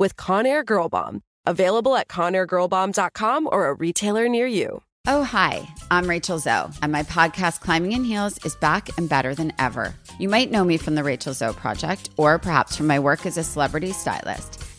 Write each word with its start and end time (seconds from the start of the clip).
with 0.00 0.16
Conair 0.16 0.64
Girl 0.66 0.88
Bomb. 0.88 1.22
Available 1.46 1.94
at 1.94 2.08
ConairGirlBomb.com 2.08 3.48
or 3.52 3.68
a 3.68 3.74
retailer 3.74 4.28
near 4.28 4.46
you. 4.46 4.82
Oh, 5.06 5.24
hi, 5.24 5.66
I'm 5.90 6.08
Rachel 6.08 6.38
Zoe, 6.38 6.70
and 6.82 6.92
my 6.92 7.02
podcast, 7.04 7.60
Climbing 7.60 7.92
in 7.92 8.04
Heels, 8.04 8.44
is 8.44 8.54
back 8.56 8.98
and 8.98 9.08
better 9.08 9.34
than 9.34 9.52
ever. 9.58 9.94
You 10.18 10.28
might 10.28 10.50
know 10.50 10.62
me 10.62 10.76
from 10.76 10.94
the 10.94 11.02
Rachel 11.04 11.32
Zoe 11.32 11.54
Project, 11.54 12.10
or 12.18 12.38
perhaps 12.38 12.76
from 12.76 12.86
my 12.86 12.98
work 12.98 13.24
as 13.24 13.38
a 13.38 13.42
celebrity 13.42 13.92
stylist. 13.92 14.62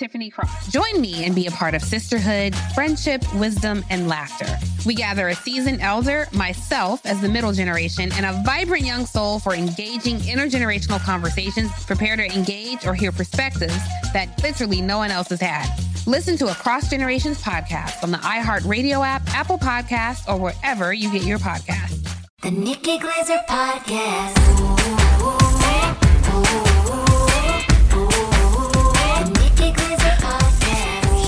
Tiffany 0.00 0.30
Cross. 0.30 0.72
Join 0.72 0.98
me 0.98 1.26
and 1.26 1.34
be 1.34 1.46
a 1.46 1.50
part 1.50 1.74
of 1.74 1.82
sisterhood, 1.82 2.56
friendship, 2.74 3.22
wisdom, 3.34 3.84
and 3.90 4.08
laughter. 4.08 4.46
We 4.86 4.94
gather 4.94 5.28
a 5.28 5.34
seasoned 5.34 5.82
elder, 5.82 6.26
myself 6.32 7.04
as 7.04 7.20
the 7.20 7.28
middle 7.28 7.52
generation, 7.52 8.10
and 8.14 8.24
a 8.24 8.42
vibrant 8.42 8.86
young 8.86 9.04
soul 9.04 9.38
for 9.38 9.52
engaging 9.52 10.16
intergenerational 10.20 11.00
conversations, 11.00 11.70
prepare 11.84 12.16
to 12.16 12.24
engage 12.34 12.86
or 12.86 12.94
hear 12.94 13.12
perspectives 13.12 13.76
that 14.14 14.42
literally 14.42 14.80
no 14.80 14.96
one 14.96 15.10
else 15.10 15.28
has 15.28 15.40
had. 15.42 15.68
Listen 16.06 16.38
to 16.38 16.46
Across 16.46 16.88
Generations 16.88 17.42
podcast 17.42 18.02
on 18.02 18.10
the 18.10 18.18
iHeartRadio 18.18 19.06
app, 19.06 19.20
Apple 19.34 19.58
Podcasts, 19.58 20.26
or 20.26 20.40
wherever 20.40 20.94
you 20.94 21.12
get 21.12 21.24
your 21.24 21.38
podcasts. 21.38 21.98
The 22.40 22.50
Nikki 22.50 22.96
Glaser 22.96 23.38
Podcast. 23.46 24.38
Ooh, 24.60 25.26
ooh, 25.26 26.86
ooh, 26.86 26.89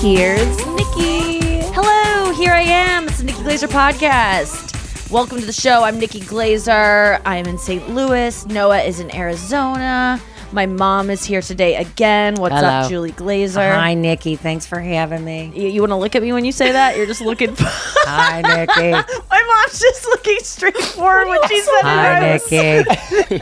Here's 0.02 0.56
Nikki. 0.66 1.60
Hello, 1.72 2.32
here 2.32 2.50
I 2.50 2.62
am. 2.62 3.06
It's 3.06 3.18
the 3.18 3.24
Nikki 3.24 3.40
Glaser 3.44 3.68
podcast. 3.68 5.08
Welcome 5.12 5.38
to 5.38 5.46
the 5.46 5.52
show. 5.52 5.84
I'm 5.84 6.00
Nikki 6.00 6.18
Glaser. 6.18 7.20
I 7.24 7.36
am 7.36 7.46
in 7.46 7.56
St. 7.56 7.88
Louis. 7.88 8.44
Noa 8.46 8.82
is 8.82 8.98
in 8.98 9.14
Arizona. 9.14 10.20
My 10.52 10.66
mom 10.66 11.08
is 11.08 11.24
here 11.24 11.40
today 11.40 11.76
again. 11.76 12.34
What's 12.34 12.54
Hello. 12.54 12.68
up, 12.68 12.90
Julie 12.90 13.12
Glaser? 13.12 13.72
Hi, 13.72 13.94
Nikki. 13.94 14.36
Thanks 14.36 14.66
for 14.66 14.78
having 14.78 15.24
me. 15.24 15.50
You, 15.54 15.68
you 15.68 15.80
want 15.80 15.92
to 15.92 15.96
look 15.96 16.14
at 16.14 16.20
me 16.20 16.30
when 16.34 16.44
you 16.44 16.52
say 16.52 16.72
that? 16.72 16.94
You're 16.94 17.06
just 17.06 17.22
looking. 17.22 17.54
Hi, 17.58 18.42
Nikki. 18.42 18.90
My 19.30 19.42
mom's 19.46 19.80
just 19.80 20.04
looking 20.04 20.38
straight 20.40 20.76
forward 20.76 21.28
when 21.28 21.48
she 21.48 21.58
said 21.62 21.82
Hi. 21.82 22.38
Nikki. 22.50 23.40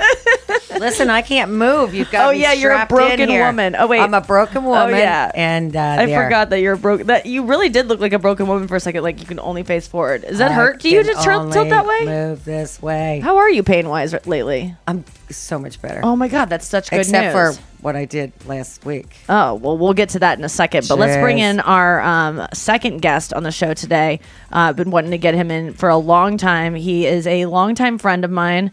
Listen, 0.78 1.10
I 1.10 1.22
can't 1.22 1.50
move. 1.50 1.94
You've 1.94 2.10
got 2.12 2.28
Oh, 2.28 2.30
yeah, 2.30 2.52
you're 2.52 2.72
a 2.72 2.86
broken 2.86 3.28
woman. 3.28 3.74
Oh, 3.76 3.88
wait. 3.88 4.00
I'm 4.00 4.14
a 4.14 4.20
broken 4.20 4.62
woman. 4.64 4.94
Oh 4.94 4.96
yeah. 4.96 5.32
and 5.34 5.74
uh, 5.74 5.80
I 5.80 6.06
there. 6.06 6.24
forgot 6.24 6.50
that 6.50 6.60
you're 6.60 6.76
broke. 6.76 7.02
That 7.02 7.26
you 7.26 7.44
really 7.44 7.68
did 7.68 7.88
look 7.88 7.98
like 7.98 8.12
a 8.12 8.18
broken 8.20 8.46
woman 8.46 8.68
for 8.68 8.76
a 8.76 8.80
second. 8.80 9.02
Like 9.02 9.18
you 9.18 9.26
can 9.26 9.40
only 9.40 9.64
face 9.64 9.88
forward. 9.88 10.22
Does 10.22 10.38
that 10.38 10.52
I 10.52 10.54
hurt? 10.54 10.80
Do 10.80 10.88
you 10.88 11.02
just 11.02 11.24
tilt, 11.24 11.52
tilt 11.52 11.70
that 11.70 11.86
way? 11.86 12.04
Move 12.04 12.44
this 12.44 12.80
way. 12.80 13.18
How 13.20 13.38
are 13.38 13.50
you 13.50 13.62
pain 13.64 13.88
wise 13.88 14.14
lately? 14.26 14.76
I'm 14.86 15.04
so 15.36 15.58
much 15.58 15.80
better. 15.80 16.00
Oh 16.02 16.16
my 16.16 16.28
god, 16.28 16.46
that's 16.46 16.66
such 16.66 16.90
good 16.90 17.00
Except 17.00 17.34
news. 17.34 17.56
for 17.58 17.62
what 17.80 17.96
I 17.96 18.04
did 18.04 18.32
last 18.46 18.84
week. 18.84 19.16
Oh, 19.28 19.54
well, 19.54 19.76
we'll 19.78 19.94
get 19.94 20.10
to 20.10 20.18
that 20.20 20.38
in 20.38 20.44
a 20.44 20.48
second. 20.48 20.86
But 20.88 20.98
let's 20.98 21.20
bring 21.20 21.38
in 21.38 21.60
our 21.60 22.00
um, 22.00 22.46
second 22.52 23.00
guest 23.00 23.32
on 23.32 23.42
the 23.42 23.52
show 23.52 23.74
today. 23.74 24.20
Uh, 24.52 24.70
I've 24.70 24.76
been 24.76 24.90
wanting 24.90 25.12
to 25.12 25.18
get 25.18 25.34
him 25.34 25.50
in 25.50 25.72
for 25.72 25.88
a 25.88 25.96
long 25.96 26.36
time. 26.36 26.74
He 26.74 27.06
is 27.06 27.26
a 27.26 27.46
longtime 27.46 27.98
friend 27.98 28.24
of 28.24 28.30
mine. 28.30 28.72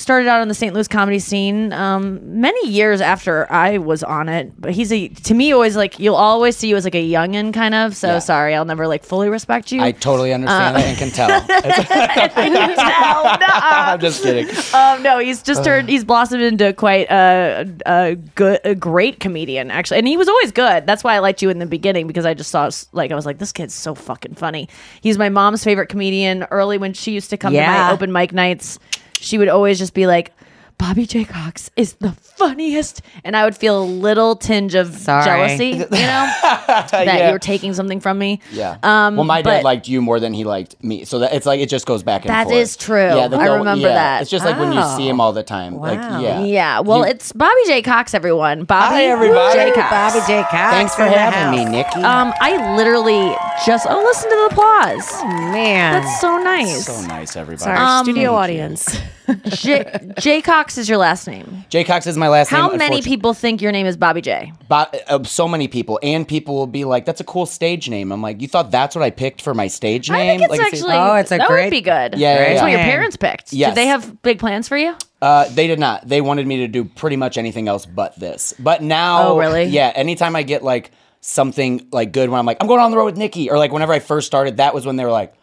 Started 0.00 0.28
out 0.28 0.40
on 0.40 0.48
the 0.48 0.54
St. 0.54 0.72
Louis 0.72 0.88
comedy 0.88 1.18
scene 1.18 1.74
um, 1.74 2.40
many 2.40 2.68
years 2.70 3.02
after 3.02 3.46
I 3.52 3.76
was 3.76 4.02
on 4.02 4.30
it. 4.30 4.50
But 4.58 4.72
he's 4.72 4.90
a, 4.90 5.08
to 5.08 5.34
me, 5.34 5.52
always 5.52 5.76
like, 5.76 5.98
you'll 5.98 6.16
always 6.16 6.56
see 6.56 6.68
you 6.68 6.76
as 6.76 6.84
like 6.84 6.94
a 6.94 7.06
youngin' 7.06 7.52
kind 7.52 7.74
of. 7.74 7.94
So 7.94 8.12
Yeah. 8.14 8.18
sorry, 8.20 8.54
I'll 8.54 8.64
never 8.64 8.88
like 8.88 9.04
fully 9.04 9.28
respect 9.28 9.70
you. 9.72 9.82
I 9.82 9.92
totally 9.92 10.32
understand 10.32 10.76
that 10.76 10.84
and 10.86 10.96
can 10.96 11.10
tell. 11.10 11.28
I'm 12.80 14.00
just 14.00 14.22
kidding. 14.22 14.48
um, 14.74 15.02
no, 15.02 15.18
he's 15.18 15.42
just 15.42 15.64
turned. 15.64 15.88
He's 15.90 16.04
blossomed 16.04 16.42
into 16.42 16.72
quite 16.72 17.10
a, 17.10 17.70
a 17.86 18.14
good, 18.34 18.60
a 18.64 18.74
great 18.74 19.20
comedian, 19.20 19.70
actually. 19.70 19.98
And 19.98 20.08
he 20.08 20.16
was 20.16 20.28
always 20.28 20.50
good. 20.52 20.86
That's 20.86 21.04
why 21.04 21.14
I 21.14 21.18
liked 21.18 21.42
you 21.42 21.50
in 21.50 21.58
the 21.58 21.66
beginning 21.66 22.06
because 22.06 22.24
I 22.24 22.34
just 22.34 22.50
saw, 22.50 22.70
like, 22.92 23.10
I 23.12 23.14
was 23.14 23.26
like, 23.26 23.38
this 23.38 23.52
kid's 23.52 23.74
so 23.74 23.94
fucking 23.94 24.36
funny. 24.36 24.68
He's 25.02 25.18
my 25.18 25.28
mom's 25.28 25.62
favorite 25.62 25.88
comedian. 25.88 26.44
Early 26.50 26.78
when 26.78 26.94
she 26.94 27.12
used 27.12 27.30
to 27.30 27.36
come 27.36 27.52
to 27.52 27.60
my 27.60 27.90
open 27.92 28.12
mic 28.12 28.32
nights, 28.32 28.78
she 29.20 29.38
would 29.38 29.48
always 29.48 29.78
just 29.78 29.94
be 29.94 30.06
like. 30.06 30.32
Bobby 30.80 31.06
Jaycox 31.06 31.68
is 31.76 31.92
the 31.94 32.12
funniest, 32.12 33.02
and 33.22 33.36
I 33.36 33.44
would 33.44 33.54
feel 33.54 33.82
a 33.82 33.84
little 33.84 34.34
tinge 34.34 34.74
of 34.74 34.94
Sorry. 34.96 35.24
jealousy, 35.26 35.66
you 35.66 35.78
know, 35.90 35.90
that 35.90 36.90
Yeah. 36.92 37.26
you 37.26 37.32
were 37.34 37.38
taking 37.38 37.74
something 37.74 38.00
from 38.00 38.18
me. 38.18 38.40
Yeah. 38.50 38.78
Um, 38.82 39.16
well, 39.16 39.26
my 39.26 39.42
dad 39.42 39.62
liked 39.62 39.88
you 39.88 40.00
more 40.00 40.18
than 40.18 40.32
he 40.32 40.44
liked 40.44 40.82
me, 40.82 41.04
so 41.04 41.18
that 41.18 41.34
it's 41.34 41.44
like 41.44 41.60
it 41.60 41.68
just 41.68 41.84
goes 41.84 42.02
back 42.02 42.22
and 42.24 42.30
That 42.30 42.44
forth. 42.44 42.54
That 42.54 42.60
is 42.62 42.76
true. 42.78 42.96
the 42.96 43.36
I 43.36 43.54
remember 43.58 43.88
yeah. 43.88 43.94
that. 43.94 44.22
It's 44.22 44.30
just 44.30 44.44
like 44.46 44.58
when 44.58 44.72
you 44.72 44.82
see 44.96 45.06
him 45.06 45.20
all 45.20 45.34
the 45.34 45.42
time. 45.42 45.74
Wow. 45.74 45.82
Like, 45.88 46.22
yeah. 46.22 46.40
Yeah, 46.44 46.80
well, 46.80 47.00
You- 47.00 47.10
it's 47.12 47.30
Bobby 47.32 47.60
Jaycox, 47.68 48.14
everyone. 48.14 48.64
Bobby 48.64 48.94
Hi, 48.94 49.04
everybody. 49.04 49.58
J. 49.58 49.72
Cox. 49.72 49.90
Bobby 49.90 50.32
Jaycox. 50.32 50.70
Thanks 50.70 50.94
for 50.94 51.04
in 51.04 51.12
the 51.12 51.18
having 51.18 51.62
me. 51.64 51.70
Nikki. 51.70 52.00
Um, 52.00 52.32
I 52.40 52.74
literally 52.74 53.36
just 53.66 53.86
oh, 53.88 54.02
listen 54.02 54.30
to 54.30 54.36
the 54.36 54.46
applause. 54.54 55.22
Man. 55.52 56.00
That's 56.02 56.20
so 56.22 56.38
nice. 56.38 56.86
so 56.86 57.00
nice, 57.06 57.36
everybody. 57.36 57.64
Sorry, 57.64 57.76
Um, 57.76 58.04
studio 58.06 58.34
audience. 58.34 58.98
J. 59.48 60.12
J. 60.18 60.42
Cox 60.42 60.78
is 60.78 60.88
your 60.88 60.98
last 60.98 61.26
name. 61.26 61.64
Jaycox 61.70 62.06
is 62.06 62.16
my 62.16 62.28
last 62.28 62.50
name. 62.52 62.60
How 62.60 62.74
many 62.74 63.02
people 63.02 63.34
think 63.34 63.60
your 63.62 63.72
name 63.72 63.86
is 63.86 63.96
Bobby 63.96 64.20
J? 64.20 64.52
Bo- 64.68 64.86
uh, 65.08 65.22
so 65.24 65.46
many 65.48 65.68
people, 65.68 65.98
and 66.02 66.26
people 66.26 66.54
will 66.54 66.66
be 66.66 66.84
like, 66.84 67.04
"That's 67.04 67.20
a 67.20 67.24
cool 67.24 67.46
stage 67.46 67.88
name." 67.88 68.12
I'm 68.12 68.22
like, 68.22 68.40
"You 68.40 68.48
thought 68.48 68.70
that's 68.70 68.94
what 68.96 69.02
I 69.02 69.10
picked 69.10 69.42
for 69.42 69.54
my 69.54 69.66
stage 69.68 70.10
name?" 70.10 70.20
I 70.20 70.26
name?" 70.26 70.38
think 70.40 70.50
it's 70.50 70.58
like, 70.58 70.72
actually 70.72 70.94
Oh, 70.96 71.14
it's 71.14 71.32
a 71.32 71.38
that 71.38 71.48
great- 71.48 71.64
would 71.66 71.70
be 71.70 71.80
good. 71.80 72.14
Yeah, 72.16 72.34
yeah, 72.34 72.38
That's 72.38 72.54
yeah. 72.56 72.62
what 72.62 72.70
your 72.72 72.80
parents 72.80 73.16
picked. 73.16 73.52
Yes. 73.52 73.70
Did 73.70 73.76
they 73.76 73.86
have 73.86 74.22
big 74.22 74.38
plans 74.38 74.68
for 74.68 74.76
you? 74.76 74.94
Uh, 75.22 75.48
they 75.50 75.66
did 75.66 75.78
not. 75.78 76.08
They 76.08 76.20
wanted 76.20 76.46
me 76.46 76.58
to 76.58 76.68
do 76.68 76.84
pretty 76.84 77.16
much 77.16 77.36
anything 77.36 77.68
else 77.68 77.84
but 77.86 78.18
this. 78.18 78.54
But 78.58 78.82
now, 78.82 79.28
Oh, 79.28 79.38
really? 79.38 79.64
Yeah. 79.64 79.92
Anytime 79.94 80.34
I 80.34 80.42
get 80.42 80.62
like 80.64 80.90
something 81.20 81.86
like 81.92 82.12
good 82.12 82.30
when 82.30 82.38
I'm 82.38 82.46
like, 82.46 82.56
I'm 82.60 82.66
going 82.66 82.80
on 82.80 82.90
the 82.90 82.96
road 82.96 83.04
with 83.06 83.18
Nikki, 83.18 83.50
or 83.50 83.58
like 83.58 83.72
whenever 83.72 83.92
I 83.92 83.98
first 83.98 84.26
started, 84.26 84.56
that 84.56 84.74
was 84.74 84.86
when 84.86 84.96
they 84.96 85.04
were 85.04 85.10
like, 85.10 85.34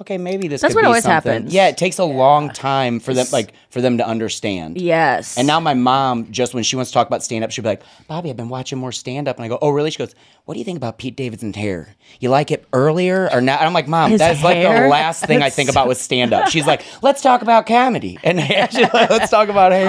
okay, 0.00 0.18
maybe 0.18 0.48
this. 0.48 0.60
That's 0.60 0.72
could 0.74 0.78
what 0.78 0.82
be 0.82 0.86
always 0.86 1.02
something. 1.04 1.32
happens. 1.32 1.54
Yeah, 1.54 1.68
it 1.68 1.76
takes 1.78 1.98
a 1.98 2.04
long 2.04 2.50
time 2.50 3.00
for 3.00 3.14
them, 3.14 3.26
like 3.32 3.52
for 3.70 3.80
them 3.80 3.98
to 3.98 4.06
understand. 4.06 4.80
Yes. 4.80 5.36
And 5.38 5.46
now 5.46 5.60
my 5.60 5.74
mom, 5.74 6.30
just 6.32 6.54
when 6.54 6.62
she 6.62 6.76
wants 6.76 6.90
to 6.90 6.94
talk 6.94 7.06
about 7.06 7.22
stand 7.22 7.44
up, 7.44 7.50
she'll 7.50 7.62
be 7.62 7.68
like, 7.68 7.82
Bobby, 8.08 8.30
I've 8.30 8.36
been 8.36 8.48
watching 8.48 8.78
more 8.78 8.92
stand 8.92 9.28
up. 9.28 9.36
And 9.36 9.44
I 9.44 9.48
go, 9.48 9.58
Oh, 9.62 9.70
really? 9.70 9.90
She 9.90 9.98
goes, 9.98 10.14
What 10.44 10.54
do 10.54 10.58
you 10.58 10.64
think 10.64 10.76
about 10.76 10.98
Pete 10.98 11.16
Davidson's 11.16 11.56
hair? 11.56 11.94
You 12.18 12.30
like 12.30 12.50
it 12.50 12.66
earlier 12.72 13.28
or 13.32 13.40
now? 13.40 13.56
And 13.58 13.66
I'm 13.66 13.72
like, 13.74 13.88
Mom, 13.88 14.16
that's 14.16 14.42
like 14.42 14.62
the 14.62 14.88
last 14.88 15.24
thing 15.24 15.42
I 15.42 15.50
think 15.50 15.70
about 15.70 15.86
with 15.88 15.98
stand 15.98 16.32
up. 16.32 16.48
She's 16.48 16.66
like, 16.66 16.82
Let's 17.02 17.22
talk 17.22 17.42
about 17.42 17.66
comedy. 17.66 18.18
And 18.22 18.40
she's 18.72 18.92
like, 18.92 19.10
let's 19.10 19.30
talk 19.30 19.48
about 19.48 19.72
hair. 19.72 19.84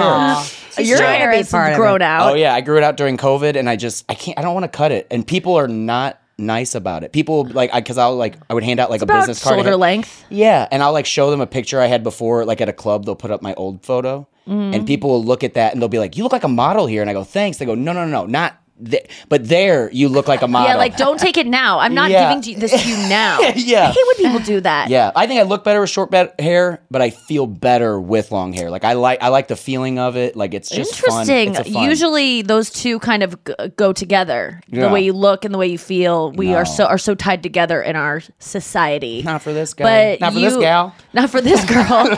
your 0.84 0.98
trying 0.98 1.18
to 1.18 1.18
hair 1.18 1.32
is 1.32 1.50
grown 1.50 2.02
out. 2.02 2.32
Oh 2.32 2.34
yeah, 2.34 2.54
I 2.54 2.60
grew 2.60 2.76
it 2.76 2.82
out 2.84 2.96
during 2.96 3.16
COVID, 3.16 3.56
and 3.56 3.68
I 3.68 3.76
just 3.76 4.04
I 4.08 4.14
can't 4.14 4.38
I 4.38 4.42
don't 4.42 4.54
want 4.54 4.64
to 4.64 4.76
cut 4.76 4.92
it, 4.92 5.06
and 5.10 5.26
people 5.26 5.56
are 5.58 5.68
not 5.68 6.18
nice 6.38 6.74
about 6.74 7.04
it. 7.04 7.12
People 7.12 7.44
like 7.44 7.72
I 7.72 7.80
because 7.80 7.98
I'll 7.98 8.16
like 8.16 8.36
I 8.50 8.54
would 8.54 8.64
hand 8.64 8.80
out 8.80 8.90
like 8.90 9.00
a 9.00 9.04
About 9.04 9.20
business 9.20 9.42
card. 9.42 9.56
Shoulder 9.56 9.70
had- 9.70 9.78
length. 9.78 10.24
Yeah, 10.30 10.66
and 10.70 10.82
I'll 10.82 10.92
like 10.92 11.06
show 11.06 11.30
them 11.30 11.40
a 11.40 11.46
picture 11.46 11.80
I 11.80 11.86
had 11.86 12.02
before, 12.02 12.44
like 12.44 12.60
at 12.60 12.68
a 12.68 12.72
club. 12.72 13.04
They'll 13.04 13.14
put 13.16 13.30
up 13.30 13.42
my 13.42 13.54
old 13.54 13.84
photo, 13.84 14.26
Mm-hmm. 14.48 14.74
and 14.74 14.86
people 14.86 15.10
will 15.10 15.24
look 15.24 15.44
at 15.44 15.54
that 15.54 15.72
and 15.72 15.80
they'll 15.80 15.88
be 15.88 16.00
like, 16.00 16.16
"You 16.16 16.24
look 16.24 16.32
like 16.32 16.42
a 16.44 16.48
model 16.48 16.86
here," 16.86 17.00
and 17.00 17.08
I 17.08 17.12
go, 17.12 17.22
"Thanks." 17.22 17.58
They 17.58 17.64
go, 17.64 17.74
"No, 17.76 17.92
no, 17.92 18.06
no, 18.06 18.26
not." 18.26 18.56
Th- 18.84 19.06
but 19.28 19.48
there, 19.48 19.90
you 19.92 20.08
look 20.08 20.28
like 20.28 20.42
a 20.42 20.48
model. 20.48 20.68
Yeah, 20.68 20.76
like 20.76 20.96
don't 20.96 21.18
take 21.20 21.36
it 21.36 21.46
now. 21.46 21.78
I'm 21.78 21.94
not 21.94 22.10
Yeah. 22.10 22.28
giving 22.34 22.54
to- 22.54 22.60
this 22.60 22.82
to 22.82 22.88
you 22.88 22.96
now. 23.08 23.38
Yeah. 23.54 23.88
I 23.88 23.92
hate 23.92 24.04
when 24.06 24.16
people 24.16 24.38
do 24.40 24.60
that. 24.60 24.88
Yeah, 24.88 25.12
I 25.14 25.26
think 25.26 25.40
I 25.40 25.44
look 25.44 25.64
better 25.64 25.80
with 25.80 25.90
short 25.90 26.10
be- 26.10 26.28
hair, 26.38 26.82
but 26.90 27.00
I 27.02 27.10
feel 27.10 27.46
better 27.46 28.00
with 28.00 28.32
long 28.32 28.52
hair. 28.52 28.70
Like 28.70 28.84
I 28.84 28.94
like 28.94 29.22
I 29.22 29.28
like 29.28 29.48
the 29.48 29.56
feeling 29.56 29.98
of 29.98 30.16
it. 30.16 30.36
Like 30.36 30.54
it's 30.54 30.68
just 30.70 30.94
fun. 31.00 31.22
Interesting. 31.28 31.54
It's 31.54 31.68
a 31.68 31.72
fun- 31.72 31.84
Usually 31.84 32.42
those 32.42 32.70
two 32.70 32.98
kind 32.98 33.22
of 33.22 33.42
g- 33.44 33.54
go 33.76 33.92
together. 33.92 34.60
Yeah. 34.68 34.86
The 34.88 34.92
way 34.92 35.00
you 35.02 35.12
look 35.12 35.44
and 35.44 35.52
the 35.54 35.58
way 35.58 35.68
you 35.68 35.78
feel, 35.78 36.32
we 36.32 36.54
are 36.54 36.64
so 36.64 36.86
are 36.86 36.98
so 36.98 37.14
tied 37.14 37.42
together 37.42 37.80
in 37.82 37.96
our 37.96 38.22
society. 38.38 39.22
not 39.22 39.42
for 39.42 39.52
this 39.52 39.74
guy, 39.74 39.84
But 40.16 40.20
not 40.20 40.32
for 40.32 40.38
you, 40.38 40.50
this 40.50 40.58
gal. 40.58 40.94
Not 41.14 41.28
for 41.28 41.42
this 41.42 41.62
girl. 41.66 42.08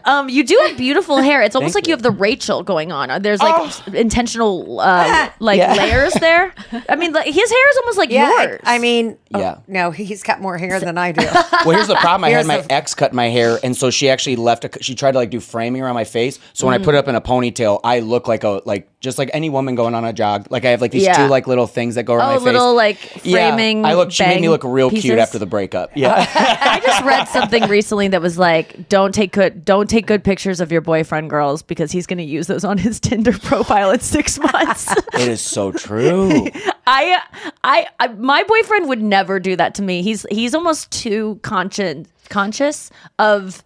um, 0.04 0.28
you 0.28 0.42
do 0.42 0.58
have 0.66 0.76
beautiful 0.76 1.18
hair. 1.18 1.42
It's 1.42 1.54
almost 1.54 1.76
like 1.76 1.86
you. 1.86 1.92
have 1.92 2.02
the 2.02 2.10
Rachel 2.10 2.64
going 2.64 2.90
on. 2.90 3.22
There's 3.22 3.38
like 3.40 3.68
s- 3.68 3.82
intentional 3.94 4.80
uh, 4.80 5.30
like 5.38 5.58
Yeah. 5.58 5.74
layers 5.74 6.01
there. 6.14 6.54
I 6.88 6.96
mean, 6.96 7.12
like, 7.12 7.26
his 7.26 7.50
hair 7.50 7.70
is 7.70 7.76
almost 7.78 7.98
like 7.98 8.10
Yeah, 8.10 8.24
I- 8.38 8.42
yours. 8.44 8.60
I, 8.64 8.78
mean, 8.78 9.16
oh, 9.34 9.40
Yeah. 9.40 9.58
no, 9.68 9.90
he's 9.90 10.22
got 10.22 10.40
more 10.40 10.58
hair 10.58 10.80
than 10.80 10.98
I 10.98 11.12
do. 11.12 11.26
Well, 11.64 11.76
here's 11.76 11.86
the 11.88 11.94
problem. 11.96 12.24
I 12.24 12.30
had 12.30 12.46
my 12.46 12.58
the- 12.62 12.72
ex 12.72 12.94
cut 12.94 13.12
my 13.12 13.28
hair, 13.28 13.58
and 13.62 13.76
so 13.76 13.90
she 13.90 14.08
actually 14.08 14.36
left. 14.36 14.64
A, 14.64 14.70
she 14.82 14.94
tried 14.94 15.12
to 15.12 15.18
like 15.18 15.30
do 15.30 15.38
framing 15.40 15.80
around 15.82 15.94
my 15.94 16.04
face. 16.04 16.38
So 16.54 16.66
when 16.66 16.74
I 16.74 16.78
Mm. 16.78 16.84
put 16.84 16.94
it 16.94 16.98
up 16.98 17.08
in 17.08 17.14
a 17.14 17.20
ponytail, 17.20 17.80
I 17.84 18.00
look 18.00 18.26
like 18.26 18.42
a 18.44 18.60
like 18.64 18.88
just 19.02 19.18
like 19.18 19.28
any 19.34 19.50
woman 19.50 19.74
going 19.74 19.94
on 19.94 20.04
a 20.04 20.12
jog. 20.12 20.46
Like 20.48 20.64
I 20.64 20.70
have 20.70 20.80
like 20.80 20.92
these 20.92 21.02
Yeah. 21.02 21.14
two 21.18 21.26
like 21.26 21.46
little 21.46 21.66
things 21.66 21.96
that 21.96 22.04
go 22.04 22.14
around 22.14 22.28
Oh, 22.28 22.32
my 22.32 22.36
face. 22.38 22.44
little, 22.44 22.74
like, 22.74 22.96
framing 22.98 23.82
Yeah, 23.82 23.88
I 23.88 23.94
look. 23.94 24.10
She 24.12 24.22
made 24.24 24.40
me 24.40 24.48
look 24.48 24.62
real 24.64 24.88
cute 24.90 25.18
after 25.18 25.38
the 25.38 25.44
breakup. 25.46 25.90
Yeah. 25.94 26.14
I 26.34 26.80
just 26.80 27.04
read 27.04 27.24
something 27.24 27.64
recently 27.68 28.08
that 28.08 28.22
was 28.22 28.38
like, 28.38 28.88
"Don't 28.88 29.12
take 29.14 29.32
good, 29.32 29.64
don't 29.64 29.90
take 29.90 30.06
good 30.06 30.22
pictures 30.24 30.60
of 30.60 30.70
your 30.72 30.80
boyfriend, 30.80 31.28
girls, 31.30 31.62
because 31.62 31.90
he's 31.92 32.06
going 32.06 32.18
to 32.18 32.24
use 32.24 32.46
those 32.46 32.64
on 32.64 32.78
his 32.78 33.00
Tinder 33.08 33.32
profile 33.38 33.90
in 33.90 34.00
six 34.00 34.38
months." 34.52 34.90
it 35.14 35.28
is 35.28 35.40
so 35.40 35.72
true. 35.72 36.48
I, 36.86 37.20
I, 37.64 37.86
I, 37.98 38.08
my 38.08 38.44
boyfriend 38.44 38.88
would 38.88 39.02
never 39.02 39.40
do 39.40 39.56
that 39.56 39.74
to 39.76 39.82
me. 39.82 40.02
He's 40.02 40.24
he's 40.30 40.54
almost 40.54 40.90
too 40.92 41.40
conscious 41.42 42.06
conscious 42.28 42.90
of 43.18 43.62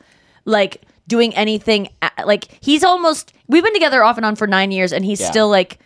like 0.46 0.82
doing 1.06 1.34
anything. 1.34 1.88
Like 2.24 2.58
he's 2.62 2.82
almost. 2.82 3.34
We've 3.48 3.62
been 3.64 3.72
together 3.74 4.02
off 4.04 4.16
and 4.16 4.26
on 4.26 4.36
for 4.36 4.46
nine 4.46 4.70
years, 4.72 4.92
and 4.92 5.04
he's 5.04 5.20
Yeah. 5.20 5.30
still 5.30 5.48
like 5.48 5.78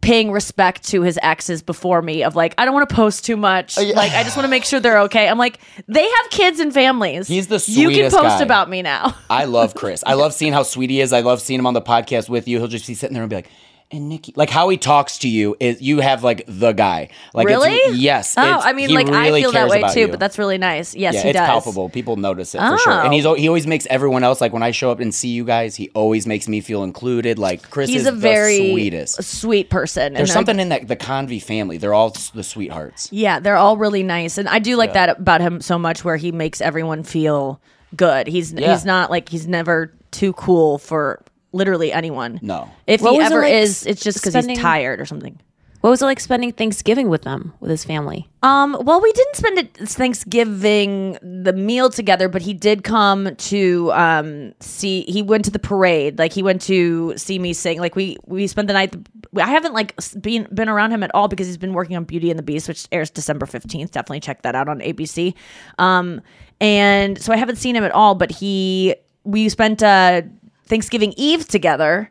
paying 0.00 0.30
respect 0.30 0.84
to 0.90 1.02
his 1.02 1.18
exes 1.22 1.60
before 1.60 2.00
me 2.00 2.22
of 2.22 2.36
like 2.36 2.54
I 2.56 2.64
don't 2.64 2.72
want 2.72 2.88
to 2.88 2.94
post 2.94 3.24
too 3.24 3.36
much 3.36 3.76
uh, 3.76 3.82
like 3.96 4.12
I 4.12 4.22
just 4.22 4.36
want 4.36 4.44
to 4.44 4.48
make 4.48 4.64
sure 4.64 4.78
they're 4.78 5.00
okay 5.02 5.28
I'm 5.28 5.38
like 5.38 5.58
they 5.88 6.04
have 6.04 6.30
kids 6.30 6.60
and 6.60 6.72
families 6.72 7.26
He's 7.26 7.48
the 7.48 7.58
sweetest. 7.58 7.76
you 7.80 7.88
can 7.88 7.94
sweetest 7.96 8.16
post 8.16 8.38
guy. 8.38 8.44
about 8.44 8.70
me 8.70 8.80
now 8.82 9.16
I 9.28 9.46
love 9.46 9.74
Chris. 9.74 10.04
I 10.06 10.14
love 10.22 10.32
seeing 10.34 10.52
how 10.52 10.62
sweet 10.62 10.90
he 10.90 11.00
is. 11.00 11.12
I 11.12 11.18
love 11.22 11.42
seeing 11.42 11.58
him 11.58 11.66
on 11.66 11.74
the 11.74 11.82
podcast 11.82 12.28
with 12.28 12.46
you. 12.46 12.58
He'll 12.58 12.68
just 12.68 12.86
be 12.86 12.94
sitting 12.94 13.12
there 13.12 13.24
and 13.24 13.28
be 13.28 13.34
like, 13.36 13.50
and 13.90 14.08
Nikki, 14.08 14.34
like 14.36 14.50
how 14.50 14.68
he 14.68 14.76
talks 14.76 15.18
to 15.18 15.28
you 15.28 15.56
is 15.60 15.80
you 15.80 16.00
have 16.00 16.22
like 16.22 16.44
the 16.46 16.72
guy. 16.72 17.08
Like 17.32 17.48
it's- 17.48 17.62
really 17.64 17.98
yes. 17.98 18.34
oh 18.36 18.42
I 18.42 18.72
mean 18.72 18.90
like 18.90 19.08
I 19.08 19.30
feel 19.30 19.52
that 19.52 19.68
way 19.68 19.82
too 19.92 20.00
you. 20.00 20.08
but 20.08 20.20
that's 20.20 20.38
really 20.38 20.58
nice 20.58 20.94
yes 20.94 21.14
yeah, 21.14 21.22
he 21.22 21.28
it's 21.30 21.38
does 21.38 21.48
palpable. 21.48 21.88
People 21.88 22.16
notice 22.16 22.54
it 22.54 22.58
for 22.58 22.78
sure. 22.78 22.92
Oh. 22.92 23.04
And 23.04 23.14
he's 23.14 23.24
oh. 23.24 23.34
he 23.34 23.48
always 23.48 23.66
makes 23.66 23.86
everyone 23.86 24.24
else 24.24 24.40
like 24.40 24.52
when 24.52 24.62
I 24.62 24.72
show 24.72 24.90
up 24.90 25.00
and 25.00 25.14
see 25.14 25.28
you 25.28 25.44
guys, 25.44 25.74
he 25.74 25.90
always 25.94 26.26
makes 26.26 26.48
me 26.48 26.60
feel 26.60 26.82
included. 26.82 27.38
Like 27.38 27.70
Chris 27.70 27.88
he's 27.88 28.02
is 28.02 28.06
a 28.06 28.12
very 28.12 28.70
sweetest. 28.70 29.22
sweet 29.22 29.70
person 29.70 30.12
There's 30.14 30.32
something 30.32 30.60
in 30.60 30.68
that 30.68 30.86
the 30.86 30.96
Convy 30.96 31.38
family. 31.38 31.78
They're 31.78 31.94
all 31.94 32.10
the 32.34 32.42
sweethearts. 32.42 33.10
Yeah, 33.10 33.40
they're 33.40 33.56
all 33.56 33.76
really 33.76 34.02
nice, 34.02 34.36
and 34.36 34.48
I 34.48 34.58
do 34.58 34.76
like 34.76 34.92
that 34.92 35.18
about 35.18 35.40
him 35.40 35.60
so 35.60 35.78
much, 35.78 36.04
where 36.04 36.16
he 36.16 36.30
makes 36.32 36.60
everyone 36.60 37.04
feel 37.04 37.60
good. 37.96 38.26
He's 38.26 38.52
Yeah. 38.52 38.72
he's 38.72 38.84
not 38.84 39.10
like 39.10 39.28
he's 39.30 39.46
never 39.46 39.92
too 40.10 40.32
cool 40.34 40.78
for 40.78 41.22
literally 41.52 41.92
anyone. 41.92 42.38
No. 42.42 42.70
if 42.86 43.00
What 43.02 43.12
he 43.12 43.18
was 43.18 43.26
it 43.30 43.32
ever 43.32 43.42
like 43.42 43.52
is, 43.54 43.86
it's 43.86 44.02
just 44.02 44.18
because 44.18 44.34
he's 44.34 44.58
tired 44.58 45.00
or 45.00 45.06
something. 45.06 45.38
What 45.80 45.90
was 45.90 46.02
it 46.02 46.06
like 46.06 46.18
spending 46.18 46.50
Thanksgiving 46.50 47.08
with 47.08 47.22
them, 47.22 47.54
with 47.60 47.70
his 47.70 47.84
family? 47.84 48.28
Um, 48.42 48.76
well, 48.80 49.00
we 49.00 49.12
didn't 49.12 49.36
spend 49.36 49.58
it 49.58 49.76
Thanksgiving 49.76 51.18
the 51.22 51.52
meal 51.52 51.88
together, 51.88 52.28
but 52.28 52.42
he 52.42 52.52
did 52.52 52.82
come 52.84 53.34
to 53.36 53.92
um 53.92 54.54
see. 54.60 55.02
He 55.08 55.22
went 55.22 55.44
to 55.44 55.52
the 55.52 55.60
parade, 55.60 56.18
like 56.18 56.32
he 56.32 56.42
went 56.42 56.62
to 56.62 57.16
see 57.16 57.38
me 57.38 57.52
sing. 57.52 57.78
Like 57.78 57.94
we 57.96 58.16
we 58.26 58.46
spent 58.48 58.66
the 58.66 58.74
night. 58.74 58.94
I 59.36 59.46
haven't 59.48 59.72
like 59.72 59.94
s- 59.98 60.14
been 60.14 60.48
been 60.52 60.68
around 60.68 60.90
him 60.92 61.02
at 61.04 61.14
all 61.14 61.28
because 61.28 61.46
he's 61.46 61.56
been 61.56 61.72
working 61.74 61.96
on 61.96 62.02
Beauty 62.04 62.30
and 62.30 62.38
the 62.38 62.42
Beast, 62.42 62.66
which 62.66 62.88
airs 62.90 63.10
December 63.10 63.46
fifteenth. 63.46 63.92
Definitely 63.92 64.20
check 64.20 64.42
that 64.42 64.56
out 64.56 64.68
on 64.68 64.80
ABC. 64.80 65.34
Um, 65.78 66.20
and 66.60 67.20
so 67.22 67.32
I 67.32 67.36
haven't 67.36 67.56
seen 67.56 67.76
him 67.76 67.84
at 67.84 67.92
all, 67.92 68.16
but 68.16 68.32
he 68.32 68.96
we 69.24 69.48
spent 69.48 69.82
uh 69.82 70.22
Thanksgiving 70.68 71.14
Eve 71.16 71.46
together. 71.48 72.10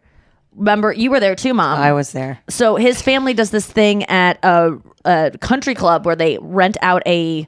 Remember, 0.56 0.92
you 0.92 1.12
were 1.12 1.20
there 1.20 1.36
too, 1.36 1.54
Mom. 1.54 1.80
I 1.80 1.94
was 1.94 2.12
there. 2.12 2.40
So 2.50 2.76
his 2.76 3.02
family 3.02 3.34
does 3.34 3.52
this 3.52 3.66
thing 3.66 4.04
at 4.06 4.40
a, 4.44 4.78
a 5.06 5.32
country 5.40 5.76
club 5.76 6.06
where 6.06 6.16
they 6.16 6.38
rent 6.42 6.78
out 6.82 7.04
a 7.06 7.48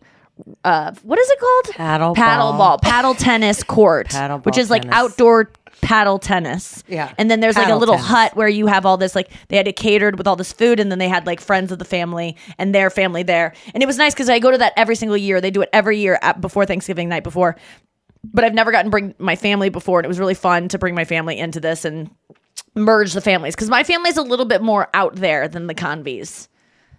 uh, 0.63 0.93
what 1.03 1.19
is 1.19 1.29
it 1.29 1.39
called? 1.39 1.75
Paddle 1.75 2.15
paddle 2.15 2.51
ball. 2.51 2.57
ball, 2.57 2.77
paddle 2.79 3.13
tennis 3.13 3.63
court, 3.63 4.07
Paddle 4.09 4.39
which 4.39 4.57
is 4.57 4.69
like 4.69 4.83
tennis. 4.83 4.97
outdoor 4.97 5.51
paddle 5.81 6.19
tennis. 6.19 6.83
Yeah. 6.87 7.13
and 7.17 7.29
then 7.29 7.39
there's 7.39 7.57
like 7.57 7.69
a 7.69 7.75
little 7.75 7.95
tennis. 7.95 8.09
hut 8.09 8.35
where 8.35 8.47
you 8.47 8.67
have 8.67 8.85
all 8.85 8.97
this 8.97 9.15
like 9.15 9.31
they 9.49 9.57
had 9.57 9.67
it 9.67 9.75
catered 9.75 10.17
with 10.17 10.27
all 10.27 10.35
this 10.35 10.53
food, 10.53 10.79
and 10.79 10.91
then 10.91 10.99
they 10.99 11.09
had 11.09 11.25
like 11.25 11.41
friends 11.41 11.71
of 11.71 11.79
the 11.79 11.85
family 11.85 12.37
and 12.57 12.73
their 12.73 12.89
family 12.89 13.23
there, 13.23 13.53
and 13.73 13.83
it 13.83 13.85
was 13.85 13.97
nice 13.97 14.13
because 14.13 14.29
I 14.29 14.39
go 14.39 14.51
to 14.51 14.57
that 14.59 14.73
every 14.77 14.95
single 14.95 15.17
year. 15.17 15.41
They 15.41 15.51
do 15.51 15.61
it 15.61 15.69
every 15.73 15.99
year 15.99 16.19
at, 16.21 16.39
before 16.39 16.65
Thanksgiving 16.65 17.09
night 17.09 17.23
before 17.23 17.57
but 18.23 18.43
I've 18.43 18.53
never 18.53 18.71
gotten 18.71 18.85
to 18.87 18.91
bring 18.91 19.15
my 19.17 19.35
family 19.35 19.69
before, 19.69 19.99
and 19.99 20.05
it 20.05 20.09
was 20.09 20.19
really 20.19 20.33
fun 20.33 20.67
to 20.69 20.77
bring 20.77 20.95
my 20.95 21.05
family 21.05 21.37
into 21.37 21.59
this 21.59 21.85
and 21.85 22.09
merge 22.75 23.13
the 23.13 23.21
families 23.21 23.55
because 23.55 23.69
my 23.69 23.83
family's 23.83 24.17
a 24.17 24.21
little 24.21 24.45
bit 24.45 24.61
more 24.61 24.87
out 24.93 25.15
there 25.15 25.47
than 25.47 25.67
the 25.67 25.73
Convies. 25.73 26.47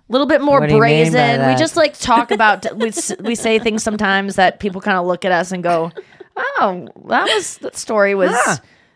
A 0.08 0.12
little 0.12 0.26
bit 0.26 0.40
more 0.40 0.58
What 0.60 0.68
do 0.68 0.74
you 0.74 0.80
mean 0.80 1.04
by 1.04 1.10
brazen. 1.10 1.12
We 1.40 1.46
that? 1.46 1.58
just 1.58 1.76
like 1.76 1.96
talk 1.98 2.30
about 2.32 2.66
we 2.76 2.88
s- 2.88 3.12
we 3.20 3.34
say 3.36 3.58
things 3.60 3.82
sometimes 3.84 4.34
that 4.36 4.58
people 4.58 4.80
kind 4.80 4.98
of 4.98 5.06
look 5.06 5.24
at 5.24 5.30
us 5.30 5.52
and 5.52 5.62
go, 5.62 5.92
"Oh, 6.36 6.88
that 7.06 7.24
was 7.32 7.58
that 7.58 7.76
story 7.76 8.16
was 8.16 8.34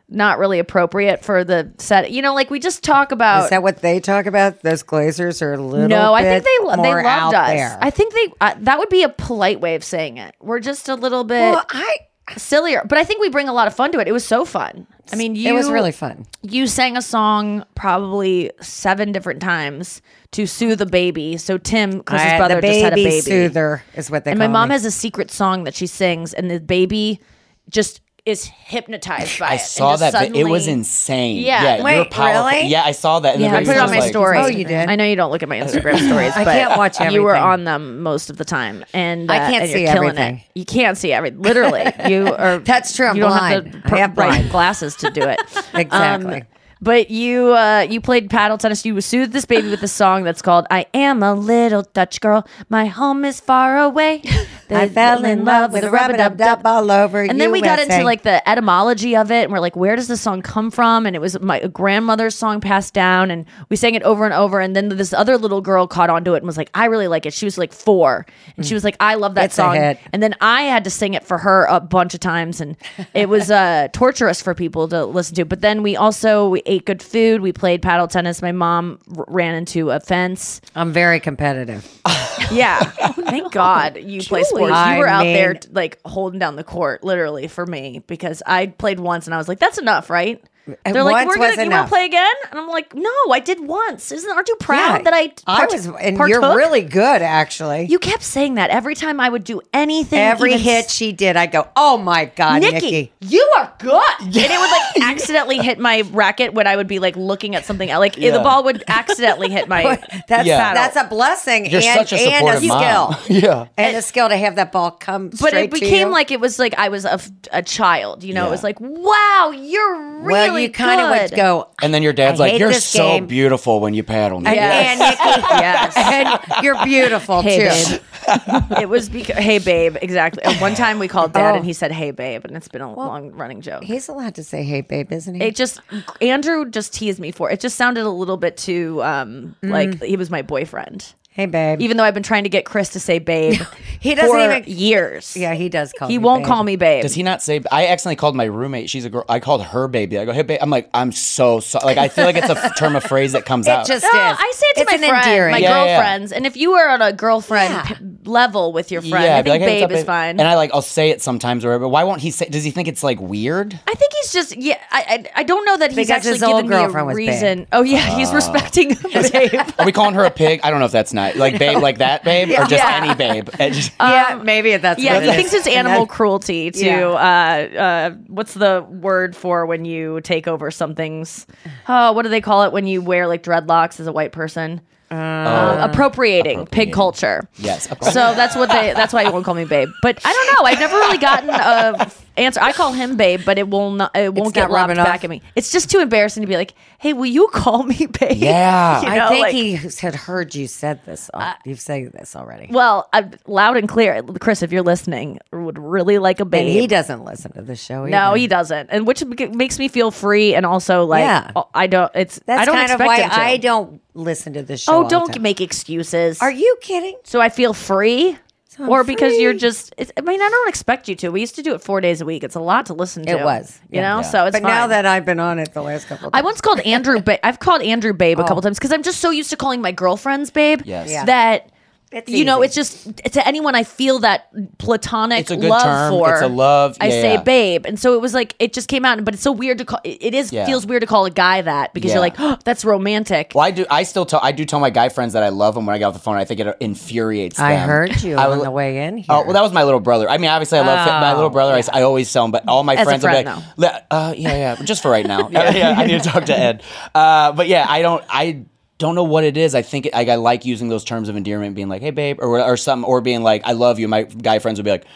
not 0.09 0.39
really 0.41 0.59
appropriate 0.59 1.25
for 1.25 1.45
the 1.45 1.71
set." 1.79 2.11
You 2.11 2.21
know, 2.21 2.35
like 2.35 2.51
we 2.51 2.59
just 2.59 2.83
talk 2.83 3.13
about 3.13 3.45
Is 3.45 3.51
that 3.51 3.63
what 3.63 3.81
they 3.81 4.01
talk 4.01 4.27
about? 4.27 4.63
Those 4.63 4.83
Glasers 4.83 5.41
are 5.41 5.53
a 5.53 5.63
little. 5.63 5.87
no, 5.87 6.15
I 6.15 6.23
think 6.25 6.43
bit 6.45 6.51
they 6.61 6.67
lo- 6.67 6.77
they 6.83 6.89
more 6.89 7.03
loved 7.05 7.07
out 7.07 7.45
us. 7.45 7.51
There. 7.51 7.79
I 7.81 7.91
think 7.91 8.13
they 8.13 8.33
uh, 8.41 8.55
that 8.63 8.79
would 8.81 8.89
be 8.89 9.05
a 9.05 9.09
polite 9.09 9.61
way 9.61 9.77
of 9.77 9.85
saying 9.85 10.17
it. 10.17 10.35
We're 10.41 10.59
just 10.59 10.89
a 10.89 10.97
little 10.97 11.23
bit 11.23 11.39
well, 11.53 11.65
I. 11.69 11.97
sillier, 12.37 12.85
but 12.89 12.99
I 12.99 13.05
think 13.05 13.21
we 13.21 13.29
bring 13.29 13.49
a 13.49 13.53
lot 13.53 13.67
of 13.67 13.75
fun 13.75 13.93
to 13.93 14.01
it. 14.01 14.09
It 14.09 14.13
was 14.13 14.25
so 14.25 14.45
fun. 14.45 14.87
I 15.13 15.17
mean, 15.17 15.35
you 15.35 15.51
it 15.51 15.53
was 15.53 15.71
really 15.71 15.93
fun. 15.93 16.27
You 16.43 16.67
sang 16.67 16.97
a 16.97 17.03
song 17.03 17.65
probably 17.75 18.51
seven 18.61 19.13
different 19.13 19.43
times 19.43 20.01
to 20.33 20.47
soothe 20.47 20.81
a 20.81 20.87
baby. 20.87 21.37
So 21.37 21.59
Tim, 21.59 22.03
Chris's 22.03 22.37
brother, 22.39 22.61
the 22.61 22.67
just 22.67 22.81
had 22.81 22.93
a 22.95 22.97
baby 22.97 23.11
baby. 23.11 23.21
soother 23.21 23.83
is 23.95 24.11
what 24.11 24.25
they 24.25 24.31
and 24.31 24.39
my 24.39 24.49
mom 24.49 24.71
me. 24.71 24.73
has 24.73 24.85
a 24.85 24.91
secret 24.91 25.31
song 25.31 25.65
that 25.65 25.75
she 25.75 25.87
sings, 25.87 26.33
and 26.33 26.51
the 26.51 26.61
baby 26.61 27.21
just 27.69 28.01
is 28.27 28.47
hypnotized 28.47 29.39
by 29.39 29.49
it. 29.49 29.53
I 29.53 29.57
saw 29.59 29.97
that. 29.97 30.13
vi- 30.15 30.39
it 30.39 30.45
was 30.49 30.67
insane. 30.67 31.45
Yeah. 31.45 31.77
you're 31.77 31.85
Wait, 31.85 32.11
powerful. 32.11 32.47
really? 32.47 32.69
Yeah, 32.69 32.83
I 32.83 32.93
saw 32.93 33.21
that. 33.21 33.35
And 33.35 33.43
Yeah, 33.43 33.51
the 33.51 33.57
I 33.59 33.65
put 33.65 33.77
it 33.77 33.79
on 33.79 33.91
my 33.91 33.99
like- 33.99 34.09
story. 34.11 34.39
Oh, 34.39 34.47
you 34.47 34.65
did? 34.65 34.89
I 34.89 34.97
know 34.97 35.05
you 35.05 35.15
don't 35.15 35.31
look 35.31 35.43
at 35.43 35.49
my 35.49 35.59
Instagram 35.61 35.99
stories. 36.09 36.33
I 36.35 36.45
can't 36.45 36.79
watch 36.79 36.97
everything. 37.01 37.15
You 37.17 37.23
were 37.23 37.37
on 37.37 37.65
them 37.65 38.01
most 38.03 38.31
of 38.31 38.39
the 38.39 38.45
time, 38.47 38.83
and 38.95 39.31
I 39.31 39.37
uh, 39.37 39.51
can't 39.51 39.63
and 39.65 39.71
you're 39.71 39.79
see 39.81 39.93
killing 39.93 40.09
everything. 40.11 40.37
It. 40.37 40.59
You 40.59 40.65
can't 40.65 40.97
see 40.97 41.13
everything. 41.13 41.43
Literally, 41.43 41.85
you 42.09 42.29
are. 42.39 42.59
That's 42.59 42.97
true, 42.97 43.07
I'm 43.09 43.17
you 43.17 43.23
don't 43.23 43.31
blind. 43.31 43.75
have 43.75 43.93
I 43.93 43.99
have 43.99 44.17
right 44.17 44.29
blind. 44.39 44.51
glasses 44.51 44.97
to 44.97 45.11
do 45.11 45.23
it. 45.23 45.39
Exactly. 45.75 46.41
Um, 46.41 46.47
but 46.85 47.11
you 47.11 47.55
uh, 47.55 47.87
you 47.89 48.01
played 48.01 48.31
paddle 48.31 48.59
tennis. 48.59 48.85
You 48.85 49.01
soothed 49.01 49.33
this 49.33 49.47
baby 49.47 49.71
with 49.71 49.83
a 49.83 49.89
song 49.89 50.23
that's 50.23 50.43
called 50.43 50.67
"I 50.71 50.87
Am 50.95 51.23
a 51.23 51.35
Little 51.35 51.83
Dutch 51.95 52.21
Girl. 52.21 52.47
My 52.69 52.87
home 52.87 53.25
is 53.25 53.41
far 53.41 53.79
away, 53.79 54.23
I 54.71 54.89
fell 54.89 55.25
in 55.25 55.45
love 55.45 55.73
with 55.73 55.85
a 55.85 55.91
rubber 55.91 56.17
dub 56.17 56.37
dub 56.37 56.67
all 56.67 56.91
over 56.91 57.25
you. 57.25 57.31
And 57.31 57.41
then 57.41 57.53
we 57.53 57.61
got 57.61 57.79
USA. 57.79 57.95
into 57.95 58.05
like 58.05 58.23
the 58.23 58.47
etymology 58.49 59.17
of 59.17 59.31
it, 59.31 59.45
and 59.45 59.53
we're 59.53 59.61
like, 59.61 59.77
where 59.77 59.97
does 59.97 60.09
this 60.09 60.21
song 60.21 60.43
come 60.43 60.71
from? 60.71 61.07
And 61.07 61.15
it 61.15 61.19
was 61.19 61.39
my 61.41 61.61
grandmother's 61.67 62.35
song 62.35 62.61
passed 62.61 62.95
down, 62.95 63.31
and 63.31 63.47
we 63.69 63.77
sang 63.77 63.95
it 63.95 64.03
over 64.03 64.25
and 64.25 64.35
over. 64.35 64.61
And 64.61 64.75
then 64.75 64.89
this 64.89 65.13
other 65.13 65.39
little 65.39 65.61
girl 65.61 65.87
caught 65.87 66.11
onto 66.11 66.35
it 66.35 66.39
and 66.39 66.47
was 66.47 66.57
like, 66.57 66.71
I 66.75 66.87
really 66.87 67.09
like 67.09 67.27
it. 67.27 67.33
She 67.33 67.47
was 67.47 67.59
like 67.59 67.73
four, 67.73 68.27
and 68.57 68.67
she 68.67 68.75
was 68.75 68.85
like, 68.85 68.97
I 69.01 69.15
love 69.15 69.35
that 69.35 69.47
It's 69.47 69.55
song. 69.55 69.77
And 69.77 70.23
then 70.23 70.35
I 70.41 70.63
had 70.63 70.85
to 70.85 70.91
sing 70.91 71.15
it 71.15 71.25
for 71.25 71.39
her 71.39 71.65
a 71.67 71.81
bunch 71.81 72.15
of 72.15 72.21
times, 72.21 72.61
and 72.61 72.77
it 73.15 73.29
was 73.29 73.51
uh, 73.51 73.89
torturous 73.93 74.43
for 74.43 74.55
people 74.55 74.89
to 74.89 75.05
listen 75.05 75.35
to. 75.37 75.45
But 75.45 75.61
then 75.61 75.83
we 75.83 75.97
also 75.97 76.49
we 76.49 76.63
ate 76.75 76.87
good 76.87 77.03
food. 77.03 77.41
We 77.41 77.53
played 77.53 77.83
paddle 77.83 78.09
tennis. 78.09 78.41
My 78.43 78.53
mom 78.53 78.99
r- 79.17 79.25
ran 79.29 79.55
into 79.55 79.91
a 79.91 80.01
fence. 80.01 80.61
I'm 80.75 80.93
very 80.93 81.21
competitive. 81.21 81.87
Yeah, 82.51 82.79
thank 82.81 83.53
God 83.53 83.97
you 83.97 84.21
play 84.23 84.43
sports. 84.43 84.69
You 84.69 84.75
I 84.75 84.99
were 84.99 85.07
out 85.09 85.23
there 85.23 85.53
mean- 85.53 85.61
t- 85.61 85.69
like 85.73 85.99
holding 86.05 86.39
down 86.39 86.57
the 86.57 86.65
court, 86.65 87.03
literally 87.03 87.49
for 87.49 87.65
me, 87.65 88.03
because 88.07 88.43
I 88.45 88.67
played 88.67 89.01
once 89.01 89.27
and 89.27 89.35
I 89.35 89.39
was 89.39 89.49
like, 89.49 89.59
"That's 89.61 89.79
enough, 89.79 90.11
right?" 90.11 90.45
They're 90.85 91.03
like, 91.05 91.27
"We're 91.27 91.37
gonna, 91.37 91.63
you 91.63 91.71
want 91.71 91.87
to 91.87 91.91
play 91.91 92.07
again?" 92.07 92.33
And 92.51 92.59
I'm 92.59 92.69
like, 92.69 92.95
"No, 92.95 93.11
I 93.31 93.39
did 93.41 93.61
once. 93.61 94.11
Isn't 94.13 94.31
aren't 94.31 94.49
you 94.49 94.57
proud 94.57 94.99
Yeah, 94.99 95.03
that 95.03 95.13
I? 95.15 95.33
I 95.47 95.67
was, 95.67 95.87
and 95.87 96.17
partook?" 96.17 96.29
you're 96.29 96.57
really 96.57 96.83
good, 96.83 97.21
actually. 97.23 97.85
You 97.85 97.99
kept 97.99 98.23
saying 98.23 98.55
that 98.55 98.71
every 98.71 98.95
time 98.95 99.21
I 99.21 99.29
would 99.29 99.45
do 99.45 99.61
anything. 99.73 100.19
Every 100.19 100.57
hit 100.57 100.87
s- 100.87 100.95
she 100.95 101.13
did, 101.13 101.37
I 101.37 101.47
go, 101.47 101.69
"Oh 101.77 101.99
my 101.99 102.25
god, 102.27 102.63
Nikki, 102.63 102.75
Nikki!" 102.75 103.13
you 103.21 103.53
are 103.57 103.73
good. 103.79 104.03
And 104.21 104.53
it 104.53 104.59
would 104.59 104.71
like 104.71 105.11
accidentally 105.13 105.59
hit 105.59 105.79
my 105.79 106.03
racket 106.13 106.55
when 106.55 106.67
I 106.67 106.77
would 106.77 106.89
be 106.89 106.99
like 106.99 107.17
looking 107.17 107.55
at 107.55 107.65
something. 107.65 107.89
Like 107.91 108.15
the 108.15 108.31
ball 108.43 108.65
would 108.65 108.83
accidentally 108.89 109.51
hit 109.51 109.69
my. 109.69 109.83
That's 110.29 110.47
Yeah. 110.47 110.75
that's 110.75 110.97
a 110.97 111.05
blessing 111.05 111.67
You're 111.67 111.81
and, 111.83 111.99
such 112.09 112.13
a 112.13 112.17
and 112.33 112.49
a 112.49 112.57
skill. 112.59 113.17
yeah. 113.29 113.67
and 113.77 113.97
a 113.97 114.03
skill 114.03 114.29
to 114.29 114.37
have 114.37 114.57
that 114.57 114.73
ball 114.73 114.91
come 114.91 115.29
but 115.29 115.39
straight 115.39 115.65
it 115.65 115.71
became 115.71 115.91
to 115.91 115.97
you. 115.97 116.07
like 116.09 116.31
it 116.31 116.41
was 116.41 116.59
like 116.59 116.75
I 116.79 116.89
was 116.89 117.05
a, 117.05 117.21
a 117.53 117.63
child, 117.63 118.25
you 118.25 118.33
know. 118.35 118.47
It 118.47 118.51
was 118.51 118.63
like, 118.65 118.79
wow, 118.81 119.53
you're 119.55 120.21
really 120.21 120.33
well, 120.51 120.54
you 120.57 120.71
kind 120.71 121.01
of 121.01 121.11
would 121.11 121.31
good. 121.31 121.37
go, 121.37 121.69
And 121.83 121.93
then 121.95 122.03
your 122.03 122.13
dad's 122.13 122.41
I 122.41 122.51
like, 122.51 122.59
"You're 122.61 122.73
so 122.75 122.99
game." 123.19 123.27
beautiful 123.27 123.81
when 123.81 123.95
you 123.95 124.03
paddle." 124.03 124.41
Nikki." 124.41 124.59
and, 124.59 125.01
and 125.01 125.01
Nikki, 125.01 125.19
yes. 125.51 125.95
and 125.97 126.65
you're 126.65 126.83
beautiful 126.85 127.43
Hey, 127.43 127.59
too. 127.89 127.91
babe. 127.99 128.01
it 128.81 128.89
was 128.89 129.09
because 129.09 129.37
hey 129.37 129.59
babe, 129.59 129.97
exactly. 130.01 130.43
And 130.45 130.59
one 130.61 130.75
time 130.75 130.99
we 130.99 131.09
called 131.09 131.33
dad 131.33 131.53
Oh. 131.53 131.57
and 131.57 131.65
he 131.65 131.73
said 131.73 131.93
hey 131.93 132.11
babe, 132.11 132.45
and 132.45 132.57
it's 132.57 132.69
been 132.69 132.81
a 132.81 132.93
long 132.95 133.33
running 133.33 133.61
joke. 133.61 133.85
He's 133.85 134.09
allowed 134.09 134.35
to 134.37 134.45
say, 134.45 134.63
"Hey, 134.63 134.81
babe," 134.81 135.13
isn't 135.13 135.35
he? 135.35 135.43
It 135.43 135.57
just 135.57 135.81
Andrew 136.21 136.65
just 136.71 136.95
teased 136.95 137.21
me 137.21 137.31
for 137.33 137.51
it. 137.51 137.61
Just 137.61 137.77
sounded 137.77 138.05
a 138.05 138.11
little 138.11 138.37
bit 138.39 138.57
too 138.57 139.03
um 139.03 139.57
Mm. 139.63 139.71
like 139.71 140.03
he 140.03 140.17
was 140.17 140.31
my 140.31 140.43
boyfriend. 140.43 141.13
Hey, 141.35 141.47
babe. 141.47 141.81
Even 141.83 141.97
though 141.97 142.05
I've 142.05 142.15
been 142.15 142.23
trying 142.23 142.45
to 142.45 142.49
get 142.49 142.65
Chris 142.65 142.91
to 142.91 143.01
say 143.01 143.19
babe 143.19 143.61
He 144.01 144.15
doesn't 144.15 144.31
for 144.31 144.39
even- 144.39 144.65
years. 144.67 145.37
yeah, 145.37 145.55
he 145.55 145.69
does 145.69 145.93
call. 145.93 146.09
he 146.09 146.19
me 146.19 146.25
won't 146.25 146.43
babe. 146.43 146.49
call 146.49 146.63
me 146.63 146.77
babe. 146.77 147.03
Does 147.03 147.15
he 147.15 147.23
not 147.23 147.43
say? 147.43 147.61
I 147.73 147.87
accidentally 147.89 148.17
called 148.17 148.37
my 148.37 148.45
roommate. 148.45 148.91
She's 148.91 149.05
a 149.05 149.11
girl. 149.11 149.25
I 149.29 149.41
called 149.41 149.63
her 149.65 149.89
baby. 149.89 150.19
I 150.19 150.25
go, 150.27 150.33
"Hey, 150.33 150.43
babe." 150.43 150.59
I'm 150.61 150.69
like, 150.71 150.91
"I'm 150.93 151.11
so 151.13 151.61
sorry." 151.61 151.87
Like, 151.87 151.99
I 151.99 152.09
feel 152.09 152.25
like 152.27 152.37
it's 152.37 152.49
a 152.51 152.57
f- 152.57 152.77
term 152.77 152.97
of 152.97 153.03
phrase 153.05 153.33
that 153.33 153.47
comes 153.47 153.67
It 153.67 153.71
out. 153.71 153.87
just 153.87 154.03
No, 154.05 154.09
is. 154.11 154.15
I 154.39 154.53
say 154.55 154.67
it 154.71 154.75
to 154.75 154.81
it's 154.83 154.91
my 154.91 154.95
an 154.97 155.09
friend, 155.09 155.27
endearing. 155.27 155.53
my 155.53 155.59
Yeah, 155.59 155.85
yeah. 155.85 155.97
girlfriends, 155.97 156.33
and 156.33 156.45
if 156.47 156.57
you 156.57 156.73
are 156.75 156.89
on 156.91 157.01
a 157.03 157.13
girlfriend 157.15 157.73
Yeah. 157.73 157.83
p- 157.85 157.97
level 158.27 158.73
with 158.73 158.91
your 158.93 159.01
friend, 159.01 159.25
yeah, 159.25 159.37
I 159.37 159.39
I'd 159.39 159.45
be 159.47 159.51
think 159.53 159.63
like, 159.63 159.71
"Hey, 159.71 159.81
babe 159.81 159.91
what's 159.91 159.95
is 159.95 160.01
up, 160.01 160.07
babe?" 160.07 160.07
fine. 160.07 160.41
And 160.41 160.49
I 160.49 160.55
like, 160.57 160.71
I'll 160.75 160.83
say 160.83 161.11
it 161.11 161.23
sometimes 161.23 161.65
or 161.65 161.69
whatever. 161.69 161.85
But 161.85 161.89
why 161.91 162.05
won't 162.05 162.21
he 162.21 162.31
say? 162.31 162.45
Does 162.47 162.63
he 162.65 162.71
think 162.71 162.89
it's 162.89 163.03
like 163.03 163.21
weird? 163.21 163.79
I 163.89 163.95
think 163.95 164.13
he's 164.21 164.33
just 164.35 164.55
yeah. 164.57 164.79
I 164.91 165.25
I, 165.35 165.41
I 165.41 165.43
don't 165.45 165.65
know 165.65 165.79
that 165.79 165.91
he's 165.93 165.97
Because 165.97 166.11
actually 166.11 166.33
his 166.33 166.43
old 166.43 166.65
given 166.65 166.71
me 166.79 167.01
a 167.01 167.05
was 167.05 167.17
babe. 167.17 167.29
reason. 167.29 167.67
Oh 167.73 167.83
yeah, 167.83 168.17
he's 168.19 168.31
oh. 168.31 168.35
respecting 168.35 168.89
babe. 169.33 169.61
Are 169.79 169.87
we 169.87 169.93
calling 169.93 170.15
her 170.15 170.25
a 170.25 170.31
pig? 170.31 170.61
I 170.63 170.71
don't 170.71 170.81
know 170.81 170.87
if 170.87 170.93
that's 170.93 171.15
not 171.29 171.37
like 171.37 171.59
babe, 171.59 171.79
like 171.79 171.99
that 171.99 172.25
babe, 172.25 172.49
or 172.51 172.65
just 172.65 172.73
Yeah. 172.73 173.01
any 173.05 173.15
babe. 173.15 173.49
It 173.61 173.73
just- 173.73 173.93
yeah, 174.01 174.41
maybe 174.43 174.77
that's 174.77 175.01
Yeah, 175.01 175.15
what 175.15 175.23
he 175.25 175.29
it 175.31 175.35
thinks 175.37 175.53
is. 175.53 175.67
it's 175.67 175.77
animal 175.77 176.07
cruelty 176.07 176.71
to 176.71 176.85
Yeah. 176.85 177.09
uh 177.09 177.81
uh 177.81 178.11
what's 178.29 178.55
the 178.55 178.85
word 178.89 179.35
for 179.37 179.67
when 179.67 179.85
you 179.85 180.21
take 180.23 180.47
over 180.49 180.71
something's 180.71 181.47
oh 181.89 182.13
what 182.13 182.23
do 182.23 182.29
they 182.29 182.41
call 182.41 182.65
it 182.65 182.73
when 182.73 182.87
you 182.87 183.01
wear 183.03 183.27
like 183.27 183.43
dreadlocks 183.43 184.01
as 184.01 184.07
a 184.07 184.13
white 184.13 184.33
person? 184.33 184.81
Um, 185.11 185.91
appropriating, 185.91 186.67
pig 186.67 186.93
culture. 186.93 187.49
yes. 187.57 187.87
So 188.03 188.35
that's 188.35 188.57
what 188.57 188.69
they. 188.71 188.95
That's 188.95 189.13
why 189.13 189.23
you 189.23 189.31
won't 189.33 189.45
call 189.45 189.55
me 189.55 189.65
babe. 189.65 189.89
But 190.03 190.19
I 190.25 190.33
don't 190.33 190.47
know. 190.57 190.69
I've 190.69 190.81
never 190.81 190.97
really 190.97 191.19
gotten 191.19 191.51
a 191.51 191.95
f- 192.01 192.24
answer. 192.37 192.61
I 192.61 192.73
call 192.73 192.93
him 192.93 193.17
babe, 193.17 193.43
but 193.45 193.59
it 193.59 193.69
will 193.69 193.91
not. 193.91 194.17
It 194.17 194.35
won't 194.35 194.55
get 194.55 194.71
lobbed 194.71 194.95
back 194.97 195.25
at 195.25 195.31
me. 195.31 195.43
It's 195.57 195.71
just 195.73 195.91
too 195.91 196.01
embarrassing 196.01 196.43
to 196.43 196.47
be 196.47 196.57
like, 196.57 196.75
"Hey, 196.99 197.13
will 197.13 197.27
you 197.27 197.49
call 197.49 197.83
me 197.83 198.07
babe?" 198.21 198.33
Yeah. 198.37 199.03
You 199.05 199.09
I 199.09 199.29
think 199.29 199.41
like- 199.43 199.53
he 199.55 199.75
had 200.01 200.15
heard 200.15 200.55
you 200.55 200.67
said 200.67 201.05
this. 201.05 201.31
al- 201.35 201.55
You've 201.65 201.81
said 201.81 202.13
this 202.13 202.35
already. 202.37 202.69
Well, 202.71 203.09
I, 203.13 203.29
loud 203.47 203.77
and 203.77 203.89
clear, 203.89 204.23
Chris. 204.41 204.63
If 204.63 204.73
you're 204.73 204.83
listening, 204.83 205.39
would 205.53 205.79
really 205.79 206.19
like 206.19 206.41
a 206.41 206.45
babe. 206.45 206.67
and 206.67 206.81
he 206.81 206.87
doesn't 206.87 207.25
listen 207.25 207.53
to 207.53 207.63
the 207.63 207.77
show. 207.77 208.07
No, 208.07 208.35
he 208.35 208.47
doesn't, 208.47 208.89
and 208.91 209.07
which 209.07 209.25
makes 209.25 209.79
me 209.79 209.89
feel 209.89 210.11
free, 210.11 210.55
and 210.55 210.65
also 210.67 211.05
like 211.05 211.23
Yeah. 211.23 211.51
I 211.75 211.87
don't. 211.87 212.11
It's 212.15 212.41
That's 212.47 212.63
I 212.63 212.65
don't 212.65 212.75
kind 212.75 212.91
of 212.93 213.01
why. 213.01 213.29
I 213.31 213.57
don't 213.59 214.01
listen 214.15 214.53
to 214.55 214.63
the 214.63 214.77
show. 214.77 215.05
Oh, 215.05 215.09
don't 215.09 215.41
make 215.41 215.61
excuses. 215.61 216.41
Are 216.41 216.51
you 216.53 216.77
kidding? 216.81 217.17
so 217.25 217.41
I 217.41 217.49
feel 217.49 217.73
free, 217.75 218.39
I'm 218.79 218.89
or 218.89 219.05
because 219.05 219.39
you're 219.39 219.55
just. 219.55 219.95
It's, 219.97 220.11
I 220.17 220.21
mean, 220.21 220.41
I 220.41 220.49
don't 220.49 220.69
expect 220.69 221.09
you 221.09 221.15
to. 221.17 221.31
We 221.31 221.41
used 221.41 221.55
to 221.57 221.63
do 221.63 221.75
it 221.75 221.83
four 221.83 222.01
days 222.01 222.21
a 222.21 222.25
week. 222.25 222.43
It's 222.45 222.55
a 222.55 222.61
lot 222.61 222.87
to 222.87 222.95
listen 222.95 223.25
to. 223.27 223.31
It 223.31 223.45
was, 223.45 223.79
you 223.91 224.01
yeah. 224.01 224.09
know. 224.09 224.17
Yeah. 224.17 224.23
So 224.23 224.47
it's 224.47 224.59
But 224.59 224.67
now 224.67 224.87
that 224.87 225.07
I've 225.07 225.25
been 225.25 225.41
on 225.41 225.59
it 225.59 225.73
the 225.73 225.83
last 225.83 226.07
couple. 226.07 226.29
of 226.29 226.35
I 226.35 226.43
once 226.43 226.61
called 226.61 226.81
Andrew. 226.81 227.21
Ba- 227.21 227.45
I've 227.47 227.61
called 227.61 227.83
Andrew 227.83 228.13
Babe 228.13 228.39
a 228.39 228.43
oh. 228.43 228.47
couple 228.47 228.63
times 228.63 228.79
because 228.79 228.93
I'm 228.93 229.03
just 229.03 229.21
so 229.21 229.31
used 229.31 229.51
to 229.51 229.57
calling 229.57 229.81
my 229.81 229.93
girlfriends 229.93 230.51
Babe. 230.51 230.83
Yes. 230.85 231.11
Yeah. 231.11 231.25
That. 231.25 231.71
It's 232.15 232.31
you 232.31 232.45
know, 232.45 232.63
it's 232.63 232.75
just 232.75 233.17
to 233.17 233.47
anyone 233.47 233.75
I 233.75 233.83
feel 233.83 234.21
that 234.21 234.49
platonic 234.79 235.41
It's 235.41 235.51
a 235.51 235.57
good 235.57 235.69
love 235.69 235.83
term. 235.83 236.13
for. 236.13 236.33
It's 236.33 236.43
a 236.43 236.49
love. 236.49 236.97
I 237.01 237.07
Yeah, 237.07 237.11
say 237.11 237.33
yeah. 237.35 237.43
babe, 237.43 237.87
and 237.87 237.99
so 237.99 238.15
it 238.15 238.21
was 238.21 238.33
like 238.35 238.55
it 238.59 238.73
just 238.73 238.89
came 238.89 239.05
out. 239.05 239.25
But 239.25 239.35
it's 239.35 239.43
so 239.43 239.51
weird 239.53 239.79
to 239.79 239.85
call. 239.85 240.01
It 240.05 240.19
it 240.23 240.35
is 240.35 240.53
Yeah. 240.53 240.65
feels 240.67 240.87
weird 240.87 241.01
to 241.01 241.07
call 241.07 241.25
a 241.27 241.31
guy 241.31 241.61
that 241.63 241.93
because 241.93 242.13
you're 242.13 242.21
like, 242.21 242.37
oh, 242.39 242.57
that's 242.65 242.85
romantic. 242.85 243.53
Well, 243.55 243.65
I 243.65 243.71
do. 243.73 243.85
I 243.91 244.05
still 244.05 244.25
tell. 244.27 244.41
I 244.43 244.53
do 244.53 244.65
tell 244.65 244.81
my 244.81 244.91
guy 244.91 245.09
friends 245.09 245.33
that 245.33 245.43
I 245.43 245.49
love 245.49 245.75
them 245.75 245.87
when 245.87 245.95
I 245.95 245.99
get 245.99 246.05
off 246.05 246.15
the 246.15 246.21
phone. 246.21 246.37
I 246.37 246.45
think 246.45 246.61
it 246.61 246.77
infuriates 246.81 247.57
them. 247.57 247.67
I 247.67 247.77
heard 247.77 248.23
you 248.23 248.37
I 248.39 248.45
on 248.45 248.59
will- 248.59 248.65
the 248.65 248.71
way 248.71 249.05
in 249.07 249.17
here. 249.19 249.27
Oh 249.29 249.43
well, 249.45 249.53
that 249.53 249.63
was 249.63 249.73
my 249.73 249.83
little 249.85 250.01
brother. 250.01 250.29
I 250.31 250.39
mean, 250.39 250.51
obviously, 250.51 250.79
I 250.79 250.87
love 250.87 251.07
my 251.07 251.33
Oh, 251.33 251.35
little 251.35 251.51
brother. 251.51 251.75
I 251.93 252.03
always 252.03 252.33
tell 252.33 252.45
him, 252.45 252.51
but 252.53 252.69
all 252.69 252.85
my 252.85 252.95
As 252.95 253.05
friends 253.05 253.23
will 253.25 253.31
be 253.31 253.43
friend, 253.43 253.65
like, 253.77 254.05
uh, 254.11 254.35
"Yeah, 254.37 254.57
yeah, 254.57 254.77
just 254.85 255.03
for 255.03 255.11
right 255.11 255.27
now." 255.27 255.49
yeah. 255.51 255.71
yeah, 255.75 255.95
I 255.99 256.07
need 256.07 256.23
to 256.23 256.29
talk 256.29 256.45
to 256.45 256.57
Ed. 256.59 256.83
Uh, 257.15 257.53
but 257.53 257.67
yeah, 257.69 257.87
I 257.89 258.03
don't. 258.03 258.23
I 258.29 258.65
don't 258.99 259.15
know 259.15 259.25
what 259.25 259.45
it 259.45 259.57
is. 259.57 259.75
I 259.75 259.83
think 259.83 260.07
it, 260.07 260.15
I, 260.15 260.25
I 260.25 260.37
like 260.37 260.65
using 260.65 260.89
those 260.89 261.05
terms 261.05 261.29
of 261.29 261.37
endearment, 261.37 261.75
being 261.75 261.89
like, 261.89 262.03
"Hey, 262.03 262.11
babe," 262.11 262.39
or 262.41 262.61
or 262.63 262.77
something, 262.77 263.05
or 263.09 263.21
being 263.21 263.43
like, 263.43 263.63
"I 263.65 263.73
love 263.73 263.99
you." 263.99 264.09
My 264.09 264.23
guy 264.23 264.59
friends 264.59 264.79
would 264.79 264.85
be 264.85 264.91
like. 264.91 265.07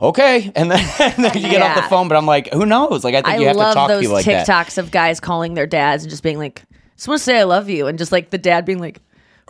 Okay, 0.00 0.50
and 0.56 0.68
then, 0.68 0.84
and 0.98 1.24
then 1.24 1.32
you 1.36 1.48
get 1.48 1.62
off 1.62 1.76
the 1.76 1.82
phone, 1.82 2.08
but 2.08 2.16
I'm 2.16 2.26
like, 2.26 2.52
who 2.52 2.66
knows? 2.66 3.04
Like, 3.04 3.14
I 3.14 3.22
think 3.22 3.34
I 3.34 3.36
you 3.36 3.46
have 3.46 3.54
to 3.54 3.58
love 3.60 3.74
talk 3.74 3.88
to 3.88 3.94
those 3.94 4.00
people 4.02 4.14
like 4.14 4.24
that. 4.24 4.48
TikToks 4.48 4.76
of 4.76 4.90
guys 4.90 5.20
calling 5.20 5.54
their 5.54 5.68
dads 5.68 6.02
and 6.02 6.10
just 6.10 6.24
being 6.24 6.38
like, 6.38 6.64
"Just 6.96 7.06
want 7.06 7.20
to 7.20 7.24
say 7.24 7.38
I 7.38 7.44
love 7.44 7.70
you," 7.70 7.86
and 7.86 7.96
just 7.96 8.10
like 8.10 8.30
the 8.30 8.38
dad 8.38 8.64
being 8.64 8.80
like, 8.80 8.98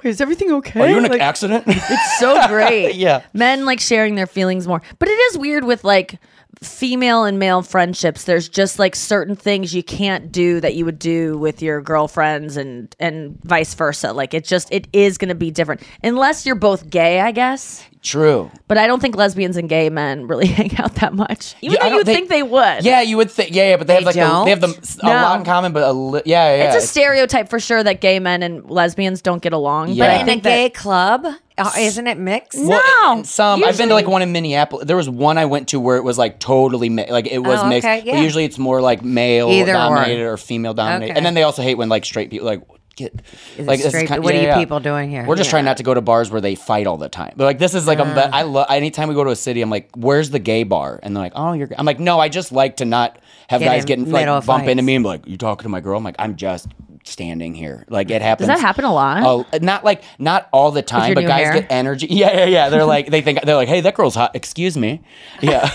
"Wait, 0.04 0.10
is 0.10 0.20
everything 0.20 0.52
okay?" 0.52 0.78
Are 0.82 0.88
you 0.90 0.98
in 0.98 1.06
an 1.06 1.10
Like, 1.12 1.22
accident? 1.22 1.64
It's 1.66 2.18
so 2.18 2.46
great. 2.48 2.96
Yeah. 2.96 3.22
Men 3.32 3.64
like 3.64 3.80
sharing 3.80 4.14
their 4.14 4.26
feelings 4.26 4.68
more. 4.68 4.82
But 4.98 5.08
it 5.08 5.12
is 5.12 5.38
weird 5.38 5.64
with 5.64 5.84
like 5.84 6.18
female 6.60 7.24
and 7.24 7.38
male 7.38 7.62
friendships. 7.62 8.24
There's 8.24 8.48
just 8.48 8.78
like 8.78 8.94
certain 8.94 9.36
things 9.36 9.74
you 9.74 9.82
can't 9.82 10.30
do 10.30 10.60
that 10.60 10.74
you 10.74 10.84
would 10.84 10.98
do 10.98 11.38
with 11.38 11.62
your 11.62 11.80
girlfriends 11.80 12.56
and 12.56 12.94
and 13.00 13.38
vice 13.42 13.74
versa. 13.74 14.12
Like 14.12 14.34
it 14.34 14.44
just 14.44 14.72
it 14.72 14.88
is 14.92 15.18
going 15.18 15.30
to 15.30 15.34
be 15.34 15.50
different 15.50 15.82
unless 16.02 16.46
you're 16.46 16.54
both 16.54 16.88
gay, 16.90 17.20
I 17.20 17.32
guess. 17.32 17.84
True. 18.02 18.50
But 18.66 18.78
I 18.78 18.88
don't 18.88 19.00
think 19.00 19.14
lesbians 19.16 19.56
and 19.56 19.68
gay 19.68 19.88
men 19.88 20.26
really 20.26 20.46
hang 20.58 20.76
out 20.78 20.96
that 20.96 21.14
much. 21.14 21.54
Even 21.60 21.76
Yeah, 21.76 21.84
though 21.84 21.88
don't 21.90 21.98
you 21.98 22.04
think 22.04 22.28
they 22.28 22.42
would. 22.42 22.84
Yeah, 22.84 23.00
you 23.00 23.16
would 23.16 23.30
think. 23.30 23.54
Yeah, 23.54 23.70
yeah, 23.70 23.76
but 23.76 23.86
they, 23.86 23.94
have 23.94 24.02
like 24.04 24.14
the, 24.16 24.20
don't? 24.22 24.44
they 24.44 24.50
have 24.50 24.60
the, 24.60 24.98
a 25.02 25.06
No. 25.06 25.12
lot 25.12 25.38
in 25.38 25.44
common, 25.44 25.72
but 25.72 25.84
a 25.84 25.92
li- 25.92 26.22
yeah, 26.26 26.56
yeah. 26.56 26.74
It's 26.74 26.84
a 26.84 26.86
stereotype 26.86 27.48
for 27.48 27.60
sure 27.60 27.82
that 27.82 28.00
gay 28.00 28.18
men 28.18 28.42
and 28.42 28.68
lesbians 28.68 29.22
don't 29.22 29.40
get 29.40 29.52
along. 29.52 29.90
Yeah. 29.90 30.04
But 30.06 30.10
I 30.10 30.22
in 30.22 30.28
a 30.38 30.42
gay 30.42 30.64
that 30.64 30.74
club, 30.74 31.24
uh, 31.58 31.70
isn't 31.78 32.06
it 32.08 32.18
mixed? 32.18 32.58
Well, 32.58 32.82
No, 33.04 33.18
and 33.18 33.26
some 33.26 33.62
I've 33.62 33.78
been 33.78 33.88
to 33.90 33.94
like 33.94 34.08
one 34.08 34.22
in 34.22 34.32
Minneapolis. 34.32 34.86
There 34.86 34.96
was 34.96 35.08
one 35.08 35.38
I 35.38 35.44
went 35.44 35.68
to 35.68 35.78
where 35.78 35.96
it 35.96 36.02
was 36.02 36.18
like 36.18 36.40
totally 36.40 36.88
mi- 36.88 37.08
like 37.10 37.28
it 37.28 37.38
was 37.38 37.60
Oh, 37.62 37.68
mixed. 37.68 37.86
okay, 37.86 38.02
But 38.10 38.18
usually 38.20 38.44
it's 38.44 38.58
more 38.58 38.80
like 38.80 39.04
male 39.04 39.48
Either 39.48 39.70
or. 39.70 39.74
dominated 39.74 40.22
or, 40.24 40.36
female 40.38 40.74
dominated. 40.74 41.12
Okay. 41.12 41.16
And 41.16 41.24
then 41.24 41.34
they 41.34 41.44
also 41.44 41.62
hate 41.62 41.76
when 41.76 41.88
like 41.88 42.04
straight 42.04 42.30
people 42.30 42.46
like 42.46 42.62
get 42.96 43.22
Is 43.58 43.66
like 43.66 43.80
straight- 43.80 44.08
kind- 44.08 44.22
what 44.22 44.34
yeah, 44.34 44.40
are 44.40 44.42
you 44.42 44.48
yeah. 44.48 44.58
people 44.58 44.80
doing 44.80 45.10
here? 45.10 45.24
We're 45.26 45.36
just 45.36 45.50
trying 45.50 45.64
not 45.64 45.76
to 45.78 45.82
go 45.82 45.94
to 45.94 46.00
bars 46.00 46.30
where 46.30 46.40
they 46.40 46.54
fight 46.54 46.86
all 46.86 46.96
the 46.98 47.08
time. 47.08 47.34
But 47.36 47.44
like 47.44 47.58
this 47.58 47.74
is 47.74 47.86
like 47.86 47.98
I'm, 47.98 48.16
Uh. 48.16 48.30
I 48.32 48.42
love 48.42 48.66
anytime 48.70 49.08
we 49.08 49.14
go 49.14 49.24
to 49.24 49.30
a 49.30 49.36
city, 49.36 49.62
I'm 49.62 49.70
like, 49.70 49.90
where's 49.96 50.30
the 50.30 50.38
gay 50.38 50.62
bar? 50.64 51.00
And 51.02 51.14
they're 51.16 51.22
like, 51.22 51.32
oh, 51.34 51.52
you're. 51.52 51.68
I'm 51.78 51.86
like, 51.86 52.00
no, 52.00 52.18
I 52.20 52.28
just 52.28 52.52
like 52.52 52.76
to 52.78 52.84
not 52.84 53.18
have 53.48 53.60
Get 53.60 53.66
guys 53.66 53.82
in 53.82 53.86
getting 53.86 54.10
like 54.10 54.46
bump 54.46 54.64
into 54.66 54.82
me 54.82 54.94
and 54.94 55.02
be 55.04 55.08
like, 55.08 55.26
you 55.26 55.36
talking 55.36 55.64
to 55.64 55.68
my 55.68 55.80
girl? 55.80 55.96
I'm 55.98 56.04
like, 56.04 56.16
I'm 56.18 56.36
just 56.36 56.68
standing 57.04 57.52
here. 57.52 57.84
Like 57.88 58.10
it 58.10 58.22
happens. 58.22 58.48
Does 58.48 58.56
that 58.60 58.64
happen 58.64 58.84
a 58.84 58.92
lot? 58.94 59.22
Oh, 59.24 59.44
not 59.60 59.84
like 59.84 60.04
not 60.20 60.48
all 60.52 60.70
the 60.70 60.82
time, 60.82 61.14
but 61.14 61.22
guys 61.26 61.46
hair? 61.46 61.54
get 61.54 61.66
energy. 61.70 62.06
Yeah, 62.10 62.32
yeah, 62.38 62.44
yeah. 62.44 62.68
They're 62.68 62.84
like 62.84 63.10
they 63.10 63.22
think 63.22 63.42
they're 63.42 63.56
like, 63.56 63.68
hey, 63.68 63.80
that 63.80 63.94
girl's 63.94 64.14
hot. 64.14 64.36
Excuse 64.36 64.76
me. 64.76 65.02
Yeah. 65.40 65.68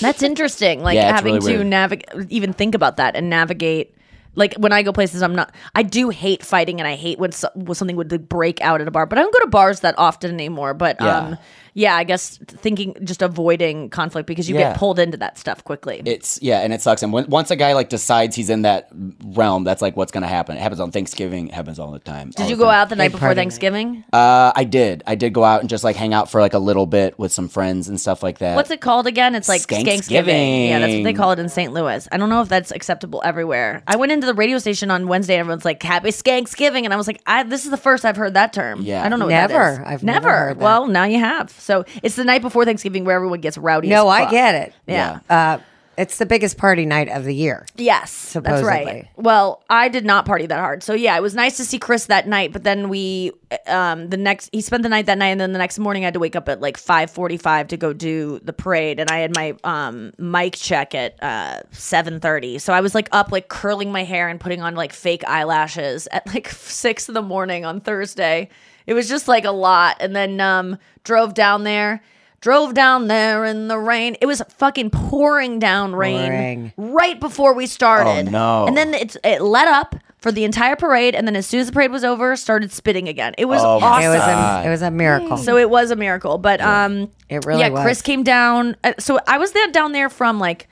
That's 0.00 0.22
interesting. 0.22 0.82
Like 0.82 0.96
Yeah, 0.96 1.14
having 1.14 1.34
really 1.36 1.56
to 1.56 1.64
navigate, 1.64 2.08
even 2.28 2.52
think 2.52 2.74
about 2.74 2.96
that 2.98 3.16
and 3.16 3.30
navigate 3.30 3.94
Like 4.34 4.54
when 4.54 4.72
I 4.72 4.82
go 4.82 4.92
places, 4.92 5.22
I'm 5.22 5.34
not. 5.34 5.52
I 5.74 5.82
do 5.82 6.08
hate 6.10 6.44
fighting, 6.44 6.80
and 6.80 6.86
I 6.86 6.94
hate 6.94 7.18
when, 7.18 7.32
so, 7.32 7.48
when 7.54 7.74
something 7.74 7.96
would 7.96 8.12
like, 8.12 8.28
break 8.28 8.60
out 8.60 8.80
at 8.80 8.86
a 8.88 8.90
bar. 8.90 9.06
But 9.06 9.18
I 9.18 9.22
don't 9.22 9.32
go 9.34 9.40
to 9.40 9.48
bars 9.48 9.80
that 9.80 9.94
often 9.98 10.32
anymore. 10.32 10.72
But 10.74 11.00
Yeah. 11.00 11.18
um, 11.18 11.38
yeah, 11.74 11.96
I 11.96 12.04
guess 12.04 12.38
thinking 12.46 12.96
just 13.04 13.22
avoiding 13.22 13.90
conflict 13.90 14.26
because 14.26 14.48
you 14.48 14.56
Yeah. 14.56 14.70
get 14.70 14.78
pulled 14.78 14.98
into 14.98 15.16
that 15.18 15.38
stuff 15.38 15.62
quickly. 15.64 16.02
It's 16.04 16.38
yeah, 16.42 16.60
and 16.60 16.72
it 16.72 16.80
sucks. 16.82 17.02
And 17.02 17.12
when, 17.12 17.26
once 17.28 17.50
a 17.50 17.56
guy 17.56 17.72
like 17.74 17.88
decides 17.88 18.36
he's 18.36 18.50
in 18.50 18.62
that 18.62 18.88
realm, 19.24 19.64
that's 19.64 19.82
like 19.82 19.96
what's 19.96 20.12
gonna 20.12 20.26
happen. 20.26 20.56
It 20.56 20.60
happens 20.60 20.80
on 20.80 20.90
Thanksgiving. 20.90 21.48
It 21.48 21.54
happens 21.54 21.78
all 21.78 21.90
the 21.90 21.98
time. 21.98 22.30
Did 22.30 22.50
you 22.50 22.56
go 22.56 22.64
time. 22.64 22.74
out 22.74 22.88
the 22.88 22.96
night 22.96 23.12
before 23.12 23.34
Thanksgiving? 23.34 24.04
Uh, 24.12 24.52
I 24.54 24.64
did. 24.64 25.02
I 25.06 25.14
did 25.14 25.32
go 25.32 25.44
out 25.44 25.60
and 25.60 25.68
just 25.68 25.84
like 25.84 25.96
hang 25.96 26.14
out 26.14 26.30
for 26.30 26.40
like 26.40 26.54
a 26.54 26.58
little 26.58 26.86
bit 26.86 27.18
with 27.18 27.32
some 27.32 27.48
friends 27.48 27.88
and 27.88 28.00
stuff 28.00 28.22
like 28.22 28.38
that. 28.38 28.56
What's 28.56 28.70
it 28.70 28.80
called 28.80 29.06
again? 29.06 29.34
It's 29.34 29.48
like 29.48 29.62
Skanksgiving. 29.62 30.68
Yeah, 30.68 30.78
that's 30.80 30.94
what 30.94 31.04
they 31.04 31.12
call 31.12 31.32
it 31.32 31.38
in 31.38 31.48
St. 31.48 31.72
Louis. 31.72 32.08
I 32.10 32.16
don't 32.16 32.28
know 32.28 32.42
if 32.42 32.48
that's 32.48 32.70
acceptable 32.70 33.22
everywhere. 33.24 33.82
I 33.86 33.96
went 33.96 34.12
into 34.12 34.26
the 34.26 34.34
radio 34.34 34.58
station 34.58 34.90
on 34.90 35.06
Wednesday 35.08 35.34
and 35.34 35.40
everyone's 35.40 35.64
like, 35.64 35.82
Happy 35.82 36.10
Skanksgiving. 36.10 36.84
And 36.84 36.92
I 36.92 36.96
was 36.96 37.06
like, 37.06 37.20
I, 37.26 37.42
this 37.42 37.64
is 37.64 37.70
the 37.70 37.76
first 37.76 38.04
I've 38.04 38.16
heard 38.16 38.34
that 38.34 38.52
term. 38.52 38.82
Yeah. 38.82 39.04
I 39.04 39.08
don't 39.08 39.18
know 39.18 39.26
what 39.26 39.30
Never. 39.30 39.52
that 39.54 39.72
is. 39.72 39.86
I've 39.86 40.02
never 40.02 40.30
heard 40.30 40.58
that. 40.58 40.64
Well, 40.64 40.86
now 40.86 41.04
you 41.04 41.18
have. 41.18 41.50
So 41.60 41.84
it's 42.02 42.16
the 42.16 42.24
night 42.24 42.42
before 42.42 42.64
Thanksgiving 42.64 43.04
where 43.04 43.16
everyone 43.16 43.40
gets 43.40 43.58
rowdy. 43.58 43.88
No, 43.88 44.10
as 44.10 44.26
I 44.26 44.30
get 44.30 44.54
it. 44.54 44.74
Yeah. 44.86 45.20
Uh, 45.28 45.58
it's 46.00 46.16
the 46.16 46.24
biggest 46.24 46.56
party 46.56 46.86
night 46.86 47.10
of 47.10 47.24
the 47.24 47.34
year. 47.34 47.66
Yes, 47.76 48.32
that's 48.32 48.62
right. 48.62 49.06
Well, 49.16 49.62
I 49.68 49.88
did 49.88 50.06
not 50.06 50.24
party 50.24 50.46
that 50.46 50.58
hard, 50.58 50.82
so 50.82 50.94
yeah, 50.94 51.14
it 51.14 51.20
was 51.20 51.34
nice 51.34 51.58
to 51.58 51.64
see 51.64 51.78
Chris 51.78 52.06
that 52.06 52.26
night. 52.26 52.54
But 52.54 52.64
then 52.64 52.88
we, 52.88 53.32
um, 53.66 54.08
the 54.08 54.16
next 54.16 54.48
he 54.50 54.62
spent 54.62 54.82
the 54.82 54.88
night 54.88 55.04
that 55.06 55.18
night, 55.18 55.28
and 55.28 55.40
then 55.40 55.52
the 55.52 55.58
next 55.58 55.78
morning 55.78 56.04
I 56.04 56.06
had 56.06 56.14
to 56.14 56.20
wake 56.20 56.36
up 56.36 56.48
at 56.48 56.62
like 56.62 56.78
five 56.78 57.10
forty 57.10 57.36
five 57.36 57.68
to 57.68 57.76
go 57.76 57.92
do 57.92 58.40
the 58.42 58.54
parade, 58.54 58.98
and 58.98 59.10
I 59.10 59.18
had 59.18 59.34
my 59.34 59.54
um 59.62 60.12
mic 60.16 60.54
check 60.54 60.94
at 60.94 61.22
uh 61.22 61.60
seven 61.70 62.18
thirty. 62.18 62.58
So 62.58 62.72
I 62.72 62.80
was 62.80 62.94
like 62.94 63.10
up, 63.12 63.30
like 63.30 63.48
curling 63.48 63.92
my 63.92 64.04
hair 64.04 64.28
and 64.28 64.40
putting 64.40 64.62
on 64.62 64.74
like 64.76 64.94
fake 64.94 65.24
eyelashes 65.28 66.08
at 66.12 66.26
like 66.28 66.48
six 66.50 67.08
in 67.08 67.14
the 67.14 67.20
morning 67.22 67.66
on 67.66 67.80
Thursday. 67.82 68.48
It 68.90 68.94
was 68.94 69.08
just 69.08 69.28
like 69.28 69.44
a 69.44 69.52
lot, 69.52 69.96
and 70.00 70.14
then 70.16 70.40
um 70.40 70.76
drove 71.04 71.32
down 71.34 71.62
there. 71.62 72.02
Drove 72.40 72.72
down 72.72 73.06
there 73.08 73.44
in 73.44 73.68
the 73.68 73.78
rain. 73.78 74.16
It 74.20 74.26
was 74.26 74.40
fucking 74.56 74.88
pouring 74.90 75.58
down 75.58 75.94
rain 75.94 76.30
Pouring. 76.30 76.72
right 76.94 77.20
before 77.20 77.52
we 77.52 77.66
started. 77.66 78.28
Oh, 78.28 78.30
no. 78.30 78.66
And 78.66 78.74
then 78.76 78.94
it's 78.94 79.16
it 79.22 79.42
let 79.42 79.68
up 79.68 79.94
for 80.18 80.32
the 80.32 80.44
entire 80.44 80.74
parade, 80.74 81.14
and 81.14 81.26
then 81.28 81.36
as 81.36 81.46
soon 81.46 81.60
as 81.60 81.66
the 81.66 81.72
parade 81.72 81.90
was 81.92 82.02
over, 82.02 82.34
started 82.36 82.72
spitting 82.72 83.08
again. 83.08 83.34
It 83.38 83.44
was 83.44 83.62
Oh, 83.62 83.78
awesome. 83.80 84.04
It 84.04 84.08
was 84.08 84.22
a 84.22 84.62
it 84.66 84.70
was 84.70 84.82
a 84.82 84.90
miracle. 84.90 85.36
So 85.36 85.56
it 85.58 85.68
was 85.68 85.90
a 85.90 85.96
miracle, 85.96 86.38
but 86.38 86.60
um, 86.62 87.10
It 87.28 87.44
really 87.44 87.60
yeah. 87.60 87.68
was. 87.68 87.82
Chris 87.82 88.02
came 88.02 88.22
down. 88.22 88.74
uh, 88.84 88.94
So 88.98 89.18
I 89.28 89.36
was 89.38 89.52
there 89.52 89.68
down 89.68 89.92
there 89.92 90.08
from 90.08 90.38
like, 90.40 90.66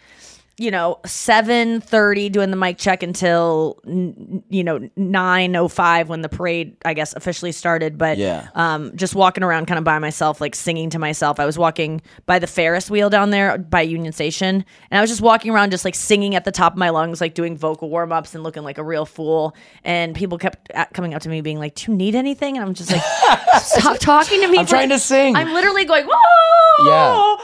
you 0.61 0.71
know, 0.73 0.99
seven 1.07 1.81
thirty 1.81 2.29
doing 2.29 2.51
the 2.51 2.57
mic 2.57 2.79
check 2.79 3.03
until 3.05 3.79
n- 3.87 4.43
you 4.49 4.65
know 4.65 4.89
nine 4.97 5.55
oh 5.55 5.69
five 5.69 6.09
when 6.09 6.23
the 6.23 6.29
parade 6.29 6.77
I 6.85 6.95
guess 6.95 7.15
officially 7.15 7.53
started. 7.53 7.97
But 7.97 8.19
Yeah. 8.19 8.49
um, 8.57 8.97
just 8.97 9.15
walking 9.15 9.45
around 9.45 9.67
kind 9.67 9.79
of 9.79 9.85
by 9.85 9.99
myself, 10.01 10.41
like 10.41 10.55
singing 10.57 10.91
to 10.91 10.99
myself. 10.99 11.39
I 11.39 11.47
was 11.47 11.57
walking 11.57 12.01
by 12.27 12.39
the 12.41 12.47
Ferris 12.49 12.91
wheel 12.91 13.09
down 13.09 13.31
there 13.31 13.57
by 13.57 13.83
Union 13.83 14.13
Station, 14.13 14.65
and 14.91 14.99
I 14.99 15.01
was 15.01 15.11
just 15.11 15.23
walking 15.23 15.53
around, 15.53 15.71
just 15.71 15.85
like 15.85 15.95
singing 15.95 16.35
at 16.35 16.45
the 16.45 16.53
top 16.53 16.73
of 16.73 16.79
my 16.79 16.91
lungs, 16.91 17.21
like 17.21 17.35
doing 17.35 17.57
vocal 17.57 17.89
warm 17.89 18.11
ups 18.13 18.35
and 18.35 18.43
looking 18.43 18.65
like 18.65 18.79
a 18.79 18.85
real 18.85 19.07
fool. 19.07 19.55
And 19.85 20.15
people 20.17 20.39
kept 20.39 20.71
coming 20.93 21.15
up 21.15 21.23
to 21.23 21.29
me, 21.29 21.41
being 21.41 21.59
like, 21.61 21.77
"Do 21.77 21.93
you 21.93 21.97
need 21.97 22.15
anything?" 22.17 22.57
And 22.57 22.67
I'm 22.67 22.75
just 22.75 22.91
like, 22.91 23.03
"Stop 23.63 23.99
talking 23.99 24.41
to 24.41 24.49
me." 24.49 24.59
I'm 24.59 24.67
for- 24.67 24.71
trying 24.71 24.89
to 24.89 24.99
sing. 24.99 25.37
I'm 25.37 25.53
literally 25.55 25.85
going, 25.85 26.05
"Whoa!" 26.07 26.85
Yeah. 26.85 27.37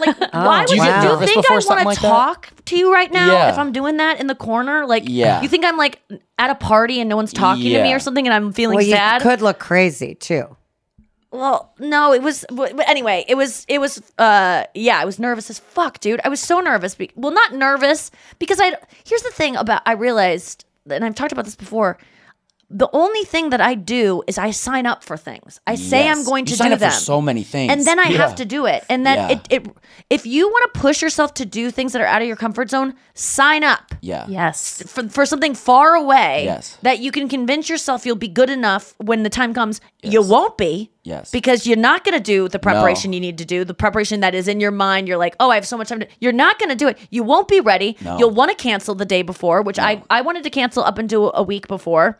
Like, 0.00 0.32
why 0.32 0.64
Do 0.64 0.70
would 0.72 0.76
you 0.76 0.76
you, 0.76 0.88
get 0.88 1.00
do 1.02 1.08
you 1.08 1.26
think 1.26 1.50
I 1.50 1.52
want 1.54 1.64
to 1.64 1.68
like 1.70 1.84
that? 2.00 2.00
Talk 2.18 2.52
to 2.66 2.76
you 2.76 2.92
right 2.92 3.10
now 3.12 3.32
Yeah. 3.32 3.50
if 3.52 3.58
I'm 3.58 3.72
doing 3.72 3.96
that 3.98 4.20
in 4.20 4.26
the 4.26 4.34
corner? 4.34 4.86
Like, 4.86 5.04
Yeah. 5.06 5.40
you 5.42 5.48
think 5.48 5.64
I'm 5.64 5.76
like 5.76 6.00
at 6.38 6.50
a 6.50 6.54
party 6.54 7.00
and 7.00 7.08
no 7.08 7.16
one's 7.16 7.32
talking 7.32 7.64
to 7.72 7.82
me 7.82 7.92
or 7.94 7.98
something, 7.98 8.26
and 8.26 8.34
I'm 8.34 8.52
feeling 8.52 8.76
well, 8.76 8.84
you 8.84 8.92
sad? 8.94 9.22
could 9.22 9.40
look 9.42 9.58
crazy 9.58 10.14
too. 10.14 10.56
Well, 11.30 11.74
no, 11.78 12.14
it 12.14 12.22
was. 12.22 12.44
But 12.50 12.74
but 12.74 12.88
anyway, 12.88 13.24
it 13.28 13.34
was. 13.34 13.66
It 13.68 13.80
was. 13.80 14.00
Uh, 14.16 14.64
yeah, 14.74 14.98
I 14.98 15.04
was 15.04 15.18
nervous 15.18 15.50
as 15.50 15.58
fuck, 15.58 16.00
dude. 16.00 16.20
I 16.24 16.30
was 16.30 16.40
so 16.40 16.60
nervous. 16.60 16.94
Be- 16.94 17.10
well, 17.16 17.32
not 17.32 17.52
nervous 17.52 18.10
because 18.38 18.58
I. 18.60 18.76
Here's 19.06 19.20
the 19.22 19.30
thing 19.30 19.54
about. 19.54 19.82
I 19.84 19.92
realized, 19.92 20.64
and 20.90 21.04
I've 21.04 21.14
talked 21.14 21.32
about 21.32 21.44
this 21.44 21.54
before. 21.54 21.98
The 22.70 22.88
only 22.92 23.24
thing 23.24 23.48
that 23.48 23.62
I 23.62 23.74
do 23.74 24.22
is 24.26 24.36
I 24.36 24.50
sign 24.50 24.84
up 24.84 25.02
for 25.02 25.16
things. 25.16 25.58
I 25.66 25.74
say 25.74 26.06
I'm 26.06 26.18
Yes. 26.18 26.26
going 26.26 26.44
You 26.44 26.50
to 26.52 26.56
sign 26.56 26.68
do 26.68 26.74
up 26.74 26.80
for 26.80 26.84
them. 26.90 26.92
so 26.92 27.22
many 27.22 27.42
things. 27.42 27.72
and 27.72 27.86
then 27.86 27.98
I 27.98 28.08
Yeah. 28.10 28.18
have 28.18 28.34
to 28.34 28.44
do 28.44 28.66
it. 28.66 28.84
And 28.90 29.06
then 29.06 29.16
Yeah. 29.16 29.28
it, 29.30 29.40
it. 29.48 29.66
If 30.10 30.26
you 30.26 30.48
want 30.48 30.74
to 30.74 30.78
push 30.80 31.00
yourself 31.00 31.32
to 31.34 31.46
do 31.46 31.70
things 31.70 31.92
that 31.94 32.02
are 32.02 32.06
out 32.06 32.20
of 32.20 32.28
your 32.28 32.36
comfort 32.36 32.68
zone, 32.68 32.92
sign 33.14 33.64
up 33.64 33.94
Yeah. 34.02 34.26
Yes. 34.28 34.82
for, 34.86 35.08
for 35.08 35.24
something 35.24 35.54
far 35.54 35.94
away 35.94 36.42
Yes. 36.44 36.76
that 36.82 36.98
you 36.98 37.10
can 37.10 37.26
convince 37.30 37.70
yourself 37.70 38.04
you'll 38.04 38.16
be 38.16 38.28
good 38.28 38.50
enough 38.50 38.92
when 38.98 39.22
the 39.22 39.30
time 39.30 39.54
comes. 39.54 39.80
You 40.02 40.20
won't 40.20 40.58
be. 40.58 40.90
Yes. 41.04 41.30
Because 41.30 41.66
you're 41.66 41.78
not 41.78 42.04
going 42.04 42.14
to 42.18 42.20
do 42.22 42.50
the 42.50 42.58
preparation 42.58 43.14
you 43.14 43.20
need 43.20 43.38
to 43.38 43.46
do, 43.46 43.64
the 43.64 43.72
preparation 43.72 44.20
that 44.20 44.34
is 44.34 44.46
in 44.46 44.60
your 44.60 44.72
mind. 44.72 45.08
You're 45.08 45.16
like, 45.16 45.34
oh, 45.40 45.48
I 45.50 45.54
have 45.54 45.66
so 45.66 45.78
much 45.78 45.88
time 45.88 46.00
to. 46.00 46.06
You're 46.20 46.32
not 46.32 46.58
going 46.58 46.68
to 46.68 46.74
do 46.76 46.86
it. 46.86 46.98
You 47.08 47.22
won't 47.22 47.48
be 47.48 47.60
ready. 47.60 47.96
No. 48.02 48.18
You'll 48.18 48.30
want 48.30 48.50
to 48.50 48.56
cancel 48.56 48.94
the 48.94 49.06
day 49.06 49.22
before, 49.22 49.62
which 49.62 49.78
I, 49.78 50.02
I 50.10 50.20
wanted 50.20 50.42
to 50.44 50.50
cancel 50.50 50.84
up 50.84 50.98
until 50.98 51.32
a 51.34 51.42
week 51.42 51.66
before. 51.66 52.18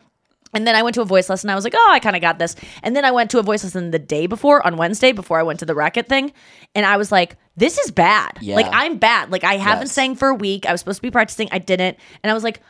And 0.54 0.66
then 0.66 0.74
I 0.74 0.82
went 0.82 0.94
to 0.94 1.02
a 1.02 1.04
voice 1.04 1.28
lesson. 1.28 1.50
I 1.50 1.54
was 1.54 1.64
like, 1.64 1.74
oh, 1.76 1.88
I 1.90 1.98
kind 1.98 2.16
of 2.16 2.22
got 2.22 2.38
this. 2.38 2.56
And 2.82 2.96
then 2.96 3.04
I 3.04 3.10
went 3.10 3.30
to 3.32 3.38
a 3.38 3.42
voice 3.42 3.64
lesson 3.64 3.90
the 3.90 3.98
day 3.98 4.26
before 4.26 4.66
on 4.66 4.76
Wednesday 4.76 5.12
before 5.12 5.38
I 5.38 5.42
went 5.42 5.58
to 5.60 5.66
the 5.66 5.74
racket 5.74 6.08
thing. 6.08 6.32
And 6.74 6.86
I 6.86 6.96
was 6.96 7.12
like, 7.12 7.36
this 7.56 7.76
is 7.78 7.90
bad. 7.90 8.38
Yeah. 8.40 8.56
Like, 8.56 8.68
I'm 8.72 8.98
bad. 8.98 9.30
Like, 9.30 9.44
I 9.44 9.54
haven't 9.56 9.86
Yes. 9.88 9.92
sang 9.92 10.14
for 10.14 10.28
a 10.28 10.34
week. 10.34 10.64
I 10.66 10.72
was 10.72 10.80
supposed 10.80 10.98
to 10.98 11.02
be 11.02 11.10
practicing. 11.10 11.48
I 11.52 11.58
didn't. 11.58 11.98
And 12.22 12.30
I 12.30 12.34
was 12.34 12.44
like, 12.44 12.60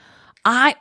I. 0.45 0.75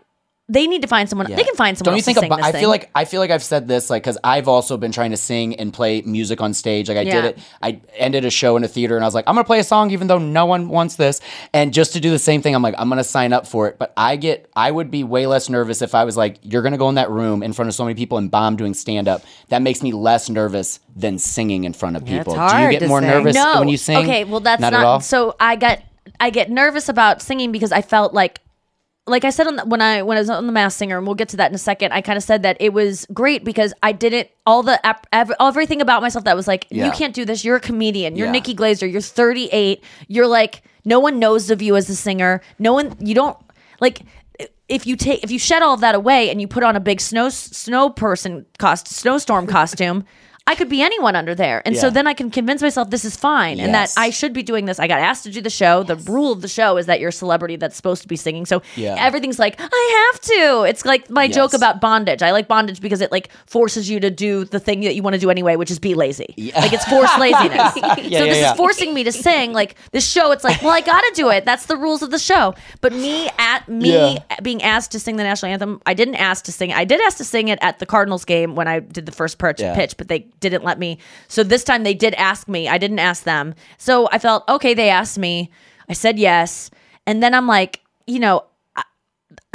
They 0.49 0.65
need 0.65 0.81
to 0.83 0.87
find 0.87 1.09
someone. 1.09 1.29
Yeah. 1.29 1.35
They 1.35 1.43
can 1.43 1.55
find 1.55 1.77
someone 1.77 1.91
Don't 1.91 1.95
you 1.97 1.99
else 1.99 2.05
think 2.05 2.15
to 2.17 2.21
sing 2.21 2.27
about? 2.31 2.37
this 2.37 2.45
I 2.45 2.51
thing. 2.53 2.61
feel 2.61 2.69
like 2.69 2.89
I 2.95 3.03
feel 3.03 3.19
like 3.19 3.31
I've 3.31 3.43
said 3.43 3.67
this 3.67 3.89
like 3.89 4.03
because 4.03 4.17
I've 4.23 4.47
also 4.47 4.77
been 4.77 4.93
trying 4.93 5.11
to 5.11 5.17
sing 5.17 5.55
and 5.55 5.73
play 5.73 6.01
music 6.03 6.39
on 6.39 6.53
stage. 6.53 6.87
Like 6.87 6.97
I 6.97 7.01
Yeah. 7.01 7.21
did 7.21 7.25
it. 7.25 7.39
I 7.61 7.81
ended 7.97 8.23
a 8.23 8.29
show 8.29 8.55
in 8.55 8.63
a 8.63 8.67
theater 8.69 8.95
and 8.95 9.03
I 9.03 9.07
was 9.07 9.13
like, 9.13 9.25
I'm 9.27 9.35
gonna 9.35 9.43
play 9.43 9.59
a 9.59 9.63
song 9.65 9.91
even 9.91 10.07
though 10.07 10.19
no 10.19 10.45
one 10.45 10.69
wants 10.69 10.95
this. 10.95 11.19
And 11.53 11.73
just 11.73 11.91
to 11.93 11.99
do 11.99 12.11
the 12.11 12.19
same 12.19 12.41
thing, 12.41 12.55
I'm 12.55 12.61
like, 12.61 12.75
I'm 12.77 12.87
gonna 12.87 13.03
sign 13.03 13.33
up 13.33 13.45
for 13.45 13.67
it. 13.67 13.77
But 13.77 13.91
I 13.97 14.15
get, 14.15 14.49
I 14.55 14.71
would 14.71 14.89
be 14.89 15.03
way 15.03 15.27
less 15.27 15.49
nervous 15.49 15.81
if 15.81 15.93
I 15.93 16.05
was 16.05 16.15
like, 16.15 16.37
you're 16.43 16.61
gonna 16.61 16.77
go 16.77 16.87
in 16.87 16.95
that 16.95 17.09
room 17.09 17.43
in 17.43 17.51
front 17.51 17.67
of 17.67 17.75
so 17.75 17.83
many 17.83 17.95
people 17.95 18.17
and 18.17 18.31
bomb 18.31 18.55
doing 18.55 18.73
stand 18.73 19.09
up. 19.09 19.23
That 19.49 19.61
makes 19.61 19.83
me 19.83 19.91
less 19.91 20.29
nervous 20.29 20.79
than 20.95 21.19
singing 21.19 21.65
in 21.65 21.73
front 21.73 21.97
of 21.97 22.07
Yeah, 22.07 22.19
it's 22.21 22.27
people. 22.33 22.47
Do 22.47 22.57
you 22.57 22.69
get 22.71 22.79
to 22.79 22.87
more 22.87 23.01
sing. 23.01 23.09
nervous 23.09 23.35
no. 23.35 23.59
when 23.59 23.67
you 23.67 23.75
sing? 23.77 23.97
Okay, 23.97 24.23
well 24.23 24.39
that's 24.39 24.61
not, 24.61 24.71
not, 24.71 24.79
at 24.79 24.85
all. 24.85 24.99
so 25.01 25.35
I 25.41 25.57
got 25.57 25.81
I 26.21 26.29
get 26.29 26.49
nervous 26.49 26.87
about 26.87 27.21
singing 27.21 27.51
because 27.51 27.73
I 27.73 27.81
felt 27.81 28.13
like 28.13 28.39
like 29.07 29.23
I 29.25 29.29
said 29.29 29.47
on 29.47 29.55
the, 29.55 29.65
when 29.65 29.81
I 29.81 30.01
when 30.03 30.17
I 30.17 30.21
was 30.21 30.29
on 30.29 30.45
the 30.45 30.51
Masked 30.51 30.77
Singer, 30.79 30.97
and 30.97 31.07
we'll 31.07 31.15
get 31.15 31.29
to 31.29 31.37
that 31.37 31.49
in 31.49 31.55
a 31.55 31.59
second. 31.59 31.93
I 31.93 32.01
kind 32.01 32.17
of 32.17 32.23
said 32.23 32.43
that 32.43 32.57
it 32.59 32.73
was 32.73 33.05
great 33.13 33.43
because 33.43 33.73
I 33.81 33.91
didn't 33.93 34.29
all 34.45 34.63
the 34.63 34.85
ap- 34.85 35.07
ev- 35.11 35.31
everything 35.39 35.81
about 35.81 36.01
myself 36.01 36.25
that 36.25 36.35
was 36.35 36.47
like, 36.47 36.67
Yeah. 36.69 36.85
you 36.85 36.91
can't 36.91 37.13
do 37.13 37.23
this. 37.25 37.43
You're 37.45 37.55
a 37.55 37.61
comedian. 37.61 38.15
You're 38.15 38.27
Yeah. 38.27 38.31
Nikki 38.33 38.53
Glaser. 38.53 38.85
You're 38.85 39.01
38. 39.01 39.83
You're 40.07 40.27
like 40.27 40.61
no 40.85 40.99
one 40.99 41.19
knows 41.19 41.49
of 41.49 41.61
you 41.61 41.75
as 41.75 41.89
a 41.89 41.95
singer. 41.95 42.41
No 42.59 42.73
one. 42.73 42.95
You 42.99 43.15
don't 43.15 43.37
like 43.79 44.01
if 44.69 44.85
you 44.85 44.95
take 44.97 45.23
if 45.23 45.31
you 45.31 45.39
shed 45.39 45.61
all 45.61 45.73
of 45.73 45.79
that 45.81 45.95
away 45.95 46.29
and 46.29 46.41
you 46.41 46.47
put 46.47 46.63
on 46.63 46.75
a 46.75 46.79
big 46.79 46.99
snow 47.01 47.29
snow 47.29 47.89
person 47.89 48.45
cost 48.59 48.87
snowstorm 48.87 49.47
costume. 49.47 50.03
I 50.47 50.55
could 50.55 50.69
be 50.69 50.81
anyone 50.81 51.15
under 51.15 51.35
there. 51.35 51.61
And 51.65 51.75
so 51.77 51.87
Yeah. 51.87 51.91
then 51.91 52.07
I 52.07 52.13
can 52.13 52.31
convince 52.31 52.61
myself 52.61 52.89
this 52.89 53.03
is 53.05 53.15
fine 53.15 53.59
and 53.59 53.73
that 53.73 53.81
Yes. 53.89 53.97
I 53.97 54.09
should 54.09 54.33
be 54.33 54.41
doing 54.43 54.65
this. 54.65 54.79
I 54.79 54.87
got 54.87 54.99
asked 55.01 55.23
to 55.25 55.29
do 55.29 55.41
the 55.41 55.49
show. 55.49 55.83
The 55.83 55.97
rule 55.97 56.31
of 56.31 56.41
the 56.41 56.47
show 56.47 56.77
is 56.77 56.85
that 56.87 56.99
you're 56.99 57.09
a 57.09 57.13
celebrity 57.13 57.57
that's 57.57 57.75
supposed 57.75 58.01
to 58.03 58.07
be 58.07 58.15
singing. 58.15 58.45
So 58.45 58.61
Yeah. 58.75 58.95
everything's 58.97 59.37
like, 59.39 59.55
I 59.59 60.09
have 60.11 60.21
to. 60.21 60.63
It's 60.63 60.85
like 60.85 61.09
my 61.09 61.27
joke 61.27 61.51
Yes. 61.51 61.59
about 61.61 61.81
bondage. 61.81 62.23
I 62.23 62.31
like 62.31 62.47
bondage 62.47 62.79
because 62.81 63.01
it 63.01 63.11
like 63.11 63.29
forces 63.45 63.89
you 63.89 63.99
to 63.99 64.09
do 64.09 64.45
the 64.45 64.59
thing 64.59 64.79
that 64.81 64.95
you 64.95 65.03
want 65.03 65.15
to 65.15 65.19
do 65.19 65.29
anyway, 65.29 65.57
which 65.57 65.69
is 65.69 65.79
be 65.79 65.93
lazy. 65.93 66.33
Like 66.55 66.71
it's 66.73 66.85
forced 66.85 67.17
laziness. 67.19 67.73
so 67.73 67.79
yeah, 68.01 68.23
this 68.23 68.37
yeah. 68.39 68.51
is 68.51 68.57
forcing 68.57 68.93
me 68.93 69.03
to 69.03 69.11
sing. 69.11 69.51
Like 69.51 69.75
this 69.91 70.07
show, 70.09 70.31
it's 70.31 70.43
like, 70.45 70.61
well, 70.61 70.71
I 70.71 70.81
gotta 70.81 71.11
do 71.13 71.29
it. 71.29 71.43
That's 71.45 71.65
the 71.65 71.75
rules 71.75 72.01
of 72.01 72.09
the 72.11 72.19
show. 72.19 72.53
But 72.81 72.93
me 72.93 73.29
at 73.37 73.67
me 73.67 73.91
Yeah. 73.93 74.19
being 74.41 74.63
asked 74.63 74.91
to 74.93 74.99
sing 74.99 75.17
the 75.17 75.23
national 75.23 75.51
anthem, 75.51 75.81
I 75.85 75.93
didn't 75.93 76.15
ask 76.15 76.45
to 76.45 76.51
sing. 76.53 76.71
I 76.71 76.85
did 76.85 77.01
ask 77.01 77.17
to 77.17 77.25
sing 77.25 77.49
it 77.49 77.59
at 77.61 77.79
the 77.79 77.85
Cardinals 77.85 78.23
game 78.23 78.55
when 78.55 78.67
I 78.67 78.79
did 78.79 79.05
the 79.05 79.11
first 79.11 79.37
pitch, 79.39 79.59
Yeah. 79.59 79.75
pitch 79.75 79.97
but 79.97 80.07
they 80.07 80.25
didn't 80.39 80.63
let 80.63 80.79
me. 80.79 80.99
So 81.27 81.43
this 81.43 81.63
time 81.63 81.83
they 81.83 81.93
did 81.93 82.13
ask 82.15 82.47
me. 82.47 82.67
I 82.67 82.77
didn't 82.77 82.99
ask 82.99 83.23
them. 83.23 83.55
So 83.77 84.07
I 84.11 84.19
felt 84.19 84.47
okay. 84.47 84.73
They 84.73 84.89
asked 84.89 85.17
me. 85.17 85.51
I 85.89 85.93
said 85.93 86.19
yes, 86.19 86.69
and 87.05 87.21
then 87.21 87.33
I'm 87.33 87.47
like, 87.47 87.81
you 88.05 88.19
know. 88.19 88.45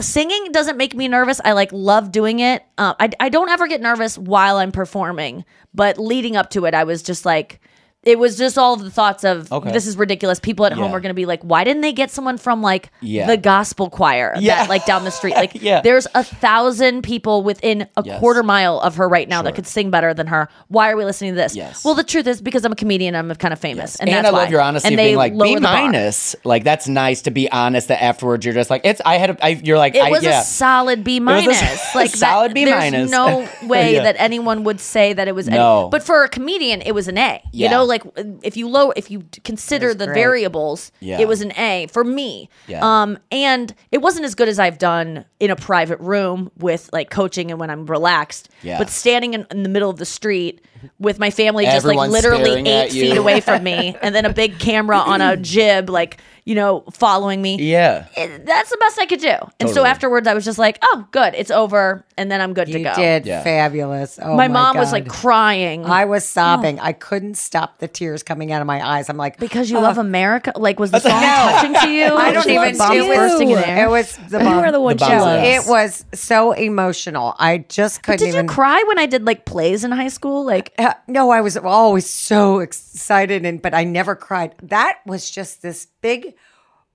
Singing 0.00 0.52
doesn't 0.52 0.76
make 0.76 0.94
me 0.94 1.06
nervous. 1.06 1.40
I 1.44 1.52
like 1.52 1.70
love 1.72 2.10
doing 2.10 2.40
it. 2.40 2.64
Uh, 2.78 2.94
I, 2.98 3.10
I 3.20 3.28
don't 3.28 3.50
ever 3.50 3.68
get 3.68 3.80
nervous 3.80 4.18
while 4.18 4.56
I'm 4.56 4.72
performing, 4.72 5.44
but 5.74 5.98
leading 5.98 6.34
up 6.36 6.50
to 6.50 6.64
it, 6.64 6.74
I 6.74 6.84
was 6.84 7.02
just 7.02 7.24
like, 7.24 7.60
it 8.04 8.18
was 8.18 8.36
just 8.36 8.58
all 8.58 8.76
the 8.76 8.90
thoughts 8.90 9.22
of 9.24 9.50
Okay. 9.52 9.70
this 9.70 9.86
is 9.86 9.96
ridiculous. 9.96 10.40
People 10.40 10.66
at 10.66 10.72
home 10.72 10.90
Yeah. 10.90 10.96
are 10.96 11.00
going 11.00 11.10
to 11.10 11.14
be 11.14 11.26
like, 11.26 11.40
why 11.42 11.62
didn't 11.64 11.82
they 11.82 11.92
get 11.92 12.10
someone 12.10 12.36
from 12.36 12.60
like 12.62 12.90
Yeah. 13.00 13.26
the 13.26 13.36
gospel 13.36 13.88
choir 13.90 14.34
Yeah. 14.38 14.56
that 14.56 14.68
like 14.68 14.84
down 14.86 15.04
the 15.04 15.10
street? 15.10 15.34
Like 15.42 15.52
Yeah. 15.62 15.80
there's 15.82 16.06
a 16.14 16.24
thousand 16.24 17.02
people 17.02 17.42
within 17.42 17.86
a 17.96 18.02
Yes. 18.04 18.18
quarter 18.18 18.42
mile 18.42 18.80
of 18.80 18.96
her 18.96 19.08
right 19.08 19.28
now 19.28 19.42
that 19.42 19.54
could 19.54 19.66
sing 19.66 19.90
better 19.90 20.12
than 20.14 20.26
her. 20.28 20.48
Why 20.68 20.90
are 20.90 20.96
we 20.96 21.04
listening 21.04 21.32
to 21.32 21.36
this? 21.36 21.54
Yes. 21.54 21.84
Well, 21.84 21.94
the 21.94 22.02
truth 22.04 22.26
is 22.26 22.40
because 22.40 22.64
I'm 22.64 22.72
a 22.72 22.76
comedian, 22.76 23.14
I'm 23.14 23.32
kind 23.36 23.52
of 23.52 23.58
famous, 23.60 23.96
and, 23.96 24.08
And, 24.10 24.16
that's 24.24 24.28
I 24.28 24.36
love 24.36 24.46
why. 24.48 24.50
your 24.50 24.60
honesty 24.60 24.88
and 24.88 24.94
of 25.00 25.04
being 25.04 25.16
like, 25.16 25.38
be 25.38 25.56
minus. 25.56 26.34
Like 26.44 26.64
that's 26.64 26.88
nice 26.88 27.22
to 27.22 27.30
be 27.30 27.50
honest. 27.50 27.88
That 27.88 28.02
afterwards 28.02 28.44
you're 28.44 28.54
just 28.54 28.68
like, 28.70 28.82
it's. 28.84 29.00
I 29.04 29.16
had. 29.18 29.30
A, 29.30 29.44
I, 29.44 29.48
you're 29.62 29.78
like, 29.78 29.94
It 29.94 30.02
I, 30.02 30.10
was 30.10 30.24
a 30.24 30.42
solid 30.42 31.04
B 31.04 31.20
minus. 31.20 31.60
like 31.94 32.10
solid 32.10 32.50
that, 32.50 32.54
B 32.54 32.64
there's 32.64 32.78
minus. 32.92 33.10
no 33.10 33.48
way 33.66 33.94
that 33.94 34.16
anyone 34.18 34.64
would 34.64 34.80
say 34.80 35.12
that 35.12 35.28
it 35.28 35.34
was. 35.34 35.48
No. 35.48 35.82
Any, 35.82 35.90
but 35.90 36.02
for 36.02 36.24
a 36.24 36.28
comedian, 36.28 36.82
it 36.82 36.92
was 36.92 37.08
an 37.08 37.18
A. 37.18 37.40
You 37.52 37.68
know, 37.68 37.84
like 37.92 38.02
if 38.42 38.56
you 38.56 38.68
low, 38.68 38.90
if 38.92 39.10
you 39.10 39.24
consider 39.44 39.94
the 39.94 40.06
great. 40.06 40.14
variables, 40.14 40.90
Yeah. 41.00 41.20
it 41.20 41.28
was 41.28 41.40
an 41.42 41.52
A 41.58 41.86
for 41.92 42.02
me. 42.04 42.48
Yeah. 42.66 42.80
Um, 42.82 43.18
and 43.30 43.74
it 43.92 43.98
wasn't 44.02 44.24
as 44.24 44.34
good 44.34 44.48
as 44.48 44.58
I've 44.58 44.78
done 44.78 45.24
in 45.38 45.50
a 45.50 45.56
private 45.56 46.00
room 46.00 46.50
with 46.58 46.88
like 46.92 47.10
coaching 47.10 47.50
and 47.50 47.60
when 47.60 47.70
I'm 47.70 47.86
relaxed. 47.86 48.48
Yeah. 48.62 48.78
But 48.78 48.90
standing 48.90 49.34
in, 49.34 49.46
in 49.50 49.62
the 49.62 49.68
middle 49.68 49.90
of 49.90 49.98
the 49.98 50.04
street 50.06 50.60
with 50.98 51.18
my 51.20 51.30
family 51.30 51.64
just 51.64 51.76
Everyone's 51.86 52.12
like 52.12 52.22
literally 52.24 52.68
eight 52.68 52.90
feet 52.90 53.16
away 53.16 53.40
from 53.40 53.62
me, 53.62 53.96
and 54.02 54.14
then 54.14 54.24
a 54.24 54.32
big 54.32 54.58
camera 54.58 54.96
on 54.98 55.20
a 55.20 55.36
jib, 55.36 55.88
like 55.88 56.20
you 56.44 56.54
know, 56.54 56.82
following 56.92 57.40
me 57.40 57.56
Yeah. 57.60 58.06
it- 58.16 58.44
that's 58.46 58.70
the 58.70 58.76
best 58.78 58.98
I 58.98 59.06
could 59.06 59.20
do. 59.20 59.34
And 59.60 59.70
so 59.70 59.84
afterwards, 59.84 60.26
I 60.26 60.34
was 60.34 60.44
just 60.44 60.58
like, 60.58 60.78
oh, 60.82 61.06
good, 61.12 61.34
it's 61.36 61.50
over, 61.52 62.04
and 62.18 62.30
then 62.30 62.40
I'm 62.40 62.52
good 62.52 62.66
to 62.66 62.78
You 62.78 62.84
go. 62.84 62.94
did 62.94 63.26
Yeah. 63.26 63.42
fabulous. 63.42 64.18
Oh 64.20 64.34
my, 64.36 64.48
mom 64.48 64.76
was 64.76 64.90
like 64.92 65.06
crying 65.08 65.84
I 65.86 66.04
was 66.04 66.28
sobbing. 66.28 66.80
I 66.80 66.92
couldn't 66.92 67.36
stop 67.36 67.78
the 67.78 67.88
tears 67.88 68.22
coming 68.22 68.50
out 68.52 68.60
of 68.60 68.66
my 68.66 68.84
eyes. 68.86 69.08
I'm 69.08 69.16
like, 69.16 69.38
because 69.38 69.70
you 69.70 69.78
"Oh, 69.78 69.82
love 69.82 69.98
America. 69.98 70.52
Like, 70.56 70.78
was 70.80 70.90
the 70.90 70.98
No. 71.04 71.10
song 71.10 71.12
touching 71.12 71.74
to 71.74 71.88
you? 71.90 72.04
I 72.16 72.32
don't 72.32 72.48
even. 72.48 72.72
the 72.72 72.78
bombs 72.78 72.96
It 72.96 73.08
was, 73.08 73.16
bursting 73.18 73.50
in 73.50 73.58
air? 73.58 73.86
it 73.86 73.90
was 73.90 74.16
the 74.28 74.38
You 74.38 74.44
bomb. 74.44 74.58
are 74.64 74.72
the 74.72 74.80
one 74.80 74.96
The 74.96 75.06
she 75.06 75.12
loves. 75.16 75.48
It 75.66 75.70
was 75.70 76.04
so 76.14 76.52
emotional. 76.52 77.34
I 77.38 77.58
just 77.68 78.02
couldn't 78.02 78.18
Did 78.18 78.28
even. 78.28 78.46
you 78.46 78.50
cry 78.52 78.82
when 78.88 78.98
I 78.98 79.06
did 79.06 79.24
like 79.24 79.44
plays 79.44 79.84
in 79.84 79.92
high 79.92 80.08
school? 80.08 80.44
Like, 80.44 80.72
Uh, 80.78 80.94
no, 81.06 81.30
I 81.30 81.40
was 81.40 81.56
always 81.56 82.08
so 82.08 82.58
excited, 82.60 83.44
and 83.46 83.60
but 83.62 83.74
I 83.74 83.84
never 83.84 84.14
cried. 84.16 84.54
That 84.62 84.98
was 85.06 85.30
just 85.30 85.62
this 85.62 85.86
big 86.02 86.34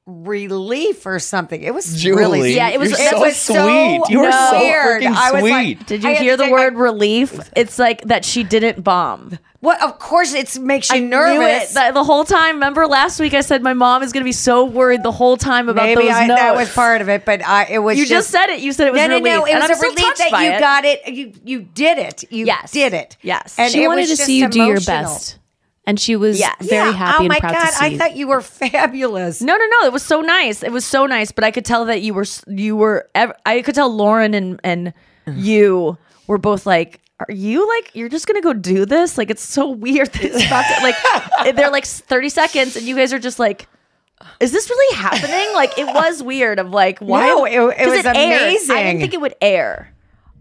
relief 0.06 1.06
or 1.06 1.20
something. 1.20 1.62
It 1.62 1.74
was 1.74 2.06
really 2.06 2.56
Yeah, 2.56 2.70
it 2.70 2.80
was- 2.80 2.92
You're 2.92 2.98
that 2.98 3.10
so 3.12 3.20
was 3.20 3.36
sweet. 3.36 4.02
You 4.10 4.20
were 4.22 4.30
no. 4.30 4.48
so 4.52 4.60
weird. 4.60 5.02
freaking 5.04 5.14
I 5.16 5.32
was 5.34 5.44
like- 5.44 5.64
sweet. 5.66 5.86
did 5.88 6.04
you 6.04 6.10
I 6.12 6.14
hear 6.14 6.38
the 6.38 6.44
take 6.44 6.52
my- 6.54 6.58
word 6.60 6.76
relief? 6.78 7.38
It's 7.58 7.78
like 7.78 8.04
that 8.04 8.24
she 8.24 8.44
didn't 8.44 8.84
bomb. 8.84 9.38
Well, 9.60 9.78
of 9.84 9.98
course, 10.00 10.34
it 10.34 10.58
makes 10.62 10.90
you 10.92 10.98
I 10.98 11.00
nervous. 11.00 11.40
knew 11.74 11.82
it 11.82 11.88
the, 11.88 11.92
the 11.96 12.04
whole 12.06 12.24
time. 12.24 12.56
Remember 12.56 12.88
last 12.88 13.20
week 13.20 13.34
I 13.34 13.42
said 13.42 13.64
my 13.64 13.74
mom 13.74 14.02
is 14.04 14.14
going 14.14 14.22
to 14.22 14.26
be 14.28 14.32
so 14.32 14.64
worried 14.64 15.02
the 15.04 15.12
whole 15.12 15.36
time 15.36 15.68
about 15.68 15.84
Maybe 15.88 16.04
those 16.04 16.12
I, 16.14 16.28
notes. 16.28 16.40
that 16.40 16.56
was 16.56 16.72
part 16.74 17.02
of 17.02 17.10
it, 17.10 17.26
but 17.26 17.46
I, 17.46 17.66
it 17.66 17.80
was 17.80 17.98
you 17.98 18.06
just, 18.06 18.30
said 18.30 18.48
it. 18.50 18.62
You 18.62 18.72
said 18.72 18.88
it 18.88 18.94
was 18.94 19.02
no, 19.02 19.08
no, 19.08 19.16
relief. 19.16 19.34
no. 19.34 19.46
It 19.46 19.50
and 19.56 19.60
was 19.62 19.66
I'm 19.66 19.72
a 19.72 19.76
still 19.76 19.90
relief 19.94 20.18
that 20.20 20.32
you 20.44 20.52
it. 20.52 20.60
got 20.60 20.86
it. 20.86 21.08
You 21.08 21.34
you 21.44 21.62
did 21.64 21.98
it. 21.98 22.24
You 22.32 22.46
Yes. 22.46 22.72
did 22.72 22.94
it. 22.94 23.18
Yes. 23.24 23.56
and 23.58 23.72
she 23.74 23.84
it 23.84 23.88
wanted 23.88 24.02
was 24.02 24.12
to 24.12 24.18
see 24.18 24.38
you 24.40 24.48
do 24.48 24.64
your 24.64 24.80
best, 24.80 25.40
and 25.88 26.00
she 26.00 26.16
was 26.16 26.40
Yes. 26.40 26.54
very 26.60 26.92
Yeah. 26.92 26.96
happy 26.96 27.16
Oh 27.18 27.20
and 27.22 27.30
my 27.30 27.40
proud 27.40 27.54
god! 27.54 27.66
to 27.66 27.72
see. 27.72 27.86
I 27.86 27.98
thought 27.98 28.16
you 28.16 28.28
were 28.28 28.42
fabulous. 28.62 29.42
No, 29.42 29.58
no, 29.58 29.66
no. 29.82 29.88
It 29.88 29.94
was 29.94 30.04
so 30.04 30.22
nice. 30.22 30.62
It 30.62 30.72
was 30.72 30.86
so 30.86 31.08
nice, 31.08 31.32
but 31.32 31.44
I 31.44 31.50
could 31.50 31.66
tell 31.66 31.86
that 31.86 32.04
you 32.04 32.14
were 32.14 32.26
you 32.46 32.76
were. 32.76 33.10
I 33.16 33.62
could 33.64 33.74
tell 33.74 33.90
Lauren 33.90 34.36
and 34.36 34.60
and 34.64 34.94
you 35.34 35.98
were 36.28 36.38
both 36.38 36.68
like. 36.68 37.02
Are 37.20 37.34
you 37.34 37.68
like 37.68 37.96
you're 37.96 38.10
just 38.10 38.28
gonna 38.28 38.42
go 38.42 38.54
do 38.54 38.86
this? 38.86 39.18
Like 39.18 39.32
it's 39.32 39.42
so 39.42 39.68
weird 39.72 40.14
that 40.14 40.24
it's 40.24 40.46
about 40.46 40.66
to 40.68 40.84
like 40.84 41.56
they're 41.56 41.72
like 41.72 41.84
30 41.88 42.30
seconds 42.30 42.76
and 42.76 42.86
you 42.86 42.96
guys 42.96 43.12
are 43.12 43.18
just 43.18 43.40
like 43.40 43.68
is 44.40 44.52
this 44.52 44.70
really 44.70 44.96
happening? 44.98 45.52
Like 45.56 45.76
it 45.80 45.86
was 45.88 46.22
weird 46.22 46.60
of 46.60 46.70
like 46.70 47.00
why 47.00 47.26
No, 47.26 47.46
it- 47.46 47.54
it 47.54 47.78
'cause 47.78 47.88
was 47.98 48.06
aired. 48.06 48.70
I 48.70 48.84
didn't 48.84 49.00
think 49.02 49.16
it 49.16 49.22
would 49.22 49.34
air 49.42 49.92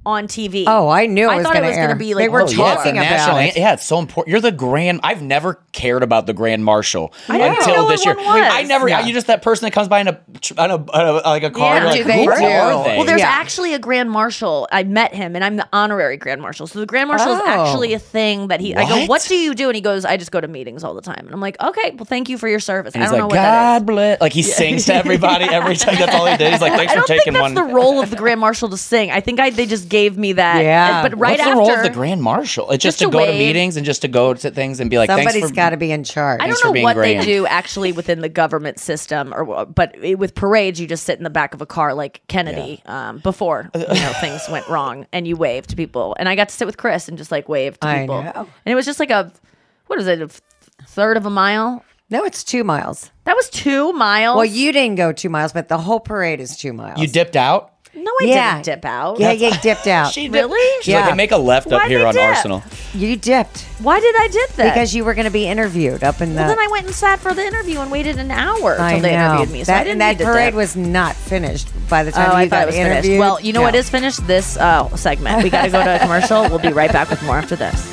on 0.06 0.26
TV. 0.28 0.64
Oh, 0.66 0.88
I 0.88 1.06
knew 1.06 1.28
it 1.28 1.32
I 1.32 1.36
was 1.36 1.44
thought 1.44 1.54
gonna 1.54 1.66
it 1.66 1.70
was 1.70 1.76
air. 1.78 1.86
gonna 1.88 1.98
be 1.98 2.14
like 2.14 2.22
They 2.24 2.28
were 2.28 2.42
Oh, 2.42 2.44
yeah, 2.44 2.48
it's 2.48 2.52
a 2.54 2.56
talking 2.76 2.94
national 2.94 3.30
about 3.36 3.42
an- 3.42 3.48
it. 3.48 3.56
Yeah, 3.56 3.72
it's 3.74 3.84
so 3.84 3.98
important. 3.98 4.30
You're 4.30 4.40
the 4.40 4.52
grand. 4.52 5.00
I've 5.02 5.20
never 5.22 5.60
cared 5.72 6.02
about 6.02 6.26
the 6.26 6.32
grand 6.32 6.64
marshal 6.64 7.12
I 7.28 7.38
until 7.38 7.74
know 7.74 7.88
this 7.88 8.04
year. 8.06 8.14
one 8.14 8.24
was. 8.24 8.34
I 8.52 8.62
never. 8.62 8.88
Yeah. 8.88 9.00
You're 9.04 9.14
just 9.14 9.26
that 9.26 9.42
person 9.42 9.66
that 9.66 9.72
comes 9.72 9.88
by 9.88 10.00
in 10.00 10.08
a, 10.08 10.20
tr- 10.40 10.54
on 10.58 10.70
a, 10.70 10.74
on 10.76 11.06
a 11.08 11.12
like 11.28 11.42
a 11.42 11.50
car. 11.50 11.76
Yeah. 11.78 11.84
Like, 11.84 11.96
Do 11.98 12.04
they 12.04 12.24
do? 12.24 12.30
they? 12.36 12.96
Well, 12.96 13.04
there's 13.04 13.20
Yeah. 13.20 13.26
actually 13.28 13.74
a 13.74 13.78
grand 13.78 14.10
marshal. 14.10 14.68
I 14.72 14.84
met 14.84 15.12
him, 15.14 15.34
and 15.34 15.44
I'm 15.44 15.56
the 15.56 15.68
honorary 15.72 16.16
grand 16.16 16.40
marshal. 16.40 16.66
So 16.66 16.78
the 16.80 16.86
grand 16.86 17.08
marshal 17.08 17.32
is 17.32 17.40
Oh. 17.44 17.46
actually 17.48 17.92
a 17.92 17.98
thing 17.98 18.48
that 18.48 18.60
he. 18.60 18.74
I 18.74 18.88
go, 18.88 18.96
What? 19.00 19.08
"What 19.08 19.26
do 19.28 19.34
you 19.36 19.54
do?" 19.54 19.68
And 19.68 19.74
he 19.74 19.80
goes, 19.82 20.04
"I 20.04 20.16
just 20.16 20.30
go 20.30 20.40
to 20.40 20.48
meetings 20.48 20.84
all 20.84 20.94
the 20.94 21.00
time." 21.02 21.24
And 21.26 21.32
I'm 21.32 21.40
like, 21.40 21.60
"Okay, 21.60 21.90
well, 21.96 22.04
thank 22.04 22.28
you 22.28 22.38
for 22.38 22.48
your 22.48 22.60
service." 22.60 22.94
and 22.94 23.02
I 23.02 23.06
don't 23.06 23.12
like, 23.14 23.20
know 23.20 23.26
what 23.26 23.34
that 23.34 23.74
is. 23.76 23.80
God 23.80 23.86
bless. 23.86 24.20
Like 24.20 24.32
he 24.32 24.42
sings 24.42 24.84
to 24.86 24.94
everybody 24.94 25.44
every 25.46 25.74
time. 25.76 25.96
That's 25.96 26.14
all 26.14 26.26
he 26.26 26.36
did. 26.36 26.52
He's 26.52 26.60
like, 26.60 26.72
thanks 26.76 26.92
I 26.92 26.96
for 26.96 27.00
don't 27.00 27.06
think 27.08 27.20
taking 27.22 27.32
that's 27.34 27.42
one. 27.42 27.54
the 27.54 27.64
role 27.64 28.00
of 28.00 28.10
the 28.10 28.16
grand 28.16 28.40
marshal 28.40 28.68
to 28.68 28.76
sing. 28.76 29.10
I 29.10 29.20
think 29.20 29.40
I 29.40 29.50
they 29.50 29.66
just 29.66 29.88
gave 29.96 30.18
me 30.18 30.32
that. 30.34 30.62
Yeah. 30.62 31.02
But 31.02 31.18
right 31.18 31.32
What's 31.32 31.42
after 31.42 31.54
the 31.54 31.58
role 31.58 31.70
of 31.70 31.82
the 31.82 31.90
grand 31.90 32.22
marshal? 32.22 32.70
It's 32.70 32.82
just, 32.82 32.98
Just 32.98 32.98
to 32.98 33.04
to 33.06 33.10
go 33.10 33.26
to 33.26 33.32
meetings 33.32 33.76
and 33.76 33.86
just 33.86 34.02
to 34.02 34.08
go 34.08 34.34
to 34.34 34.50
things 34.50 34.80
and 34.80 34.90
be 34.90 34.98
like, 34.98 35.08
Somebody's 35.08 35.42
thanks 35.42 35.56
got 35.56 35.70
to 35.70 35.76
be 35.76 35.90
in 35.90 36.04
charge. 36.04 36.40
I 36.40 36.46
don't 36.46 36.64
know 36.64 36.72
being 36.72 36.84
what 36.84 36.96
they 36.96 37.20
do 37.20 37.46
actually 37.46 37.92
within 37.92 38.20
the 38.20 38.28
government 38.28 38.78
system, 38.78 39.32
or 39.34 39.66
but 39.66 39.96
with 40.18 40.34
parades, 40.34 40.80
you 40.80 40.86
just 40.86 41.04
sit 41.04 41.18
in 41.18 41.24
the 41.24 41.30
back 41.30 41.54
of 41.54 41.62
a 41.62 41.66
car 41.66 41.94
like 41.94 42.22
Kennedy 42.28 42.82
um, 42.86 43.18
before 43.18 43.70
you 43.74 43.80
know 43.80 44.12
things 44.20 44.42
went 44.50 44.68
wrong, 44.68 45.06
and 45.12 45.26
you 45.26 45.36
wave 45.36 45.66
to 45.68 45.76
people. 45.76 46.14
And 46.18 46.28
I 46.28 46.36
got 46.36 46.48
to 46.48 46.54
sit 46.54 46.66
with 46.66 46.76
Chris 46.76 47.08
and 47.08 47.16
just 47.16 47.30
like 47.30 47.48
wave 47.48 47.78
to 47.80 47.88
I 47.88 48.00
people, 48.00 48.22
know. 48.22 48.32
and 48.34 48.72
it 48.72 48.74
was 48.74 48.86
just 48.86 49.00
like 49.00 49.10
a 49.10 49.32
what 49.86 49.98
is 49.98 50.06
it, 50.06 50.20
a 50.20 50.28
third 50.86 51.16
of 51.16 51.26
a 51.26 51.30
mile? 51.30 51.84
no, 52.08 52.24
it's 52.24 52.44
two 52.44 52.62
miles. 52.62 53.10
That 53.24 53.34
was 53.34 53.50
two 53.50 53.92
miles. 53.92 54.36
Well, 54.36 54.44
you 54.44 54.70
didn't 54.72 54.96
go 54.96 55.12
two 55.12 55.28
miles, 55.28 55.52
but 55.52 55.68
the 55.68 55.78
whole 55.78 55.98
parade 55.98 56.40
is 56.40 56.56
two 56.56 56.72
miles. 56.72 57.00
You 57.00 57.08
dipped 57.08 57.36
out. 57.36 57.72
No, 57.96 58.10
I 58.20 58.24
Yeah. 58.24 58.52
didn't 58.54 58.64
dip 58.66 58.84
out. 58.84 59.18
Yeah, 59.18 59.32
you 59.32 59.50
dipped 59.62 59.86
out. 59.86 60.12
She 60.16 60.28
Really? 60.28 60.58
Did. 60.58 60.84
She's 60.84 60.94
like, 60.94 61.04
Yeah. 61.04 61.10
hey, 61.10 61.14
make 61.16 61.32
a 61.32 61.36
left 61.36 61.66
up 61.68 61.80
Why'd 61.82 61.90
here 61.90 62.06
on 62.06 62.14
dip? 62.14 62.22
Arsenal. 62.22 62.62
You 62.94 63.16
dipped 63.16 63.62
Why 63.80 64.00
did 64.00 64.14
I 64.18 64.28
dip 64.28 64.50
that? 64.56 64.74
because 64.74 64.94
you 64.94 65.04
were 65.04 65.14
going 65.14 65.24
to 65.26 65.30
be 65.30 65.46
interviewed 65.46 66.02
up 66.04 66.20
in 66.20 66.30
the. 66.30 66.36
well, 66.36 66.48
then 66.48 66.58
I 66.58 66.68
went 66.70 66.86
and 66.86 66.94
sat 66.94 67.18
for 67.20 67.34
the 67.34 67.44
interview 67.44 67.80
and 67.80 67.90
waited 67.90 68.18
an 68.18 68.30
hour 68.30 68.74
until 68.74 69.00
they 69.00 69.14
interviewed 69.14 69.50
me. 69.50 69.64
So 69.64 69.72
that 69.72 69.80
I 69.80 69.84
didn't 69.84 69.98
that 69.98 70.12
need 70.12 70.18
to 70.18 70.24
parade 70.24 70.48
dip. 70.48 70.54
was 70.54 70.76
not 70.76 71.14
finished 71.16 71.68
by 71.88 72.02
the 72.04 72.12
time 72.12 72.30
Oh, 72.30 72.32
you 72.32 72.38
I 72.38 72.48
thought 72.48 72.50
got 72.56 72.62
it 72.62 72.66
was 72.66 72.74
interviewed. 72.76 73.02
finished. 73.04 73.20
Well, 73.20 73.40
you 73.40 73.52
know 73.52 73.62
what 73.62 73.74
No. 73.74 73.80
is 73.80 73.90
finished? 73.90 74.26
This 74.26 74.56
uh, 74.56 74.94
segment. 74.96 75.42
We 75.42 75.50
got 75.50 75.62
to 75.64 75.70
go 75.70 75.82
to 75.84 75.96
a 75.96 75.98
commercial. 75.98 76.42
We'll 76.48 76.58
be 76.58 76.72
right 76.72 76.92
back 76.92 77.10
with 77.10 77.22
more 77.24 77.36
after 77.38 77.56
this. 77.56 77.92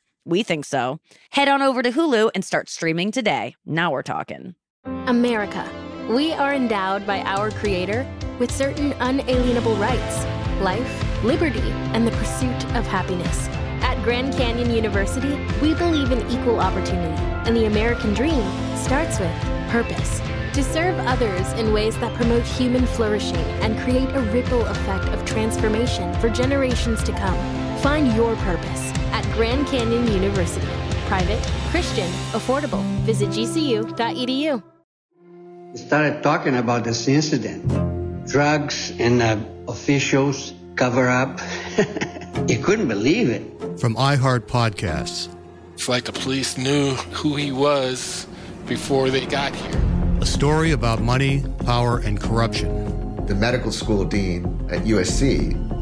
We 0.25 0.43
think 0.43 0.65
so. 0.65 0.99
Head 1.31 1.47
on 1.47 1.61
over 1.61 1.81
to 1.81 1.91
Hulu 1.91 2.31
and 2.35 2.45
start 2.45 2.69
streaming 2.69 3.11
today. 3.11 3.55
Now 3.65 3.91
we're 3.91 4.03
talking. 4.03 4.55
America. 5.07 5.69
We 6.09 6.33
are 6.33 6.53
endowed 6.53 7.07
by 7.07 7.21
our 7.21 7.51
Creator 7.51 8.05
with 8.39 8.51
certain 8.51 8.93
unalienable 8.99 9.75
rights 9.75 10.25
life, 10.61 11.23
liberty, 11.23 11.71
and 11.93 12.05
the 12.05 12.11
pursuit 12.11 12.65
of 12.75 12.85
happiness. 12.85 13.47
At 13.83 14.01
Grand 14.03 14.33
Canyon 14.35 14.69
University, 14.69 15.35
we 15.61 15.73
believe 15.73 16.11
in 16.11 16.19
equal 16.29 16.59
opportunity, 16.59 17.19
and 17.47 17.55
the 17.55 17.65
American 17.65 18.13
dream 18.13 18.43
starts 18.77 19.19
with 19.19 19.33
purpose. 19.69 20.19
To 20.53 20.63
serve 20.63 20.99
others 21.07 21.51
in 21.53 21.73
ways 21.73 21.97
that 21.99 22.13
promote 22.13 22.43
human 22.43 22.85
flourishing 22.85 23.45
and 23.63 23.79
create 23.79 24.09
a 24.09 24.21
ripple 24.31 24.65
effect 24.65 25.05
of 25.05 25.25
transformation 25.25 26.13
for 26.15 26.29
generations 26.29 27.03
to 27.03 27.11
come. 27.13 27.60
Find 27.81 28.13
your 28.13 28.35
purpose 28.35 28.93
at 29.11 29.25
Grand 29.33 29.65
Canyon 29.65 30.05
University. 30.05 30.67
Private, 31.07 31.41
Christian, 31.71 32.07
affordable. 32.29 32.83
Visit 33.09 33.29
gcu.edu. 33.29 34.61
We 35.73 35.77
started 35.77 36.21
talking 36.21 36.57
about 36.57 36.83
this 36.83 37.07
incident. 37.07 37.65
Drugs 38.27 38.93
and 38.99 39.19
uh, 39.23 39.37
officials 39.67 40.53
cover 40.75 41.09
up. 41.09 41.41
you 42.47 42.61
couldn't 42.61 42.87
believe 42.87 43.31
it. 43.31 43.41
From 43.79 43.95
iHeart 43.95 44.41
Podcasts. 44.41 45.33
It's 45.73 45.89
like 45.89 46.03
the 46.05 46.13
police 46.13 46.59
knew 46.59 46.93
who 47.17 47.35
he 47.35 47.51
was 47.51 48.27
before 48.67 49.09
they 49.09 49.25
got 49.25 49.55
here. 49.55 49.81
a 50.21 50.25
story 50.27 50.71
about 50.71 51.01
money, 51.01 51.43
power, 51.65 51.97
and 51.97 52.21
corruption. 52.21 53.25
The 53.25 53.33
medical 53.33 53.71
school 53.71 54.05
dean 54.05 54.45
at 54.69 54.81
USC 54.81 55.57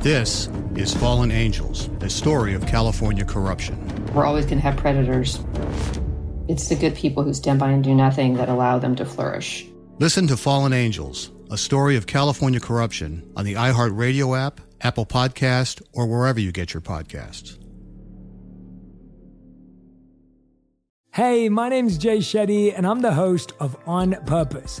This 0.00 0.48
is 0.76 0.94
Fallen 0.94 1.32
Angels, 1.32 1.90
a 2.00 2.08
story 2.08 2.54
of 2.54 2.64
California 2.66 3.24
corruption. 3.24 3.76
We're 4.14 4.24
always 4.24 4.44
going 4.46 4.58
to 4.58 4.62
have 4.62 4.76
predators. 4.76 5.40
It's 6.46 6.68
the 6.68 6.76
good 6.76 6.94
people 6.94 7.24
who 7.24 7.34
stand 7.34 7.58
by 7.58 7.72
and 7.72 7.82
do 7.82 7.92
nothing 7.92 8.34
that 8.34 8.48
allow 8.48 8.78
them 8.78 8.94
to 8.94 9.04
flourish. 9.04 9.66
Listen 9.98 10.28
to 10.28 10.36
Fallen 10.36 10.72
Angels, 10.72 11.32
a 11.50 11.58
story 11.58 11.96
of 11.96 12.06
California 12.06 12.60
corruption 12.60 13.28
on 13.36 13.44
the 13.44 13.54
iHeartRadio 13.54 14.38
app, 14.38 14.60
Apple 14.80 15.04
Podcast, 15.04 15.82
or 15.92 16.06
wherever 16.06 16.38
you 16.38 16.52
get 16.52 16.72
your 16.72 16.80
podcasts. 16.80 17.58
Hey, 21.12 21.48
my 21.48 21.68
name's 21.68 21.98
Jay 21.98 22.18
Shetty, 22.18 22.72
and 22.74 22.86
I'm 22.86 23.00
the 23.00 23.14
host 23.14 23.52
of 23.58 23.76
On 23.84 24.12
Purpose. 24.26 24.80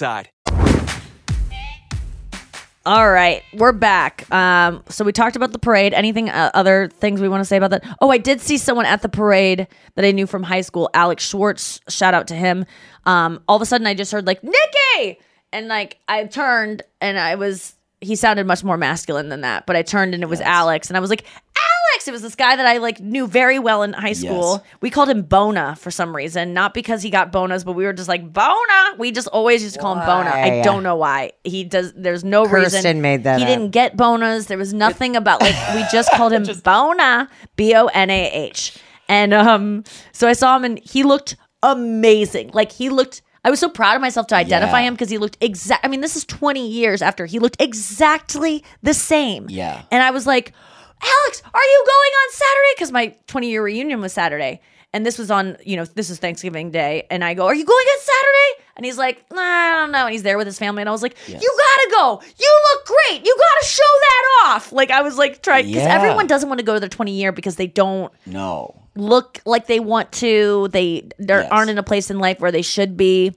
All 2.83 3.11
right, 3.11 3.43
we're 3.53 3.73
back. 3.73 4.25
Um, 4.33 4.83
so 4.89 5.05
we 5.05 5.11
talked 5.11 5.35
about 5.35 5.51
the 5.51 5.59
parade. 5.59 5.93
Anything 5.93 6.29
uh, 6.29 6.49
other 6.55 6.89
things 6.89 7.21
we 7.21 7.29
want 7.29 7.41
to 7.41 7.45
say 7.45 7.57
about 7.57 7.69
that? 7.69 7.97
Oh, 8.01 8.09
I 8.09 8.17
did 8.17 8.41
see 8.41 8.57
someone 8.57 8.87
at 8.87 9.03
the 9.03 9.09
parade 9.09 9.67
that 9.93 10.03
I 10.03 10.11
knew 10.11 10.25
from 10.25 10.41
high 10.41 10.61
school, 10.61 10.89
Alex 10.95 11.23
Schwartz. 11.23 11.79
Shout 11.87 12.15
out 12.15 12.27
to 12.29 12.35
him. 12.35 12.65
Um, 13.05 13.43
all 13.47 13.55
of 13.55 13.61
a 13.61 13.67
sudden, 13.67 13.85
I 13.85 13.93
just 13.93 14.11
heard 14.11 14.25
like 14.25 14.43
Nikki, 14.43 15.19
and 15.53 15.67
like 15.67 15.99
I 16.07 16.25
turned 16.25 16.81
and 16.99 17.19
I 17.19 17.35
was. 17.35 17.75
He 18.01 18.15
sounded 18.15 18.47
much 18.47 18.63
more 18.63 18.77
masculine 18.77 19.29
than 19.29 19.41
that, 19.41 19.65
but 19.67 19.75
I 19.75 19.83
turned 19.83 20.13
and 20.13 20.23
it 20.23 20.29
was 20.29 20.41
Alex, 20.41 20.89
and 20.89 20.97
I 20.97 20.99
was 20.99 21.09
like, 21.09 21.23
Alex. 21.55 22.07
It 22.07 22.11
was 22.11 22.23
this 22.23 22.33
guy 22.35 22.55
that 22.55 22.65
I 22.65 22.77
like 22.77 22.99
knew 22.99 23.27
very 23.27 23.59
well 23.59 23.83
in 23.83 23.93
high 23.93 24.13
school. 24.13 24.53
Yes. 24.63 24.73
We 24.81 24.89
called 24.89 25.07
him 25.09 25.21
Bona 25.21 25.75
for 25.75 25.91
some 25.91 26.15
reason, 26.15 26.51
not 26.53 26.73
because 26.73 27.03
he 27.03 27.11
got 27.11 27.31
bonas, 27.31 27.63
but 27.63 27.73
we 27.73 27.83
were 27.83 27.93
just 27.93 28.07
like 28.09 28.33
Bona. 28.33 28.95
We 28.97 29.11
just 29.11 29.27
always 29.27 29.61
used 29.61 29.75
to 29.75 29.81
call 29.81 29.93
him 29.99 30.05
Bona. 30.07 30.31
I 30.31 30.49
Why? 30.49 30.61
don't 30.63 30.81
know 30.81 30.95
why. 30.95 31.33
He 31.43 31.63
does. 31.63 31.93
There's 31.93 32.23
no 32.23 32.45
reason. 32.45 32.81
Kirsten 32.81 33.01
made 33.01 33.25
that 33.25 33.37
He 33.37 33.43
up. 33.43 33.49
didn't 33.49 33.69
get 33.69 33.97
bonas. 33.97 34.47
There 34.47 34.57
was 34.57 34.73
nothing 34.73 35.15
about 35.15 35.41
like 35.41 35.53
we 35.75 35.83
just 35.91 36.09
called 36.15 36.33
him 36.33 36.43
Bona, 36.63 37.29
B 37.55 37.75
O 37.75 37.85
N 37.87 38.09
A 38.09 38.31
H. 38.31 38.77
And 39.07 39.31
um, 39.33 39.83
so 40.11 40.27
I 40.27 40.33
saw 40.33 40.55
him 40.55 40.63
and 40.63 40.79
he 40.79 41.03
looked 41.03 41.35
amazing. 41.61 42.51
Like 42.53 42.71
he 42.71 42.89
looked. 42.89 43.21
I 43.43 43.49
was 43.49 43.59
so 43.59 43.69
proud 43.69 43.95
of 43.95 44.01
myself 44.01 44.27
to 44.27 44.35
identify 44.35 44.81
Yeah. 44.81 44.87
him 44.87 44.93
because 44.93 45.09
he 45.09 45.17
looked 45.17 45.37
exact. 45.41 45.83
I 45.83 45.87
mean, 45.87 46.01
this 46.01 46.15
is 46.15 46.25
20 46.25 46.67
years 46.67 47.01
after 47.01 47.25
he 47.25 47.39
looked 47.39 47.59
exactly 47.61 48.63
the 48.83 48.93
same. 48.93 49.47
Yeah. 49.49 49.81
And 49.91 50.03
I 50.03 50.11
was 50.11 50.27
like, 50.27 50.53
Alex, 51.01 51.41
are 51.51 51.61
you 51.63 51.83
going 51.87 52.11
on 52.23 52.31
Saturday? 52.31 52.73
Because 52.75 52.91
my 52.91 53.15
20 53.27 53.49
year 53.49 53.63
reunion 53.63 53.99
was 54.01 54.13
Saturday. 54.13 54.61
And 54.93 55.05
this 55.05 55.17
was 55.17 55.31
on, 55.31 55.55
you 55.63 55.77
know, 55.77 55.85
this 55.85 56.09
is 56.09 56.19
Thanksgiving 56.19 56.69
Day. 56.69 57.07
And 57.09 57.23
I 57.23 57.33
go, 57.33 57.45
Are 57.47 57.55
you 57.55 57.65
going 57.65 57.85
on 57.85 57.99
Saturday? 57.99 58.65
And 58.75 58.85
he's 58.85 58.97
like, 58.97 59.23
nah, 59.31 59.39
I 59.41 59.71
don't 59.77 59.91
know. 59.91 60.05
And 60.05 60.11
he's 60.11 60.23
there 60.23 60.37
with 60.37 60.47
his 60.47 60.59
family. 60.59 60.81
And 60.81 60.89
I 60.89 60.91
was 60.91 61.01
like, 61.01 61.15
You 61.27 61.35
gotta 61.35 61.89
go. 61.91 62.21
You 62.37 62.61
look 62.73 62.85
great. 62.85 63.25
You 63.25 63.35
gotta 63.37 63.65
show 63.65 63.81
that 63.81 64.23
off. 64.47 64.71
Like, 64.73 64.91
I 64.91 65.01
was 65.01 65.17
like, 65.17 65.41
trying, 65.41 65.65
because 65.67 65.83
Yeah. 65.83 65.95
everyone 65.95 66.27
doesn't 66.27 66.49
want 66.49 66.59
to 66.59 66.65
go 66.65 66.73
to 66.73 66.79
their 66.81 66.89
20 66.89 67.13
year 67.13 67.31
because 67.31 67.55
they 67.55 67.67
don't 67.67 68.11
No. 68.25 68.75
Look 68.95 69.39
like 69.45 69.67
they 69.67 69.79
want 69.79 70.11
to. 70.13 70.67
They 70.71 71.07
they 71.19 71.33
Yes. 71.33 71.47
aren't 71.51 71.69
in 71.69 71.77
a 71.77 71.83
place 71.83 72.09
in 72.11 72.19
life 72.19 72.39
where 72.39 72.51
they 72.51 72.61
should 72.61 72.97
be. 72.97 73.33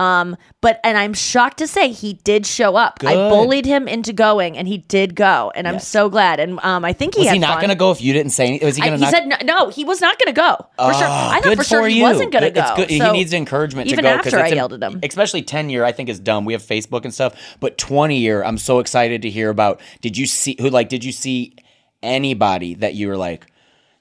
Um, 0.00 0.36
but 0.60 0.78
and 0.84 0.96
I'm 0.96 1.12
shocked 1.12 1.58
to 1.58 1.66
say 1.66 1.90
he 1.90 2.12
did 2.22 2.46
show 2.46 2.76
up. 2.76 3.00
I 3.04 3.14
bullied 3.14 3.66
him 3.66 3.88
into 3.88 4.12
going, 4.12 4.56
and 4.56 4.68
he 4.68 4.78
did 4.78 5.16
go, 5.16 5.50
and 5.56 5.66
I'm 5.66 5.80
so 5.80 6.08
glad. 6.08 6.38
And 6.38 6.60
um, 6.62 6.84
I 6.84 6.92
think 6.92 7.16
he 7.16 7.22
Was 7.22 7.32
he 7.32 7.38
not 7.40 7.58
going 7.58 7.70
to 7.70 7.74
go 7.74 7.90
if 7.90 8.00
you 8.00 8.12
didn't 8.12 8.30
say 8.30 8.46
anything? 8.46 8.64
Was 8.66 8.76
he 8.76 8.82
going 8.82 8.96
he 8.96 9.04
to 9.04 9.10
said 9.10 9.26
no, 9.26 9.36
no, 9.42 9.68
he 9.70 9.82
was 9.82 10.00
not 10.00 10.16
going 10.16 10.32
to 10.32 10.40
go 10.40 10.54
for 10.76 10.94
sure. 10.94 11.02
Ah, 11.08 11.32
I 11.32 11.40
thought 11.40 11.42
good 11.42 11.58
for 11.58 11.64
sure 11.64 11.88
he 11.88 12.00
wasn't 12.00 12.30
going 12.30 12.44
to 12.44 12.50
Good- 12.50 12.54
go. 12.54 12.60
It's 12.60 12.90
good. 12.92 12.98
So 12.98 13.06
he 13.06 13.10
needs 13.18 13.32
encouragement 13.32 13.88
even 13.88 14.04
to 14.04 14.10
go 14.10 14.16
because 14.18 14.34
after 14.34 14.46
I 14.46 14.50
yelled 14.50 14.72
at 14.74 14.82
him. 14.84 15.00
Especially 15.02 15.42
ten 15.42 15.68
year, 15.68 15.82
I 15.84 15.90
think 15.90 16.08
is 16.08 16.20
dumb. 16.20 16.44
We 16.44 16.52
have 16.52 16.62
Facebook 16.62 17.02
and 17.04 17.12
stuff, 17.12 17.34
but 17.58 17.76
twenty 17.76 18.18
year, 18.18 18.44
I'm 18.44 18.58
so 18.58 18.78
excited 18.78 19.22
to 19.22 19.30
hear 19.30 19.50
about. 19.50 19.80
Did 20.00 20.16
you 20.16 20.26
see 20.26 20.54
who? 20.60 20.70
Like, 20.70 20.90
did 20.90 21.02
you 21.02 21.10
see 21.10 21.56
anybody 22.04 22.74
that 22.76 22.94
you 22.94 23.08
were 23.08 23.16
like? 23.16 23.46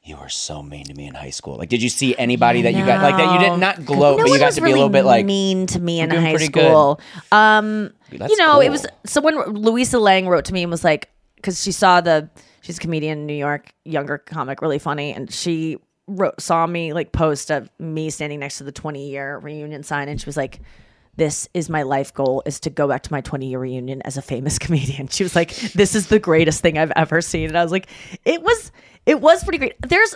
You 0.07 0.15
were 0.15 0.29
so 0.29 0.63
mean 0.63 0.85
to 0.85 0.93
me 0.93 1.05
in 1.05 1.15
high 1.15 1.31
school. 1.31 1.57
Like, 1.57 1.67
did 1.67 1.83
you 1.83 1.89
see 1.89 2.15
anybody 2.17 2.61
that 2.61 2.73
you 2.73 2.85
got 2.85 3.01
like 3.01 3.17
that? 3.17 3.33
You 3.33 3.49
did 3.49 3.59
not 3.59 3.83
gloat, 3.83 4.19
no 4.19 4.23
but 4.23 4.31
you 4.31 4.39
got 4.39 4.53
to 4.53 4.61
be 4.61 4.71
a 4.71 4.73
little 4.73 4.87
bit 4.87 5.03
like 5.03 5.25
mean 5.25 5.67
to 5.67 5.81
me 5.81 5.99
in 5.99 6.09
high 6.09 6.37
good. 6.37 6.41
school. 6.43 7.01
Um, 7.29 7.91
That's 8.13 8.31
you 8.31 8.37
know, 8.37 8.61
it 8.61 8.69
was 8.69 8.85
someone. 9.05 9.35
Louisa 9.35 9.99
Lang 9.99 10.29
wrote 10.29 10.45
to 10.45 10.53
me 10.53 10.63
and 10.63 10.71
was 10.71 10.85
like, 10.85 11.09
because 11.35 11.61
she 11.61 11.73
saw 11.73 11.99
the 11.99 12.29
she's 12.61 12.77
a 12.77 12.79
comedian 12.79 13.19
in 13.19 13.25
New 13.25 13.33
York, 13.33 13.73
younger 13.83 14.17
comic, 14.17 14.61
really 14.61 14.79
funny, 14.79 15.13
and 15.13 15.29
she 15.29 15.77
wrote 16.07 16.39
saw 16.39 16.65
me 16.65 16.93
like 16.93 17.11
post 17.11 17.51
of 17.51 17.69
me 17.77 18.09
standing 18.09 18.39
next 18.39 18.59
to 18.59 18.63
the 18.63 18.71
twenty 18.71 19.09
year 19.09 19.37
reunion 19.39 19.83
sign, 19.83 20.07
and 20.07 20.21
she 20.21 20.25
was 20.25 20.37
like. 20.37 20.61
This 21.17 21.49
is 21.55 21.67
my 21.67 21.81
life 21.81 22.13
goal 22.13 22.43
is 22.45 22.59
to 22.59 22.69
go 22.69 22.87
back 22.87 23.01
to 23.01 23.11
my 23.11 23.21
20 23.21 23.47
year 23.47 23.57
reunion 23.57 24.03
as 24.03 24.17
a 24.17 24.21
famous 24.21 24.59
comedian. 24.59 25.07
She 25.07 25.23
was 25.23 25.35
like, 25.35 25.49
This 25.73 25.95
is 25.95 26.09
the 26.09 26.19
greatest 26.19 26.61
thing 26.61 26.77
I've 26.77 26.91
ever 26.95 27.21
seen. 27.21 27.47
And 27.47 27.57
I 27.57 27.63
was 27.63 27.71
like, 27.71 27.87
It 28.23 28.43
was 28.43 28.71
it 29.07 29.19
was 29.19 29.43
pretty 29.43 29.57
great. 29.57 29.75
There's 29.81 30.15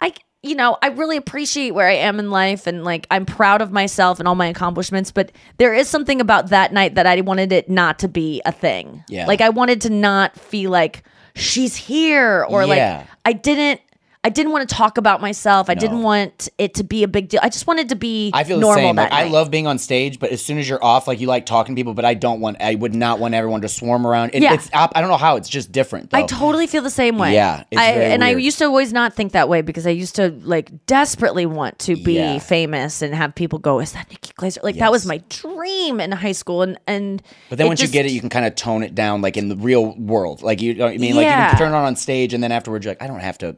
I 0.00 0.12
you 0.42 0.54
know, 0.54 0.76
I 0.80 0.88
really 0.88 1.16
appreciate 1.16 1.72
where 1.72 1.88
I 1.88 1.94
am 1.94 2.20
in 2.20 2.30
life 2.30 2.68
and 2.68 2.84
like 2.84 3.08
I'm 3.10 3.26
proud 3.26 3.62
of 3.62 3.72
myself 3.72 4.20
and 4.20 4.28
all 4.28 4.36
my 4.36 4.46
accomplishments, 4.46 5.10
but 5.10 5.32
there 5.56 5.74
is 5.74 5.88
something 5.88 6.20
about 6.20 6.50
that 6.50 6.72
night 6.72 6.94
that 6.94 7.06
I 7.06 7.20
wanted 7.22 7.50
it 7.52 7.68
not 7.68 7.98
to 8.00 8.08
be 8.08 8.40
a 8.44 8.52
thing. 8.52 9.02
Yeah. 9.08 9.26
Like 9.26 9.40
I 9.40 9.48
wanted 9.48 9.80
to 9.80 9.90
not 9.90 10.38
feel 10.38 10.70
like 10.70 11.02
she's 11.34 11.74
here 11.74 12.46
or 12.48 12.62
Yeah. 12.62 12.66
like 12.98 13.06
I 13.24 13.32
didn't 13.32 13.80
I 14.26 14.28
didn't 14.28 14.50
want 14.50 14.68
to 14.68 14.74
talk 14.74 14.98
about 14.98 15.20
myself. 15.20 15.70
I 15.70 15.74
didn't 15.74 16.02
want 16.02 16.48
it 16.58 16.74
to 16.74 16.82
be 16.82 17.04
a 17.04 17.08
big 17.08 17.28
deal. 17.28 17.38
I 17.44 17.48
just 17.48 17.68
wanted 17.68 17.90
to 17.90 17.94
be 17.94 18.32
I 18.34 18.42
feel 18.42 18.56
the 18.56 18.62
normal 18.62 18.82
same. 18.88 18.96
that 18.96 19.12
Like, 19.12 19.26
I 19.26 19.28
love 19.28 19.52
being 19.52 19.68
on 19.68 19.78
stage, 19.78 20.18
but 20.18 20.30
as 20.32 20.44
soon 20.44 20.58
as 20.58 20.68
you're 20.68 20.82
off, 20.84 21.06
like 21.06 21.20
you 21.20 21.28
like 21.28 21.46
talking 21.46 21.76
to 21.76 21.78
people, 21.78 21.94
but 21.94 22.04
I 22.04 22.14
don't 22.14 22.40
want. 22.40 22.56
I 22.60 22.74
would 22.74 22.92
not 22.92 23.20
want 23.20 23.34
everyone 23.34 23.60
to 23.60 23.68
swarm 23.68 24.04
around. 24.04 24.32
It, 24.34 24.42
Yeah. 24.42 24.54
It's 24.54 24.68
I 24.72 24.88
don't 25.00 25.08
know 25.10 25.16
how. 25.16 25.36
It's 25.36 25.48
just 25.48 25.70
different. 25.70 26.10
Though. 26.10 26.18
I 26.18 26.22
totally 26.26 26.66
feel 26.66 26.82
the 26.82 26.90
same 26.90 27.18
way. 27.18 27.34
Yeah, 27.34 27.62
I, 27.76 27.92
and 27.92 28.24
I 28.24 28.30
used 28.30 28.58
to 28.58 28.64
always 28.64 28.92
not 28.92 29.14
think 29.14 29.30
that 29.30 29.48
way 29.48 29.62
because 29.62 29.86
I 29.86 29.90
used 29.90 30.16
to 30.16 30.30
like 30.42 30.72
desperately 30.86 31.46
want 31.46 31.78
to 31.80 31.94
be 31.94 32.14
Yeah. 32.14 32.40
famous 32.40 33.02
and 33.02 33.14
have 33.14 33.32
people 33.32 33.60
go, 33.60 33.78
"Is 33.78 33.92
that 33.92 34.10
Nikki 34.10 34.32
Glaser?" 34.34 34.60
Like 34.64 34.78
that 34.78 34.90
was 34.90 35.06
my 35.06 35.22
dream 35.28 36.00
in 36.00 36.10
high 36.10 36.32
school, 36.32 36.62
and 36.62 36.80
and 36.88 37.22
But 37.48 37.58
then 37.58 37.68
once 37.68 37.78
just- 37.78 37.92
you 37.94 38.00
get 38.02 38.06
it, 38.06 38.12
you 38.12 38.18
can 38.18 38.28
kind 38.28 38.44
of 38.44 38.56
tone 38.56 38.82
it 38.82 38.92
down, 38.96 39.22
like 39.22 39.36
in 39.36 39.48
the 39.50 39.56
real 39.56 39.94
world. 39.96 40.42
Like 40.42 40.60
you, 40.60 40.74
know 40.74 40.86
what 40.86 40.94
I 40.94 40.98
mean, 40.98 41.14
like 41.14 41.26
you 41.26 41.30
can 41.32 41.58
turn 41.58 41.72
it 41.72 41.76
on 41.76 41.84
on 41.84 41.94
stage, 41.94 42.34
and 42.34 42.42
then 42.42 42.50
afterwards, 42.50 42.84
you're 42.84 42.90
like, 42.90 43.02
I 43.02 43.06
don't 43.06 43.20
have 43.20 43.38
to 43.38 43.54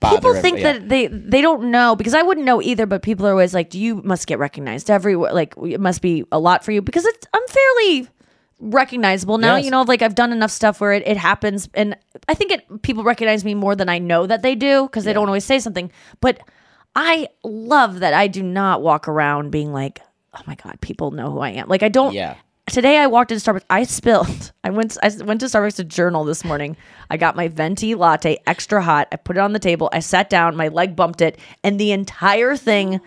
bother. 0.00 0.09
People 0.10 0.34
think 0.34 0.58
Yeah. 0.58 0.72
that 0.74 0.88
they 0.88 1.06
they 1.06 1.40
don't 1.40 1.70
know 1.70 1.96
because 1.96 2.14
I 2.14 2.22
wouldn't 2.22 2.46
know 2.46 2.60
either. 2.62 2.86
But 2.86 3.02
people 3.02 3.26
are 3.26 3.30
always 3.30 3.54
like, 3.54 3.74
"You 3.74 4.02
must 4.02 4.26
get 4.26 4.38
recognized 4.38 4.90
everywhere. 4.90 5.32
Like 5.32 5.54
it 5.62 5.80
must 5.80 6.02
be 6.02 6.24
a 6.32 6.38
lot 6.38 6.64
for 6.64 6.72
you 6.72 6.82
because 6.82 7.04
it's 7.06 7.26
I'm 7.34 7.42
fairly 7.48 8.08
recognizable 8.58 9.38
now. 9.38 9.56
Yes. 9.56 9.64
You 9.64 9.70
know, 9.70 9.82
like 9.82 10.02
I've 10.02 10.14
done 10.14 10.32
enough 10.32 10.50
stuff 10.50 10.80
where 10.80 10.92
it, 10.92 11.02
it 11.06 11.16
happens, 11.16 11.68
and 11.74 11.96
I 12.28 12.34
think 12.34 12.52
it 12.52 12.82
people 12.82 13.04
recognize 13.04 13.44
me 13.44 13.54
more 13.54 13.74
than 13.74 13.88
I 13.88 13.98
know 13.98 14.26
that 14.26 14.42
they 14.42 14.54
do 14.54 14.82
because 14.84 15.04
they 15.04 15.12
don't 15.12 15.26
always 15.28 15.44
say 15.44 15.58
something. 15.58 15.90
But 16.20 16.40
I 16.94 17.28
love 17.44 18.00
that 18.00 18.14
I 18.14 18.26
do 18.26 18.42
not 18.42 18.82
walk 18.82 19.08
around 19.08 19.50
being 19.50 19.72
like, 19.72 20.00
"Oh 20.34 20.40
my 20.46 20.56
god, 20.56 20.80
people 20.80 21.10
know 21.10 21.30
who 21.30 21.38
I 21.40 21.50
am." 21.50 21.68
Like 21.68 21.82
I 21.82 21.88
don't. 21.88 22.12
Yeah. 22.12 22.34
Today 22.70 22.98
I 22.98 23.08
walked 23.08 23.32
into 23.32 23.42
Starbucks. 23.50 23.64
I 23.68 23.82
spilled. 23.82 24.52
I 24.64 24.70
went. 24.70 24.96
I 25.02 25.10
went 25.24 25.40
to 25.40 25.46
Starbucks 25.46 25.76
to 25.76 25.84
journal 25.84 26.24
this 26.24 26.44
morning. 26.44 26.76
I 27.10 27.16
got 27.16 27.34
my 27.34 27.48
venti 27.48 27.94
latte, 27.96 28.38
extra 28.46 28.80
hot. 28.80 29.08
I 29.10 29.16
put 29.16 29.36
it 29.36 29.40
on 29.40 29.52
the 29.52 29.58
table. 29.58 29.88
I 29.92 29.98
sat 29.98 30.30
down. 30.30 30.56
My 30.56 30.68
leg 30.68 30.94
bumped 30.94 31.20
it, 31.20 31.36
and 31.64 31.80
the 31.80 31.90
entire 31.90 32.56
thing, 32.56 33.00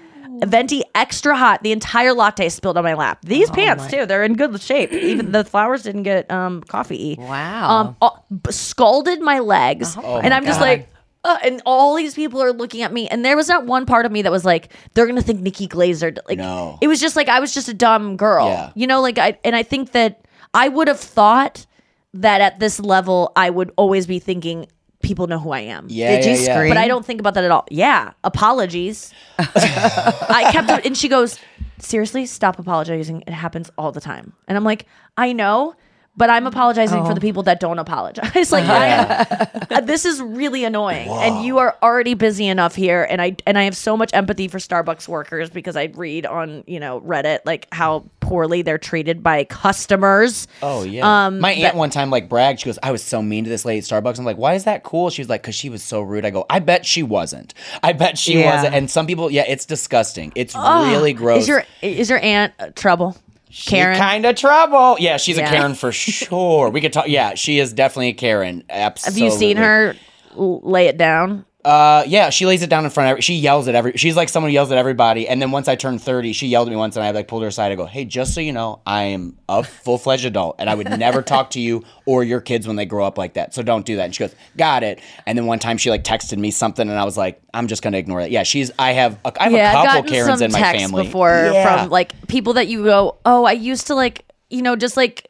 venti 0.44 0.84
extra 0.96 1.38
hot. 1.38 1.64
The 1.64 1.72
entire 1.72 2.14
latte 2.14 2.50
spilled 2.50 2.78
on 2.78 2.84
my 2.84 2.94
lap. 2.94 3.20
These 3.24 3.50
pants 3.52 3.88
too. 3.88 4.06
They're 4.06 4.24
in 4.26 4.34
good 4.36 4.60
shape. 4.62 4.92
Even 4.92 5.32
the 5.32 5.46
flowers 5.46 5.84
didn't 5.84 6.04
get 6.04 6.30
um 6.30 6.62
coffee. 6.64 7.16
Wow. 7.18 7.96
Um, 8.02 8.12
b- 8.42 8.52
scalded 8.52 9.22
my 9.22 9.40
legs, 9.40 9.96
Oh 9.98 10.18
and 10.18 10.30
my 10.32 10.36
I'm 10.36 10.46
just 10.46 10.60
like. 10.60 10.90
Uh, 11.26 11.38
and 11.44 11.62
all 11.66 11.96
these 11.96 12.16
people 12.16 12.42
are 12.42 12.52
looking 12.52 12.82
at 12.82 12.92
me, 12.92 13.08
and 13.08 13.24
there 13.24 13.38
was 13.38 13.48
not 13.48 13.66
one 13.66 13.86
part 13.86 14.06
of 14.06 14.12
me 14.12 14.22
that 14.24 14.32
was 14.32 14.44
like, 14.44 14.74
"They're 14.94 15.08
gonna 15.08 15.22
think 15.22 15.40
Nikki 15.40 15.68
Glaser." 15.68 16.14
Like, 16.28 16.38
No. 16.38 16.78
it 16.82 16.88
was 16.90 17.00
just 17.00 17.16
like 17.16 17.30
I 17.30 17.40
was 17.40 17.54
just 17.54 17.70
a 17.70 17.74
dumb 17.74 18.18
girl, 18.18 18.48
Yeah. 18.48 18.72
you 18.76 18.88
know. 18.88 19.02
Like, 19.02 19.18
I 19.18 19.38
and 19.46 19.56
I 19.56 19.64
think 19.64 19.94
that 19.94 20.26
I 20.54 20.68
would 20.68 20.88
have 20.90 21.00
thought 21.00 21.66
that 22.14 22.42
at 22.42 22.60
this 22.60 22.80
level, 22.80 23.32
I 23.38 23.50
would 23.50 23.72
always 23.78 24.06
be 24.06 24.20
thinking 24.20 24.68
people 25.02 25.28
know 25.28 25.40
who 25.40 25.52
I 25.52 25.62
am. 25.62 25.88
Yeah, 25.90 26.16
Did 26.18 26.26
you 26.26 26.32
yeah, 26.32 26.38
yeah. 26.38 26.56
scream? 26.56 26.70
But 26.72 26.78
I 26.78 26.88
don't 26.90 27.06
think 27.06 27.20
about 27.22 27.34
that 27.36 27.44
at 27.46 27.52
all. 27.52 27.66
Yeah, 27.72 28.12
apologies. 28.26 29.14
I 29.40 30.50
kept 30.52 30.70
it, 30.70 30.86
and 30.86 30.98
she 30.98 31.08
goes, 31.08 31.40
"Seriously, 31.80 32.26
stop 32.26 32.60
apologizing. 32.60 33.24
It 33.28 33.32
happens 33.34 33.72
all 33.78 33.92
the 33.94 34.02
time." 34.02 34.34
And 34.48 34.58
I'm 34.58 34.64
like, 34.64 34.86
"I 35.18 35.32
know." 35.34 35.76
But 36.16 36.30
I'm 36.30 36.46
apologizing 36.46 37.00
Oh. 37.00 37.06
for 37.06 37.16
the 37.16 37.22
people 37.22 37.42
that 37.44 37.60
don't 37.60 37.80
apologize. 37.80 38.52
Like 38.52 38.66
I 38.66 39.58
uh, 39.72 39.82
this 39.82 40.06
is 40.06 40.22
really 40.22 40.64
annoying, 40.64 41.08
and 41.10 41.44
you 41.44 41.58
are 41.58 41.76
already 41.82 42.14
busy 42.14 42.46
enough 42.48 42.76
here. 42.76 43.08
And 43.10 43.20
I 43.20 43.36
and 43.48 43.58
I 43.58 43.64
have 43.64 43.76
so 43.76 43.98
much 43.98 44.12
empathy 44.14 44.48
for 44.48 44.60
Starbucks 44.60 45.08
workers 45.08 45.50
because 45.50 45.76
I 45.76 45.86
read 45.96 46.28
on 46.28 46.64
you 46.68 46.80
know 46.80 47.02
Reddit 47.02 47.40
like 47.46 47.68
how 47.72 48.06
poorly 48.20 48.62
they're 48.62 48.78
treated 48.78 49.24
by 49.24 49.44
customers. 49.46 50.48
Oh 50.62 50.84
yeah. 50.84 51.26
Um, 51.26 51.40
My 51.40 51.52
aunt 51.54 51.62
that- 51.62 51.76
one 51.76 51.90
time 51.90 52.10
like 52.12 52.30
bragged. 52.30 52.60
She 52.60 52.66
goes, 52.66 52.78
"I 52.84 52.92
was 52.92 53.04
so 53.04 53.22
mean 53.24 53.44
to 53.46 53.50
this 53.50 53.66
lady 53.66 53.80
at 53.80 53.86
Starbucks." 53.86 54.20
I'm 54.20 54.26
like, 54.26 54.38
"Why 54.38 54.54
is 54.54 54.66
that 54.66 54.84
cool?" 54.84 55.10
She 55.10 55.22
was 55.24 55.30
like, 55.30 55.42
"Cause 55.42 55.56
she 55.56 55.70
was 55.70 55.82
so 55.82 56.02
rude." 56.02 56.26
I 56.26 56.30
go, 56.30 56.46
"I 56.50 56.60
bet 56.60 56.86
she 56.86 57.02
wasn't. 57.02 57.56
I 57.82 57.94
bet 57.94 58.20
she 58.20 58.40
Yeah. 58.40 58.56
wasn't." 58.56 58.76
And 58.76 58.92
some 58.92 59.08
people, 59.08 59.32
yeah, 59.32 59.46
it's 59.48 59.66
disgusting. 59.66 60.32
It's 60.36 60.54
Ugh. 60.56 60.92
really 60.92 61.14
gross. 61.14 61.42
Is 61.44 61.48
your 61.48 61.64
is 61.82 62.10
your 62.10 62.20
aunt 62.20 62.54
uh, 62.60 62.68
trouble? 62.76 63.18
Karen. 63.66 63.98
kind 63.98 64.26
of 64.26 64.36
trouble. 64.36 64.98
Yeah, 65.00 65.18
she's 65.18 65.38
Yeah. 65.38 65.48
a 65.48 65.50
Karen 65.50 65.76
for 65.76 65.92
sure. 65.94 66.70
We 66.70 66.82
could 66.82 66.94
talk. 66.94 67.08
Yeah, 67.08 67.36
she 67.36 67.60
is 67.60 67.74
definitely 67.74 68.10
a 68.10 68.14
Karen. 68.14 68.64
Have 68.70 68.98
you 69.18 69.32
seen 69.32 69.58
her 69.58 69.96
lay 70.36 70.88
it 70.88 70.98
down? 70.98 71.46
Uh, 71.66 72.04
yeah, 72.08 72.30
she 72.30 72.46
lays 72.46 72.62
it 72.62 72.70
down 72.70 72.84
in 72.84 72.92
front 72.92 73.08
of. 73.08 73.12
Every, 73.12 73.22
she 73.22 73.36
yells 73.36 73.70
at 73.70 73.76
every. 73.76 73.94
She's 73.94 74.18
like 74.18 74.28
someone 74.28 74.50
who 74.50 74.54
yells 74.54 74.72
at 74.72 74.78
everybody. 74.78 75.30
And 75.30 75.42
then 75.42 75.52
once 75.52 75.70
I 75.70 75.76
turned 75.76 76.02
thirty, 76.02 76.34
she 76.34 76.48
yelled 76.48 76.68
at 76.68 76.72
me 76.72 76.76
once, 76.76 76.98
and 76.98 77.06
I 77.06 77.12
like 77.12 77.30
pulled 77.30 77.42
her 77.44 77.48
aside. 77.48 77.72
I 77.72 77.76
go, 77.76 77.86
"Hey, 77.86 78.04
just 78.04 78.34
so 78.34 78.42
you 78.42 78.52
know, 78.52 78.82
I 78.86 79.04
am 79.04 79.38
a 79.48 79.64
full 79.64 79.98
fledged 79.98 80.26
adult, 80.26 80.58
and 80.60 80.70
I 80.70 80.76
would 80.76 80.90
never 81.00 81.22
talk 81.24 81.52
to 81.52 81.62
you 81.62 81.84
or 82.06 82.24
your 82.24 82.42
kids 82.42 82.68
when 82.68 82.76
they 82.76 82.86
grow 82.86 83.06
up 83.06 83.18
like 83.18 83.36
that. 83.36 83.54
So 83.54 83.64
don't 83.64 83.86
do 83.86 83.96
that." 83.96 84.06
And 84.06 84.14
she 84.16 84.24
goes, 84.26 84.36
"Got 84.58 84.84
it." 84.84 85.00
And 85.26 85.38
then 85.38 85.46
one 85.46 85.60
time 85.60 85.78
she 85.78 85.90
like 85.90 86.04
texted 86.04 86.38
me 86.38 86.52
something, 86.52 86.90
and 86.90 87.00
I 87.00 87.06
was 87.06 87.18
like, 87.18 87.42
"I'm 87.54 87.68
just 87.68 87.82
gonna 87.82 87.98
ignore 87.98 88.22
that." 88.22 88.32
Yeah, 88.32 88.44
she's. 88.44 88.70
I 88.78 88.92
have. 88.92 89.18
A, 89.24 89.32
I 89.42 89.44
have 89.46 89.52
yeah, 89.54 89.72
a 89.74 89.78
I've 89.78 89.86
couple 89.88 90.02
gotten 90.02 90.10
Karens 90.14 90.40
some 90.40 90.46
in 90.46 90.52
my 90.52 90.60
family 90.60 91.04
before 91.04 91.30
Yeah. 91.54 91.82
from 91.84 91.90
like 91.90 92.28
people 92.28 92.54
that 92.54 92.68
you 92.68 92.84
go, 92.84 93.18
oh, 93.26 93.46
I 93.46 93.54
used 93.54 93.88
to 93.88 93.96
like, 93.96 94.26
you 94.50 94.62
know, 94.62 94.76
just 94.76 94.98
like 94.98 95.30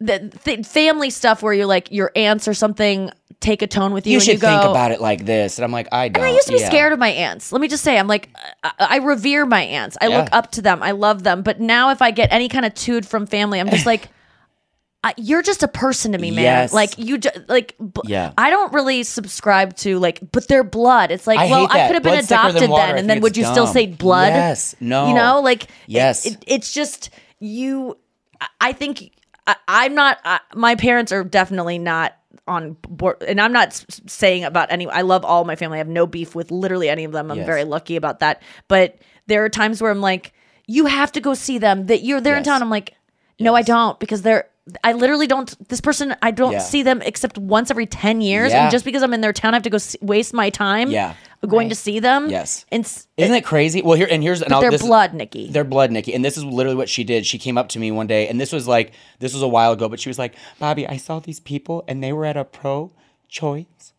the 0.00 0.30
th- 0.44 0.66
family 0.66 1.10
stuff 1.10 1.42
where 1.42 1.52
you're 1.52 1.66
like 1.66 1.90
your 1.90 2.10
aunts 2.16 2.48
or 2.48 2.54
something 2.54 3.10
take 3.40 3.62
a 3.62 3.66
tone 3.66 3.92
with 3.92 4.06
you. 4.06 4.14
You 4.14 4.20
should 4.20 4.34
you 4.34 4.38
go, 4.40 4.48
think 4.48 4.70
about 4.70 4.90
it 4.90 5.00
like 5.00 5.24
this. 5.24 5.58
And 5.58 5.64
I'm 5.64 5.72
like, 5.72 5.88
I 5.92 6.08
don't. 6.08 6.22
And 6.24 6.32
I 6.32 6.34
used 6.34 6.46
to 6.46 6.52
be 6.54 6.60
yeah. 6.60 6.66
scared 6.68 6.92
of 6.92 6.98
my 6.98 7.08
aunts. 7.10 7.52
Let 7.52 7.60
me 7.60 7.68
just 7.68 7.84
say, 7.84 7.98
I'm 7.98 8.08
like, 8.08 8.28
I, 8.62 8.72
I 8.78 8.96
revere 8.98 9.46
my 9.46 9.62
aunts. 9.62 9.96
I 10.00 10.08
look 10.08 10.28
up 10.32 10.52
to 10.52 10.62
them. 10.62 10.82
I 10.82 10.92
love 10.92 11.22
them. 11.22 11.42
But 11.42 11.60
now, 11.60 11.90
if 11.90 12.00
I 12.02 12.10
get 12.10 12.32
any 12.32 12.48
kind 12.48 12.64
of 12.64 12.74
tood 12.74 13.06
from 13.06 13.26
family, 13.26 13.60
I'm 13.60 13.68
just 13.68 13.86
like, 13.94 14.08
I, 15.02 15.12
you're 15.18 15.42
just 15.42 15.62
a 15.62 15.68
person 15.68 16.12
to 16.12 16.18
me, 16.18 16.30
man. 16.30 16.44
Yes. 16.44 16.72
Like 16.72 16.96
you, 16.96 17.18
ju- 17.18 17.28
like, 17.46 17.76
b- 17.78 18.00
Yeah. 18.06 18.32
I 18.38 18.48
don't 18.48 18.72
really 18.72 19.02
subscribe 19.02 19.76
to 19.78 19.98
like, 19.98 20.20
but 20.32 20.48
their 20.48 20.64
blood. 20.64 21.10
It's 21.10 21.26
like, 21.26 21.38
I 21.38 21.50
well, 21.50 21.68
I 21.70 21.86
could 21.86 21.94
have 21.94 22.02
been 22.02 22.12
Blood's 22.12 22.28
thicker 22.28 22.52
than 22.52 22.62
adopted 22.64 22.70
then, 22.70 22.96
and 22.98 23.10
then 23.10 23.20
would 23.20 23.36
you 23.36 23.44
still 23.44 23.66
say 23.66 23.86
blood? 23.86 24.28
Yes. 24.32 24.74
No. 24.80 25.08
You 25.08 25.14
know, 25.14 25.40
like, 25.40 25.64
it- 25.64 25.70
Yes. 25.88 26.24
it- 26.26 26.42
it's 26.46 26.72
just 26.72 27.10
you. 27.38 27.98
I- 28.60 28.72
think 28.72 29.12
I, 29.46 29.56
I'm 29.68 29.94
not. 29.94 30.18
I, 30.24 30.40
my 30.54 30.74
parents 30.74 31.12
are 31.12 31.22
definitely 31.22 31.78
not 31.78 32.16
on 32.46 32.76
board, 32.88 33.22
and 33.26 33.40
I'm 33.40 33.52
not 33.52 33.72
saying 34.06 34.44
about 34.44 34.70
any. 34.70 34.86
I 34.88 35.00
love 35.02 35.24
all 35.24 35.44
my 35.44 35.56
family. 35.56 35.76
I 35.76 35.78
have 35.78 35.88
no 35.88 36.06
beef 36.06 36.34
with 36.34 36.50
literally 36.50 36.88
any 36.88 37.04
of 37.04 37.12
them. 37.12 37.30
I'm 37.30 37.38
Yes. 37.38 37.46
very 37.46 37.64
lucky 37.64 37.96
about 37.96 38.18
that. 38.20 38.42
But 38.68 38.98
there 39.26 39.44
are 39.44 39.48
times 39.48 39.80
where 39.80 39.90
I'm 39.90 40.00
like, 40.00 40.32
you 40.66 40.86
have 40.86 41.10
to 41.12 41.20
go 41.20 41.34
see 41.34 41.58
them. 41.58 41.86
That 41.86 42.02
you're 42.02 42.20
there 42.20 42.36
in 42.36 42.42
town. 42.44 42.62
I'm 42.62 42.70
like, 42.70 42.94
no, 43.40 43.54
I 43.54 43.62
don't, 43.62 43.98
because 43.98 44.22
they're. 44.22 44.48
I 44.82 44.92
literally 44.94 45.26
don't. 45.26 45.54
This 45.68 45.80
person, 45.82 46.16
I 46.22 46.30
don't 46.30 46.52
Yeah. 46.52 46.58
see 46.58 46.82
them 46.82 47.02
except 47.02 47.36
once 47.36 47.70
every 47.70 47.84
ten 47.86 48.20
years, 48.22 48.50
Yeah. 48.52 48.62
and 48.62 48.70
just 48.72 48.84
because 48.84 49.02
I'm 49.02 49.12
in 49.12 49.20
their 49.20 49.32
town, 49.34 49.52
I 49.52 49.56
have 49.56 49.62
to 49.64 49.70
go 49.70 49.76
see, 49.78 49.98
waste 50.00 50.32
my 50.34 50.50
time. 50.50 50.90
Yeah. 50.90 51.14
going 51.46 51.68
to 51.68 51.74
see 51.74 51.98
them. 52.00 52.30
Yes. 52.30 52.64
and 52.72 52.86
s- 52.86 53.06
Isn't 53.18 53.34
it 53.36 53.44
crazy? 53.44 53.82
Well, 53.82 53.98
here 53.98 54.08
and 54.10 54.22
here's 54.22 54.40
and 54.40 54.48
But 54.48 54.54
I'll- 54.54 54.60
they're 54.62 54.70
this 54.70 54.80
is- 54.80 54.86
blood, 54.86 55.12
Nikki. 55.12 55.50
They're 55.50 55.62
blood, 55.62 55.90
Nikki, 55.92 56.14
and 56.14 56.24
this 56.24 56.38
is 56.38 56.44
literally 56.44 56.74
what 56.76 56.88
she 56.88 57.04
did. 57.04 57.26
She 57.26 57.36
came 57.36 57.58
up 57.58 57.68
to 57.70 57.78
me 57.78 57.90
one 57.90 58.06
day, 58.06 58.28
and 58.28 58.40
this 58.40 58.50
was 58.50 58.66
like 58.66 58.92
this 59.18 59.34
was 59.34 59.42
a 59.42 59.48
while 59.48 59.72
ago, 59.72 59.86
but 59.90 60.00
she 60.00 60.08
was 60.08 60.18
like, 60.18 60.36
"Bobby, 60.58 60.88
I 60.88 60.96
saw 60.96 61.18
these 61.20 61.40
people, 61.40 61.84
and 61.86 62.02
they 62.02 62.14
were 62.14 62.24
at 62.24 62.38
a 62.38 62.44
pro-choice 62.44 63.92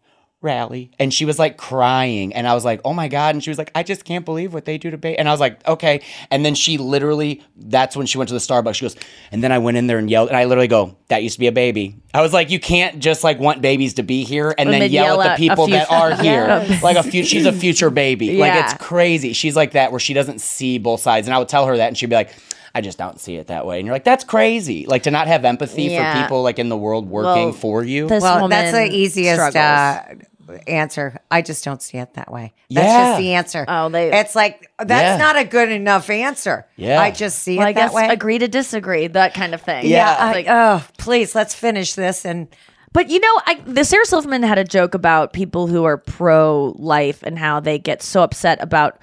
rally, 0.46 0.92
and 1.00 1.14
she 1.14 1.26
was 1.26 1.38
like 1.38 1.58
crying, 1.58 2.34
and 2.34 2.48
I 2.48 2.54
was 2.54 2.64
like, 2.64 2.80
"Oh 2.86 2.94
my 2.94 3.10
god!" 3.10 3.36
And 3.36 3.44
she 3.44 3.50
was 3.50 3.58
like, 3.58 3.72
"I 3.76 3.84
just 3.84 4.06
can't 4.06 4.24
believe 4.24 4.54
what 4.54 4.64
they 4.64 4.78
do 4.78 4.90
to 4.92 4.98
baby," 4.98 5.18
and 5.18 5.28
I 5.28 5.32
was 5.32 5.42
like, 5.42 5.68
"Okay." 5.68 6.02
And 6.32 6.46
then 6.46 6.56
she 6.56 6.78
literally, 6.78 7.44
that's 7.58 7.98
when 7.98 8.06
she 8.08 8.18
went 8.18 8.30
to 8.30 8.34
the 8.34 8.40
Starbucks. 8.40 8.76
She 8.76 8.86
goes, 8.86 8.96
and 9.34 9.44
then 9.44 9.52
I 9.52 9.58
went 9.58 9.76
in 9.76 9.88
there 9.88 9.98
and 9.98 10.10
yelled, 10.10 10.30
and 10.30 10.38
I 10.38 10.46
literally 10.46 10.70
go, 10.70 10.96
"That 11.10 11.22
used 11.24 11.36
to 11.36 11.40
be 11.42 11.48
a 11.48 11.52
baby." 11.52 11.98
I 12.14 12.22
was 12.22 12.32
like, 12.32 12.50
"You 12.50 12.60
can't 12.60 13.00
just 13.00 13.24
like 13.26 13.40
want 13.40 13.62
babies 13.62 13.96
to 13.96 14.04
be 14.04 14.24
here 14.24 14.50
and, 14.52 14.70
And 14.70 14.70
then 14.74 14.80
then 14.82 14.92
yell, 14.92 15.06
yell 15.06 15.22
at 15.22 15.32
at 15.32 15.38
the 15.38 15.48
a 15.48 15.50
people 15.50 15.68
that 15.68 15.92
are 15.92 16.16
here, 16.16 16.46
Yeah. 16.70 16.80
like 16.82 16.96
a 16.96 17.04
future. 17.04 17.28
She's 17.28 17.46
a 17.46 17.52
future 17.52 17.90
baby. 17.90 18.38
Like 18.38 18.54
it's 18.64 18.74
crazy. 18.76 19.34
She's 19.34 19.56
like 19.56 19.72
that 19.72 19.92
where 19.92 20.00
she 20.00 20.14
doesn't 20.14 20.40
see 20.40 20.78
both 20.78 21.02
sides. 21.02 21.28
And 21.28 21.34
I 21.36 21.40
would 21.40 21.50
tell 21.50 21.66
her 21.66 21.76
that 21.78 21.88
and 21.88 21.98
she'd 21.98 22.06
be 22.10 22.16
like, 22.16 22.34
I 22.74 22.82
just 22.82 22.98
don't 22.98 23.20
see 23.22 23.36
it 23.38 23.48
that 23.48 23.66
way. 23.66 23.80
And 23.80 23.86
you're 23.86 23.96
like, 23.96 24.04
that's 24.04 24.26
crazy. 24.26 24.86
Like 24.86 25.04
to 25.04 25.12
not 25.12 25.28
have 25.28 25.46
empathy 25.46 25.84
Yeah. 25.84 26.14
for 26.14 26.22
people 26.22 26.44
like 26.44 26.60
in 26.60 26.68
the 26.70 26.76
world 26.78 27.10
working 27.10 27.46
Well, 27.46 27.52
for 27.54 27.84
you. 27.84 28.08
well, 28.08 28.48
that's 28.50 28.72
the 28.74 28.86
easiest 28.94 29.40
uh, 29.40 29.50
struggles. 30.02 30.24
Answer. 30.68 31.20
I 31.32 31.42
just 31.42 31.64
don't 31.64 31.82
see 31.82 31.98
it 31.98 32.14
that 32.16 32.32
way. 32.32 32.54
That's 32.70 32.88
Yeah. 32.88 33.08
just 33.12 33.20
the 33.20 33.34
answer. 33.34 33.66
Oh, 33.68 33.90
they. 33.90 34.12
It's 34.12 34.36
like 34.36 34.70
that's 34.80 34.90
Yeah. 34.90 35.18
not 35.18 35.38
a 35.38 35.44
good 35.44 35.70
enough 35.72 36.10
answer. 36.10 36.66
Yeah. 36.76 37.02
I 37.02 37.12
just 37.12 37.40
see 37.40 37.58
Well, 37.58 37.68
it 37.68 37.70
I 37.70 37.74
that 37.74 37.80
guess 37.88 37.94
way. 37.94 38.08
agree 38.10 38.40
to 38.40 38.48
disagree, 38.48 39.08
that 39.08 39.34
kind 39.34 39.54
of 39.54 39.62
thing. 39.62 39.86
Yeah. 39.88 40.12
It's 40.14 40.22
I- 40.22 40.32
like, 40.32 40.46
oh, 40.50 40.84
please, 40.98 41.34
let's 41.36 41.56
finish 41.56 41.94
this. 41.96 42.26
And 42.26 42.48
But 42.94 43.10
you 43.10 43.20
know, 43.20 43.42
I, 43.46 43.60
the 43.66 43.84
Sarah 43.84 44.06
Silverman 44.06 44.44
had 44.44 44.58
a 44.58 44.64
joke 44.64 44.94
about 44.94 45.34
people 45.34 45.68
who 45.68 45.84
are 45.84 45.98
pro 45.98 46.74
life 46.78 47.24
and 47.24 47.38
how 47.38 47.60
they 47.60 47.78
get 47.78 48.02
so 48.02 48.22
upset 48.24 48.58
about 48.62 48.98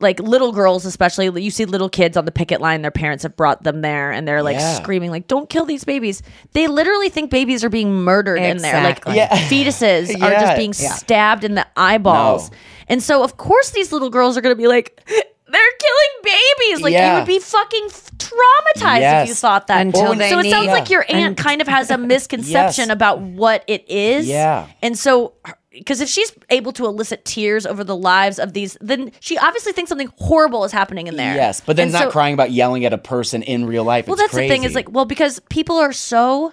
like 0.00 0.20
little 0.20 0.52
girls, 0.52 0.84
especially. 0.84 1.42
You 1.42 1.50
see 1.50 1.64
little 1.64 1.88
kids 1.88 2.16
on 2.16 2.24
the 2.24 2.32
picket 2.32 2.60
line; 2.60 2.82
their 2.82 2.90
parents 2.90 3.22
have 3.22 3.36
brought 3.36 3.62
them 3.62 3.80
there, 3.80 4.12
and 4.12 4.26
they're 4.26 4.42
like 4.42 4.56
Yeah. 4.56 4.74
screaming, 4.74 5.10
like 5.10 5.26
"Don't 5.28 5.48
kill 5.48 5.64
these 5.64 5.84
babies!" 5.84 6.22
They 6.52 6.66
literally 6.68 7.08
think 7.08 7.30
babies 7.30 7.64
are 7.64 7.68
being 7.70 7.92
murdered 7.92 8.36
in 8.36 8.58
there, 8.58 8.82
like 8.82 8.98
Exactly. 9.06 9.16
Yeah. 9.16 9.28
fetuses 9.48 10.22
are 10.22 10.30
just 10.30 10.56
being 10.56 10.74
Yeah. 10.78 10.92
stabbed 10.94 11.44
in 11.44 11.54
the 11.54 11.66
eyeballs. 11.76 12.50
No. 12.50 12.56
And 12.88 13.02
so, 13.02 13.22
of 13.24 13.36
course, 13.36 13.70
these 13.70 13.92
little 13.92 14.10
girls 14.10 14.36
are 14.36 14.40
going 14.40 14.54
to 14.54 14.60
be 14.60 14.68
like, 14.68 15.00
"They're 15.06 15.72
killing 15.78 16.22
babies!" 16.22 16.82
Like 16.82 16.92
Yeah. 16.92 17.14
it 17.16 17.18
would 17.20 17.26
be 17.26 17.38
fucking 17.38 17.86
f- 17.90 18.10
traumatized 18.18 19.22
if 19.22 19.28
you 19.28 19.34
thought 19.34 19.66
that. 19.68 19.80
Until 19.80 20.08
so 20.08 20.14
they 20.14 20.26
it 20.28 20.30
sounds 20.30 20.66
need- 20.66 20.72
like 20.72 20.90
your 20.90 21.04
aunt 21.08 21.36
kind 21.36 21.60
of 21.60 21.68
has 21.68 21.90
a 21.90 21.98
misconception 21.98 22.84
Yes. 22.88 22.92
about 22.92 23.20
what 23.20 23.64
it 23.66 23.88
is. 23.88 24.26
Yeah. 24.28 24.66
And 24.82 24.98
so 24.98 25.34
because 25.78 26.00
if 26.00 26.08
she's 26.08 26.32
able 26.50 26.72
to 26.72 26.86
elicit 26.86 27.24
tears 27.24 27.66
over 27.66 27.84
the 27.84 27.96
lives 27.96 28.38
of 28.38 28.52
these, 28.52 28.76
then 28.80 29.12
she 29.20 29.36
obviously 29.38 29.72
thinks 29.72 29.88
something 29.88 30.10
horrible 30.18 30.64
is 30.64 30.72
happening 30.72 31.06
in 31.06 31.16
there. 31.16 31.34
Yes, 31.34 31.60
but 31.60 31.76
then 31.76 31.84
And 31.84 31.92
not 31.92 32.02
so- 32.04 32.10
crying 32.10 32.34
about 32.34 32.50
yelling 32.50 32.84
at 32.84 32.92
a 32.92 32.98
person 32.98 33.42
in 33.42 33.66
real 33.66 33.84
life. 33.84 34.06
Well, 34.06 34.14
It's 34.14 34.22
that's 34.22 34.34
the 34.34 34.48
thing 34.48 34.64
is 34.64 34.74
like, 34.74 34.90
well, 34.90 35.04
because 35.04 35.40
people 35.50 35.76
are 35.76 35.92
so 35.92 36.52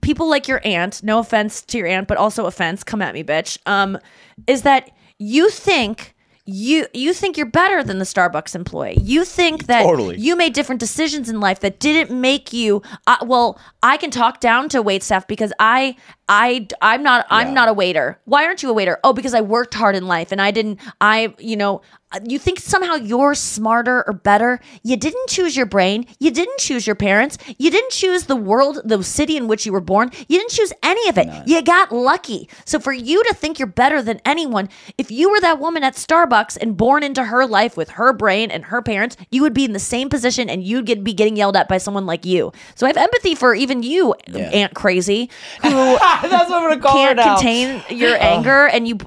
people 0.00 0.28
like 0.28 0.48
your 0.48 0.60
aunt. 0.64 1.02
No 1.02 1.18
offense 1.20 1.62
to 1.62 1.78
your 1.78 1.86
aunt, 1.86 2.08
but 2.08 2.16
also 2.18 2.46
offense. 2.46 2.82
Come 2.82 3.00
at 3.02 3.14
me, 3.14 3.22
bitch. 3.22 3.58
Um, 3.66 3.98
is 4.46 4.62
that 4.62 4.90
you 5.18 5.48
think 5.48 6.14
you 6.44 6.88
you 6.92 7.12
think 7.14 7.36
you're 7.36 7.46
better 7.46 7.84
than 7.84 7.98
the 8.00 8.04
Starbucks 8.04 8.56
employee? 8.56 8.98
You 9.00 9.24
think 9.24 9.66
that 9.66 9.84
Totally. 9.84 10.18
you 10.18 10.34
made 10.34 10.54
different 10.54 10.80
decisions 10.80 11.28
in 11.28 11.38
life 11.38 11.60
that 11.60 11.78
didn't 11.78 12.20
make 12.20 12.52
you. 12.52 12.82
Uh, 13.06 13.18
well, 13.24 13.60
I 13.80 13.96
can 13.96 14.10
talk 14.10 14.40
down 14.40 14.68
to 14.70 14.82
wait 14.82 15.04
staff 15.04 15.28
because 15.28 15.52
I 15.60 15.94
I 16.32 16.66
I'm 16.80 17.02
not 17.02 17.26
I'm 17.28 17.52
not 17.52 17.68
a 17.68 17.74
waiter. 17.74 18.18
Why 18.24 18.46
aren't 18.46 18.62
you 18.62 18.70
a 18.70 18.72
waiter? 18.72 18.98
Oh, 19.04 19.12
because 19.12 19.34
I 19.34 19.42
worked 19.42 19.74
hard 19.74 19.94
in 19.94 20.06
life 20.06 20.32
and 20.32 20.40
I 20.40 20.50
didn't. 20.50 20.80
I 21.00 21.34
you 21.38 21.56
know. 21.56 21.82
You 22.28 22.38
think 22.38 22.60
somehow 22.60 22.96
you're 22.96 23.34
smarter 23.34 24.04
or 24.06 24.12
better? 24.12 24.60
You 24.82 24.98
didn't 24.98 25.30
choose 25.30 25.56
your 25.56 25.64
brain. 25.64 26.04
You 26.20 26.30
didn't 26.30 26.58
choose 26.58 26.86
your 26.86 26.94
parents. 26.94 27.38
You 27.56 27.70
didn't 27.70 27.90
choose 27.90 28.24
the 28.26 28.36
world, 28.36 28.82
the 28.84 29.02
city 29.02 29.34
in 29.34 29.48
which 29.48 29.64
you 29.64 29.72
were 29.72 29.80
born. 29.80 30.10
You 30.28 30.38
didn't 30.38 30.50
choose 30.50 30.74
any 30.82 31.08
of 31.08 31.16
it. 31.16 31.26
You 31.46 31.62
got 31.62 31.90
lucky. 31.90 32.50
So 32.66 32.78
for 32.78 32.92
you 32.92 33.24
to 33.24 33.32
think 33.32 33.58
you're 33.58 33.66
better 33.66 34.02
than 34.02 34.20
anyone, 34.26 34.68
if 34.98 35.10
you 35.10 35.30
were 35.30 35.40
that 35.40 35.58
woman 35.58 35.84
at 35.84 35.94
Starbucks 35.94 36.58
and 36.60 36.76
born 36.76 37.02
into 37.02 37.24
her 37.24 37.46
life 37.46 37.78
with 37.78 37.88
her 37.92 38.12
brain 38.12 38.50
and 38.50 38.66
her 38.66 38.82
parents, 38.82 39.16
you 39.30 39.40
would 39.40 39.54
be 39.54 39.64
in 39.64 39.72
the 39.72 39.78
same 39.78 40.10
position 40.10 40.50
and 40.50 40.62
you'd 40.62 40.84
get, 40.84 41.02
be 41.02 41.14
getting 41.14 41.36
yelled 41.36 41.56
at 41.56 41.66
by 41.66 41.78
someone 41.78 42.04
like 42.04 42.26
you. 42.26 42.52
So 42.74 42.84
I 42.84 42.90
have 42.90 42.98
empathy 42.98 43.34
for 43.34 43.54
even 43.54 43.82
you, 43.82 44.12
Aunt 44.52 44.74
Crazy, 44.74 45.30
who 45.62 45.68
That's 46.30 46.48
what 46.48 46.62
I'm 46.62 46.68
gonna 46.68 46.80
call 46.80 46.92
her 46.92 47.14
can't 47.14 47.16
now. 47.16 47.36
contain 47.36 47.82
your 47.90 48.16
oh. 48.16 48.20
anger 48.20 48.66
and 48.66 48.86
you 48.86 48.98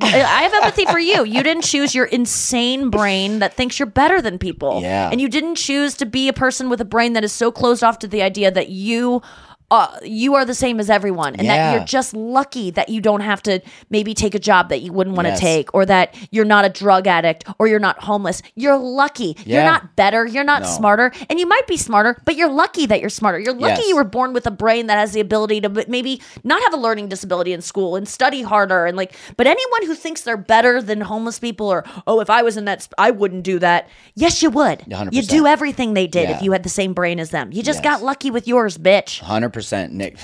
I 0.00 0.42
have 0.42 0.54
empathy 0.54 0.86
for 0.86 0.98
you. 0.98 1.24
You 1.24 1.42
didn't 1.42 1.64
choose 1.64 1.94
your 1.94 2.06
insane 2.06 2.90
brain 2.90 3.40
that 3.40 3.54
thinks 3.54 3.78
you're 3.78 3.86
better 3.86 4.22
than 4.22 4.38
people. 4.38 4.80
Yeah. 4.80 5.10
And 5.10 5.20
you 5.20 5.28
didn't 5.28 5.56
choose 5.56 5.94
to 5.96 6.06
be 6.06 6.28
a 6.28 6.32
person 6.32 6.70
with 6.70 6.80
a 6.80 6.84
brain 6.84 7.12
that 7.12 7.24
is 7.24 7.32
so 7.32 7.52
closed 7.52 7.84
off 7.84 7.98
to 8.00 8.08
the 8.08 8.22
idea 8.22 8.50
that 8.50 8.70
you 8.70 9.22
uh, 9.70 9.88
you 10.04 10.34
are 10.34 10.44
the 10.44 10.54
same 10.54 10.78
as 10.78 10.88
everyone, 10.88 11.34
and 11.36 11.46
Yeah. 11.46 11.56
that 11.56 11.74
you're 11.76 11.84
just 11.86 12.14
lucky 12.14 12.70
that 12.70 12.88
you 12.88 13.00
don't 13.00 13.20
have 13.20 13.42
to 13.44 13.60
maybe 13.90 14.14
take 14.14 14.34
a 14.34 14.38
job 14.38 14.68
that 14.68 14.80
you 14.82 14.92
wouldn't 14.92 15.16
want 15.16 15.26
to 15.26 15.32
Yes. 15.32 15.40
take, 15.40 15.74
or 15.74 15.84
that 15.86 16.14
you're 16.30 16.44
not 16.44 16.64
a 16.64 16.68
drug 16.68 17.06
addict, 17.06 17.44
or 17.58 17.66
you're 17.66 17.80
not 17.80 18.04
homeless. 18.04 18.42
You're 18.54 18.76
lucky. 18.76 19.36
You're 19.44 19.64
not 19.64 19.96
better. 19.96 20.24
You're 20.26 20.44
not 20.44 20.62
No. 20.62 20.68
smarter, 20.68 21.12
and 21.28 21.40
you 21.40 21.46
might 21.46 21.66
be 21.66 21.76
smarter, 21.76 22.16
but 22.24 22.36
you're 22.36 22.48
lucky 22.48 22.86
that 22.86 23.00
you're 23.00 23.10
smarter. 23.10 23.38
You're 23.40 23.54
lucky 23.54 23.80
Yes. 23.82 23.88
you 23.88 23.96
were 23.96 24.04
born 24.04 24.32
with 24.32 24.46
a 24.46 24.50
brain 24.52 24.86
that 24.86 24.98
has 24.98 25.12
the 25.12 25.20
ability 25.20 25.60
to 25.62 25.84
maybe 25.88 26.20
not 26.44 26.62
have 26.62 26.72
a 26.72 26.76
learning 26.76 27.08
disability 27.08 27.52
in 27.52 27.60
school 27.60 27.96
and 27.96 28.08
study 28.08 28.42
harder 28.42 28.86
and 28.86 28.96
like. 28.96 29.14
But 29.36 29.46
anyone 29.48 29.86
who 29.86 29.94
thinks 29.94 30.20
they're 30.20 30.36
better 30.36 30.80
than 30.80 31.00
homeless 31.00 31.38
people, 31.40 31.66
or 31.72 31.84
oh, 32.06 32.20
if 32.20 32.30
I 32.30 32.42
was 32.42 32.56
in 32.56 32.66
that, 32.66 32.82
sp- 32.86 32.94
I 32.98 33.10
wouldn't 33.10 33.42
do 33.42 33.58
that. 33.58 33.88
Yes, 34.14 34.42
you 34.42 34.50
would. 34.50 34.84
100%. 34.88 35.12
You 35.12 35.22
do 35.22 35.46
everything 35.46 35.94
they 35.94 36.06
did 36.06 36.28
Yeah. 36.28 36.36
if 36.36 36.42
you 36.42 36.52
had 36.52 36.62
the 36.62 36.68
same 36.68 36.92
brain 36.92 37.18
as 37.18 37.30
them. 37.30 37.50
You 37.52 37.62
just 37.64 37.78
Yes. 37.82 37.98
got 37.98 38.02
lucky 38.04 38.30
with 38.30 38.46
yours, 38.46 38.78
bitch. 38.78 39.20
Hundred 39.20 39.50
percent, 39.56 39.94
Nick. 39.94 40.18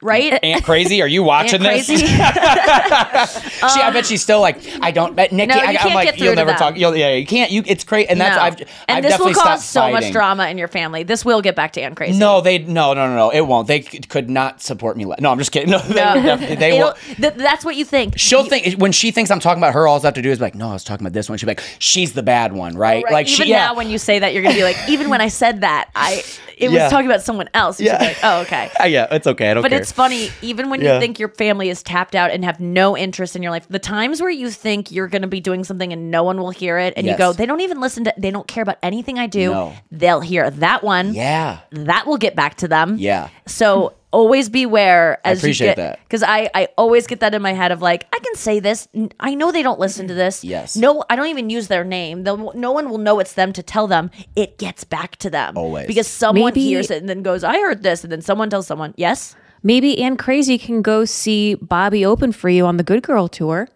Right? 0.00 0.38
Aunt 0.44 0.64
Crazy, 0.64 1.02
are 1.02 1.08
you 1.08 1.22
watching 1.24 1.64
Aunt 1.64 1.86
this? 1.86 1.86
Crazy? 1.86 2.06
she, 2.06 3.80
I 3.80 3.90
bet 3.92 4.06
she's 4.06 4.22
still 4.22 4.40
like, 4.40 4.58
I 4.80 4.90
don't. 4.90 5.16
But 5.16 5.32
Nikki, 5.32 5.48
No, 5.54 5.60
I, 5.60 5.72
am 5.72 5.94
like, 5.94 6.18
you'll 6.18 6.34
never 6.34 6.50
them. 6.50 6.58
talk. 6.58 6.76
You'll, 6.76 6.96
yeah, 6.96 7.14
you 7.14 7.26
can't. 7.26 7.50
You, 7.50 7.62
it's 7.66 7.84
crazy, 7.84 8.08
and 8.08 8.20
that's 8.20 8.36
No. 8.36 8.42
I've. 8.42 8.60
and 8.60 8.68
I've 8.88 9.02
this 9.02 9.18
will 9.18 9.34
cause 9.34 9.64
so 9.64 9.90
much 9.90 10.12
drama 10.12 10.46
in 10.48 10.58
your 10.58 10.68
family. 10.68 11.02
This 11.02 11.24
will 11.24 11.42
get 11.42 11.56
back 11.56 11.72
to 11.72 11.80
Aunt 11.80 11.96
Crazy. 11.96 12.18
No, 12.18 12.40
they 12.40 12.58
no 12.58 12.94
no 12.94 13.08
no 13.08 13.16
no. 13.16 13.30
It 13.30 13.40
won't. 13.42 13.66
They 13.66 13.80
could 13.80 14.30
not 14.30 14.62
support 14.62 14.96
me. 14.96 15.04
No, 15.20 15.30
I'm 15.30 15.38
just 15.38 15.52
kidding. 15.52 15.68
No, 15.78 15.78
they, 15.80 16.22
No. 16.22 16.36
they 16.36 16.78
will. 16.78 16.92
th- 17.16 17.34
that's 17.34 17.64
what 17.64 17.74
you 17.76 17.84
think. 17.84 18.14
She'll 18.18 18.44
think 18.44 18.78
when 18.80 18.92
she 18.92 19.10
thinks 19.10 19.30
I'm 19.30 19.40
talking 19.40 19.60
about 19.62 19.74
her. 19.74 19.86
All 19.88 19.98
I 19.98 20.02
have 20.02 20.14
to 20.14 20.22
do 20.22 20.30
is 20.30 20.38
be 20.38 20.42
like, 20.44 20.54
no, 20.54 20.68
I 20.70 20.72
was 20.74 20.84
talking 20.84 21.04
about 21.04 21.12
this 21.14 21.28
one. 21.28 21.38
She'll 21.38 21.46
be 21.46 21.52
like, 21.52 21.62
she's 21.78 22.12
the 22.12 22.22
bad 22.22 22.52
one, 22.52 22.76
right? 22.76 23.02
Right. 23.04 23.12
Like 23.12 23.26
even 23.28 23.46
she, 23.46 23.50
yeah. 23.50 23.66
now, 23.68 23.74
when 23.74 23.90
you 23.90 23.98
say 23.98 24.18
that, 24.18 24.32
you're 24.34 24.42
gonna 24.42 24.54
be 24.54 24.62
like, 24.64 24.76
even 24.88 25.08
when 25.10 25.20
I 25.20 25.28
said 25.28 25.62
that, 25.62 25.90
I 25.96 26.22
it 26.56 26.70
Yeah. 26.70 26.84
was 26.84 26.90
talking 26.92 27.06
about 27.06 27.22
someone 27.22 27.48
else. 27.54 27.80
You 27.80 27.88
should 27.90 28.00
like, 28.00 28.18
oh, 28.22 28.40
okay. 28.42 28.70
Yeah, 28.88 29.06
it's 29.10 29.26
okay. 29.26 29.50
I 29.50 29.54
don't 29.54 29.62
But 29.62 29.70
care. 29.70 29.78
It's 29.88 29.96
funny, 29.96 30.28
even 30.42 30.68
when 30.68 30.80
you 30.82 30.88
think 31.00 31.18
your 31.18 31.30
family 31.30 31.70
is 31.70 31.82
tapped 31.82 32.14
out 32.14 32.30
and 32.30 32.44
have 32.44 32.60
no 32.60 32.96
interest 32.96 33.34
in 33.34 33.42
your 33.42 33.50
life, 33.50 33.66
the 33.68 33.78
times 33.78 34.20
where 34.20 34.30
you 34.30 34.50
think 34.50 34.92
you're 34.92 35.08
going 35.08 35.22
to 35.22 35.28
be 35.28 35.40
doing 35.40 35.64
something 35.64 35.92
and 35.92 36.10
no 36.10 36.22
one 36.22 36.38
will 36.38 36.50
hear 36.50 36.78
it, 36.78 36.92
and 36.96 37.06
you 37.06 37.16
go, 37.16 37.32
they 37.32 37.46
don't 37.46 37.62
even 37.62 37.80
listen 37.80 38.04
to, 38.04 38.14
they 38.18 38.30
don't 38.30 38.46
care 38.46 38.62
about 38.62 38.76
anything 38.82 39.18
I 39.18 39.26
do. 39.26 39.50
No. 39.50 39.72
They'll 39.90 40.20
hear 40.20 40.50
that 40.50 40.82
one. 40.82 41.14
Yeah. 41.14 41.60
That 41.70 42.06
will 42.06 42.18
get 42.18 42.36
back 42.36 42.56
to 42.56 42.68
them. 42.68 42.96
Yeah. 42.98 43.30
So 43.46 43.94
always 44.10 44.48
beware 44.48 45.18
I 45.24 45.32
as 45.32 45.38
appreciate 45.38 45.66
you 45.68 45.74
get 45.74 45.76
that. 45.76 46.00
because 46.04 46.22
I 46.22 46.50
I 46.54 46.68
always 46.78 47.06
get 47.06 47.20
that 47.20 47.34
in 47.34 47.42
my 47.42 47.52
head 47.52 47.72
of 47.72 47.82
like 47.82 48.06
I 48.10 48.18
can 48.18 48.34
say 48.36 48.58
this. 48.58 48.88
i 49.20 49.34
know 49.34 49.52
they 49.52 49.62
don't 49.62 49.78
listen 49.78 50.08
to 50.08 50.14
this. 50.14 50.44
Yes. 50.44 50.76
No, 50.76 51.04
I 51.10 51.16
don't 51.16 51.26
even 51.28 51.50
use 51.50 51.68
their 51.68 51.84
name. 51.84 52.24
They'll, 52.24 52.52
no 52.54 52.72
one 52.72 52.88
will 52.90 52.98
know 52.98 53.20
it's 53.20 53.34
them 53.34 53.52
to 53.54 53.62
tell 53.62 53.86
them. 53.86 54.10
It 54.36 54.58
gets 54.58 54.84
back 54.84 55.16
to 55.16 55.30
them 55.30 55.56
Always. 55.56 55.86
because 55.86 56.06
someone 56.06 56.52
Maybe- 56.52 56.62
hears 56.62 56.90
it 56.90 56.98
and 57.00 57.08
then 57.08 57.22
goes, 57.22 57.44
"I 57.44 57.54
heard 57.58 57.82
this," 57.82 58.02
and 58.02 58.12
then 58.12 58.22
someone 58.22 58.50
tells 58.50 58.66
someone, 58.66 58.94
"Yes." 58.96 59.34
Maybe 59.62 59.98
Aunt 60.02 60.18
Crazy 60.18 60.58
can 60.58 60.82
go 60.82 61.04
see 61.04 61.54
Bobby 61.56 62.04
open 62.04 62.32
for 62.32 62.48
you 62.48 62.66
on 62.66 62.76
the 62.76 62.82
Good 62.84 63.02
Girl 63.02 63.28
tour. 63.28 63.68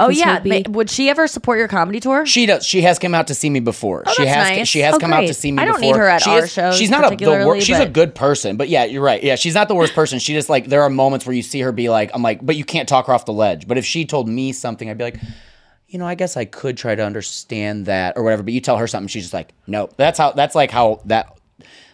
Oh 0.00 0.08
yeah, 0.08 0.40
be- 0.40 0.64
would 0.68 0.90
she 0.90 1.08
ever 1.10 1.28
support 1.28 1.58
your 1.58 1.68
comedy 1.68 2.00
tour? 2.00 2.26
She 2.26 2.44
does. 2.46 2.66
She 2.66 2.82
has 2.82 2.98
come 2.98 3.14
out 3.14 3.28
to 3.28 3.34
see 3.34 3.48
me 3.48 3.60
before. 3.60 4.02
Oh, 4.04 4.12
she 4.14 4.24
that's 4.24 4.34
has. 4.48 4.58
nice. 4.58 4.68
She 4.68 4.80
has 4.80 4.94
Oh, 4.94 4.98
come 4.98 5.12
out 5.12 5.20
to 5.20 5.34
see 5.34 5.52
me. 5.52 5.62
I 5.62 5.64
don't 5.64 5.76
before. 5.80 5.92
need 5.92 5.98
her 5.98 6.08
at 6.08 6.22
she 6.22 6.30
our 6.30 6.38
is- 6.44 6.52
shows 6.52 6.76
She's 6.76 6.90
not 6.90 7.00
a 7.00 7.02
the 7.04 7.08
particularly, 7.10 7.44
worst. 7.46 7.66
She's 7.66 7.78
a 7.78 7.88
good 7.88 8.14
person, 8.14 8.56
but 8.56 8.68
yeah, 8.68 8.84
you're 8.84 9.02
right. 9.02 9.22
Yeah, 9.22 9.36
she's 9.36 9.54
not 9.54 9.68
the 9.68 9.76
worst 9.76 9.94
person. 9.94 10.18
She 10.18 10.32
just 10.32 10.48
like 10.48 10.66
there 10.66 10.82
are 10.82 10.90
moments 10.90 11.24
where 11.24 11.36
you 11.36 11.42
see 11.42 11.60
her 11.60 11.70
be 11.70 11.88
like, 11.88 12.10
I'm 12.14 12.22
like, 12.22 12.44
but 12.44 12.56
you 12.56 12.64
can't 12.64 12.88
talk 12.88 13.06
her 13.06 13.12
off 13.14 13.26
the 13.26 13.32
ledge. 13.32 13.68
But 13.68 13.78
if 13.78 13.84
she 13.84 14.04
told 14.06 14.28
me 14.28 14.52
something, 14.52 14.88
I'd 14.90 14.98
be 14.98 15.04
like. 15.04 15.20
You 15.92 15.98
know, 15.98 16.06
I 16.06 16.14
guess 16.14 16.36
I 16.36 16.44
could 16.44 16.76
try 16.76 16.94
to 16.94 17.02
understand 17.04 17.86
that 17.86 18.16
or 18.16 18.22
whatever. 18.22 18.44
But 18.44 18.52
you 18.52 18.60
tell 18.60 18.76
her 18.76 18.86
something, 18.86 19.08
she's 19.08 19.24
just 19.24 19.34
like, 19.34 19.52
nope. 19.66 19.92
That's 19.96 20.20
how. 20.20 20.30
That's 20.30 20.54
like 20.54 20.70
how 20.70 21.00
that 21.06 21.36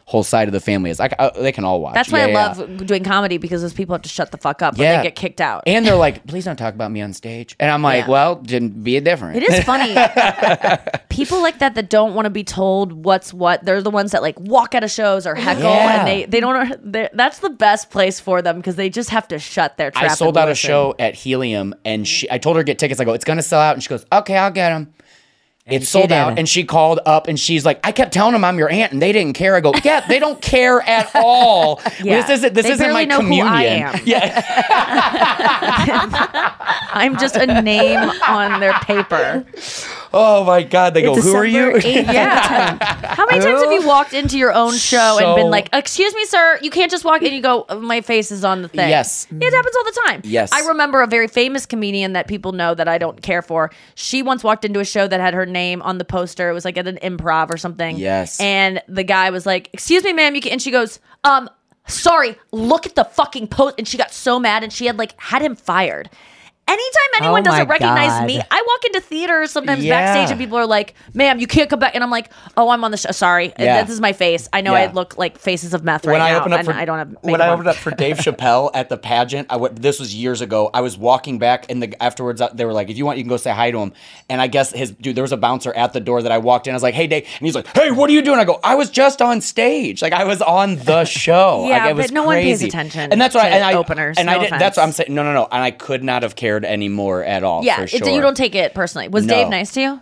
whole 0.08 0.22
side 0.22 0.46
of 0.46 0.52
the 0.52 0.60
family 0.60 0.88
is. 0.90 1.00
I, 1.00 1.10
I, 1.18 1.30
they 1.36 1.50
can 1.50 1.64
all 1.64 1.80
watch. 1.80 1.94
That's 1.94 2.12
why 2.12 2.20
Yeah, 2.20 2.24
I 2.26 2.28
yeah. 2.28 2.46
love 2.46 2.86
doing 2.86 3.02
comedy 3.02 3.38
because 3.38 3.60
those 3.60 3.72
people 3.74 3.92
have 3.92 4.02
to 4.02 4.08
shut 4.08 4.30
the 4.30 4.38
fuck 4.38 4.62
up 4.62 4.78
when 4.78 4.84
Yeah. 4.86 4.98
they 4.98 5.02
get 5.08 5.16
kicked 5.16 5.40
out. 5.40 5.64
And 5.66 5.84
they're 5.84 5.96
like, 5.96 6.24
please 6.28 6.44
don't 6.44 6.54
talk 6.56 6.74
about 6.74 6.92
me 6.92 7.00
on 7.02 7.12
stage. 7.12 7.56
And 7.58 7.72
I'm 7.72 7.82
like, 7.82 8.06
well, 8.06 8.36
didn't 8.36 8.84
be 8.84 8.96
a 8.96 9.00
different. 9.00 9.36
It 9.36 9.42
is 9.50 9.64
funny. 9.64 9.94
People 11.08 11.42
like 11.42 11.58
that 11.58 11.74
that 11.74 11.90
don't 11.90 12.14
want 12.14 12.26
to 12.26 12.30
be 12.30 12.44
told 12.44 12.92
what's 13.04 13.34
what. 13.34 13.64
They're 13.64 13.82
the 13.82 13.90
ones 13.90 14.12
that 14.12 14.22
like 14.22 14.38
walk 14.38 14.74
out 14.76 14.84
of 14.84 14.90
shows 14.92 15.26
or 15.26 15.34
heckle, 15.34 15.66
and 15.66 16.06
they 16.06 16.24
they 16.26 16.38
don't. 16.40 16.92
That's 17.16 17.40
the 17.40 17.50
best 17.50 17.90
place 17.90 18.20
for 18.20 18.42
them 18.42 18.58
because 18.58 18.76
they 18.76 18.88
just 18.90 19.10
have 19.10 19.26
to 19.28 19.38
shut 19.38 19.76
their 19.76 19.90
trap. 19.90 20.04
I 20.04 20.08
sold 20.14 20.36
out 20.38 20.48
a 20.48 20.54
show 20.54 20.94
at 20.98 21.14
Helium, 21.14 21.74
and 21.84 22.06
she, 22.06 22.30
I 22.30 22.38
told 22.38 22.56
her 22.56 22.62
to 22.62 22.66
get 22.66 22.78
tickets. 22.78 23.00
I 23.00 23.04
go, 23.04 23.12
it's 23.12 23.24
gonna 23.24 23.42
sell 23.42 23.60
out, 23.60 23.74
and 23.74 23.82
she 23.82 23.88
goes, 23.88 24.04
okay, 24.12 24.36
I'll 24.36 24.50
get 24.50 24.70
them. 24.70 24.92
It's 25.68 25.88
sold 25.88 26.12
out, 26.12 26.38
and 26.38 26.48
she 26.48 26.62
called 26.62 27.00
up, 27.06 27.26
and 27.26 27.40
she's 27.40 27.64
like, 27.64 27.80
I 27.82 27.90
kept 27.90 28.12
telling 28.12 28.34
them 28.34 28.44
I'm 28.44 28.56
your 28.56 28.70
aunt, 28.70 28.92
and 28.92 29.02
they 29.02 29.10
didn't 29.10 29.32
care. 29.34 29.56
I 29.56 29.60
go, 29.60 29.74
yeah, 29.82 30.06
they 30.06 30.20
don't 30.20 30.40
care 30.40 30.80
at 30.80 31.10
all. 31.16 31.80
Yeah. 32.00 32.20
This 32.20 32.30
isn't 32.38 32.54
this 32.54 32.66
They 32.66 32.72
isn't 32.72 32.92
my 32.92 33.04
know 33.04 33.16
who 33.16 33.22
communion. 33.22 33.48
I 33.52 33.64
am. 33.64 34.00
Yeah, 34.04 34.44
I'm 36.92 37.18
just 37.18 37.34
a 37.34 37.62
name 37.62 37.98
on 38.28 38.60
their 38.60 38.74
paper. 38.74 39.44
Oh 40.18 40.44
my 40.44 40.62
God! 40.62 40.94
They 40.94 41.02
go, 41.02 41.14
who 41.14 41.34
are 41.34 41.44
you? 41.44 41.72
8th. 41.72 41.84
Yeah. 42.12 42.78
How 43.14 43.26
many 43.26 43.40
times 43.44 43.62
have 43.62 43.70
you 43.72 43.86
walked 43.86 44.14
into 44.14 44.38
your 44.38 44.52
own 44.52 44.72
show 44.74 45.18
and 45.20 45.36
been 45.36 45.50
like, 45.50 45.68
"Excuse 45.74 46.14
me, 46.14 46.24
sir, 46.24 46.58
you 46.62 46.70
can't 46.70 46.90
just 46.90 47.04
walk 47.04 47.20
in." 47.22 47.34
You 47.34 47.42
go, 47.42 47.66
"My 47.80 48.00
face 48.00 48.32
is 48.32 48.42
on 48.44 48.62
the 48.62 48.68
thing." 48.68 48.88
Yes. 48.88 49.26
it 49.30 49.52
happens 49.52 49.76
all 49.76 49.84
the 49.84 50.00
time. 50.06 50.20
Yes. 50.24 50.52
I 50.52 50.66
remember 50.68 51.02
a 51.02 51.06
very 51.06 51.28
famous 51.28 51.66
comedian 51.66 52.14
that 52.14 52.28
people 52.28 52.52
know 52.52 52.74
that 52.74 52.88
I 52.88 52.96
don't 52.98 53.20
care 53.20 53.42
for. 53.42 53.70
She 53.94 54.22
once 54.22 54.42
walked 54.42 54.64
into 54.64 54.80
a 54.80 54.84
show 54.84 55.06
that 55.06 55.20
had 55.20 55.34
her 55.34 55.44
name 55.44 55.82
on 55.82 55.98
the 55.98 56.04
poster. 56.04 56.48
It 56.48 56.54
was 56.54 56.64
like 56.64 56.78
at 56.78 56.88
an 56.88 56.98
improv 57.02 57.50
or 57.50 57.58
something. 57.58 57.98
Yes. 57.98 58.40
and 58.40 58.82
the 58.88 59.04
guy 59.04 59.28
was 59.30 59.44
like, 59.44 59.68
"Excuse 59.74 60.02
me, 60.02 60.12
ma'am," 60.14 60.34
you 60.34 60.40
can, 60.40 60.52
and 60.52 60.62
she 60.62 60.70
goes, 60.70 60.98
"Um." 61.24 61.50
Sorry, 61.88 62.34
look 62.50 62.84
at 62.84 62.96
the 62.96 63.04
fucking 63.04 63.46
post. 63.46 63.76
And 63.78 63.86
she 63.86 63.96
got 63.96 64.10
so 64.10 64.40
mad 64.40 64.64
and 64.64 64.72
she 64.72 64.86
had 64.86 64.98
like 64.98 65.14
had 65.20 65.40
him 65.40 65.54
fired. 65.54 66.10
Anytime 66.68 67.22
anyone 67.22 67.40
Oh 67.42 67.44
doesn't 67.44 67.68
recognize 67.68 68.10
God. 68.10 68.26
me, 68.26 68.40
I 68.50 68.64
walk 68.66 68.84
into 68.86 69.00
theaters 69.00 69.52
sometimes 69.52 69.84
Yeah. 69.84 70.00
backstage 70.00 70.32
and 70.32 70.40
people 70.40 70.58
are 70.58 70.66
like, 70.66 70.94
"Ma'am, 71.14 71.38
you 71.38 71.46
can't 71.46 71.70
come 71.70 71.78
back." 71.78 71.94
And 71.94 72.02
I'm 72.02 72.10
like, 72.10 72.28
"Oh, 72.56 72.70
I'm 72.70 72.82
on 72.82 72.90
the 72.90 72.96
show. 72.96 73.12
Sorry, 73.12 73.52
Yeah. 73.56 73.82
this 73.82 73.90
is 73.92 74.00
my 74.00 74.12
face. 74.12 74.48
I 74.52 74.62
know 74.62 74.74
I 74.74 74.90
look 74.90 75.16
like 75.16 75.38
faces 75.38 75.74
of 75.74 75.84
meth 75.84 76.04
right 76.04 76.14
when 76.14 76.22
I 76.22 76.32
now, 76.32 76.40
opened 76.40 76.54
up 76.54 76.60
and 76.60 76.68
for 76.68 76.74
I 76.74 76.84
don't 76.84 76.98
have 76.98 77.16
when 77.20 77.40
I 77.40 77.50
opened 77.50 77.68
up 77.68 77.76
for 77.76 77.90
Dave 77.96 78.16
Chappelle 78.18 78.70
at 78.74 78.88
the 78.88 78.96
pageant. 78.96 79.46
I 79.48 79.56
went, 79.58 79.80
this 79.80 80.00
was 80.00 80.12
years 80.14 80.40
ago. 80.40 80.68
I 80.74 80.80
was 80.80 80.98
walking 80.98 81.38
back, 81.38 81.66
and 81.70 81.80
the 81.80 81.94
afterwards 82.02 82.40
uh, 82.40 82.48
they 82.52 82.64
were 82.64 82.72
like, 82.72 82.90
"If 82.90 82.98
you 82.98 83.06
want, 83.06 83.18
you 83.18 83.24
can 83.24 83.28
go 83.30 83.36
say 83.36 83.52
hi 83.52 83.70
to 83.70 83.78
him." 83.78 83.92
And 84.28 84.40
I 84.40 84.48
guess 84.48 84.72
his 84.72 84.90
dude, 84.90 85.14
there 85.14 85.22
was 85.22 85.32
a 85.32 85.36
bouncer 85.36 85.72
at 85.72 85.92
the 85.92 86.00
door 86.00 86.20
that 86.20 86.32
I 86.32 86.38
walked 86.38 86.66
in. 86.66 86.72
I 86.72 86.76
was 86.76 86.82
like, 86.82 86.94
"Hey, 86.94 87.06
Dave," 87.06 87.22
and 87.38 87.46
he's 87.46 87.54
like, 87.54 87.68
"Hey, 87.76 87.92
what 87.92 88.10
are 88.10 88.12
you 88.12 88.22
doing?" 88.22 88.40
I 88.40 88.44
go, 88.44 88.58
"I 88.64 88.74
was 88.74 88.90
just 88.90 89.22
on 89.22 89.40
stage. 89.40 90.02
Like 90.02 90.12
I 90.12 90.24
was 90.24 90.42
on 90.42 90.76
the 90.78 91.04
show. 91.24 91.64
Yeah, 91.68 91.84
like, 91.84 91.94
but 91.94 91.96
was 92.02 92.12
no 92.12 92.24
one 92.24 92.38
pays 92.38 92.60
attention 92.60 93.12
And 93.12 93.20
that's 93.20 93.36
why 93.36 93.48
to 93.50 93.54
and 93.54 93.62
I 93.64 93.74
openers, 93.74 94.18
And 94.18 94.26
no 94.26 94.32
I 94.32 94.38
did, 94.38 94.52
that's 94.58 94.76
what 94.76 94.82
I'm 94.82 94.90
saying. 94.92 95.14
No, 95.14 95.22
no, 95.22 95.32
no. 95.32 95.46
And 95.52 95.62
I 95.62 95.70
could 95.70 96.02
not 96.02 96.24
have 96.24 96.34
cared 96.34 96.55
anymore 96.64 97.24
at 97.24 97.44
all. 97.44 97.64
yeah, 97.64 97.80
for 97.80 97.86
sure. 97.86 98.08
you 98.08 98.20
don't 98.20 98.36
take 98.36 98.54
it 98.54 98.74
personally. 98.74 99.08
Was 99.08 99.26
No. 99.26 99.34
Dave 99.34 99.48
nice 99.48 99.72
to 99.72 99.80
you? 99.80 100.00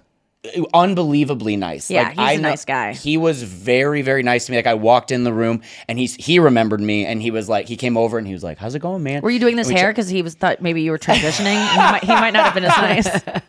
Uh, 0.57 0.65
unbelievably 0.75 1.57
nice. 1.57 1.91
Yeah, 1.91 2.03
like, 2.03 2.11
he's 2.11 2.19
I 2.19 2.33
a 2.33 2.39
nice 2.39 2.65
guy. 2.65 2.93
He 2.93 3.17
was 3.17 3.43
very, 3.43 4.03
very 4.03 4.23
nice 4.23 4.47
to 4.47 4.53
me. 4.53 4.59
Like 4.59 4.67
I 4.67 4.75
walked 4.75 5.11
in 5.11 5.25
the 5.25 5.33
room 5.33 5.63
and 5.89 5.99
he's 5.99 6.15
he 6.17 6.39
remembered 6.39 6.81
me 6.81 7.07
and 7.07 7.23
he 7.23 7.31
was 7.31 7.49
like 7.49 7.67
he 7.67 7.77
came 7.77 7.97
over 7.97 8.19
and 8.19 8.27
he 8.27 8.33
was 8.33 8.45
like, 8.45 8.59
"How's 8.59 8.75
it 8.75 8.81
going, 8.81 9.03
man?" 9.03 9.23
Were 9.23 9.31
you 9.31 9.41
doing 9.41 9.57
this 9.57 9.71
hair 9.71 9.91
because 9.91 10.09
he 10.09 10.23
was 10.23 10.35
thought 10.35 10.61
maybe 10.61 10.83
you 10.83 10.91
were 10.91 10.99
transitioning? 10.99 11.71
he, 11.71 11.77
might, 11.79 12.05
he 12.05 12.09
might 12.13 12.33
not 12.33 12.45
have 12.45 12.55
been 12.55 12.65
as 12.65 12.77
nice. 13.25 13.43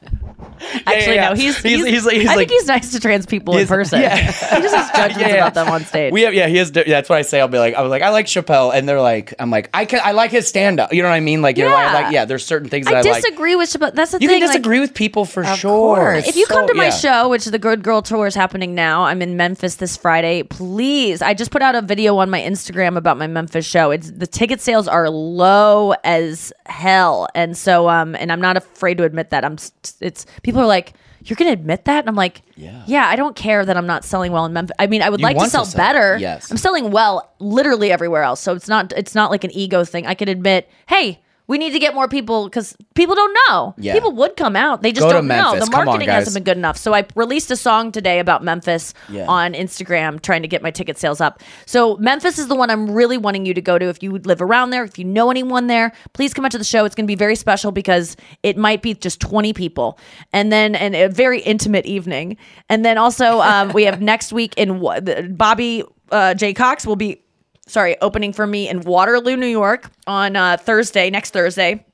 Actually, 0.85 1.15
yeah. 1.15 1.29
no. 1.29 1.35
He's 1.35 1.57
He's- 1.61 1.79
he's, 1.83 1.85
he's 1.85 2.05
like- 2.05 2.15
he's 2.17 2.25
I 2.29 2.35
like- 2.35 2.47
think 2.49 2.51
he's 2.59 2.67
nice 2.67 2.91
to 2.91 2.99
trans 2.99 3.25
people 3.25 3.57
in 3.57 3.67
person. 3.67 4.01
yeah. 4.01 4.15
he 4.17 4.25
just 4.61 4.75
has 4.75 4.91
judgments 4.95 5.19
Yeah, 5.21 5.27
yeah. 5.27 5.35
about 5.35 5.53
them 5.53 5.69
on 5.69 5.83
stage. 5.85 6.11
We 6.13 6.21
have, 6.21 6.33
yeah, 6.33 6.47
he 6.47 6.57
has. 6.57 6.71
Yeah, 6.75 6.83
that's 6.85 7.09
what 7.09 7.17
I 7.17 7.21
say. 7.23 7.39
I'll 7.41 7.47
be 7.47 7.57
like, 7.59 7.75
I 7.75 7.81
was 7.81 7.89
like, 7.89 8.01
I 8.01 8.09
like 8.09 8.25
Chappelle, 8.25 8.73
and 8.73 8.87
they're 8.87 9.01
like, 9.01 9.33
I'm 9.39 9.49
like, 9.51 9.69
I 9.73 9.85
can, 9.85 9.99
I 10.03 10.11
like 10.11 10.31
his 10.31 10.47
stand 10.47 10.79
up. 10.79 10.93
You 10.93 11.01
know 11.01 11.09
what 11.09 11.15
I 11.15 11.19
mean? 11.19 11.41
Like, 11.41 11.57
you're 11.57 11.69
like, 11.69 11.91
Yeah. 11.91 11.93
like, 11.93 12.13
yeah, 12.13 12.25
there's 12.25 12.45
certain 12.45 12.69
things 12.69 12.85
that 12.87 12.95
I 12.95 12.99
I, 12.99 13.01
like. 13.01 13.21
disagree 13.23 13.55
with 13.55 13.69
Chappelle. 13.69 13.93
That's 13.93 14.11
the 14.11 14.19
You 14.19 14.27
thing. 14.27 14.35
You 14.37 14.41
can 14.41 14.47
like- 14.49 14.53
disagree 14.57 14.79
with 14.79 14.93
people 14.93 15.25
for 15.25 15.43
sure. 15.43 16.13
If 16.15 16.35
you 16.35 16.45
come 16.47 16.67
to 16.67 16.73
my 16.73 16.85
yeah. 16.85 16.89
show, 16.91 17.29
which 17.29 17.45
the 17.45 17.59
Good 17.59 17.83
Girl 17.83 18.01
Tour 18.01 18.27
is 18.27 18.35
happening 18.35 18.75
now, 18.75 19.03
I'm 19.03 19.21
in 19.21 19.37
Memphis 19.37 19.75
this 19.75 19.97
Friday. 19.97 20.43
Please, 20.43 21.21
I 21.21 21.33
just 21.33 21.51
put 21.51 21.61
out 21.61 21.75
a 21.75 21.81
video 21.81 22.17
on 22.17 22.29
my 22.29 22.39
Instagram 22.41 22.97
about 22.97 23.17
my 23.17 23.27
Memphis 23.27 23.65
show. 23.65 23.91
It's 23.91 24.11
the 24.11 24.27
ticket 24.27 24.61
sales 24.61 24.87
are 24.87 25.09
low 25.09 25.93
as 26.03 26.51
hell, 26.65 27.27
and 27.35 27.57
so 27.57 27.89
um, 27.89 28.15
and 28.15 28.31
I'm 28.31 28.41
not 28.41 28.57
afraid 28.57 28.97
to 28.97 29.03
admit 29.03 29.29
that. 29.31 29.43
I'm. 29.45 29.57
It's 30.01 30.25
people 30.45 30.61
are 30.61 30.65
like, 30.67 30.93
you're 31.25 31.35
gonna 31.35 31.51
admit 31.51 31.85
that, 31.85 31.99
and 31.99 32.07
I'm 32.07 32.15
like, 32.15 32.43
yeah, 32.55 32.83
yeah. 32.85 33.07
I 33.07 33.15
don't 33.15 33.35
care 33.35 33.65
that 33.65 33.75
I'm 33.75 33.87
not 33.87 34.05
selling 34.05 34.31
well 34.31 34.45
in 34.45 34.53
Memphis. 34.53 34.75
I 34.77 34.85
mean, 34.85 35.01
I 35.01 35.09
would 35.09 35.19
You 35.19 35.23
like 35.25 35.35
to 35.35 35.39
want 35.39 35.47
to 35.47 35.51
sell, 35.51 35.65
sell, 35.65 35.77
better. 35.79 36.17
yes. 36.17 36.51
I'm 36.51 36.57
selling 36.57 36.91
well 36.91 37.33
literally 37.39 37.91
everywhere 37.91 38.21
else, 38.21 38.39
so 38.41 38.53
it's 38.53 38.67
not 38.69 38.93
it's 38.95 39.15
not 39.15 39.31
like 39.31 39.43
an 39.43 39.49
ego 39.51 39.83
thing. 39.83 40.05
I 40.05 40.13
could 40.13 40.29
admit, 40.29 40.69
hey. 40.87 41.19
We 41.47 41.57
need 41.57 41.71
to 41.73 41.79
get 41.79 41.93
more 41.93 42.07
people 42.07 42.45
because 42.45 42.75
people 42.95 43.13
don't 43.15 43.37
know. 43.49 43.75
Yeah. 43.77 43.93
People 43.93 44.11
would 44.13 44.35
come 44.35 44.55
out. 44.55 44.81
They 44.81 44.91
just 44.91 45.01
Go 45.01 45.09
to 45.09 45.13
don't 45.15 45.27
know. 45.27 45.51
Memphis. 45.51 45.65
The 45.65 45.71
Come 45.71 45.79
on, 45.81 45.85
marketing 45.85 46.07
guys. 46.07 46.25
hasn't 46.25 46.33
been 46.43 46.51
good 46.53 46.57
enough. 46.57 46.77
So 46.77 46.93
I 46.95 47.05
released 47.15 47.51
a 47.51 47.55
song 47.55 47.91
today 47.91 48.19
about 48.19 48.43
Memphis 48.43 48.93
Yeah. 49.09 49.25
on 49.27 49.53
Instagram, 49.53 50.21
trying 50.21 50.41
to 50.41 50.47
get 50.47 50.61
my 50.63 50.71
ticket 50.71 50.97
sales 50.97 51.21
up. 51.21 51.41
So 51.65 51.97
Memphis 51.97 52.39
is 52.39 52.47
the 52.47 52.55
one 52.55 52.69
I'm 52.69 52.89
really 52.89 53.17
wanting 53.17 53.45
you 53.45 53.53
to 53.53 53.61
go 53.61 53.77
to. 53.77 53.85
If 53.89 54.01
you 54.01 54.11
live 54.17 54.41
around 54.41 54.71
there, 54.71 54.83
if 54.83 54.97
you 54.97 55.05
know 55.05 55.29
anyone 55.29 55.67
there, 55.67 55.91
please 56.13 56.33
come 56.33 56.45
out 56.45 56.51
to 56.51 56.57
the 56.57 56.63
show. 56.63 56.83
It's 56.85 56.95
going 56.95 57.05
to 57.05 57.11
be 57.11 57.15
very 57.15 57.35
special 57.35 57.71
because 57.71 58.15
it 58.43 58.57
might 58.57 58.81
be 58.81 58.93
just 58.95 59.19
20 59.19 59.53
people, 59.53 59.99
and 60.33 60.51
then 60.51 60.73
and 60.75 60.95
a 60.95 61.09
very 61.09 61.41
intimate 61.41 61.85
evening. 61.85 62.37
And 62.69 62.83
then 62.83 62.97
also 62.97 63.41
um, 63.41 63.71
we 63.73 63.83
have 63.83 64.01
next 64.13 64.33
week 64.33 64.53
in 64.57 64.79
Wa- 64.79 64.99
the- 64.99 65.31
Bobby 65.31 65.83
uh, 66.11 66.33
Jaycox 66.37 66.85
will 66.85 66.95
be 66.95 67.21
sorry 67.67 67.99
opening 68.01 68.33
for 68.33 68.45
me 68.47 68.69
in 68.69 68.81
Waterloo, 68.81 69.35
New 69.37 69.47
York 69.47 69.89
on 70.07 70.35
uh, 70.35 70.57
Thursday, 70.57 71.09
next 71.09 71.31
Thursday. 71.31 71.85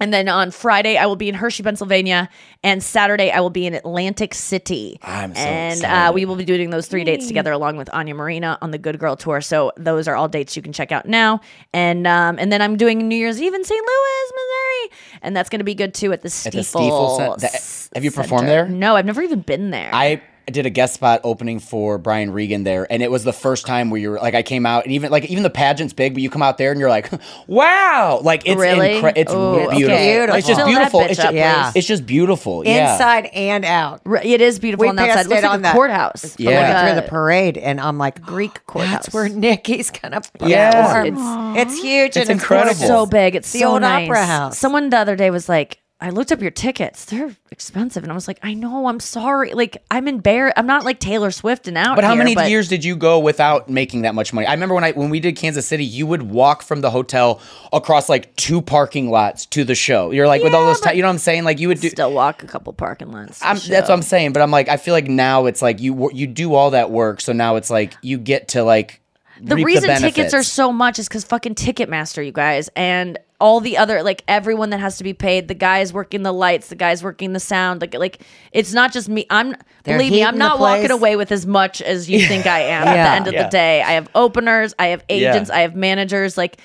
And 0.00 0.14
then 0.14 0.28
on 0.28 0.52
Friday, 0.52 0.96
I 0.96 1.06
will 1.06 1.16
be 1.16 1.28
in 1.28 1.34
Hershey, 1.34 1.64
Pennsylvania, 1.64 2.28
and 2.62 2.80
Saturday 2.80 3.32
I 3.32 3.40
will 3.40 3.50
be 3.50 3.66
in 3.66 3.74
Atlantic 3.74 4.32
City. 4.32 4.96
I'm 5.02 5.34
so 5.34 5.40
and 5.40 5.84
uh, 5.84 6.12
we 6.14 6.24
will 6.24 6.36
be 6.36 6.44
doing 6.44 6.70
those 6.70 6.86
three 6.86 7.02
dates 7.02 7.26
together 7.26 7.50
along 7.50 7.78
with 7.78 7.92
Anya 7.92 8.14
Marina 8.14 8.58
on 8.62 8.70
the 8.70 8.78
Good 8.78 9.00
Girl 9.00 9.16
Tour. 9.16 9.40
So 9.40 9.72
those 9.76 10.06
are 10.06 10.14
all 10.14 10.28
dates 10.28 10.54
you 10.54 10.62
can 10.62 10.72
check 10.72 10.92
out 10.92 11.06
now. 11.06 11.40
And 11.72 12.06
um, 12.06 12.38
and 12.38 12.52
then 12.52 12.62
I'm 12.62 12.76
doing 12.76 13.08
New 13.08 13.16
Year's 13.16 13.42
Eve 13.42 13.52
in 13.52 13.64
St. 13.64 13.80
Louis, 13.84 14.32
Missouri, 14.36 15.18
and 15.22 15.36
that's 15.36 15.48
going 15.48 15.58
to 15.58 15.64
be 15.64 15.74
good 15.74 15.94
too 15.94 16.12
at 16.12 16.22
the 16.22 16.28
At 16.46 16.52
the 16.52 16.60
Stifel 16.60 17.16
Cen- 17.16 17.38
that- 17.40 17.88
have 17.96 18.04
you 18.04 18.12
performed 18.12 18.46
Center. 18.46 18.66
there? 18.66 18.68
No, 18.68 18.94
I've 18.94 19.06
never 19.06 19.22
even 19.22 19.40
been 19.40 19.70
there. 19.72 19.90
I 19.92 20.22
did 20.50 20.66
a 20.66 20.70
guest 20.70 20.94
spot 20.94 21.20
opening 21.24 21.58
for 21.60 21.98
Brian 21.98 22.32
Regan 22.32 22.64
there, 22.64 22.86
and 22.90 23.02
it 23.02 23.10
was 23.10 23.24
the 23.24 23.32
first 23.32 23.66
time 23.66 23.90
where 23.90 24.00
you 24.00 24.10
were 24.10 24.18
like, 24.18 24.34
I 24.34 24.42
came 24.42 24.66
out, 24.66 24.84
and 24.84 24.92
even 24.92 25.10
like 25.10 25.24
even 25.26 25.42
the 25.42 25.50
pageant's 25.50 25.92
big, 25.92 26.14
but 26.14 26.22
you 26.22 26.30
come 26.30 26.42
out 26.42 26.58
there 26.58 26.70
and 26.70 26.80
you're 26.80 26.88
like, 26.88 27.10
wow, 27.46 28.20
like 28.22 28.42
it's 28.46 28.60
Really? 28.60 29.00
incre- 29.00 29.12
it's 29.16 29.32
Ooh, 29.32 29.68
beautiful. 29.70 29.84
okay. 29.84 30.26
Like, 30.26 30.38
it's 30.38 30.46
just 30.48 30.60
Fill 30.60 30.66
beautiful. 30.68 31.00
bitch 31.00 31.10
It's 31.10 31.20
up, 31.20 31.32
just, 31.34 31.72
please. 31.72 31.78
it's 31.78 31.86
just 31.88 32.06
beautiful. 32.06 32.64
Yeah. 32.66 32.92
Inside 32.92 33.26
and 33.26 33.64
out. 33.64 34.00
It 34.24 34.40
is 34.40 34.58
beautiful 34.58 34.82
We 34.84 34.88
on 34.88 34.96
that 34.96 35.06
side. 35.08 35.14
passed 35.14 35.26
It 35.26 35.30
looks 35.30 35.42
it 35.42 35.46
like 35.46 35.52
on 35.54 35.60
a 35.60 35.68
the 35.68 35.72
courthouse. 35.72 36.38
Yeah. 36.38 36.50
like 36.84 36.92
through 36.94 37.02
the 37.02 37.08
parade, 37.08 37.58
and 37.58 37.80
I'm 37.80 37.98
like, 37.98 38.20
Greek 38.22 38.52
oh, 38.56 38.60
courthouse. 38.66 38.90
that's 39.04 39.14
where 39.14 39.28
Nikki's 39.28 39.90
gonna. 39.90 40.20
Yeah. 40.44 41.02
perform. 41.02 41.56
it's, 41.56 41.80
huge 41.80 42.16
It's 42.16 42.28
and 42.28 42.30
incredible. 42.30 42.70
It's 42.70 42.86
so 42.86 43.06
big. 43.06 43.34
It's 43.34 43.50
the 43.52 43.60
so 43.60 43.72
old 43.72 43.82
nice. 43.82 44.08
opera 44.08 44.24
house. 44.24 44.58
Someone 44.58 44.90
the 44.90 44.98
other 44.98 45.16
day 45.16 45.30
was 45.30 45.48
like, 45.48 45.80
I 46.00 46.10
looked 46.10 46.30
up 46.30 46.40
your 46.40 46.52
tickets. 46.52 47.06
They're 47.06 47.34
expensive. 47.50 48.04
And 48.04 48.12
I 48.12 48.14
was 48.14 48.28
like, 48.28 48.38
I 48.44 48.54
know, 48.54 48.86
I'm 48.86 49.00
sorry. 49.00 49.52
Like, 49.52 49.82
I'm 49.90 50.06
embarrassed. 50.06 50.54
I'm 50.56 50.66
not 50.66 50.84
like 50.84 51.00
Taylor 51.00 51.32
Swift 51.32 51.66
and 51.66 51.76
out 51.76 51.96
But 51.96 52.04
how 52.04 52.14
here, 52.14 52.18
many 52.18 52.36
but 52.36 52.48
years 52.48 52.68
did 52.68 52.84
you 52.84 52.94
go 52.94 53.18
without 53.18 53.68
making 53.68 54.02
that 54.02 54.14
much 54.14 54.32
money? 54.32 54.46
I 54.46 54.52
remember 54.52 54.76
when 54.76 54.84
I 54.84 54.92
when 54.92 55.10
we 55.10 55.18
did 55.18 55.34
Kansas 55.34 55.66
City, 55.66 55.84
you 55.84 56.06
would 56.06 56.22
walk 56.22 56.62
from 56.62 56.82
the 56.82 56.90
hotel 56.90 57.40
across 57.72 58.08
like 58.08 58.34
two 58.36 58.62
parking 58.62 59.10
lots 59.10 59.44
to 59.46 59.64
the 59.64 59.74
show. 59.74 60.12
You're 60.12 60.28
like 60.28 60.44
with 60.44 60.54
all 60.54 60.64
those, 60.64 60.80
ti- 60.80 60.94
you 60.94 61.02
know 61.02 61.08
what 61.08 61.14
I'm 61.14 61.18
saying? 61.18 61.42
Like 61.42 61.58
you 61.58 61.66
would 61.66 61.80
do. 61.80 61.88
Still 61.88 62.12
walk 62.12 62.44
a 62.44 62.46
couple 62.46 62.72
parking 62.72 63.10
lots. 63.10 63.40
to 63.40 63.48
I'm, 63.48 63.56
the 63.58 63.68
that's 63.68 63.88
what 63.88 63.96
I'm 63.96 64.02
saying. 64.02 64.32
But 64.34 64.42
I'm 64.42 64.52
like, 64.52 64.68
I 64.68 64.76
feel 64.76 64.94
like 64.94 65.08
now 65.08 65.46
it's 65.46 65.62
like 65.62 65.80
you 65.80 66.12
you 66.12 66.28
do 66.28 66.54
all 66.54 66.70
that 66.70 66.92
work, 66.92 67.20
so 67.20 67.32
now 67.32 67.56
it's 67.56 67.70
like 67.70 67.96
you 68.02 68.18
get 68.18 68.48
to 68.48 68.62
like 68.62 69.00
the 69.40 69.56
reason 69.56 69.88
the 69.88 69.96
tickets 69.98 70.34
are 70.34 70.42
so 70.42 70.72
much 70.72 70.98
is 70.98 71.08
because 71.08 71.24
fucking 71.24 71.54
Ticketmaster, 71.54 72.24
you 72.24 72.32
guys, 72.32 72.68
and 72.76 73.18
all 73.40 73.60
the 73.60 73.76
other 73.76 74.02
like 74.02 74.24
everyone 74.26 74.70
that 74.70 74.80
has 74.80 74.98
to 74.98 75.04
be 75.04 75.14
paid. 75.14 75.46
The 75.48 75.54
guys 75.54 75.92
working 75.92 76.22
the 76.24 76.32
lights, 76.32 76.68
the 76.68 76.74
guys 76.74 77.02
working 77.04 77.32
the 77.34 77.40
sound. 77.40 77.80
Like 77.80 77.94
like 77.94 78.20
it's 78.52 78.72
not 78.72 78.92
just 78.92 79.08
me. 79.08 79.26
I'm 79.30 79.54
They're 79.84 79.96
believe 79.96 80.12
me, 80.12 80.24
I'm 80.24 80.34
the 80.34 80.38
not 80.40 80.58
walking 80.58 80.90
away 80.90 81.14
with 81.16 81.30
as 81.30 81.46
much 81.46 81.80
as 81.80 82.10
you 82.10 82.26
think 82.26 82.46
I 82.46 82.60
am. 82.60 82.88
At 82.88 82.94
the 82.94 83.10
end 83.10 83.26
of 83.28 83.34
Yeah. 83.34 83.44
the 83.44 83.48
day, 83.50 83.82
I 83.82 83.92
have 83.92 84.08
openers, 84.14 84.74
I 84.78 84.88
have 84.88 85.04
Yeah. 85.08 85.30
agents, 85.32 85.50
I 85.50 85.60
have 85.60 85.76
managers. 85.76 86.36
Like 86.36 86.58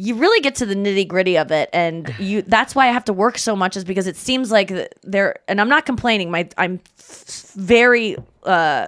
you 0.00 0.14
really 0.14 0.40
get 0.40 0.54
to 0.56 0.66
the 0.66 0.76
nitty 0.76 1.08
gritty 1.08 1.36
of 1.36 1.50
it, 1.50 1.68
and 1.72 2.14
you. 2.20 2.42
That's 2.42 2.72
why 2.74 2.88
I 2.88 2.92
have 2.92 3.04
to 3.06 3.12
work 3.12 3.36
so 3.36 3.56
much, 3.56 3.76
is 3.76 3.82
because 3.84 4.06
it 4.06 4.16
seems 4.16 4.50
like 4.52 4.68
th- 4.68 4.88
there. 5.02 5.34
And 5.48 5.60
I'm 5.60 5.68
not 5.68 5.86
complaining. 5.86 6.30
My 6.30 6.48
I'm 6.56 6.78
very 7.56 8.16
uh 8.44 8.86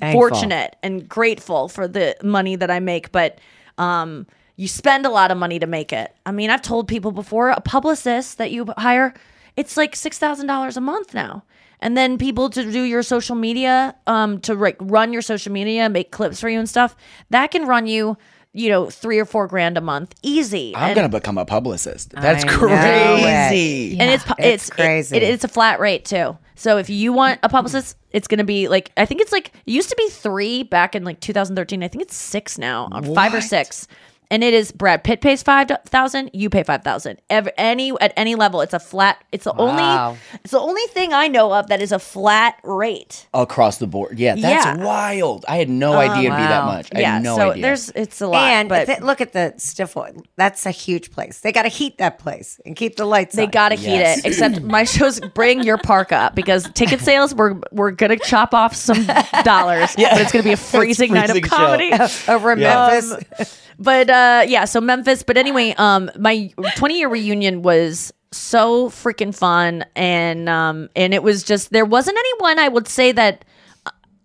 Thankful. 0.00 0.12
fortunate 0.12 0.76
and 0.82 1.08
grateful 1.08 1.68
for 1.68 1.86
the 1.86 2.16
money 2.22 2.56
that 2.56 2.70
I 2.70 2.80
make, 2.80 3.12
but 3.12 3.38
um 3.78 4.26
you 4.60 4.68
spend 4.68 5.06
a 5.06 5.10
lot 5.10 5.30
of 5.30 5.38
money 5.38 5.58
to 5.58 5.66
make 5.66 5.90
it. 5.90 6.14
I 6.26 6.32
mean, 6.32 6.50
I've 6.50 6.60
told 6.60 6.86
people 6.86 7.12
before, 7.12 7.48
a 7.48 7.62
publicist 7.62 8.36
that 8.36 8.50
you 8.50 8.66
hire, 8.76 9.14
it's 9.56 9.74
like 9.76 9.94
$6,000 9.94 10.76
a 10.76 10.80
month 10.82 11.14
now. 11.14 11.44
And 11.80 11.96
then 11.96 12.18
people 12.18 12.50
to 12.50 12.70
do 12.70 12.82
your 12.82 13.02
social 13.02 13.36
media, 13.36 13.94
um 14.06 14.38
to 14.40 14.52
like 14.54 14.76
run 14.80 15.14
your 15.14 15.22
social 15.22 15.50
media, 15.50 15.88
make 15.88 16.10
clips 16.10 16.38
for 16.40 16.50
you 16.50 16.58
and 16.58 16.68
stuff, 16.68 16.94
that 17.30 17.50
can 17.52 17.66
run 17.66 17.86
you, 17.86 18.18
you 18.52 18.68
know, 18.68 18.90
3 18.90 19.18
or 19.18 19.24
4 19.24 19.46
grand 19.46 19.78
a 19.78 19.80
month 19.80 20.14
easy. 20.22 20.74
I'm 20.76 20.88
And- 20.90 20.94
gonna 20.96 21.08
become 21.20 21.38
a 21.38 21.46
publicist. 21.46 22.10
That's 22.10 22.44
I 22.44 22.48
crazy. 22.48 23.94
it. 23.94 24.00
and 24.00 24.10
it's 24.10 24.24
it's 24.24 24.36
it's 24.38 24.70
crazy. 24.70 25.16
It, 25.16 25.22
it- 25.22 25.30
it's 25.34 25.44
a 25.44 25.48
flat 25.48 25.80
rate 25.80 26.04
too. 26.04 26.36
So 26.54 26.76
if 26.76 26.90
you 26.90 27.14
want 27.14 27.40
a 27.42 27.48
publicist, 27.48 27.96
it's 28.10 28.28
gonna 28.28 28.44
be 28.44 28.68
like 28.68 28.92
I 28.98 29.06
think 29.06 29.22
it's 29.22 29.32
like 29.32 29.48
it 29.64 29.72
used 29.72 29.88
to 29.88 29.96
be 29.96 30.08
three 30.10 30.62
back 30.62 30.94
in 30.94 31.04
like 31.04 31.20
2013. 31.20 31.82
I 31.82 31.88
think 31.88 32.02
it's 32.02 32.14
six 32.16 32.58
now, 32.58 32.88
or 32.92 33.02
five 33.14 33.32
or 33.32 33.40
six. 33.40 33.88
And 34.30 34.44
it 34.44 34.54
is 34.54 34.70
Brad 34.70 35.02
Pitt 35.02 35.20
pays 35.20 35.42
five 35.42 35.68
thousand, 35.86 36.30
you 36.32 36.48
pay 36.50 36.62
five 36.62 36.84
thousand. 36.84 37.20
Every 37.28 37.50
any 37.58 37.92
at 38.00 38.12
any 38.16 38.36
level, 38.36 38.60
it's 38.60 38.72
a 38.74 38.78
flat. 38.78 39.22
It's 39.32 39.44
the 39.44 39.52
Wow. 39.52 40.10
only. 40.10 40.18
It's 40.44 40.52
the 40.52 40.60
only 40.60 40.82
thing 40.90 41.12
I 41.12 41.26
know 41.26 41.52
of 41.52 41.66
that 41.66 41.82
is 41.82 41.90
a 41.90 41.98
flat 41.98 42.56
rate. 42.62 43.26
Across 43.34 43.78
the 43.78 43.88
board. 43.88 44.18
Yeah, 44.20 44.36
that's 44.36 44.64
Yeah. 44.66 44.84
wild. 44.84 45.44
I 45.48 45.56
had 45.56 45.68
no 45.68 45.94
idea 45.94 46.30
it'd 46.30 46.36
be 46.36 46.42
that 46.44 46.64
wow. 46.64 46.72
much. 46.76 46.88
I 46.94 47.00
yeah. 47.00 47.14
had 47.14 47.22
no 47.24 47.36
so 47.36 47.50
idea. 47.50 47.62
there's 47.62 47.90
it's 47.90 48.20
a 48.20 48.28
lot. 48.28 48.42
and 48.44 48.68
but 48.68 48.84
th- 48.86 49.00
look 49.00 49.20
at 49.20 49.32
the 49.32 49.52
Stifel. 49.56 50.22
That's 50.36 50.64
a 50.64 50.70
huge 50.70 51.10
place. 51.10 51.40
They 51.40 51.50
got 51.50 51.62
to 51.62 51.68
heat 51.68 51.98
that 51.98 52.18
place 52.20 52.60
and 52.64 52.76
keep 52.76 52.94
the 52.96 53.06
lights. 53.06 53.34
They 53.34 53.48
gotta 53.48 53.74
heat 53.74 53.98
it. 54.00 54.24
Except 54.24 54.60
my 54.76 54.84
shows 54.84 55.18
bring 55.34 55.64
your 55.64 55.78
park 55.78 56.12
up 56.12 56.36
because 56.36 56.70
ticket 56.74 57.00
sales 57.00 57.34
we're 57.34 57.56
we're 57.72 57.90
gonna 57.90 58.18
chop 58.18 58.54
off 58.54 58.76
some 58.76 59.06
dollars. 59.44 59.94
But 59.96 60.20
it's 60.20 60.30
gonna 60.32 60.44
be 60.44 60.52
a 60.52 60.56
freezing, 60.56 61.12
night 61.14 61.30
of 61.30 61.30
freezing 61.32 61.50
show. 61.50 61.56
comedy. 61.56 61.92
over 62.28 62.52
in 62.52 62.58
Yeah. 62.60 62.88
Memphis. 62.92 63.60
but 63.78 64.08
uh 64.10 64.19
yeah, 64.48 64.64
so 64.64 64.80
Memphis. 64.80 65.22
But 65.22 65.36
anyway, 65.36 65.74
um 65.78 66.10
my 66.18 66.52
20 66.76 66.98
year 66.98 67.08
reunion 67.08 67.62
was 67.62 68.12
so 68.32 68.88
freaking 68.90 69.34
fun 69.34 69.84
and 69.96 70.48
um 70.48 70.88
and 70.94 71.12
it 71.12 71.22
was 71.22 71.42
just 71.42 71.70
there 71.72 71.84
wasn't 71.84 72.16
anyone 72.16 72.58
I 72.60 72.68
would 72.68 72.86
say 72.88 73.10
that 73.12 73.44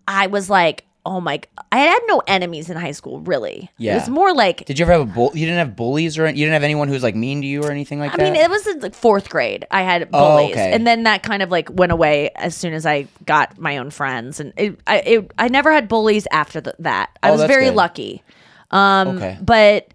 I 0.07 0.27
was 0.27 0.49
like, 0.49 0.85
oh 1.07 1.19
my 1.19 1.41
I 1.71 1.79
had 1.79 1.99
no 2.07 2.21
enemies 2.27 2.69
in 2.69 2.77
high 2.77 2.91
school, 2.91 3.19
really. 3.21 3.69
Yeah, 3.77 3.93
It 3.93 3.95
was 4.01 4.09
more 4.09 4.33
like 4.33 4.65
Did 4.65 4.77
you 4.79 4.85
ever 4.85 4.91
have 4.93 5.01
a 5.01 5.05
bull? 5.05 5.31
You 5.33 5.45
didn't 5.47 5.57
have 5.57 5.75
bullies 5.75 6.17
or 6.19 6.27
you 6.27 6.33
didn't 6.33 6.53
have 6.53 6.63
anyone 6.63 6.87
who 6.87 6.93
was 6.93 7.03
like 7.03 7.15
mean 7.15 7.41
to 7.41 7.47
you 7.47 7.63
or 7.63 7.71
anything 7.71 7.99
like 7.99 8.13
I 8.13 8.17
that? 8.17 8.21
I 8.27 8.31
mean, 8.31 8.35
it 8.41 8.49
was 8.49 8.65
in 8.67 8.79
like 8.79 8.93
fourth 8.95 9.29
grade. 9.29 9.65
I 9.71 9.81
had 9.81 10.09
Oh, 10.13 10.37
bullies, 10.37 10.51
okay. 10.53 10.71
and 10.71 10.85
then 10.85 11.03
that 11.03 11.23
kind 11.23 11.41
of 11.41 11.49
like 11.49 11.69
went 11.71 11.91
away 11.91 12.29
as 12.35 12.55
soon 12.55 12.73
as 12.73 12.85
I 12.85 13.07
got 13.25 13.57
my 13.57 13.77
own 13.77 13.89
friends, 13.89 14.39
and 14.39 14.53
it, 14.57 14.79
I 14.87 14.97
it, 14.99 15.31
I 15.39 15.47
never 15.47 15.71
had 15.71 15.87
bullies 15.87 16.27
after 16.31 16.61
th- 16.61 16.75
that. 16.79 17.09
I 17.23 17.29
Oh, 17.29 17.33
was 17.33 17.43
very 17.45 17.65
good. 17.65 17.75
lucky. 17.75 18.23
Um, 18.72 19.07
Okay. 19.18 19.38
but 19.41 19.88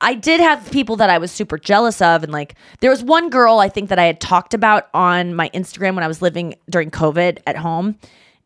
I 0.00 0.14
did 0.14 0.40
have 0.40 0.70
people 0.70 0.96
that 0.96 1.10
I 1.10 1.18
was 1.18 1.32
super 1.32 1.58
jealous 1.58 2.00
of, 2.00 2.22
and 2.22 2.32
like 2.32 2.54
there 2.80 2.90
was 2.90 3.02
one 3.02 3.30
girl 3.30 3.58
I 3.58 3.68
think 3.68 3.88
that 3.88 3.98
I 3.98 4.04
had 4.04 4.20
talked 4.20 4.54
about 4.54 4.88
on 4.94 5.34
my 5.34 5.48
Instagram 5.50 5.94
when 5.94 6.04
I 6.04 6.08
was 6.08 6.22
living 6.22 6.54
during 6.70 6.90
COVID 6.90 7.38
at 7.46 7.56
home. 7.56 7.96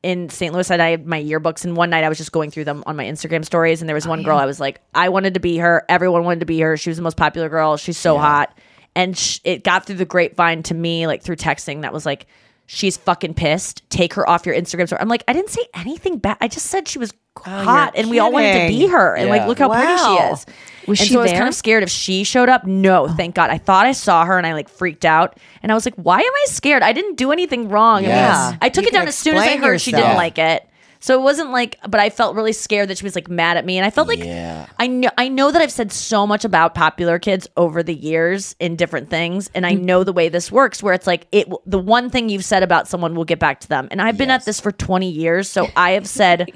In 0.04 0.30
St. 0.30 0.52
Louis, 0.52 0.68
and 0.68 0.82
I 0.82 0.88
had 0.90 1.06
my 1.06 1.22
yearbooks, 1.22 1.64
and 1.64 1.76
one 1.76 1.90
night 1.90 2.02
I 2.02 2.08
was 2.08 2.18
just 2.18 2.32
going 2.32 2.50
through 2.50 2.64
them 2.64 2.82
on 2.86 2.96
my 2.96 3.04
Instagram 3.04 3.44
stories, 3.44 3.80
and 3.80 3.88
there 3.88 3.94
was 3.94 4.04
one 4.04 4.24
girl 4.24 4.36
I 4.36 4.46
was 4.46 4.58
like, 4.58 4.80
I 4.92 5.10
wanted 5.10 5.34
to 5.34 5.40
be 5.40 5.58
her. 5.58 5.84
Everyone 5.88 6.24
wanted 6.24 6.40
to 6.40 6.46
be 6.46 6.58
her. 6.58 6.76
She 6.76 6.90
was 6.90 6.96
the 6.96 7.04
most 7.04 7.16
popular 7.16 7.48
girl. 7.48 7.76
She's 7.76 7.98
so 7.98 8.18
hot 8.18 8.58
and 8.96 9.16
sh- 9.16 9.38
it 9.44 9.62
got 9.62 9.86
through 9.86 9.94
the 9.96 10.04
grapevine 10.04 10.64
to 10.64 10.74
me 10.74 11.06
like 11.06 11.22
through 11.22 11.36
texting 11.36 11.82
that 11.82 11.92
was 11.92 12.04
like 12.04 12.26
she's 12.66 12.96
fucking 12.96 13.34
pissed. 13.34 13.88
Take 13.90 14.14
her 14.14 14.28
off 14.28 14.46
your 14.46 14.54
Instagram 14.54 14.86
story. 14.86 15.00
I'm 15.00 15.08
like, 15.08 15.24
I 15.28 15.32
didn't 15.32 15.50
say 15.50 15.66
anything 15.74 16.18
bad. 16.18 16.36
I 16.40 16.48
just 16.48 16.66
said 16.66 16.88
she 16.88 16.98
was 16.98 17.12
oh, 17.38 17.40
hot, 17.42 17.92
and 17.96 18.10
we 18.10 18.18
all 18.18 18.32
wanted 18.32 18.62
to 18.62 18.68
be 18.68 18.86
her. 18.86 19.14
And 19.16 19.28
like, 19.28 19.46
look 19.46 19.58
how 19.58 19.68
pretty 19.68 19.96
she 19.96 20.32
is. 20.32 20.46
Was 20.86 20.98
and 20.98 21.08
she 21.08 21.14
so 21.14 21.20
I 21.20 21.22
was 21.22 21.32
kind 21.32 21.48
of 21.48 21.54
scared 21.54 21.82
if 21.82 21.90
she 21.90 22.24
showed 22.24 22.48
up. 22.48 22.66
No, 22.66 23.08
thank 23.08 23.34
God. 23.34 23.50
I 23.50 23.58
thought 23.58 23.86
I 23.86 23.92
saw 23.92 24.24
her, 24.24 24.36
and 24.36 24.46
I 24.46 24.52
like 24.52 24.68
freaked 24.68 25.04
out. 25.04 25.38
And 25.62 25.70
I 25.70 25.74
was 25.74 25.84
like, 25.84 25.94
why 25.94 26.18
am 26.18 26.22
I 26.22 26.44
scared? 26.46 26.82
I 26.82 26.92
didn't 26.92 27.16
do 27.16 27.32
anything 27.32 27.68
wrong. 27.68 28.04
I 28.04 28.08
mean, 28.50 28.58
I 28.60 28.68
took 28.68 28.84
You 28.84 28.88
it 28.88 28.92
down 28.92 29.08
as 29.08 29.14
soon 29.14 29.36
as 29.36 29.42
I 29.42 29.56
heard 29.56 29.80
she 29.80 29.92
didn't 29.92 30.16
like 30.16 30.38
it. 30.38 30.68
So 31.02 31.18
it 31.18 31.22
wasn't 31.22 31.50
like, 31.50 31.78
but 31.88 31.98
I 32.00 32.10
felt 32.10 32.36
really 32.36 32.52
scared 32.52 32.88
that 32.88 32.96
she 32.98 33.02
was 33.04 33.16
like 33.16 33.28
mad 33.28 33.56
at 33.56 33.66
me, 33.66 33.76
and 33.76 33.84
I 33.84 33.90
felt 33.90 34.06
like 34.06 34.20
Yeah. 34.20 34.66
I 34.78 34.86
know 34.86 35.10
I 35.18 35.28
know 35.28 35.50
that 35.50 35.60
I've 35.60 35.72
said 35.72 35.90
so 35.92 36.28
much 36.28 36.44
about 36.44 36.76
popular 36.76 37.18
kids 37.18 37.48
over 37.56 37.82
the 37.82 37.92
years 37.94 38.54
in 38.60 38.76
different 38.76 39.10
things, 39.10 39.50
and 39.52 39.64
Mm. 39.64 39.68
I 39.68 39.72
know 39.74 40.04
the 40.04 40.12
way 40.12 40.28
this 40.28 40.52
works, 40.52 40.80
where 40.80 40.94
it's 40.94 41.06
like 41.08 41.26
it 41.32 41.48
the 41.66 41.80
one 41.80 42.08
thing 42.08 42.28
you've 42.28 42.44
said 42.44 42.62
about 42.62 42.86
someone 42.86 43.16
will 43.16 43.24
get 43.24 43.40
back 43.40 43.58
to 43.60 43.68
them, 43.68 43.88
and 43.90 44.00
I've 44.00 44.16
been 44.16 44.30
at 44.30 44.44
this 44.44 44.60
for 44.60 44.70
twenty 44.70 45.10
years, 45.10 45.50
so 45.50 45.66
I 45.76 45.90
have 45.92 46.06
said. 46.06 46.50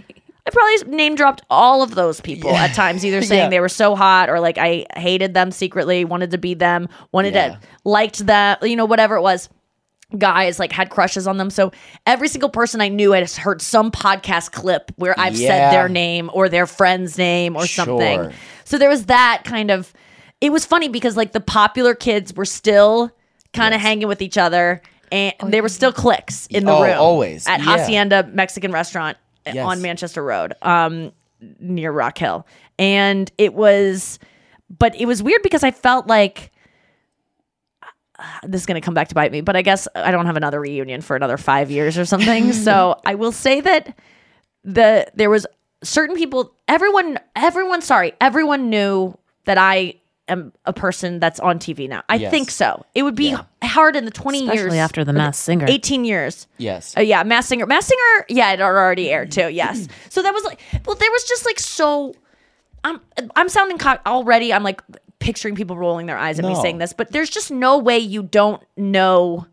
I 0.48 0.50
probably 0.52 0.96
name 0.96 1.16
dropped 1.16 1.42
all 1.50 1.82
of 1.82 1.96
those 1.96 2.20
people 2.20 2.50
at 2.54 2.72
times, 2.72 3.04
either 3.04 3.20
saying 3.30 3.46
Yeah. 3.46 3.48
they 3.48 3.58
were 3.58 3.68
so 3.68 3.96
hot 3.96 4.30
or 4.30 4.38
like 4.38 4.58
I 4.58 4.86
hated 4.96 5.34
them 5.34 5.50
secretly, 5.50 6.04
wanted 6.04 6.30
to 6.30 6.38
be 6.38 6.54
them, 6.54 6.88
wanted 7.10 7.34
Yeah. 7.34 7.48
to 7.48 7.58
liked 7.84 8.24
them, 8.24 8.56
you 8.62 8.76
know, 8.76 8.84
whatever 8.84 9.16
it 9.16 9.22
was 9.22 9.48
guys 10.16 10.58
like 10.58 10.72
had 10.72 10.88
crushes 10.90 11.26
on 11.26 11.36
them. 11.36 11.50
So 11.50 11.72
every 12.06 12.28
single 12.28 12.48
person 12.48 12.80
I 12.80 12.88
knew 12.88 13.12
had 13.12 13.28
heard 13.32 13.60
some 13.60 13.90
podcast 13.90 14.52
clip 14.52 14.92
where 14.96 15.18
I've 15.18 15.34
Yeah. 15.36 15.48
said 15.48 15.72
their 15.72 15.88
name 15.88 16.30
or 16.32 16.48
their 16.48 16.66
friend's 16.66 17.18
name 17.18 17.56
or 17.56 17.66
something. 17.66 18.32
So 18.64 18.78
there 18.78 18.88
was 18.88 19.06
that 19.06 19.42
kind 19.44 19.70
of 19.70 19.92
it 20.40 20.52
was 20.52 20.64
funny 20.66 20.88
because 20.88 21.16
like 21.16 21.32
the 21.32 21.40
popular 21.40 21.94
kids 21.94 22.34
were 22.34 22.44
still 22.44 23.10
kind 23.52 23.74
of 23.74 23.80
hanging 23.80 24.06
with 24.06 24.20
each 24.22 24.36
other 24.38 24.82
and 25.10 25.32
they 25.44 25.60
were 25.60 25.68
still 25.68 25.92
cliques 25.92 26.46
in 26.48 26.66
the 26.66 26.72
Oh, 26.72 26.82
room. 26.84 26.98
always. 26.98 27.46
At 27.46 27.60
Yeah. 27.60 27.64
Hacienda 27.78 28.28
Mexican 28.32 28.70
restaurant 28.70 29.16
Yes. 29.46 29.56
on 29.64 29.80
Manchester 29.82 30.22
Road. 30.22 30.54
Um 30.62 31.12
near 31.58 31.90
Rock 31.90 32.18
Hill. 32.18 32.46
And 32.78 33.30
it 33.38 33.54
was 33.54 34.18
but 34.78 34.94
it 35.00 35.06
was 35.06 35.22
weird 35.22 35.42
because 35.42 35.64
I 35.64 35.70
felt 35.72 36.06
like 36.06 36.52
this 38.44 38.60
is 38.62 38.66
going 38.66 38.80
to 38.80 38.84
come 38.84 38.94
back 38.94 39.08
to 39.08 39.14
bite 39.14 39.32
me, 39.32 39.40
but 39.40 39.56
I 39.56 39.62
guess 39.62 39.86
I 39.94 40.10
don't 40.10 40.26
have 40.26 40.36
another 40.36 40.60
reunion 40.60 41.00
for 41.00 41.16
another 41.16 41.36
five 41.36 41.70
years 41.70 41.98
or 41.98 42.04
something. 42.04 42.52
so 42.52 43.00
I 43.06 43.14
will 43.14 43.32
say 43.32 43.60
that 43.60 43.96
the 44.64 45.06
there 45.14 45.30
was 45.30 45.46
certain 45.82 46.16
people, 46.16 46.52
everyone, 46.68 47.18
everyone, 47.36 47.82
sorry, 47.82 48.12
everyone 48.20 48.70
knew 48.70 49.16
that 49.44 49.58
I 49.58 49.94
am 50.28 50.52
a 50.64 50.72
person 50.72 51.20
that's 51.20 51.38
on 51.38 51.58
TV 51.60 51.88
now. 51.88 52.02
I 52.08 52.16
Yes. 52.16 52.30
think 52.32 52.50
so. 52.50 52.84
It 52.96 53.04
would 53.04 53.14
be 53.14 53.36
hard 53.62 53.94
in 53.94 54.04
the 54.04 54.10
twenty 54.10 54.40
years 54.44 54.56
Especially 54.56 54.78
after 54.80 55.04
The 55.04 55.12
Masked 55.12 55.44
Singer. 55.44 55.66
eighteen 55.68 56.04
years. 56.04 56.48
Yes. 56.58 56.96
Uh, 56.96 57.02
yeah, 57.02 57.22
Masked 57.22 57.50
Singer. 57.50 57.66
Masked 57.66 57.90
Singer, 57.90 58.26
yeah, 58.28 58.48
it 58.48 58.58
had 58.58 58.62
already 58.62 59.08
aired 59.10 59.30
too. 59.30 59.48
Yes. 59.50 59.86
so 60.08 60.22
that 60.22 60.34
was 60.34 60.42
like, 60.42 60.60
well, 60.84 60.96
there 60.96 61.10
was 61.12 61.24
just 61.24 61.44
like 61.44 61.60
so. 61.60 62.14
I'm 62.82 63.00
I'm 63.36 63.48
sounding 63.48 63.78
cock 63.78 64.00
already. 64.06 64.52
I'm 64.52 64.62
like 64.64 64.80
picturing 65.18 65.54
people 65.54 65.76
rolling 65.76 66.06
their 66.06 66.18
eyes 66.18 66.38
at 66.38 66.44
me 66.44 66.54
saying 66.56 66.78
this, 66.78 66.92
but 66.92 67.10
there's 67.12 67.30
just 67.30 67.50
no 67.50 67.78
way 67.78 67.98
you 67.98 68.22
don't 68.22 68.62
know 68.76 69.46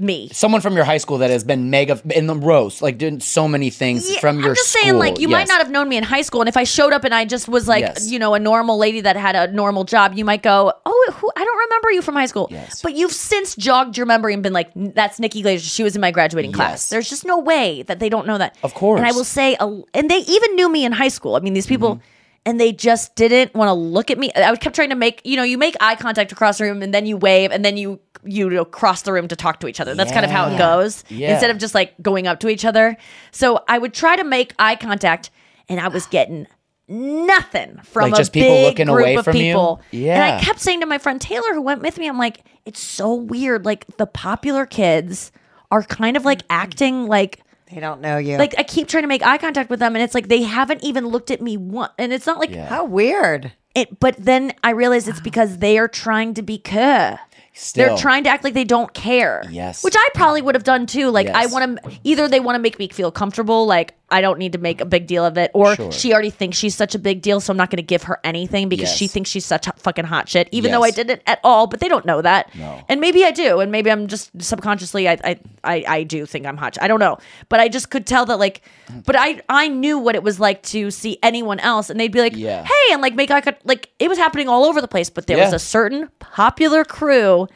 me. 0.00 0.28
Someone 0.32 0.60
from 0.60 0.76
your 0.76 0.84
high 0.84 0.98
school 0.98 1.18
that 1.18 1.30
has 1.30 1.42
been 1.42 1.70
mega 1.70 2.00
in 2.16 2.28
the 2.28 2.34
roast, 2.36 2.82
like 2.82 2.98
doing 2.98 3.18
so 3.18 3.48
many 3.48 3.68
things 3.68 4.08
Yeah, 4.08 4.20
from 4.20 4.38
your 4.38 4.50
I'm 4.50 4.54
just 4.54 4.68
school. 4.70 4.82
saying, 4.82 4.98
like, 4.98 5.18
you 5.18 5.26
might 5.28 5.48
not 5.48 5.58
have 5.60 5.70
known 5.72 5.88
me 5.88 5.96
in 5.96 6.04
high 6.04 6.22
school, 6.22 6.40
and 6.40 6.48
if 6.48 6.56
I 6.56 6.62
showed 6.62 6.92
up 6.92 7.02
and 7.02 7.12
I 7.12 7.24
just 7.24 7.48
was 7.48 7.66
like, 7.66 7.80
Yes. 7.80 8.08
you 8.08 8.20
know, 8.20 8.34
a 8.34 8.38
normal 8.38 8.78
lady 8.78 9.00
that 9.00 9.16
had 9.16 9.34
a 9.34 9.52
normal 9.52 9.82
job, 9.82 10.14
you 10.16 10.24
might 10.24 10.40
go, 10.44 10.72
"Oh, 10.86 11.12
who, 11.16 11.28
I 11.34 11.44
don't 11.44 11.58
remember 11.58 11.90
you 11.90 12.02
from 12.02 12.14
high 12.14 12.26
school." 12.26 12.46
Yes. 12.48 12.80
But 12.80 12.94
you've 12.94 13.10
since 13.10 13.56
jogged 13.56 13.96
your 13.96 14.06
memory 14.06 14.34
and 14.34 14.42
been 14.42 14.52
like, 14.52 14.70
"That's 14.76 15.18
Nikki 15.18 15.42
Glaser. 15.42 15.68
She 15.68 15.82
was 15.82 15.96
in 15.96 16.00
my 16.00 16.12
graduating 16.12 16.52
class." 16.52 16.90
There's 16.90 17.08
just 17.10 17.24
no 17.24 17.38
way 17.40 17.82
that 17.82 17.98
they 17.98 18.08
don't 18.08 18.26
know 18.26 18.38
that. 18.38 18.56
Of 18.62 18.74
course. 18.74 18.98
And 18.98 19.06
I 19.06 19.10
will 19.10 19.24
say, 19.24 19.56
a, 19.58 19.64
and 19.94 20.08
they 20.08 20.18
even 20.18 20.54
knew 20.54 20.68
me 20.68 20.84
in 20.84 20.92
high 20.92 21.08
school. 21.08 21.34
I 21.34 21.40
mean, 21.40 21.54
these 21.54 21.66
people. 21.66 21.96
Mm-hmm. 21.96 22.04
And 22.46 22.58
they 22.58 22.72
just 22.72 23.14
didn't 23.14 23.54
want 23.54 23.68
to 23.68 23.74
look 23.74 24.10
at 24.10 24.18
me. 24.18 24.30
I 24.34 24.56
kept 24.56 24.74
trying 24.74 24.88
to 24.88 24.94
make, 24.94 25.20
you 25.24 25.36
know, 25.36 25.42
you 25.42 25.58
make 25.58 25.76
eye 25.80 25.96
contact 25.96 26.32
across 26.32 26.58
the 26.58 26.64
room, 26.64 26.82
and 26.82 26.94
then 26.94 27.04
you 27.04 27.16
wave, 27.16 27.50
and 27.52 27.64
then 27.64 27.76
you 27.76 28.00
you 28.24 28.50
know, 28.50 28.64
cross 28.64 29.02
the 29.02 29.12
room 29.12 29.28
to 29.28 29.36
talk 29.36 29.60
to 29.60 29.68
each 29.68 29.80
other. 29.80 29.94
That's 29.94 30.12
kind 30.12 30.24
of 30.24 30.30
how 30.30 30.48
it 30.48 30.58
goes. 30.58 31.04
Yeah. 31.08 31.32
Instead 31.32 31.50
of 31.50 31.58
just 31.58 31.74
like 31.74 31.94
going 32.02 32.26
up 32.26 32.40
to 32.40 32.48
each 32.48 32.64
other. 32.64 32.96
So 33.30 33.62
I 33.68 33.78
would 33.78 33.94
try 33.94 34.16
to 34.16 34.24
make 34.24 34.54
eye 34.58 34.76
contact, 34.76 35.30
and 35.68 35.80
I 35.80 35.88
was 35.88 36.06
getting 36.06 36.46
nothing 36.88 37.78
from 37.84 38.10
Like, 38.10 38.14
a 38.14 38.16
just 38.16 38.32
people 38.32 38.62
looking 38.62 38.86
group 38.86 39.00
away 39.00 39.14
of 39.16 39.24
from 39.24 39.36
you? 39.36 39.42
people. 39.42 39.82
And 39.92 40.22
I 40.22 40.40
kept 40.40 40.60
saying 40.60 40.80
to 40.80 40.86
my 40.86 40.98
friend 40.98 41.20
Taylor, 41.20 41.52
who 41.52 41.62
went 41.62 41.82
with 41.82 41.98
me, 41.98 42.08
I'm 42.08 42.18
like, 42.18 42.44
it's 42.64 42.80
so 42.80 43.14
weird. 43.14 43.64
Like 43.64 43.86
the 43.98 44.06
popular 44.06 44.66
kids 44.66 45.32
are 45.70 45.82
kind 45.82 46.16
of 46.16 46.24
like 46.24 46.38
mm-hmm. 46.38 46.60
acting 46.60 47.06
like 47.06 47.42
They 47.72 47.80
don't 47.80 48.00
know 48.00 48.16
you. 48.18 48.38
like 48.38 48.54
I 48.58 48.62
keep 48.62 48.88
trying 48.88 49.02
to 49.04 49.08
make 49.08 49.22
eye 49.26 49.38
contact 49.38 49.68
with 49.70 49.78
them, 49.80 49.94
and 49.94 50.02
it's 50.02 50.14
like 50.14 50.28
they 50.28 50.42
haven't 50.42 50.82
even 50.82 51.06
looked 51.06 51.30
at 51.30 51.40
me 51.42 51.56
once. 51.56 51.92
And 51.98 52.12
it's 52.12 52.26
not 52.26 52.38
like 52.38 52.54
how 52.54 52.84
weird. 52.84 53.52
it. 53.74 54.00
But 54.00 54.16
then 54.18 54.52
I 54.64 54.70
realize 54.70 55.06
it's 55.08 55.20
because 55.20 55.58
they 55.58 55.78
are 55.78 55.88
trying 55.88 56.34
to 56.34 56.42
be 56.42 56.58
cool. 56.58 57.18
Still. 57.52 57.88
They're 57.88 57.98
trying 57.98 58.22
to 58.24 58.30
act 58.30 58.44
like 58.44 58.54
they 58.54 58.62
don't 58.64 58.94
care. 58.94 59.42
Yes. 59.50 59.82
Which 59.82 59.96
I 59.98 60.08
probably 60.14 60.40
would 60.42 60.54
have 60.54 60.62
done 60.64 60.86
too. 60.86 61.10
Like 61.10 61.26
I 61.28 61.42
Yes. 61.42 61.52
want 61.52 61.82
to 61.82 61.90
either 62.04 62.28
they 62.28 62.38
want 62.38 62.54
to 62.54 62.60
make 62.60 62.78
me 62.78 62.88
feel 62.88 63.10
comfortable, 63.10 63.66
like 63.66 63.94
I 64.10 64.20
don't 64.20 64.38
need 64.38 64.52
to 64.52 64.58
make 64.58 64.80
a 64.80 64.84
big 64.86 65.06
deal 65.06 65.24
of 65.24 65.36
it, 65.36 65.50
or 65.54 65.74
Sure. 65.76 65.92
she 65.92 66.12
already 66.12 66.30
thinks 66.30 66.56
she's 66.56 66.74
such 66.74 66.94
a 66.94 66.98
big 66.98 67.20
deal, 67.22 67.40
so 67.40 67.50
I'm 67.52 67.56
not 67.56 67.70
going 67.70 67.76
to 67.76 67.82
give 67.82 68.04
her 68.04 68.18
anything 68.24 68.68
because 68.68 68.90
she 68.92 69.06
thinks 69.06 69.28
she's 69.28 69.44
such 69.44 69.66
fucking 69.76 70.06
hot 70.06 70.28
shit, 70.28 70.48
even 70.52 70.70
though 70.72 70.82
I 70.82 70.90
didn't 70.90 71.22
at 71.26 71.40
all. 71.44 71.66
But 71.66 71.80
they 71.80 71.88
don't 71.88 72.06
know 72.06 72.22
that. 72.22 72.54
No. 72.54 72.80
And 72.88 73.00
maybe 73.00 73.24
I 73.24 73.30
do, 73.30 73.60
and 73.60 73.70
maybe 73.70 73.90
I'm 73.90 74.06
just 74.06 74.30
subconsciously 74.42 75.08
I 75.08 75.18
I 75.24 75.38
I, 75.64 75.84
I 75.86 76.02
do 76.04 76.24
think 76.26 76.46
I'm 76.46 76.56
hot. 76.56 76.74
shit. 76.74 76.82
I 76.82 76.88
don't 76.88 77.00
know, 77.00 77.18
but 77.48 77.60
I 77.60 77.68
just 77.68 77.90
could 77.90 78.06
tell 78.06 78.24
that 78.26 78.38
like, 78.38 78.62
but 79.04 79.14
I 79.18 79.42
I 79.48 79.68
knew 79.68 79.98
what 79.98 80.14
it 80.14 80.22
was 80.22 80.40
like 80.40 80.62
to 80.64 80.90
see 80.90 81.18
anyone 81.22 81.60
else, 81.60 81.90
and 81.90 82.00
they'd 82.00 82.12
be 82.12 82.20
like, 82.20 82.34
Yeah. 82.36 82.64
hey, 82.64 82.92
and 82.92 83.02
like 83.02 83.14
make 83.14 83.30
eye 83.30 83.40
contact. 83.42 83.66
Like 83.66 83.90
it 83.98 84.08
was 84.08 84.16
happening 84.18 84.48
all 84.48 84.64
over 84.64 84.80
the 84.80 84.88
place, 84.88 85.10
but 85.10 85.26
there 85.26 85.36
was 85.38 85.52
a 85.52 85.58
certain 85.58 86.08
popular 86.18 86.84
crew. 86.84 87.46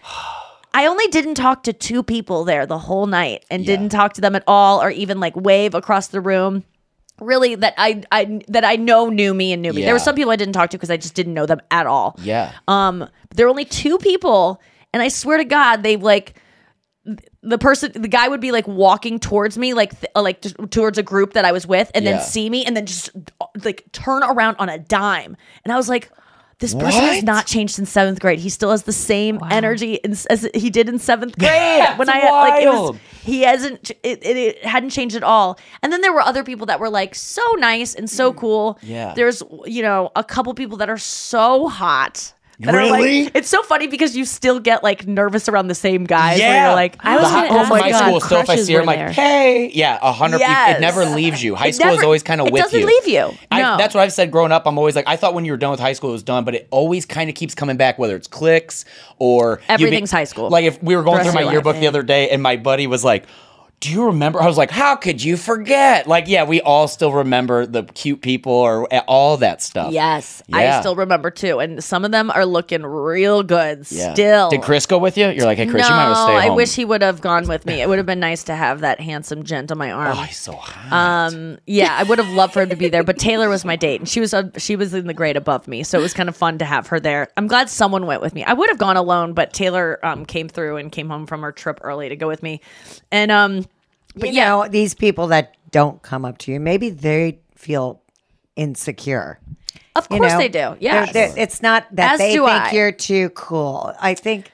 I 0.74 0.86
only 0.86 1.06
didn't 1.08 1.34
talk 1.34 1.64
to 1.64 1.72
two 1.72 2.02
people 2.02 2.44
there 2.44 2.64
the 2.66 2.78
whole 2.78 3.06
night 3.06 3.44
and 3.50 3.64
didn't 3.66 3.90
talk 3.90 4.14
to 4.14 4.20
them 4.20 4.34
at 4.34 4.42
all 4.46 4.82
or 4.82 4.90
even 4.90 5.20
like 5.20 5.36
wave 5.36 5.74
across 5.74 6.08
the 6.08 6.20
room. 6.20 6.64
Really 7.20 7.54
that 7.56 7.74
I 7.76 8.02
I 8.10 8.40
that 8.48 8.64
I 8.64 8.76
know 8.76 9.08
knew 9.08 9.34
me 9.34 9.52
and 9.52 9.60
knew 9.62 9.72
me. 9.72 9.82
There 9.82 9.92
were 9.94 9.98
some 10.00 10.14
people 10.14 10.32
I 10.32 10.36
didn't 10.36 10.54
talk 10.54 10.70
to 10.70 10.78
because 10.78 10.90
I 10.90 10.96
just 10.96 11.14
didn't 11.14 11.34
know 11.34 11.46
them 11.46 11.60
at 11.70 11.86
all. 11.86 12.16
Yeah. 12.22 12.52
Um 12.68 13.06
there 13.34 13.46
were 13.46 13.50
only 13.50 13.66
two 13.66 13.98
people 13.98 14.60
and 14.92 15.02
I 15.02 15.08
swear 15.08 15.36
to 15.36 15.44
God 15.44 15.82
they 15.82 15.96
like 15.96 16.34
the 17.42 17.58
person 17.58 17.92
the 17.94 18.08
guy 18.08 18.28
would 18.28 18.40
be 18.40 18.50
like 18.50 18.66
walking 18.66 19.18
towards 19.20 19.58
me 19.58 19.74
like 19.74 19.90
th- 20.00 20.12
like 20.16 20.40
just 20.40 20.56
towards 20.70 20.96
a 20.98 21.02
group 21.02 21.34
that 21.34 21.44
I 21.44 21.52
was 21.52 21.66
with 21.66 21.90
and 21.94 22.04
Yeah. 22.04 22.12
then 22.12 22.20
see 22.22 22.48
me 22.48 22.64
and 22.64 22.76
then 22.76 22.86
just 22.86 23.10
like 23.62 23.84
turn 23.92 24.22
around 24.22 24.56
on 24.58 24.68
a 24.68 24.78
dime. 24.78 25.36
And 25.64 25.72
I 25.72 25.76
was 25.76 25.88
like 25.88 26.10
this 26.62 26.74
person 26.74 27.02
has 27.02 27.22
not 27.24 27.46
changed 27.46 27.74
since 27.74 27.90
seventh 27.90 28.20
grade. 28.20 28.38
He 28.38 28.48
still 28.48 28.70
has 28.70 28.84
the 28.84 28.92
same 28.92 29.40
energy 29.50 29.94
in, 29.94 30.12
as 30.30 30.48
he 30.54 30.70
did 30.70 30.88
in 30.88 31.00
seventh 31.00 31.36
grade. 31.36 31.50
when 31.98 32.08
I 32.08 32.20
That's 32.20 32.32
like 32.32 32.62
it 32.62 32.68
was, 32.68 32.96
he 33.22 33.42
hasn't 33.42 33.90
it, 33.90 34.24
it, 34.24 34.36
it 34.36 34.64
hadn't 34.64 34.90
changed 34.90 35.16
at 35.16 35.24
all. 35.24 35.58
And 35.82 35.92
then 35.92 36.02
there 36.02 36.12
were 36.12 36.20
other 36.20 36.44
people 36.44 36.66
that 36.66 36.78
were 36.78 36.88
like 36.88 37.16
so 37.16 37.42
nice 37.58 37.96
and 37.96 38.08
so 38.08 38.32
cool. 38.32 38.78
Yeah. 38.80 39.12
There's 39.14 39.42
you 39.66 39.82
know 39.82 40.12
a 40.14 40.22
couple 40.22 40.54
people 40.54 40.78
that 40.78 40.88
are 40.88 40.98
so 40.98 41.68
hot. 41.68 42.32
That 42.64 42.74
Really? 42.74 43.24
like, 43.24 43.36
it's 43.36 43.48
so 43.48 43.62
funny 43.62 43.86
because 43.86 44.16
you 44.16 44.24
still 44.24 44.60
get 44.60 44.82
like 44.82 45.06
nervous 45.06 45.48
around 45.48 45.68
the 45.68 45.74
same 45.74 46.04
guys. 46.04 46.38
Yeah. 46.38 46.66
you're 46.66 46.74
like, 46.74 46.96
I 47.00 47.16
was 47.16 47.28
high- 47.28 47.48
gonna 47.48 47.60
ask 47.60 47.70
oh 47.70 47.74
from 47.74 47.82
high 47.82 47.90
God, 47.90 47.98
school 48.06 48.20
still 48.20 48.38
if 48.38 48.42
I 48.42 48.46
crushes 48.46 48.66
see 48.66 48.72
her, 48.74 48.80
I'm 48.80 48.86
like, 48.86 48.98
there. 48.98 49.10
hey, 49.12 49.70
yeah, 49.74 49.98
a 50.02 50.12
hundred. 50.12 50.38
people. 50.38 50.50
Yes. 50.52 50.76
It 50.78 50.80
never 50.80 51.04
leaves 51.06 51.42
you. 51.42 51.54
High 51.54 51.68
It 51.68 51.74
school 51.74 51.90
is 51.90 52.02
always 52.02 52.22
kind 52.22 52.40
of 52.40 52.46
with 52.50 52.54
you. 52.54 52.58
it 52.58 52.64
with 52.64 52.72
doesn't 52.72 52.80
you. 52.80 52.86
leave 52.86 53.08
you. 53.32 53.38
I, 53.50 53.76
that's 53.76 53.94
what 53.94 54.02
I've 54.02 54.12
said 54.12 54.30
growing 54.30 54.52
up. 54.52 54.66
I'm 54.66 54.78
always 54.78 54.96
like, 54.96 55.08
I 55.08 55.16
thought 55.16 55.34
when 55.34 55.44
you 55.44 55.52
were 55.52 55.56
done 55.58 55.70
with 55.70 55.80
high 55.80 55.92
school 55.92 56.10
it 56.10 56.14
was 56.14 56.22
done, 56.22 56.44
but 56.44 56.54
it 56.54 56.68
always 56.70 57.06
kind 57.06 57.28
of 57.28 57.36
keeps 57.36 57.54
coming 57.54 57.76
back, 57.76 57.98
whether 57.98 58.16
it's 58.16 58.28
clicks 58.28 58.84
or 59.18 59.60
you 59.62 59.76
be- 59.78 59.84
Everything's 59.84 60.10
high 60.10 60.24
school. 60.24 60.48
Like 60.50 60.64
if 60.64 60.82
we 60.82 60.96
were 60.96 61.02
going 61.02 61.22
through 61.24 61.32
my 61.32 61.40
your 61.40 61.46
life. 61.46 61.52
yearbook 61.54 61.76
the 61.76 61.86
other 61.88 62.02
day, 62.02 62.30
and 62.30 62.42
my 62.42 62.56
buddy 62.56 62.86
was 62.86 63.04
like. 63.04 63.24
Do 63.82 63.90
you 63.90 64.06
remember? 64.06 64.40
I 64.40 64.46
was 64.46 64.56
like, 64.56 64.70
how 64.70 64.94
could 64.94 65.20
you 65.20 65.36
forget? 65.36 66.06
Like, 66.06 66.28
yeah, 66.28 66.44
we 66.44 66.60
all 66.60 66.86
still 66.86 67.10
remember 67.10 67.66
the 67.66 67.82
cute 67.82 68.22
people 68.22 68.52
or 68.52 68.86
all 69.08 69.38
that 69.38 69.60
stuff. 69.60 69.92
Yes, 69.92 70.40
I 70.52 70.78
still 70.78 70.94
remember 70.94 71.32
too, 71.32 71.58
and 71.58 71.82
some 71.82 72.04
of 72.04 72.12
them 72.12 72.30
are 72.30 72.46
looking 72.46 72.82
real 72.84 73.42
good 73.42 73.84
Yeah. 73.90 74.12
still. 74.14 74.50
Did 74.50 74.62
Chris 74.62 74.86
go 74.86 74.98
with 74.98 75.18
you? 75.18 75.26
You're 75.30 75.46
like, 75.46 75.58
hey, 75.58 75.66
Chris, 75.66 75.88
no, 75.88 75.94
you 75.94 75.96
might 75.96 76.04
want 76.06 76.16
to 76.16 76.22
stay 76.22 76.36
I 76.36 76.50
wish 76.50 76.76
he 76.76 76.84
would 76.84 77.02
have 77.02 77.20
gone 77.20 77.48
with 77.48 77.66
me. 77.66 77.82
It 77.82 77.88
would 77.88 77.98
have 77.98 78.06
been 78.06 78.20
nice 78.20 78.44
to 78.44 78.54
have 78.54 78.82
that 78.82 79.00
handsome 79.00 79.42
gent 79.42 79.72
on 79.72 79.78
my 79.78 79.90
arm. 79.90 80.16
Oh, 80.16 80.22
he's 80.22 80.36
so 80.38 80.52
hot. 80.52 81.26
Um, 81.32 81.58
yeah, 81.66 81.96
I 81.98 82.04
would 82.04 82.20
have 82.20 82.30
loved 82.30 82.54
for 82.54 82.62
him 82.62 82.68
to 82.68 82.76
be 82.76 82.88
there, 82.88 83.02
but 83.02 83.18
Taylor 83.18 83.48
was 83.48 83.64
my 83.64 83.74
date, 83.74 84.00
and 84.00 84.08
she 84.08 84.20
was 84.20 84.32
uh, 84.32 84.44
she 84.58 84.76
was 84.76 84.94
in 84.94 85.08
the 85.08 85.14
grade 85.14 85.36
above 85.36 85.66
me, 85.66 85.82
so 85.82 85.98
it 85.98 86.02
was 86.02 86.14
kind 86.14 86.28
of 86.28 86.36
fun 86.36 86.58
to 86.58 86.64
have 86.64 86.86
her 86.86 87.00
there. 87.00 87.26
I'm 87.36 87.48
glad 87.48 87.68
someone 87.68 88.06
went 88.06 88.22
with 88.22 88.32
me. 88.32 88.44
I 88.44 88.52
would 88.52 88.68
have 88.70 88.78
gone 88.78 88.96
alone, 88.96 89.32
but 89.32 89.52
Taylor 89.52 89.98
um 90.06 90.24
came 90.24 90.48
through 90.48 90.76
and 90.76 90.92
came 90.92 91.08
home 91.08 91.26
from 91.26 91.42
her 91.42 91.50
trip 91.50 91.80
early 91.82 92.08
to 92.10 92.14
go 92.14 92.28
with 92.28 92.44
me, 92.44 92.60
and 93.10 93.32
um, 93.32 93.64
but 94.16 94.28
you 94.30 94.34
yeah, 94.36 94.48
know, 94.48 94.68
these 94.68 94.94
people 94.94 95.28
that 95.28 95.56
don't 95.70 96.02
come 96.02 96.24
up 96.24 96.38
to 96.38 96.52
you, 96.52 96.60
maybe 96.60 96.90
they 96.90 97.40
feel 97.54 98.02
insecure. 98.56 99.38
of 99.96 100.06
you 100.10 100.18
course 100.18 100.32
know? 100.32 100.38
they 100.38 100.48
do. 100.48 100.58
They're- 100.58 100.76
Yes, 100.80 101.12
they're- 101.12 101.34
it's 101.36 101.62
not 101.62 101.86
that 101.92 102.14
As 102.14 102.18
they 102.18 102.32
think 102.34 102.48
I. 102.48 102.70
you're 102.72 102.92
too 102.92 103.30
cool. 103.30 103.94
I 104.00 104.14
think 104.14 104.50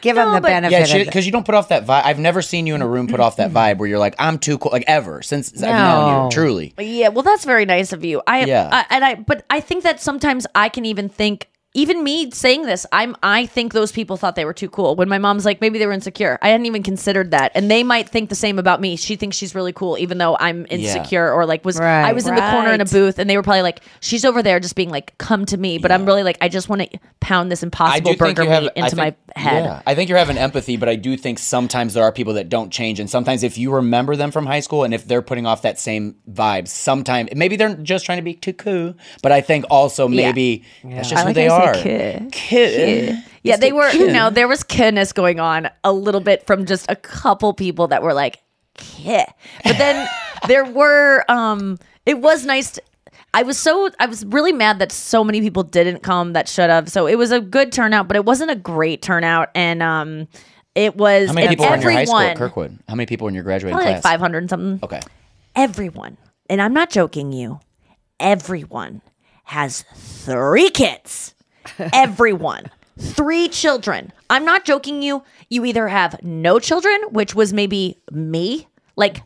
give 0.00 0.16
them 0.16 0.32
the 0.32 0.40
benefit. 0.40 0.72
Yeah, 0.88 0.96
of 0.96 1.06
because 1.06 1.26
you 1.26 1.32
don't 1.32 1.46
put 1.46 1.54
off 1.54 1.68
that 1.68 1.86
vibe. 1.86 2.02
I've 2.04 2.18
never 2.18 2.42
seen 2.42 2.66
you 2.66 2.74
in 2.74 2.82
a 2.82 2.88
room 2.88 3.06
put 3.06 3.20
off 3.20 3.36
that 3.36 3.52
vibe 3.52 3.78
where 3.78 3.88
you're 3.88 3.98
like, 3.98 4.14
I'm 4.18 4.38
too 4.38 4.58
cool, 4.58 4.72
like 4.72 4.84
ever 4.86 5.22
since 5.22 5.62
I've 5.62 5.70
known 5.74 6.24
you. 6.24 6.30
Truly, 6.30 6.74
Yeah, 6.78 7.08
well, 7.08 7.22
that's 7.22 7.44
very 7.44 7.64
nice 7.64 7.92
of 7.92 8.04
you. 8.04 8.20
I, 8.26 8.44
Yeah. 8.44 8.68
I 8.72 8.84
and 8.90 9.04
I, 9.04 9.14
but 9.14 9.44
I 9.50 9.60
think 9.60 9.84
that 9.84 10.00
sometimes 10.00 10.46
I 10.54 10.68
can 10.68 10.84
even 10.84 11.08
think, 11.08 11.48
even 11.74 12.04
me 12.04 12.30
saying 12.30 12.62
this, 12.66 12.84
I'm, 12.92 13.16
I 13.22 13.46
think 13.46 13.72
those 13.72 13.92
people 13.92 14.18
thought 14.18 14.36
they 14.36 14.44
were 14.44 14.52
too 14.52 14.68
cool. 14.68 14.94
When 14.94 15.08
my 15.08 15.16
mom's 15.16 15.46
like, 15.46 15.62
maybe 15.62 15.78
they 15.78 15.86
were 15.86 15.92
insecure. 15.94 16.38
I 16.42 16.48
hadn't 16.50 16.66
even 16.66 16.82
considered 16.82 17.30
that, 17.30 17.50
and 17.54 17.70
they 17.70 17.82
might 17.82 18.10
think 18.10 18.28
the 18.28 18.34
same 18.34 18.58
about 18.58 18.78
me. 18.80 18.96
She 18.96 19.16
thinks 19.16 19.38
she's 19.38 19.54
really 19.54 19.72
cool, 19.72 19.96
even 19.96 20.18
though 20.18 20.36
I'm 20.38 20.66
insecure 20.68 21.32
or 21.32 21.46
like 21.46 21.64
was. 21.64 21.78
Right. 21.78 22.02
I 22.04 22.12
was 22.12 22.26
in 22.26 22.34
the 22.34 22.40
corner 22.42 22.72
in 22.72 22.80
a 22.80 22.84
Right. 22.84 22.92
booth, 22.92 23.18
and 23.18 23.28
they 23.30 23.36
were 23.38 23.42
probably 23.42 23.62
like, 23.62 23.80
she's 24.00 24.24
over 24.26 24.42
there, 24.42 24.60
just 24.60 24.76
being 24.76 24.90
like, 24.90 25.16
come 25.16 25.46
to 25.46 25.56
me. 25.56 25.78
But 25.78 25.92
I'm 25.92 26.04
really 26.04 26.22
like, 26.22 26.36
I 26.42 26.48
just 26.50 26.68
want 26.68 26.82
to 26.82 26.98
pound 27.20 27.50
this 27.50 27.62
impossible 27.62 28.16
burger 28.16 28.42
you 28.42 28.50
have 28.50 28.62
meat 28.64 28.72
I 28.76 28.80
into 28.80 28.96
think- 28.96 29.16
my 29.36 29.40
head. 29.40 29.64
Yeah, 29.64 29.82
I 29.86 29.94
think 29.94 30.10
you're 30.10 30.18
having 30.18 30.36
empathy, 30.36 30.76
but 30.76 30.90
I 30.90 30.96
do 30.96 31.16
think 31.16 31.38
sometimes 31.38 31.94
there 31.94 32.04
are 32.04 32.12
people 32.12 32.34
that 32.34 32.50
don't 32.50 32.70
change, 32.70 33.00
and 33.00 33.08
sometimes 33.08 33.42
if 33.42 33.56
you 33.56 33.72
remember 33.74 34.14
them 34.14 34.30
from 34.30 34.44
high 34.44 34.60
school, 34.60 34.84
and 34.84 34.92
if 34.92 35.06
they're 35.06 35.22
putting 35.22 35.46
off 35.46 35.62
that 35.62 35.80
same 35.80 36.16
vibe, 36.30 36.68
sometimes 36.68 37.30
maybe 37.34 37.56
they're 37.56 37.74
just 37.76 38.04
trying 38.04 38.18
to 38.18 38.22
be 38.22 38.34
too 38.34 38.52
cool, 38.52 38.94
but 39.22 39.32
I 39.32 39.40
think 39.40 39.64
also 39.70 40.06
Yeah. 40.08 40.26
maybe 40.26 40.64
that's 40.84 41.08
just 41.08 41.14
I 41.20 41.20
who 41.20 41.26
like 41.28 41.34
they 41.34 41.46
how 41.46 41.56
you 41.56 41.61
are. 41.62 41.74
kid. 41.74 42.32
Kid. 42.32 43.24
Yeah, 43.42 43.56
they 43.56 43.72
were, 43.72 43.90
you 43.90 44.12
know, 44.12 44.30
there 44.30 44.46
was 44.46 44.62
kidness 44.62 45.12
going 45.12 45.40
on 45.40 45.68
a 45.82 45.92
little 45.92 46.20
bit 46.20 46.46
from 46.46 46.64
just 46.64 46.86
a 46.88 46.96
couple 46.96 47.52
people 47.54 47.88
that 47.88 48.02
were 48.02 48.14
like, 48.14 48.40
kid. 48.74 49.26
But 49.64 49.78
then 49.78 50.08
there 50.48 50.64
were, 50.64 51.24
um, 51.28 51.78
it 52.06 52.20
was 52.20 52.46
nice. 52.46 52.72
To, 52.72 52.82
I 53.34 53.42
was 53.42 53.58
so, 53.58 53.90
I 53.98 54.06
was 54.06 54.24
really 54.26 54.52
mad 54.52 54.78
that 54.78 54.92
so 54.92 55.24
many 55.24 55.40
people 55.40 55.62
didn't 55.62 56.02
come 56.02 56.34
that 56.34 56.48
should 56.48 56.70
have. 56.70 56.88
So 56.88 57.06
it 57.06 57.16
was 57.16 57.32
a 57.32 57.40
good 57.40 57.72
turnout, 57.72 58.06
but 58.06 58.16
it 58.16 58.24
wasn't 58.24 58.50
a 58.50 58.56
great 58.56 59.02
turnout. 59.02 59.48
And, 59.54 59.82
um, 59.82 60.28
it 60.74 60.96
was, 60.96 61.28
How 61.28 61.34
many 61.34 61.48
people 61.48 61.66
were 61.66 61.74
in 61.74 61.82
your 61.82 61.90
high 61.92 62.04
school 62.04 62.34
Kirkwood? 62.34 62.78
How 62.88 62.94
many 62.94 63.06
people 63.06 63.24
were 63.26 63.28
in 63.28 63.34
your 63.34 63.44
graduating 63.44 63.76
Probably 63.76 63.92
class? 63.92 64.04
like 64.04 64.12
500 64.14 64.38
and 64.38 64.50
something. 64.50 64.80
Okay. 64.82 65.00
Everyone, 65.54 66.16
and 66.48 66.62
I'm 66.62 66.72
not 66.72 66.90
joking 66.90 67.32
you, 67.32 67.60
everyone 68.18 69.02
has 69.44 69.84
three 69.94 70.70
kids. 70.70 71.34
Everyone. 71.92 72.70
Three 72.98 73.48
children. 73.48 74.12
I'm 74.30 74.44
not 74.44 74.64
joking 74.64 75.02
you. 75.02 75.22
You 75.48 75.64
either 75.64 75.88
have 75.88 76.22
no 76.22 76.58
children, 76.58 77.00
which 77.10 77.34
was 77.34 77.52
maybe 77.52 77.98
me. 78.10 78.68
Like, 78.96 79.22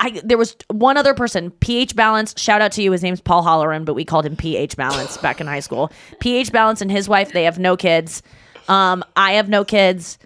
I, 0.00 0.20
there 0.24 0.38
was 0.38 0.56
one 0.70 0.96
other 0.96 1.14
person, 1.14 1.50
PH 1.50 1.96
Balance. 1.96 2.34
Shout 2.40 2.60
out 2.60 2.72
to 2.72 2.82
you. 2.82 2.92
His 2.92 3.02
name's 3.02 3.20
Paul 3.20 3.44
Holloran, 3.44 3.84
but 3.84 3.94
we 3.94 4.04
called 4.04 4.26
him 4.26 4.36
PH 4.36 4.76
Balance 4.76 5.16
back 5.18 5.40
in 5.40 5.46
high 5.46 5.60
school. 5.60 5.90
PH 6.20 6.52
Balance 6.52 6.80
and 6.80 6.90
his 6.90 7.08
wife, 7.08 7.32
they 7.32 7.44
have 7.44 7.58
no 7.58 7.76
kids. 7.76 8.22
Um, 8.68 9.04
I 9.16 9.32
have 9.32 9.48
no 9.48 9.64
kids. 9.64 10.18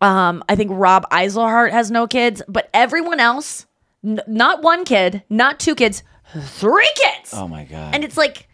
Um, 0.00 0.44
I 0.48 0.56
think 0.56 0.70
Rob 0.74 1.08
Eiselhart 1.10 1.70
has 1.70 1.90
no 1.90 2.06
kids, 2.06 2.42
but 2.48 2.68
everyone 2.74 3.18
else, 3.18 3.66
n- 4.04 4.20
not 4.26 4.62
one 4.62 4.84
kid, 4.84 5.22
not 5.30 5.58
two 5.58 5.74
kids, 5.74 6.02
three 6.38 6.90
kids. 6.96 7.30
Oh 7.32 7.48
my 7.48 7.64
god. 7.64 7.94
And 7.94 8.04
it's 8.04 8.16
like, 8.18 8.45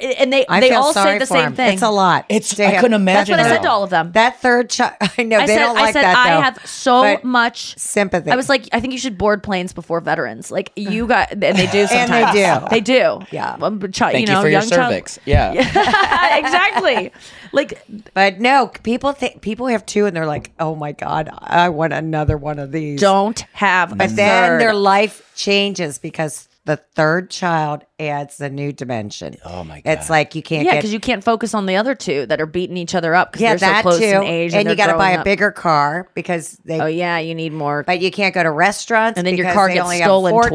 and 0.00 0.32
they 0.32 0.46
I 0.46 0.60
they 0.60 0.72
all 0.72 0.92
say 0.92 1.18
the 1.18 1.26
same 1.26 1.48
him. 1.48 1.54
thing. 1.54 1.74
It's 1.74 1.82
a 1.82 1.90
lot. 1.90 2.26
It's 2.28 2.54
to 2.54 2.64
I 2.66 2.76
couldn't 2.80 2.94
imagine. 2.94 3.36
That's 3.36 3.48
what 3.48 3.52
I 3.52 3.56
said 3.56 3.62
to 3.62 3.70
all 3.70 3.82
of 3.82 3.90
them. 3.90 4.12
That 4.12 4.40
third 4.40 4.70
child, 4.70 4.94
I 5.18 5.22
know 5.24 5.38
I 5.38 5.46
they 5.46 5.54
said, 5.54 5.60
don't 5.60 5.74
like 5.74 5.84
I 5.84 5.92
said, 5.92 6.02
that. 6.02 6.16
I 6.16 6.40
have 6.42 6.66
so 6.66 7.18
much 7.22 7.78
sympathy. 7.78 8.30
I 8.30 8.36
was 8.36 8.48
like, 8.48 8.68
I 8.72 8.80
think 8.80 8.92
you 8.92 8.98
should 8.98 9.18
board 9.18 9.42
planes 9.42 9.72
before 9.72 10.00
veterans. 10.00 10.50
Like 10.50 10.72
you 10.76 11.06
got, 11.06 11.32
and 11.32 11.40
they 11.42 11.66
do 11.66 11.86
And 11.90 12.12
they 12.12 12.32
do. 12.32 12.66
They 12.70 12.80
do. 12.80 13.20
Yeah. 13.30 13.56
Um, 13.60 13.80
chi- 13.80 14.12
Thank 14.12 14.14
you 14.14 14.20
you, 14.20 14.26
know, 14.26 14.40
for 14.42 14.48
your 14.48 14.60
young 14.60 14.68
child- 14.68 14.90
cervix. 14.90 15.18
Yeah. 15.24 15.52
exactly. 16.38 17.12
Like, 17.52 17.84
But 18.14 18.40
no, 18.40 18.68
people 18.68 19.12
think 19.12 19.40
people 19.42 19.66
have 19.66 19.84
two, 19.86 20.06
and 20.06 20.14
they're 20.16 20.26
like, 20.26 20.52
"Oh 20.60 20.74
my 20.74 20.92
god, 20.92 21.28
I 21.32 21.68
want 21.70 21.92
another 21.92 22.36
one 22.36 22.58
of 22.58 22.72
these." 22.72 23.00
don't 23.00 23.38
have. 23.52 23.96
But 23.96 24.12
a 24.12 24.14
then 24.14 24.58
their 24.58 24.74
life 24.74 25.30
changes 25.34 25.98
because 25.98 26.48
the 26.66 26.76
third 26.76 27.30
child 27.30 27.84
adds 27.98 28.40
a 28.40 28.50
new 28.50 28.72
dimension. 28.72 29.36
Oh 29.44 29.64
my 29.64 29.80
god! 29.80 29.90
It's 29.92 30.10
like 30.10 30.34
you 30.34 30.42
can't 30.42 30.64
yeah, 30.66 30.72
get 30.72 30.78
because 30.78 30.92
you 30.92 31.00
can't 31.00 31.24
focus 31.24 31.54
on 31.54 31.66
the 31.66 31.76
other 31.76 31.94
two 31.94 32.26
that 32.26 32.40
are 32.40 32.46
beating 32.46 32.76
each 32.76 32.94
other 32.94 33.14
up 33.14 33.32
because 33.32 33.42
yeah 33.42 33.56
they're 33.56 33.68
that 33.70 33.82
so 33.84 33.90
close 33.90 33.98
too, 33.98 34.04
in 34.04 34.22
age, 34.24 34.54
and, 34.54 34.68
you 34.68 34.76
got 34.76 34.88
to 34.88 34.98
buy 34.98 35.10
a 35.12 35.24
bigger 35.24 35.50
car 35.50 36.08
because 36.14 36.58
they. 36.64 36.80
Oh 36.80 36.86
yeah, 36.86 37.18
you 37.18 37.34
need 37.34 37.52
more. 37.52 37.82
But 37.82 38.00
you 38.00 38.10
can't 38.10 38.34
go 38.34 38.42
to 38.42 38.50
restaurants, 38.50 39.16
And 39.18 39.26
then 39.26 39.36
your 39.36 39.52
car 39.52 39.68
gets 39.68 39.96
stolen 39.96 40.34
twice. 40.34 40.52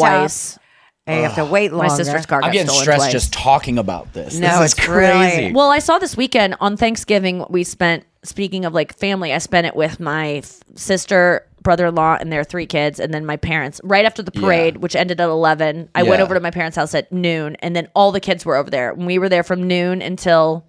tops, 0.53 0.60
And 1.08 1.18
you 1.18 1.24
have 1.24 1.36
to 1.36 1.45
wait 1.45 1.72
longer. 1.72 1.88
My 1.88 1.95
sister's 1.95 2.26
car 2.26 2.41
got 2.41 2.47
I'm 2.47 2.53
getting 2.53 2.68
stolen 2.68 2.84
stressed 2.84 2.99
twice. 3.01 3.12
just 3.12 3.34
talking 3.34 3.78
about 3.80 4.14
this. 4.14 4.36
No, 4.38 4.60
this 4.60 4.74
is 4.74 4.78
it's 4.78 4.88
really- 4.88 5.12
crazy. 5.12 5.53
Well, 5.53 5.72
I 5.72 5.80
saw 5.80 5.97
this 5.97 6.16
weekend 6.16 6.56
on 6.60 6.78
Thanksgiving. 6.78 7.45
We 7.49 7.64
spent 7.64 8.06
speaking 8.24 8.66
of 8.66 8.74
like 8.74 8.95
family. 8.95 9.34
I 9.34 9.39
spent 9.39 9.66
it 9.68 9.76
with 9.76 9.99
my 9.99 10.36
f- 10.36 10.60
sister, 10.76 11.47
brother-in-law, 11.66 12.18
and 12.22 12.32
their 12.32 12.45
three 12.45 12.66
kids, 12.66 13.01
and 13.01 13.13
then 13.13 13.26
my 13.26 13.36
parents. 13.36 13.82
Right 13.84 14.05
after 14.05 14.24
the 14.24 14.32
parade, 14.32 14.78
which 14.78 14.95
ended 14.95 15.20
at 15.20 15.28
eleven, 15.28 15.89
I 15.93 16.03
went 16.03 16.22
over 16.22 16.34
to 16.34 16.39
my 16.39 16.51
parents' 16.51 16.78
house 16.78 16.95
at 16.95 17.11
noon, 17.11 17.57
and 17.57 17.76
then 17.76 17.89
all 17.93 18.13
the 18.13 18.22
kids 18.22 18.45
were 18.45 18.55
over 18.55 18.70
there. 18.70 18.91
And 18.91 19.05
we 19.05 19.20
were 19.20 19.28
there 19.28 19.43
from 19.43 19.68
noon 19.68 20.01
until 20.01 20.66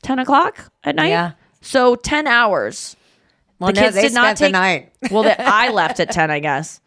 ten 0.00 0.18
o'clock 0.18 0.72
at 0.84 0.94
night. 0.94 1.08
Yeah. 1.08 1.32
So 1.60 1.96
ten 1.96 2.26
hours. 2.26 2.96
Well, 3.58 3.72
the 3.72 3.80
no, 3.80 3.82
kids 3.82 3.96
they 3.96 4.02
did 4.02 4.14
not 4.14 4.38
spent 4.38 4.38
the 4.38 4.44
take 4.46 4.52
night. 4.52 4.92
well, 5.10 5.22
the, 5.22 5.38
I 5.46 5.70
left 5.70 6.00
at 6.00 6.10
ten, 6.10 6.30
I 6.30 6.38
guess. 6.38 6.80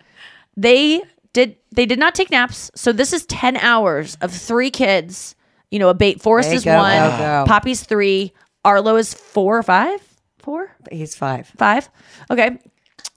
They 0.58 1.02
did. 1.34 1.58
They 1.72 1.86
did 1.86 2.00
not 2.00 2.16
take 2.16 2.32
naps. 2.32 2.72
So 2.74 2.92
this 2.92 3.14
is 3.14 3.26
ten 3.28 3.58
hours 3.58 4.18
of 4.22 4.32
three 4.32 4.72
kids. 4.72 5.36
You 5.70 5.78
know, 5.78 5.90
a 5.90 5.94
bait. 5.94 6.22
Forrest 6.22 6.52
is 6.52 6.64
go, 6.64 6.76
one. 6.76 6.98
go. 6.98 7.44
Poppy's 7.48 7.84
three. 7.84 8.34
Arlo 8.66 8.96
is 8.96 9.14
four 9.14 9.58
or 9.58 9.64
five. 9.64 10.02
Four, 10.40 10.72
He's 10.92 11.16
five. 11.16 11.52
five. 11.58 11.90
Okay. 12.32 12.58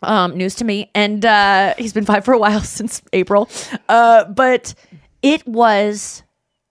Um, 0.03 0.37
news 0.37 0.55
to 0.57 0.65
me, 0.65 0.91
and 0.95 1.25
uh, 1.25 1.75
he's 1.79 1.93
been 1.93 2.05
five 2.05 2.25
for 2.25 2.33
a 2.35 2.39
while 2.39 2.61
since 2.63 3.03
April. 3.13 3.49
Uh, 3.89 4.25
but 4.25 4.75
it 5.23 5.47
was 5.47 6.23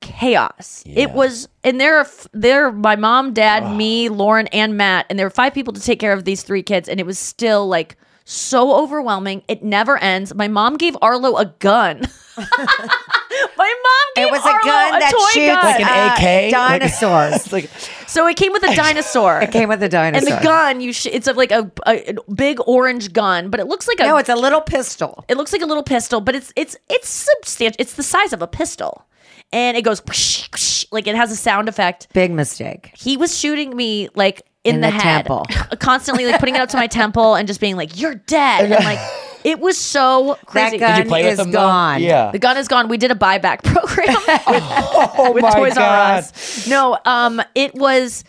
chaos. 0.02 0.84
It 0.86 1.12
was, 1.12 1.48
and 1.64 1.80
there 1.80 1.98
are 1.98 2.02
f- 2.02 2.28
there 2.34 2.68
are 2.68 2.72
my 2.72 2.96
mom, 2.96 3.34
dad, 3.34 3.76
me, 3.76 4.10
Lauren, 4.10 4.48
and 4.48 4.76
Matt, 4.78 5.06
and 5.10 5.18
there 5.18 5.26
were 5.26 5.32
five 5.32 5.54
people 5.54 5.74
to 5.74 5.82
take 5.82 6.00
care 6.00 6.14
of 6.14 6.26
these 6.26 6.44
three 6.44 6.64
kids, 6.64 6.90
and 6.90 7.00
it 7.00 7.06
was 7.06 7.18
still 7.20 7.68
like 7.68 7.96
so 8.26 8.74
overwhelming. 8.76 9.44
It 9.48 9.64
never 9.64 9.98
ends. 9.98 10.34
My 10.34 10.48
mom 10.48 10.78
gave 10.78 10.98
Arlo 11.02 11.38
a 11.38 11.46
gun. 11.46 12.02
my 12.38 12.48
mom 13.58 14.08
gave 14.16 14.28
It 14.28 14.32
was 14.32 14.46
a 14.46 14.50
Arlo 14.50 14.64
gun 14.64 14.96
a 14.96 15.00
that 15.00 15.12
toy 15.12 15.30
shoots 15.32 15.48
gun. 15.48 15.66
Like 15.66 15.82
an 15.82 16.10
uh, 16.10 16.48
AK? 16.48 16.52
dinosaurs. 16.52 17.36
It's 17.36 17.54
like 17.54 17.70
So 18.12 18.28
it 18.28 18.36
came 18.36 18.52
with 18.52 18.64
a 18.64 18.76
dinosaur. 18.76 19.40
it 19.42 19.52
came 19.52 19.70
with 19.70 19.82
a 19.82 19.88
dinosaur. 19.88 20.30
and 20.30 20.38
the 20.40 20.44
gun, 20.44 20.82
you 20.82 20.92
sh- 20.92 21.06
it's 21.06 21.28
a, 21.28 21.34
like 21.34 21.52
a, 21.52 21.72
a 21.88 22.14
big 22.34 22.60
orange 22.68 23.14
gun, 23.14 23.50
but 23.50 23.60
it 23.62 23.68
looks 23.68 23.88
like 23.88 24.00
a 24.02 24.04
No, 24.04 24.18
it's 24.18 24.28
a 24.30 24.36
little 24.36 24.60
pistol. 24.60 25.24
it 25.30 25.38
looks 25.38 25.54
like 25.54 25.62
a 25.62 25.66
little 25.66 25.84
pistol, 25.84 26.20
but 26.20 26.36
it's 26.36 26.52
it's 26.58 26.76
it's 26.90 27.08
substantial. 27.08 27.78
It's 27.80 27.94
the 27.94 28.04
size 28.04 28.34
of 28.34 28.42
a 28.42 28.48
pistol, 28.48 29.06
and 29.54 29.78
it 29.78 29.84
goes 29.84 30.04
whoosh, 30.06 30.50
whoosh, 30.54 30.86
like 30.92 31.08
it 31.08 31.16
has 31.16 31.32
a 31.32 31.38
sound 31.38 31.70
effect. 31.70 32.08
Big 32.14 32.32
mistake. 32.32 32.92
He 32.98 33.16
was 33.16 33.38
shooting 33.40 33.76
me 33.76 34.10
like 34.14 34.42
in, 34.66 34.76
In 34.76 34.82
the, 34.82 34.88
the 34.88 34.92
head, 34.92 35.26
temple. 35.26 35.46
constantly 35.80 36.26
like 36.26 36.40
putting 36.40 36.56
it 36.56 36.62
up 36.62 36.70
to 36.70 36.78
my 36.78 36.88
temple 36.88 37.36
and 37.36 37.48
just 37.48 37.62
being 37.62 37.78
like, 37.78 37.98
"You're 38.00 38.16
dead," 38.16 38.72
and 38.72 38.84
like 38.84 39.00
it 39.44 39.60
was 39.60 39.78
so 39.78 40.38
crazy. 40.46 40.78
That 40.78 40.88
gun 40.88 40.96
Did 40.98 41.06
you 41.06 41.10
play 41.10 41.24
with 41.24 41.32
is 41.34 41.38
them? 41.40 41.52
though? 41.52 41.60
gone. 41.60 42.02
Yeah. 42.02 42.32
The 42.32 42.40
gun 42.40 42.58
is 42.58 42.68
gone. 42.68 42.88
We 42.88 42.98
did 42.98 43.12
a 43.12 43.16
buyback 43.16 43.64
program 43.64 44.16
with, 44.28 44.42
Oh 44.48 45.32
with 45.34 45.44
my 45.44 45.52
Toys 45.52 45.78
R 45.78 46.18
Us. 46.18 46.68
No, 46.68 46.98
um, 47.06 47.42
it 47.56 47.74
was 47.76 48.24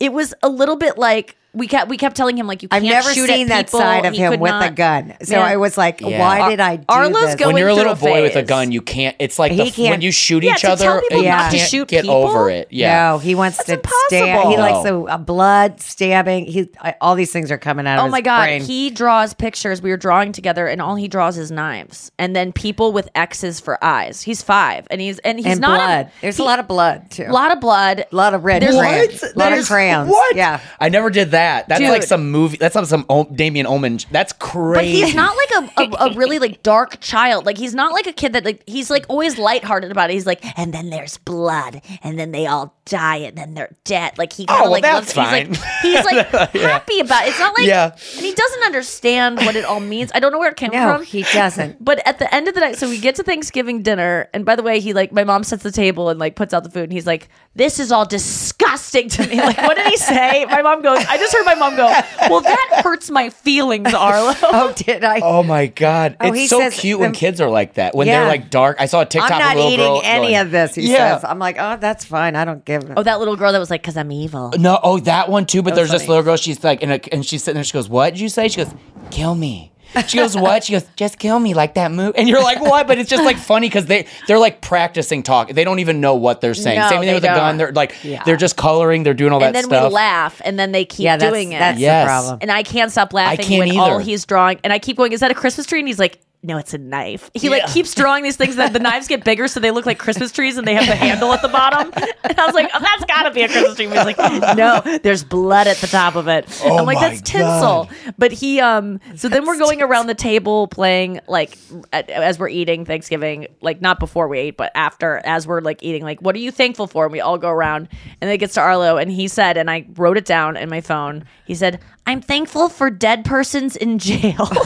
it 0.00 0.12
was 0.12 0.34
a 0.42 0.48
little 0.48 0.76
bit 0.76 0.98
like 0.98 1.36
we 1.54 1.66
kept 1.68 1.88
we 1.88 1.96
kept 1.96 2.16
telling 2.16 2.36
him 2.36 2.46
like 2.46 2.62
you 2.62 2.68
I've 2.70 2.82
never 2.82 3.12
shoot 3.14 3.26
seen 3.28 3.42
at 3.46 3.48
that 3.48 3.66
people. 3.66 3.80
side 3.80 4.04
of 4.04 4.12
He 4.14 4.18
him 4.20 4.32
could 4.32 4.40
with 4.40 4.52
a 4.52 4.70
gun. 4.70 5.14
So 5.22 5.36
Man. 5.36 5.44
I 5.44 5.56
was 5.56 5.78
like, 5.78 6.00
Yeah. 6.00 6.18
why 6.18 6.50
did 6.50 6.60
I 6.60 6.76
do 6.76 6.84
Arlo's 6.88 7.22
this? 7.22 7.34
going 7.36 7.54
when 7.54 7.60
you're 7.60 7.68
a 7.68 7.72
through 7.74 7.78
little 7.84 7.92
a 7.92 7.96
boy 7.96 8.22
with 8.22 8.36
a 8.36 8.42
gun, 8.42 8.72
you 8.72 8.82
can't. 8.82 9.14
It's 9.18 9.38
like 9.38 9.52
He 9.52 9.58
the, 9.64 9.70
can't- 9.70 9.90
when 9.90 10.00
you 10.00 10.10
shoot 10.12 10.42
Yeah, 10.42 10.52
each 10.54 10.62
to 10.62 10.72
other, 10.72 10.84
tell 10.84 11.00
people 11.00 11.22
you 11.22 11.28
not 11.28 11.50
to 11.52 11.56
can't 11.58 11.70
shoot 11.70 11.88
get 11.88 12.02
people? 12.02 12.16
over 12.16 12.50
it. 12.50 12.68
Yeah. 12.70 13.10
No, 13.12 13.18
he 13.18 13.34
wants 13.34 13.58
That's 13.58 13.68
to 13.82 13.88
stab. 14.08 14.22
impossible. 14.28 14.50
He 14.50 14.56
likes 14.58 14.84
No. 14.84 15.04
the 15.06 15.12
uh, 15.12 15.18
blood 15.18 15.80
stabbing. 15.80 16.46
He 16.46 16.68
I, 16.80 16.94
all 17.00 17.14
these 17.14 17.32
things 17.32 17.50
are 17.50 17.58
coming 17.58 17.86
out. 17.86 17.98
of 18.00 18.06
Oh 18.06 18.08
my 18.08 18.20
god, 18.20 18.46
brain. 18.46 18.62
he 18.62 18.90
draws 18.90 19.32
pictures. 19.34 19.80
We 19.80 19.90
were 19.90 19.96
drawing 19.96 20.32
together, 20.32 20.66
and 20.66 20.82
all 20.82 20.96
he 20.96 21.08
draws 21.08 21.38
is 21.38 21.50
knives, 21.50 22.10
and 22.18 22.34
then 22.34 22.52
people 22.52 22.92
with 22.92 23.08
X's 23.14 23.60
for 23.60 23.82
eyes. 23.82 24.22
He's 24.22 24.42
five, 24.42 24.86
and 24.90 25.00
he's 25.00 25.18
and 25.20 25.38
he's 25.38 25.46
and 25.46 25.60
not 25.60 25.78
blood. 25.78 26.06
A, 26.06 26.10
There's 26.20 26.36
he- 26.36 26.42
a 26.42 26.46
lot 26.46 26.58
of 26.58 26.66
blood 26.66 27.10
too. 27.10 27.26
a 27.28 27.32
lot 27.32 27.52
of 27.52 27.60
blood. 27.60 28.04
A 28.10 28.16
lot 28.16 28.34
of 28.34 28.44
red 28.44 28.62
There's- 28.62 28.74
A 28.74 28.78
lot 28.78 28.92
of 28.98 29.36
There's- 29.36 29.68
crayons. 29.68 30.10
What? 30.10 30.34
Yeah. 30.36 30.60
I 30.80 30.88
never 30.88 31.10
did 31.10 31.30
that. 31.32 31.43
That's 31.68 31.80
Dude. 31.80 31.90
like 31.90 32.02
some 32.02 32.30
movie. 32.30 32.56
That's 32.56 32.74
like 32.74 32.86
some 32.86 33.04
o- 33.08 33.24
Damien 33.24 33.66
Omen. 33.66 33.98
That's 34.10 34.32
crazy. 34.32 34.74
But 34.74 35.06
he's 35.06 35.14
not 35.14 35.36
like 35.36 35.50
a, 35.50 35.82
a, 35.82 36.10
a 36.10 36.14
really 36.14 36.38
like 36.38 36.62
dark 36.62 37.00
child. 37.00 37.46
Like 37.46 37.58
he's 37.58 37.74
not 37.74 37.92
like 37.92 38.06
a 38.06 38.12
kid 38.12 38.32
that 38.32 38.44
like 38.44 38.62
he's 38.66 38.90
like 38.90 39.06
always 39.08 39.38
lighthearted 39.38 39.90
about 39.90 40.10
it. 40.10 40.14
He's 40.14 40.26
like, 40.26 40.42
and 40.58 40.72
then 40.74 40.90
there's 40.90 41.18
blood, 41.18 41.80
and 42.02 42.18
then 42.18 42.32
they 42.32 42.46
all 42.46 42.74
die, 42.86 43.16
and 43.16 43.36
then 43.38 43.54
they're 43.54 43.74
dead. 43.84 44.16
Like 44.18 44.32
he 44.32 44.46
kind 44.46 44.60
of 44.60 44.60
Oh, 44.60 44.62
well, 44.64 44.72
like 44.72 44.82
that's 44.82 45.16
loves, 45.16 45.30
he's 45.30 45.54
like 45.54 45.72
he's 45.82 46.04
like 46.04 46.32
Yeah. 46.54 46.68
happy 46.68 47.00
about 47.00 47.24
it. 47.26 47.30
It's 47.30 47.38
not 47.38 47.56
like 47.58 47.66
Yeah. 47.66 47.90
and 48.16 48.24
he 48.24 48.32
doesn't 48.34 48.62
understand 48.64 49.36
what 49.38 49.56
it 49.56 49.64
all 49.64 49.80
means. 49.80 50.10
I 50.14 50.20
don't 50.20 50.32
know 50.32 50.38
where 50.38 50.50
it 50.50 50.56
came 50.56 50.70
No, 50.72 50.96
from. 50.96 51.04
he 51.04 51.22
doesn't. 51.32 51.76
But 51.84 52.06
at 52.06 52.18
the 52.18 52.32
end 52.34 52.48
of 52.48 52.54
the 52.54 52.60
night, 52.60 52.76
so 52.76 52.88
we 52.88 52.98
get 52.98 53.14
to 53.16 53.22
Thanksgiving 53.22 53.82
dinner, 53.82 54.28
and 54.34 54.44
by 54.44 54.56
the 54.56 54.62
way, 54.62 54.80
he 54.80 54.92
like 54.92 55.12
my 55.12 55.24
mom 55.24 55.44
sets 55.44 55.62
the 55.62 55.72
table 55.72 56.08
and 56.08 56.18
like 56.18 56.34
puts 56.36 56.52
out 56.54 56.64
the 56.64 56.70
food, 56.70 56.84
and 56.84 56.92
he's 56.92 57.06
like, 57.06 57.28
"This 57.54 57.78
is 57.78 57.90
all 57.92 58.04
disgusting 58.04 59.08
to 59.10 59.26
me." 59.26 59.34
Like, 59.44 59.58
what 59.58 59.76
did 59.76 59.86
he 59.88 59.96
say? 59.96 60.46
My 60.46 60.62
mom 60.62 60.80
goes, 60.82 61.04
"I 61.06 61.18
just 61.18 61.33
heard 61.34 61.44
my 61.44 61.54
mom 61.54 61.76
go, 61.76 61.86
well, 62.30 62.40
that 62.40 62.80
hurts 62.84 63.10
my 63.10 63.30
feelings, 63.30 63.92
Arlo." 63.92 64.32
Oh, 64.42 64.72
did 64.76 65.02
I? 65.04 65.20
Oh 65.20 65.42
my 65.42 65.66
god, 65.66 66.16
Oh, 66.20 66.32
he 66.32 66.42
it's 66.42 66.50
so 66.50 66.60
says 66.60 66.74
cute 66.74 67.00
when 67.00 67.12
the- 67.12 67.18
kids 67.18 67.40
are 67.40 67.50
like 67.50 67.74
that. 67.74 67.94
When 67.94 68.06
Yeah. 68.06 68.20
they're 68.20 68.28
like 68.28 68.50
dark. 68.50 68.76
I 68.80 68.86
saw 68.86 69.00
a 69.02 69.06
TikTok. 69.06 69.30
I'm 69.32 69.38
not 69.38 69.56
of 69.56 69.62
a 69.62 69.68
little 69.68 69.72
eating 69.72 69.86
girl 69.86 70.00
any 70.04 70.26
going, 70.28 70.36
of 70.36 70.50
this. 70.50 70.74
He 70.74 70.90
Yeah. 70.92 71.16
says. 71.16 71.24
I'm 71.24 71.38
like, 71.38 71.56
oh, 71.58 71.76
that's 71.80 72.04
fine. 72.04 72.36
I 72.36 72.44
don't 72.44 72.64
give. 72.64 72.90
Oh, 72.96 73.02
that 73.02 73.18
little 73.18 73.36
girl 73.36 73.52
that 73.52 73.58
was 73.58 73.70
like, 73.70 73.82
"Cause 73.82 73.96
I'm 73.96 74.12
evil." 74.12 74.52
No, 74.58 74.78
oh 74.82 74.98
that 75.00 75.28
one 75.28 75.46
too. 75.46 75.62
But 75.62 75.70
That 75.70 75.76
there's 75.76 75.92
was 75.92 76.02
this 76.02 76.08
little 76.08 76.22
girl. 76.22 76.36
She's 76.36 76.62
like, 76.62 76.82
and, 76.82 76.92
and 77.12 77.26
she's 77.26 77.42
sitting 77.42 77.56
there. 77.56 77.64
She 77.64 77.72
goes, 77.72 77.88
"What 77.88 78.10
did 78.14 78.20
you 78.20 78.28
say?" 78.28 78.48
She 78.48 78.62
goes, 78.64 78.72
"Kill 79.10 79.34
me." 79.34 79.72
She 80.06 80.18
goes, 80.18 80.36
"What?" 80.36 80.64
She 80.64 80.72
goes, 80.72 80.84
"Just 80.96 81.18
kill 81.18 81.38
me 81.38 81.54
like 81.54 81.74
that 81.74 81.90
move." 81.92 82.14
And 82.16 82.28
you're 82.28 82.42
like, 82.42 82.60
"What?" 82.60 82.86
But 82.86 82.98
it's 82.98 83.08
just 83.10 83.24
like 83.24 83.36
funny 83.36 83.68
because 83.68 83.86
they 83.86 84.06
they're 84.26 84.38
like 84.38 84.60
practicing 84.60 85.22
talk. 85.22 85.50
They 85.50 85.64
don't 85.64 85.78
even 85.78 86.00
know 86.00 86.14
what 86.14 86.40
they're 86.40 86.54
saying. 86.54 86.78
No, 86.78 86.88
Same 86.88 86.98
thing 87.00 87.06
they 87.08 87.14
with 87.14 87.22
the 87.22 87.28
gun. 87.28 87.36
don't. 87.36 87.56
They're 87.58 87.72
like 87.72 87.94
Yeah. 88.02 88.22
they're 88.24 88.36
just 88.36 88.56
coloring. 88.56 89.02
They're 89.02 89.14
doing 89.14 89.32
all 89.32 89.42
and 89.42 89.54
that 89.54 89.64
stuff. 89.64 89.72
And 89.72 89.82
then 89.84 89.88
we 89.90 89.94
laugh, 89.94 90.40
and 90.44 90.58
then 90.58 90.72
they 90.72 90.84
keep 90.84 91.04
Yeah, 91.04 91.16
that's- 91.16 91.32
doing 91.32 91.52
it. 91.52 91.58
that's 91.58 91.76
the 91.76 91.82
Yes. 91.82 92.06
problem. 92.06 92.38
And 92.40 92.50
I 92.50 92.62
can't 92.62 92.90
stop 92.90 93.12
laughing 93.12 93.40
I 93.40 93.42
can't 93.42 93.58
when 93.68 93.78
all 93.78 93.98
he's 93.98 94.24
drawing. 94.24 94.58
And 94.64 94.72
I 94.72 94.78
keep 94.78 94.96
going, 94.96 95.12
"Is 95.12 95.20
that 95.20 95.30
a 95.30 95.34
Christmas 95.34 95.66
tree?" 95.66 95.78
And 95.80 95.88
he's 95.88 95.98
like, 95.98 96.18
"No, 96.44 96.58
it's 96.58 96.74
a 96.74 96.78
knife." 96.78 97.30
He 97.34 97.48
like 97.48 97.66
keeps 97.66 97.94
drawing 97.94 98.22
these 98.22 98.36
things 98.36 98.56
that 98.56 98.72
the 98.72 98.78
knives 98.78 99.08
get 99.08 99.24
bigger, 99.24 99.48
so 99.48 99.60
they 99.60 99.70
look 99.70 99.86
like 99.86 99.98
Christmas 99.98 100.30
trees, 100.30 100.56
and 100.56 100.66
they 100.66 100.74
have 100.74 100.86
the 100.86 100.94
handle 100.94 101.32
at 101.32 101.42
the 101.42 101.48
bottom. 101.48 101.90
And 102.24 102.38
I 102.38 102.46
was 102.46 102.54
like, 102.54 102.70
"Oh, 102.74 102.80
that's 102.80 103.04
got 103.04 103.24
to 103.24 103.30
be 103.30 103.42
a 103.42 103.48
Christmas 103.48 103.76
tree." 103.76 103.86
He's 103.86 103.94
like, 103.96 104.18
"No, 104.56 104.80
there's 105.02 105.24
blood 105.24 105.66
at 105.66 105.78
the 105.78 105.86
top 105.86 106.16
of 106.16 106.28
it." 106.28 106.46
Oh 106.64 106.78
I'm 106.78 106.86
like, 106.86 107.00
"That's 107.00 107.20
tinsel." 107.20 107.88
But 108.18 108.32
he, 108.32 108.60
um, 108.60 109.00
so 109.16 109.28
then 109.28 109.46
we're 109.46 109.58
going 109.58 109.82
around 109.82 110.06
the 110.06 110.14
table 110.14 110.68
playing 110.68 111.20
like 111.26 111.58
at, 111.92 112.10
as 112.10 112.38
we're 112.38 112.48
eating 112.48 112.84
Thanksgiving, 112.84 113.48
like 113.60 113.80
not 113.80 113.98
before 113.98 114.28
we 114.28 114.38
ate, 114.38 114.56
but 114.56 114.72
after 114.74 115.20
as 115.24 115.46
we're 115.46 115.60
like 115.60 115.82
eating, 115.82 116.02
like, 116.02 116.20
"What 116.20 116.34
are 116.34 116.40
you 116.40 116.50
thankful 116.50 116.86
for?" 116.86 117.04
And 117.04 117.12
we 117.12 117.20
all 117.20 117.38
go 117.38 117.50
around, 117.50 117.88
and 118.20 118.28
then 118.28 118.30
it 118.30 118.38
gets 118.38 118.54
to 118.54 118.60
Arlo, 118.60 118.96
and 118.96 119.10
he 119.10 119.28
said, 119.28 119.56
and 119.56 119.70
I 119.70 119.86
wrote 119.96 120.16
it 120.16 120.24
down 120.24 120.56
in 120.56 120.68
my 120.68 120.80
phone. 120.80 121.24
He 121.46 121.54
said, 121.54 121.80
"I'm 122.06 122.20
thankful 122.20 122.68
for 122.68 122.90
dead 122.90 123.24
persons 123.24 123.76
in 123.76 123.98
jail." 123.98 124.50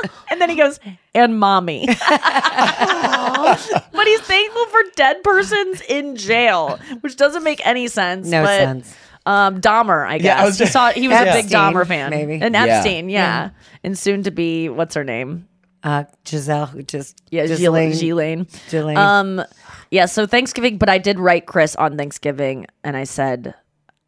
then 0.50 0.56
he 0.56 0.62
goes, 0.62 0.80
"And 1.14 1.38
mommy." 1.38 1.86
but 2.08 4.06
he's 4.06 4.20
thankful 4.22 4.66
for 4.66 4.80
dead 4.96 5.22
persons 5.22 5.80
in 5.88 6.16
jail, 6.16 6.78
which 7.00 7.16
doesn't 7.16 7.42
make 7.44 7.64
any 7.66 7.88
sense. 7.88 8.26
No 8.28 8.42
but, 8.42 8.58
sense. 8.58 8.96
Um, 9.26 9.60
Dahmer, 9.60 10.06
I 10.06 10.18
guess. 10.18 10.24
Yeah, 10.24 10.42
I 10.42 10.44
was 10.46 10.58
he 10.58 10.66
saw 10.66 10.90
he 10.90 11.08
was 11.08 11.18
a 11.20 11.24
big 11.24 11.44
Epstein, 11.46 11.74
Dahmer 11.74 11.86
fan, 11.86 12.10
maybe. 12.10 12.34
and 12.42 12.54
Yeah. 12.54 12.64
Epstein, 12.64 13.08
yeah. 13.08 13.50
and 13.84 13.96
soon 13.98 14.22
to 14.24 14.30
be 14.30 14.68
what's 14.68 14.94
her 14.94 15.04
name? 15.04 15.46
Uh, 15.82 16.04
Giselle, 16.26 16.66
who 16.66 16.82
just 16.82 17.20
Yeah, 17.30 17.46
Ghislaine. 17.46 17.90
Ghislaine. 17.90 18.44
Ghislaine. 18.70 18.96
Um, 18.98 19.42
yeah. 19.90 20.06
So 20.06 20.26
Thanksgiving, 20.26 20.78
but 20.78 20.88
I 20.88 20.98
did 20.98 21.18
write 21.18 21.46
Chris 21.46 21.74
on 21.76 21.96
Thanksgiving, 21.96 22.66
and 22.84 22.96
I 22.96 23.04
said, 23.04 23.54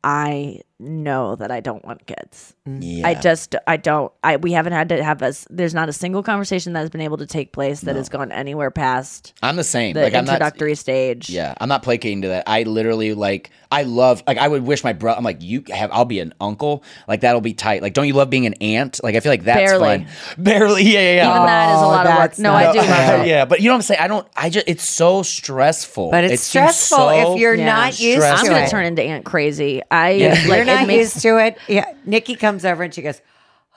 I 0.04 0.60
know 0.82 1.36
that 1.36 1.50
I 1.50 1.60
don't 1.60 1.84
want 1.84 2.06
kids. 2.06 2.54
Mm. 2.68 2.78
Yeah. 2.82 3.08
I 3.08 3.14
just 3.14 3.56
I 3.66 3.76
don't 3.76 4.12
I 4.22 4.36
we 4.36 4.52
haven't 4.52 4.72
had 4.72 4.88
to 4.90 5.02
have 5.02 5.22
us 5.22 5.46
there's 5.50 5.74
not 5.74 5.88
a 5.88 5.92
single 5.92 6.22
conversation 6.22 6.72
that 6.74 6.80
has 6.80 6.90
been 6.90 7.00
able 7.00 7.16
to 7.18 7.26
take 7.26 7.52
place 7.52 7.80
that 7.82 7.96
has 7.96 8.08
gone 8.08 8.30
anywhere 8.32 8.70
past 8.70 9.32
I'm 9.42 9.56
the 9.56 9.64
same. 9.64 9.94
the 9.94 10.02
like 10.02 10.14
I'm 10.14 10.24
not. 10.24 10.34
introductory 10.34 10.74
stage. 10.74 11.28
Yeah, 11.30 11.54
I'm 11.60 11.68
not 11.68 11.82
placating 11.82 12.22
to 12.22 12.28
that. 12.28 12.44
I 12.46 12.62
literally 12.64 13.14
like 13.14 13.50
I 13.70 13.82
love 13.84 14.22
like 14.26 14.38
I 14.38 14.46
would 14.48 14.62
wish 14.64 14.84
my 14.84 14.92
brother. 14.92 15.16
I'm 15.18 15.24
like 15.24 15.42
you 15.42 15.64
have. 15.72 15.90
I'll 15.92 16.04
be 16.04 16.20
an 16.20 16.34
uncle. 16.40 16.84
Like 17.08 17.22
that'll 17.22 17.40
be 17.40 17.54
tight. 17.54 17.80
Like 17.82 17.94
don't 17.94 18.06
you 18.06 18.12
love 18.14 18.28
being 18.30 18.46
an 18.46 18.54
aunt? 18.54 19.00
Like 19.02 19.14
I 19.16 19.20
feel 19.20 19.32
like 19.32 19.44
that's 19.44 19.72
Barely. 19.72 20.04
fun. 20.04 20.06
Barely. 20.38 20.82
Yeah, 20.92 21.00
yeah. 21.00 21.14
yeah. 21.14 21.30
Even 21.34 21.46
that 21.46 21.74
is 21.74 21.80
a 21.80 21.84
Oh, 21.84 21.88
lot 21.88 22.06
of 22.06 22.12
work. 22.12 22.18
that's 22.18 22.38
No, 22.38 22.52
not 22.52 22.64
I 22.64 22.72
do 22.72 22.78
love 22.78 22.86
fair. 22.86 23.22
it. 23.22 23.26
yeah, 23.28 23.44
but 23.46 23.60
you 23.60 23.66
know 23.66 23.72
what 23.72 23.76
I'm 23.76 23.82
saying. 23.82 24.00
I 24.00 24.08
don't. 24.08 24.28
I 24.36 24.50
just. 24.50 24.68
It's 24.68 24.84
so 24.88 25.22
stressful. 25.22 26.10
But 26.10 26.24
it's 26.24 26.34
It 26.34 26.40
stressful 26.44 26.98
so 26.98 27.32
if 27.34 27.40
you're 27.40 27.54
Yeah. 27.54 27.64
not 27.66 27.98
used 28.00 28.18
stressful. 28.20 28.48
I'm 28.48 28.54
gonna 28.54 28.68
turn 28.68 28.84
into 28.84 29.02
Aunt 29.02 29.24
Crazy. 29.24 29.80
I 29.90 30.10
Yeah. 30.10 30.28
like 30.30 30.44
you're 30.46 30.56
it 30.62 30.66
not 30.80 30.86
makes 30.86 31.14
used 31.14 31.22
to 31.22 31.38
it. 31.38 31.58
Yeah, 31.68 31.92
Nikki 32.04 32.34
comes 32.36 32.64
over 32.64 32.82
and 32.82 32.92
she 32.94 33.02
goes, 33.02 33.20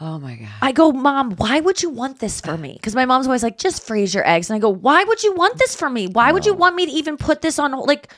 "Oh 0.01 0.19
my 0.19 0.35
god." 0.35 0.49
I 0.61 0.71
go, 0.71 0.91
Mom, 0.91 1.31
why 1.35 1.59
would 1.59 1.81
you 1.83 1.89
want 1.89 2.19
this 2.19 2.41
for 2.41 2.57
me? 2.57 2.73
Because 2.73 2.95
my 2.95 3.05
mom's 3.05 3.27
always 3.27 3.43
like, 3.43 3.57
just 3.57 3.85
freeze 3.85 4.13
your 4.13 4.27
eggs. 4.27 4.49
And 4.49 4.55
I 4.55 4.59
go, 4.59 4.69
Why 4.69 5.03
would 5.03 5.23
you 5.23 5.33
want 5.33 5.57
this 5.57 5.75
for 5.75 5.89
me? 5.89 6.07
Why 6.07 6.31
would 6.31 6.45
you 6.45 6.53
want 6.53 6.75
me 6.75 6.85
to 6.85 6.91
even 6.91 7.17
put 7.17 7.41
this 7.41 7.59
on? 7.59 7.71
Like, 7.71 8.13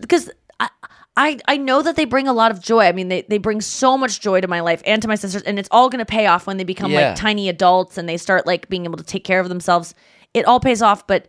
because 0.00 0.30
I, 0.60 0.68
I, 1.16 1.38
I 1.46 1.56
know 1.56 1.82
that 1.82 1.96
they 1.96 2.04
bring 2.06 2.26
a 2.28 2.32
lot 2.32 2.50
of 2.50 2.60
joy. 2.60 2.84
I 2.86 2.92
mean, 2.92 3.08
they, 3.08 3.22
they 3.22 3.38
bring 3.38 3.60
so 3.60 3.98
much 3.98 4.20
joy 4.20 4.40
to 4.40 4.48
my 4.48 4.60
life 4.60 4.82
and 4.86 5.02
to 5.02 5.08
my 5.08 5.14
sisters, 5.14 5.42
and 5.42 5.58
it's 5.58 5.68
all 5.70 5.88
going 5.90 5.98
to 5.98 6.06
pay 6.06 6.26
off 6.26 6.46
when 6.46 6.56
they 6.56 6.64
become 6.64 6.90
Yeah. 6.90 7.08
like 7.10 7.16
tiny 7.16 7.48
adults 7.48 7.98
and 7.98 8.08
they 8.08 8.16
start 8.16 8.46
like 8.46 8.68
being 8.68 8.84
able 8.84 8.96
to 8.98 9.04
take 9.04 9.24
care 9.24 9.40
of 9.40 9.48
themselves. 9.48 9.94
It 10.34 10.44
all 10.46 10.60
pays 10.60 10.82
off, 10.82 11.06
but. 11.06 11.26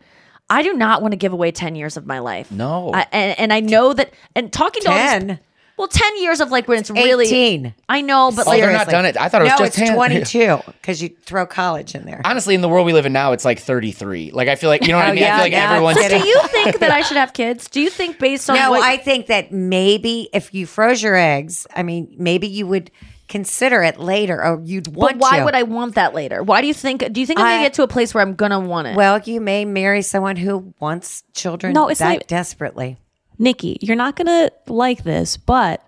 I 0.49 0.62
do 0.62 0.74
not 0.74 1.01
want 1.01 1.14
to 1.14 1.16
give 1.16 1.32
away 1.32 1.51
10 1.51 1.76
years 1.76 1.95
of 1.95 2.06
my 2.06 2.20
life. 2.20 2.51
No. 2.51 2.91
I, 2.93 3.08
and, 3.14 3.39
and 3.39 3.54
I 3.54 3.62
know 3.62 3.93
that, 3.93 4.14
and 4.36 4.51
talking 4.51 4.84
to 4.84 4.89
all 4.91 4.97
these- 4.97 5.24
10? 5.28 5.39
Well, 5.78 5.88
10 5.88 6.22
years 6.22 6.40
of 6.40 6.52
like 6.52 6.68
when 6.68 6.80
it's 6.80 6.90
really, 6.92 7.26
18. 7.26 7.74
I 7.90 8.02
know, 8.02 8.32
but 8.36 8.46
Oh, 8.46 8.50
like, 8.52 8.62
they're 8.62 8.72
not 8.72 8.88
done 8.90 9.06
it. 9.06 9.18
I 9.20 9.28
thought 9.30 9.42
it 9.42 9.46
was 9.46 9.52
no, 9.60 9.66
just 9.66 9.78
it's 9.80 9.88
10. 9.90 9.96
22 9.96 10.60
because 10.68 11.02
you 11.02 11.10
throw 11.24 11.46
college 11.46 11.96
in 11.96 12.06
there. 12.06 12.22
Honestly, 12.26 12.54
in 12.56 12.62
the 12.62 12.70
world 12.70 12.86
we 12.86 12.94
live 12.94 13.06
in 13.06 13.14
now, 13.14 13.32
it's 13.32 13.44
like 13.46 13.60
33. 13.60 14.32
Like 14.32 14.48
I 14.48 14.56
feel 14.56 14.70
like 14.70 14.82
you 14.84 14.90
know 14.90 14.98
what 14.98 15.06
oh, 15.06 15.08
I 15.08 15.12
Oh, 15.12 15.16
mean. 15.16 15.24
I 15.24 15.28
feel 15.30 15.38
like 15.40 15.52
yeah, 15.52 15.72
everyone's. 15.72 16.00
So 16.00 16.10
do 16.10 16.28
you 16.28 16.42
think 16.50 16.80
that 16.80 16.92
I 16.92 17.02
should 17.02 17.18
have 17.18 17.34
kids? 17.34 17.70
Do 17.70 17.82
you 17.82 17.90
think 17.90 18.20
based 18.20 18.50
on 18.50 18.56
No, 18.56 18.70
what 18.72 18.84
I 18.84 18.98
think 18.98 19.28
that 19.28 19.52
maybe 19.52 20.30
if 20.34 20.54
you 20.54 20.66
froze 20.68 21.02
your 21.02 21.16
eggs, 21.16 21.66
I 21.76 21.84
mean, 21.84 22.14
maybe 22.18 22.48
you 22.48 22.68
would 22.68 22.92
consider 23.30 23.82
it 23.82 23.98
later, 24.00 24.44
or 24.44 24.62
you'd 24.64 24.88
want 24.94 25.14
But 25.14 25.22
why 25.22 25.40
to. 25.40 25.46
would 25.46 25.56
I 25.56 25.64
want 25.64 25.96
that 25.96 26.14
later? 26.14 26.44
Why 26.44 26.62
do 26.62 26.68
you 26.68 26.74
think? 26.74 27.12
Do 27.12 27.20
you 27.20 27.26
think 27.26 27.40
I'm 27.40 27.46
I- 27.48 27.50
gonna 27.54 27.64
get 27.66 27.74
to 27.76 27.84
a 27.84 27.88
place 27.88 28.14
where 28.14 28.22
I'm 28.22 28.36
gonna 28.36 28.60
want 28.60 28.88
it? 28.90 28.96
Well, 28.96 29.20
you 29.20 29.42
may 29.42 29.66
marry 29.66 30.02
someone 30.04 30.36
who 30.36 30.74
wants 30.80 31.24
children 31.34 31.74
No, 31.74 31.88
it's 31.90 32.00
that 32.00 32.14
not- 32.14 32.28
desperately. 32.28 32.98
Nikki, 33.38 33.78
you're 33.82 33.96
not 33.96 34.16
going 34.16 34.28
to 34.28 34.52
like 34.72 35.04
this, 35.04 35.38
but 35.38 35.84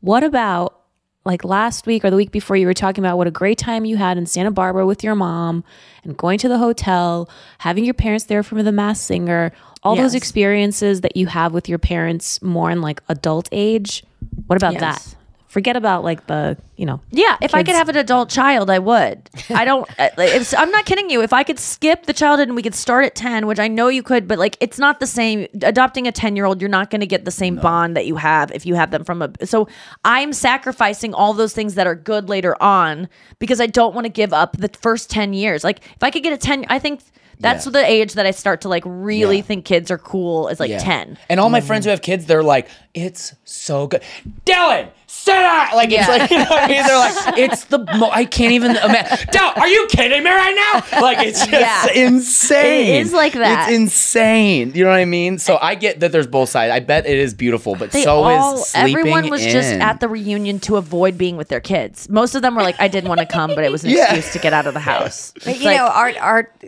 what 0.00 0.22
about 0.24 0.80
like 1.24 1.44
last 1.44 1.86
week 1.86 2.04
or 2.04 2.10
the 2.10 2.16
week 2.16 2.30
before 2.30 2.56
you 2.56 2.66
were 2.66 2.74
talking 2.74 3.02
about 3.04 3.16
what 3.18 3.26
a 3.26 3.32
great 3.32 3.58
time 3.58 3.84
you 3.84 3.96
had 3.96 4.16
in 4.16 4.26
Santa 4.26 4.50
Barbara 4.52 4.86
with 4.86 5.02
your 5.02 5.16
mom 5.16 5.64
and 6.04 6.16
going 6.16 6.38
to 6.38 6.48
the 6.48 6.58
hotel, 6.58 7.28
having 7.58 7.84
your 7.84 7.94
parents 7.94 8.26
there 8.26 8.44
for 8.44 8.62
the 8.62 8.70
Masked 8.70 9.04
Singer, 9.04 9.50
all 9.82 9.96
those 9.96 10.14
experiences 10.14 11.00
that 11.00 11.16
you 11.16 11.26
have 11.26 11.52
with 11.52 11.68
your 11.68 11.78
parents 11.78 12.40
more 12.42 12.70
in 12.70 12.80
like 12.80 13.02
adult 13.08 13.48
age. 13.50 14.04
What 14.46 14.56
about 14.56 14.74
Yes. 14.74 14.80
that? 14.80 15.16
Forget 15.56 15.74
about 15.74 16.04
like 16.04 16.26
the, 16.26 16.58
you 16.76 16.84
know. 16.84 17.00
yeah, 17.10 17.38
if 17.40 17.54
I 17.54 17.62
could 17.62 17.74
have 17.74 17.88
an 17.88 17.96
adult 17.96 18.28
child, 18.28 18.68
I 18.68 18.78
would. 18.78 19.30
I 19.48 19.64
don't. 19.64 19.88
uh, 19.98 20.10
like, 20.18 20.34
it's, 20.34 20.52
I'm 20.52 20.70
not 20.70 20.84
kidding 20.84 21.08
you. 21.08 21.22
If 21.22 21.32
I 21.32 21.44
could 21.44 21.58
skip 21.58 22.04
the 22.04 22.12
childhood 22.12 22.48
and 22.48 22.54
we 22.56 22.62
could 22.62 22.74
start 22.74 23.06
at 23.06 23.14
ten, 23.14 23.46
which 23.46 23.58
I 23.58 23.66
know 23.66 23.88
you 23.88 24.02
could, 24.02 24.28
but 24.28 24.38
like 24.38 24.58
it's 24.60 24.78
not 24.78 25.00
the 25.00 25.06
same. 25.06 25.46
Adopting 25.62 26.06
a 26.06 26.12
ten 26.12 26.36
year 26.36 26.44
old, 26.44 26.60
you're 26.60 26.68
not 26.68 26.90
going 26.90 27.00
to 27.00 27.06
get 27.06 27.24
the 27.24 27.30
same 27.30 27.56
bond 27.56 27.96
that 27.96 28.04
you 28.04 28.16
have 28.16 28.52
if 28.52 28.66
you 28.66 28.74
have 28.74 28.90
them 28.90 29.02
from 29.02 29.22
a. 29.22 29.30
So 29.46 29.66
I'm 30.04 30.34
sacrificing 30.34 31.14
all 31.14 31.32
those 31.32 31.54
things 31.54 31.74
that 31.76 31.86
are 31.86 31.94
good 31.94 32.28
later 32.28 32.54
on 32.62 33.08
because 33.38 33.58
I 33.58 33.66
don't 33.66 33.94
want 33.94 34.04
to 34.04 34.10
give 34.10 34.34
up 34.34 34.58
the 34.58 34.68
first 34.78 35.08
ten 35.08 35.32
years. 35.32 35.64
Like 35.64 35.78
if 35.78 36.02
I 36.02 36.10
could 36.10 36.22
get 36.22 36.34
a 36.34 36.36
ten, 36.38 36.66
I 36.68 36.78
think. 36.78 37.00
That's 37.38 37.66
Yeah. 37.66 37.72
the 37.72 37.84
age 37.84 38.14
that 38.14 38.24
I 38.24 38.30
start 38.30 38.62
to 38.62 38.68
like 38.70 38.82
really 38.86 39.36
Yeah. 39.36 39.42
think 39.42 39.66
kids 39.66 39.90
are 39.90 39.98
cool. 39.98 40.48
Is 40.48 40.58
like 40.58 40.70
Yeah. 40.70 40.78
ten. 40.78 41.18
And 41.28 41.38
all 41.38 41.50
my 41.50 41.60
friends 41.60 41.84
who 41.84 41.90
have 41.90 42.00
kids, 42.00 42.24
they're 42.24 42.42
like, 42.42 42.66
it's 42.94 43.34
so 43.44 43.86
good. 43.86 44.00
Dylan, 44.46 44.88
sit 45.06 45.32
down. 45.32 45.74
Like, 45.74 45.90
it's 45.92 46.08
like, 46.08 46.30
you 46.30 46.38
know 46.38 46.44
what 46.44 46.62
I 46.64 46.68
mean? 46.68 46.86
They're 46.86 46.98
like, 46.98 47.38
it's 47.38 47.64
the, 47.64 47.78
mo- 47.78 48.10
I 48.12 48.24
can't 48.24 48.52
even 48.52 48.72
imagine. 48.72 49.28
Dylan, 49.28 49.56
are 49.56 49.68
you 49.68 49.86
kidding 49.88 50.22
me 50.22 50.30
right 50.30 50.82
now? 50.92 51.00
Like, 51.00 51.26
it's 51.26 51.46
just 51.46 51.52
Yeah. 51.52 52.04
insane. 52.04 52.94
It 52.96 53.00
is 53.06 53.12
like 53.12 53.32
that. 53.34 53.68
It's 53.68 53.76
insane. 53.76 54.72
You 54.74 54.84
know 54.84 54.90
what 54.90 54.98
I 54.98 55.04
mean? 55.04 55.38
So 55.38 55.58
I 55.60 55.74
get 55.74 56.00
that 56.00 56.12
there's 56.12 56.26
both 56.26 56.48
sides. 56.48 56.72
I 56.72 56.80
bet 56.80 57.06
it 57.06 57.18
is 57.18 57.34
beautiful, 57.34 57.74
but 57.76 57.90
They 57.92 58.02
so 58.02 58.22
all, 58.24 58.54
is 58.56 58.66
sleeping 58.68 58.98
everyone 58.98 59.30
was 59.30 59.42
just 59.42 59.72
at 59.72 60.00
the 60.00 60.08
reunion 60.08 60.60
to 60.60 60.76
avoid 60.76 61.16
being 61.18 61.36
with 61.36 61.48
their 61.48 61.60
kids. 61.60 62.08
Most 62.08 62.34
of 62.34 62.42
them 62.42 62.54
were 62.54 62.62
like, 62.62 62.76
I 62.80 62.88
didn't 62.88 63.08
want 63.08 63.20
to 63.20 63.26
come, 63.26 63.54
but 63.54 63.64
it 63.64 63.72
was 63.72 63.84
an 63.84 63.90
Yeah. 63.96 64.04
excuse 64.14 64.32
to 64.34 64.38
get 64.38 64.52
out 64.52 64.66
of 64.66 64.74
the 64.74 64.80
house. 64.80 65.32
But 65.34 65.46
It's 65.48 65.60
you 65.60 65.66
like, 65.66 65.78
know, 65.78 65.86
Art, 65.86 66.16
Art, 66.20 66.64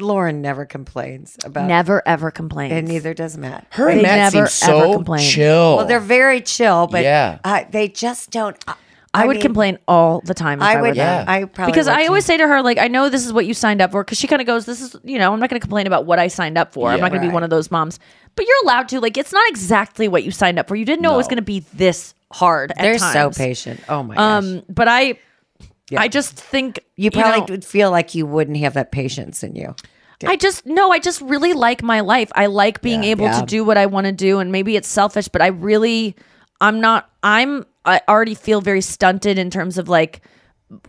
Lauren 0.00 0.40
never 0.42 0.64
complains 0.64 1.36
about 1.44 1.66
never 1.68 2.02
ever 2.06 2.30
complains. 2.30 2.72
and 2.72 2.86
neither 2.88 3.14
does 3.14 3.36
Matt. 3.36 3.66
Her 3.70 3.88
and 3.88 3.98
They 3.98 4.02
Matt 4.02 4.32
never, 4.32 4.46
seem 4.48 4.70
ever 4.74 4.82
so 4.82 4.92
complain. 4.94 5.28
chill. 5.28 5.76
Well, 5.76 5.86
they're 5.86 6.00
very 6.00 6.40
chill, 6.40 6.86
but 6.86 7.02
Yeah. 7.02 7.38
uh, 7.44 7.64
they 7.70 7.88
just 7.88 8.30
don't. 8.30 8.56
I, 8.68 9.22
I, 9.22 9.26
would 9.26 9.36
mean, 9.36 9.42
complain 9.42 9.78
all 9.88 10.20
the 10.20 10.34
time. 10.34 10.58
If 10.58 10.64
I, 10.64 10.72
I 10.74 10.76
were 10.76 10.88
would. 10.88 10.96
Yeah. 10.96 11.24
I 11.26 11.44
probably 11.44 11.72
because 11.72 11.86
would 11.86 11.94
I 11.94 12.02
too. 12.02 12.08
always 12.08 12.26
say 12.26 12.36
to 12.36 12.46
her, 12.46 12.60
like, 12.60 12.76
I 12.76 12.88
know 12.88 13.08
this 13.08 13.24
is 13.24 13.32
what 13.32 13.46
you 13.46 13.54
signed 13.54 13.80
up 13.80 13.90
for. 13.92 14.04
Because 14.04 14.18
she 14.18 14.26
kind 14.26 14.42
of 14.42 14.46
goes, 14.46 14.66
"This 14.66 14.82
is, 14.82 14.94
you 15.04 15.18
know, 15.18 15.32
I'm 15.32 15.40
not 15.40 15.48
going 15.48 15.58
to 15.58 15.64
complain 15.64 15.86
about 15.86 16.04
what 16.04 16.18
I 16.18 16.28
signed 16.28 16.58
up 16.58 16.74
for. 16.74 16.90
I'm 16.90 17.00
not 17.00 17.10
going 17.12 17.22
to 17.22 17.28
be 17.28 17.32
one 17.32 17.42
of 17.42 17.48
those 17.48 17.70
moms." 17.70 17.98
But 18.34 18.46
you're 18.46 18.56
allowed 18.64 18.88
to. 18.90 19.00
Like, 19.00 19.16
it's 19.16 19.32
not 19.32 19.48
exactly 19.48 20.06
what 20.08 20.22
you 20.22 20.30
signed 20.30 20.58
up 20.58 20.68
for. 20.68 20.76
You 20.76 20.84
didn't 20.84 21.00
know 21.00 21.14
it 21.14 21.16
was 21.16 21.28
going 21.28 21.36
to 21.36 21.42
be 21.42 21.60
this 21.72 22.12
hard. 22.30 22.74
They're 22.78 22.98
so 22.98 23.12
times. 23.12 23.38
patient. 23.38 23.80
Oh 23.88 24.02
my 24.02 24.16
gosh. 24.16 24.44
Um, 24.44 24.62
but 24.68 24.86
I, 24.86 25.18
I 25.96 26.08
just 26.08 26.34
think 26.34 26.80
You 26.96 27.10
probably 27.10 27.40
know, 27.40 27.46
would 27.50 27.64
feel 27.64 27.90
like 27.90 28.14
you 28.14 28.26
wouldn't 28.26 28.56
have 28.58 28.74
that 28.74 28.90
patience 28.92 29.42
in 29.42 29.54
you. 29.54 29.74
I 30.24 30.36
just 30.36 30.64
no, 30.64 30.90
I 30.90 30.98
just 30.98 31.20
really 31.20 31.52
like 31.52 31.82
my 31.82 32.00
life. 32.00 32.30
I 32.34 32.46
like 32.46 32.80
being 32.80 33.04
able 33.04 33.26
Yeah. 33.26 33.40
to 33.40 33.46
do 33.46 33.64
what 33.64 33.76
I 33.76 33.86
want 33.86 34.06
to 34.06 34.12
do 34.12 34.38
and 34.38 34.50
maybe 34.50 34.74
it's 34.76 34.88
selfish, 34.88 35.28
but 35.28 35.42
I 35.42 35.48
really 35.48 36.16
I'm 36.60 36.80
not 36.80 37.10
I'm 37.22 37.66
I 37.84 38.00
already 38.08 38.34
feel 38.34 38.60
very 38.62 38.80
stunted 38.80 39.38
in 39.38 39.50
terms 39.50 39.76
of 39.78 39.88
like 39.88 40.22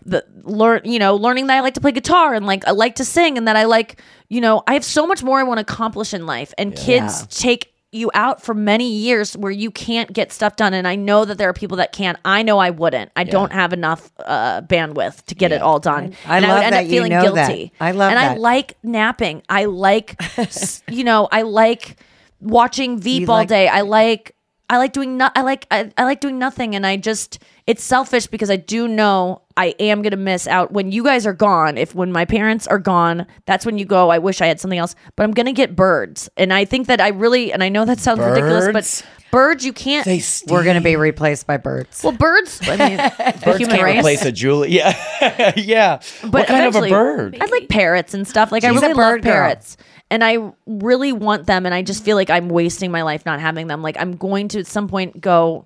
the 0.06 0.26
learn 0.44 0.82
you 0.86 0.98
know 0.98 1.16
learning 1.16 1.48
that 1.48 1.58
I 1.58 1.60
like 1.60 1.76
to 1.76 1.82
play 1.82 1.92
guitar 1.92 2.34
and 2.34 2.46
like 2.48 2.66
I 2.68 2.72
like 2.72 2.96
to 2.96 3.06
sing 3.06 3.38
and 3.38 3.48
that 3.48 3.56
I 3.58 3.66
like 3.66 4.02
you 4.30 4.42
know 4.42 4.64
I 4.66 4.74
have 4.74 4.86
so 4.86 5.06
much 5.06 5.24
more 5.24 5.40
I 5.40 5.44
want 5.44 5.58
to 5.60 5.62
accomplish 5.62 6.14
in 6.14 6.26
life 6.26 6.54
and 6.58 6.76
kids 6.76 7.28
take 7.28 7.74
you 7.92 8.12
out 8.14 8.42
for 8.42 8.54
many 8.54 8.92
years 8.92 9.36
where 9.38 9.52
you 9.52 9.72
can't 9.72 10.12
get 10.12 10.32
stuff 10.32 10.56
done. 10.56 10.74
And 10.74 10.88
I 10.88 10.96
know 10.96 11.26
that 11.26 11.38
there 11.38 11.50
are 11.50 11.54
people 11.54 11.78
that 11.78 11.94
can't. 11.94 12.18
I 12.26 12.44
know 12.44 12.58
I 12.60 12.70
wouldn't. 12.70 13.12
I 13.16 13.24
don't 13.24 13.52
have 13.52 13.74
enough 13.74 14.12
uh, 14.20 14.62
bandwidth 14.62 15.26
to 15.26 15.36
get 15.36 15.52
it 15.52 15.62
all 15.62 15.80
done. 15.80 16.14
I 16.26 16.38
and 16.38 16.46
I 16.46 16.54
would 16.54 16.64
end 16.64 16.74
that 16.74 16.80
up 16.80 16.86
you 16.86 16.92
feeling 16.92 17.12
know 17.12 17.34
that. 17.34 17.48
guilty. 17.48 17.74
I 17.80 17.92
love 17.92 18.12
and 18.12 18.20
I 18.20 18.36
like 18.36 18.78
napping. 18.84 19.42
I 19.50 19.66
like 19.66 20.20
you 20.90 21.04
know 21.04 21.28
I 21.32 21.44
like 21.44 21.98
watching 22.42 23.00
Veep 23.00 23.22
You 23.22 23.32
all 23.32 23.46
day. 23.46 23.68
I 23.68 23.82
like 23.82 24.36
I 24.70 24.78
like 24.78 24.92
doing 24.92 25.18
no- 25.18 25.30
I 25.36 25.42
like 25.42 25.66
I, 25.72 25.92
I 25.98 26.04
like 26.04 26.20
doing 26.20 26.38
nothing 26.40 26.76
and 26.76 26.86
I 26.86 26.98
just 26.98 27.40
it's 27.66 27.84
selfish 27.84 28.28
because 28.28 28.50
I 28.50 28.58
do 28.58 28.88
know 28.88 29.42
I 29.56 29.68
am 29.80 30.02
gonna 30.02 30.18
miss 30.18 30.46
out 30.48 30.72
when 30.72 30.92
you 30.92 31.04
guys 31.04 31.26
are 31.26 31.34
gone. 31.34 31.78
If 31.78 31.96
when 31.96 32.12
my 32.12 32.26
parents 32.26 32.68
are 32.68 32.80
gone, 32.80 33.26
that's 33.46 33.66
when 33.66 33.78
you 33.78 33.86
go. 33.86 34.10
I 34.10 34.18
wish 34.20 34.42
I 34.42 34.46
had 34.48 34.60
something 34.60 34.78
else, 34.78 34.94
but 35.16 35.24
I'm 35.24 35.32
gonna 35.32 35.54
get 35.54 35.76
birds, 35.76 36.30
and 36.38 36.52
I 36.54 36.66
think 36.66 36.88
that 36.88 37.00
I 37.00 37.10
really 37.10 37.52
and 37.54 37.64
I 37.64 37.70
know 37.70 37.86
that 37.86 38.00
sounds 38.00 38.20
ridiculous, 38.20 38.68
but 38.74 39.06
birds 39.32 39.66
you 39.66 39.72
can't. 39.74 40.06
they 40.06 40.22
We're 40.48 40.64
going 40.64 40.76
to 40.78 40.82
be 40.82 40.96
replaced 40.96 41.48
by 41.48 41.58
birds. 41.58 42.02
well, 42.02 42.14
birds. 42.14 42.62
I 42.64 42.78
mean, 42.78 42.98
the 42.98 43.42
Birds 43.44 43.58
human 43.60 43.76
can't 43.76 43.84
race. 43.84 43.98
replace 44.00 44.26
a 44.26 44.32
Julie. 44.32 44.72
Yeah, 44.72 45.54
yeah. 45.58 46.00
But 46.22 46.32
what 46.34 46.48
kind 46.48 46.66
of 46.66 46.82
a 46.82 46.88
bird? 46.90 47.38
I 47.42 47.46
like 47.48 47.68
parrots 47.70 48.14
and 48.14 48.26
stuff. 48.28 48.52
Like 48.54 48.64
I 48.64 48.72
She's 48.72 48.78
a 48.78 48.82
really 48.82 48.94
love 48.94 49.12
bird 49.16 49.24
girl. 49.24 49.34
parrots. 49.34 49.76
And 50.10 50.24
I 50.24 50.54
really 50.66 51.12
want 51.12 51.48
them 51.48 51.66
and 51.66 51.76
I 51.76 51.82
just 51.82 52.04
feel 52.04 52.16
like 52.16 52.30
I'm 52.30 52.50
wasting 52.50 52.92
my 52.92 53.02
life 53.02 53.26
not 53.26 53.40
having 53.40 53.68
them. 53.68 53.82
Like 53.82 53.98
I'm 54.00 54.16
going 54.16 54.48
to 54.50 54.60
at 54.60 54.68
some 54.68 54.88
point 54.88 55.20
go 55.20 55.66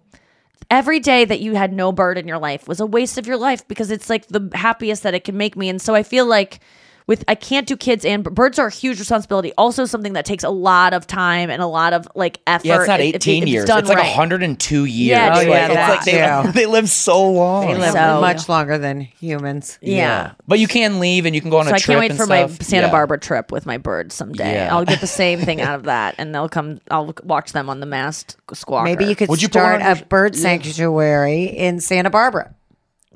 every 0.72 1.00
day 1.00 1.26
that 1.26 1.42
you 1.42 1.54
had 1.54 1.74
no 1.74 1.92
bird 1.92 2.18
in 2.18 2.28
your 2.28 2.39
life 2.39 2.68
was 2.68 2.80
a 2.80 2.86
waste 2.86 3.18
of 3.18 3.28
your 3.28 3.38
life 3.38 3.68
because 3.68 3.92
it's 3.92 4.10
like 4.10 4.28
the 4.28 4.50
happiest 4.54 5.04
that 5.04 5.14
it 5.14 5.24
can 5.24 5.38
make 5.38 5.56
me. 5.56 5.70
And 5.70 5.82
so 5.82 5.94
I 5.94 6.02
feel 6.02 6.26
like 6.26 6.60
with 7.12 7.26
I 7.28 7.36
can't 7.36 7.68
do 7.68 7.76
kids 7.76 8.05
and 8.05 8.24
birds 8.24 8.57
are 8.57 8.68
a 8.68 8.72
huge 8.72 8.97
responsibility. 8.97 9.51
Also 9.57 9.84
something 9.84 10.14
that 10.14 10.24
takes 10.24 10.45
a 10.45 10.49
lot 10.49 10.93
of 10.93 11.05
time 11.05 11.49
and 11.49 11.62
a 11.62 11.68
lot 11.68 11.91
of 11.91 12.07
like 12.16 12.39
effort. 12.47 12.66
Yeah, 12.66 12.78
it's 12.80 12.88
not 12.88 13.01
if- 13.01 13.09
if 13.09 13.16
18 13.16 13.43
it's 13.43 13.51
years. 13.51 13.66
done 13.66 13.80
It's 13.80 13.89
like 13.89 13.97
right. 13.97 14.07
102 14.07 14.86
years. 14.86 15.18
Oh, 15.18 15.22
yeah, 15.22 15.34
Like, 15.36 15.47
yeah, 15.49 15.68
it's 15.68 15.89
like 15.89 16.05
they, 16.05 16.43
too. 16.51 16.51
they 16.59 16.66
live 16.68 16.89
so 16.89 17.30
long. 17.30 17.68
They 17.68 17.76
live 17.76 17.91
So- 17.91 18.22
much 18.22 18.47
longer 18.47 18.78
than 18.78 19.01
humans. 19.01 19.78
Yeah. 19.82 20.32
But 20.47 20.59
you 20.59 20.70
can 20.70 20.99
leave 21.01 21.26
and 21.26 21.36
you 21.36 21.41
can 21.41 21.49
go 21.49 21.57
on 21.57 21.66
So 21.66 21.72
a 21.72 21.76
I 21.76 21.78
trip 21.80 21.89
I 21.97 21.99
can't 21.99 21.99
wait 21.99 22.12
and 22.12 22.18
for 22.20 22.28
my. 22.28 22.47
Santa 22.64 22.88
Yeah. 22.88 22.91
Barbara 22.91 23.20
trip 23.20 23.51
with 23.51 23.66
my 23.66 23.78
birds 23.78 24.16
someday. 24.16 24.53
Yeah. 24.53 24.74
I'll 24.74 24.86
get 24.86 25.01
the 25.01 25.07
same 25.07 25.39
thing 25.47 25.59
out 25.59 25.76
of 25.76 25.84
that, 25.84 26.16
and 26.18 26.34
they'll 26.34 26.47
come. 26.49 26.80
I'll 26.89 27.14
watch 27.24 27.51
them 27.51 27.70
on 27.70 27.82
the 27.82 27.86
mast 27.86 28.38
squawker. 28.53 28.86
Maybe 28.86 29.03
you 29.05 29.18
could 29.18 29.28
Would 29.28 29.41
start 29.41 29.82
one 29.82 29.89
on 29.91 29.97
a 29.97 30.05
bird 30.05 30.36
sanctuary 30.38 31.43
in 31.43 31.82
Santa 31.82 32.09
Barbara. 32.09 32.55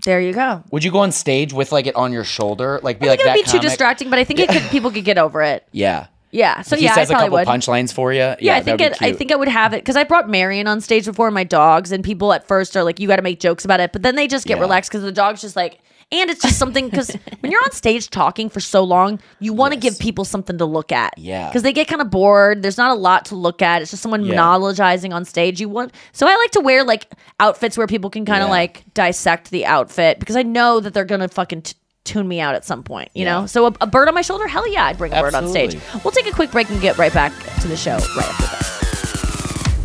There 0.06 0.22
you 0.22 0.34
go. 0.34 0.64
Would 0.72 0.84
you 0.84 0.92
go 0.92 1.00
on 1.00 1.12
stage 1.12 1.52
with 1.52 1.72
like 1.72 1.88
it 1.88 1.96
on 1.96 2.14
your 2.14 2.24
shoulder, 2.24 2.80
like 2.84 3.00
be 3.00 3.08
I 3.08 3.10
like 3.12 3.20
think 3.20 3.26
it 3.28 3.30
that 3.32 3.38
would 3.38 3.46
be 3.46 3.52
too 3.52 3.60
distracting, 3.60 4.10
but 4.10 4.20
I 4.20 4.24
think 4.24 4.40
it 4.40 4.50
could. 4.50 4.62
People 4.72 4.92
could 4.92 5.04
get 5.06 5.18
over 5.18 5.42
it. 5.42 5.68
Yeah. 5.74 6.08
Yeah. 6.32 6.64
So 6.64 6.76
If 6.76 6.80
he 6.80 6.86
yeah, 6.86 6.96
says 6.96 7.10
I 7.12 7.14
a 7.14 7.18
probably 7.18 7.38
couple 7.44 7.54
would. 7.54 7.62
punchlines 7.62 7.94
for 7.94 8.12
you. 8.12 8.20
Yeah, 8.20 8.36
Yeah, 8.42 8.56
I 8.58 8.62
think 8.62 8.82
it. 8.82 9.02
I 9.02 9.14
think 9.14 9.32
I 9.32 9.36
would 9.36 9.48
have 9.48 9.74
it 9.74 9.78
because 9.78 9.96
I 9.96 10.04
brought 10.04 10.30
Marion 10.30 10.68
on 10.68 10.82
stage 10.82 11.06
before 11.06 11.32
my 11.32 11.44
dogs, 11.46 11.92
and 11.94 12.04
people 12.04 12.34
at 12.34 12.46
first 12.48 12.76
are 12.76 12.84
like, 12.84 13.00
"You 13.00 13.08
got 13.08 13.16
to 13.18 13.22
make 13.22 13.40
jokes 13.40 13.64
about 13.64 13.80
it," 13.80 13.92
but 13.94 14.02
then 14.02 14.16
they 14.16 14.28
just 14.28 14.46
get 14.46 14.58
Yeah. 14.58 14.62
relaxed 14.64 14.92
because 14.92 15.04
the 15.04 15.12
dog's 15.14 15.40
just 15.42 15.56
like, 15.56 15.80
and 16.12 16.30
it's 16.30 16.42
just 16.42 16.58
something 16.60 16.90
because 16.90 17.12
when 17.40 17.52
you're 17.52 17.62
on 17.64 17.72
stage 17.72 18.10
talking 18.10 18.50
for 18.50 18.60
so 18.60 18.84
long, 18.84 19.20
you 19.40 19.54
want 19.54 19.74
to 19.74 19.80
give 19.80 19.98
people 20.00 20.24
something 20.26 20.58
to 20.58 20.66
look 20.66 20.92
at. 20.92 21.18
Yeah. 21.18 21.48
Because 21.50 21.64
they 21.64 21.74
get 21.74 21.88
kind 21.88 22.02
of 22.02 22.10
bored. 22.10 22.62
There's 22.62 22.78
not 22.78 22.92
a 22.92 22.96
lot 23.00 23.26
to 23.26 23.36
look 23.36 23.62
at. 23.62 23.82
It's 23.82 23.92
just 23.92 24.04
someone 24.04 24.24
Yeah. 24.24 24.36
monologizing 24.36 25.14
on 25.14 25.26
stage. 25.26 25.60
You 25.60 25.70
want 25.70 25.94
so 26.14 26.28
I 26.28 26.36
like 26.36 26.52
to 26.52 26.62
wear 26.62 26.84
like 26.84 27.12
outfits 27.40 27.78
where 27.78 27.88
people 27.88 28.10
can 28.10 28.26
kind 28.26 28.42
of 28.44 28.48
Yeah. 28.50 28.54
like 28.54 28.84
dissect 28.94 29.52
the 29.52 29.66
outfit 29.66 30.20
because 30.20 30.36
I 30.36 30.44
know 30.44 30.80
that 30.80 30.94
they're 30.94 31.06
gonna 31.06 31.28
fucking. 31.28 31.64
T- 31.64 31.76
Tune 32.04 32.28
me 32.28 32.40
out 32.40 32.54
at 32.54 32.64
some 32.64 32.84
point, 32.84 33.10
you 33.16 33.26
Yeah. 33.26 33.40
know. 33.42 33.46
So 33.48 33.66
a, 33.66 33.74
a 33.82 33.88
bird 33.88 34.08
on 34.08 34.14
my 34.14 34.22
shoulder, 34.22 34.48
hell 34.48 34.72
yeah, 34.72 34.86
I'd 34.86 34.96
bring 35.00 35.12
a 35.12 35.20
bird 35.24 35.34
on 35.34 35.48
stage. 35.50 35.76
We'll 36.04 36.12
take 36.12 36.28
a 36.28 36.32
quick 36.32 36.52
break 36.52 36.70
and 36.70 36.80
get 36.80 37.00
right 37.00 37.12
back 37.12 37.34
to 37.62 37.68
the 37.68 37.76
show 37.76 37.94
right 37.94 38.28
after 38.30 38.58
this. 38.58 38.75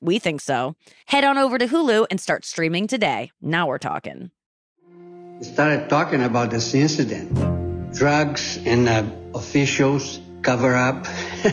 We 0.00 0.18
think 0.18 0.40
so. 0.40 0.76
Head 1.06 1.24
on 1.24 1.36
over 1.38 1.58
to 1.58 1.66
Hulu 1.66 2.06
and 2.10 2.20
start 2.20 2.44
streaming 2.44 2.86
today. 2.86 3.32
Now 3.42 3.66
we're 3.68 3.78
talking. 3.78 4.30
We 5.38 5.44
started 5.44 5.88
talking 5.90 6.22
about 6.22 6.50
this 6.50 6.74
incident. 6.74 7.94
Drugs 7.94 8.58
and 8.64 8.88
uh, 8.88 9.04
officials 9.34 10.20
cover 10.42 10.74
up. 10.74 11.06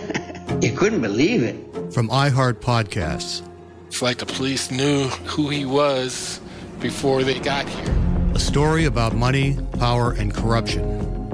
you 0.62 0.72
couldn't 0.74 1.02
believe 1.02 1.44
it. 1.44 1.94
From 1.94 2.10
iHeart 2.10 2.56
Podcasts, 2.62 3.42
It's 3.88 4.02
like 4.02 4.18
the 4.18 4.26
police 4.26 4.72
knew 4.72 5.08
who 5.26 5.50
he 5.50 5.66
was 5.66 6.40
before 6.80 7.24
they 7.24 7.40
got 7.40 7.68
here. 7.68 7.96
a 8.36 8.40
story 8.40 8.86
about 8.86 9.14
money, 9.16 9.58
power, 9.80 10.12
and 10.12 10.34
corruption. 10.34 11.17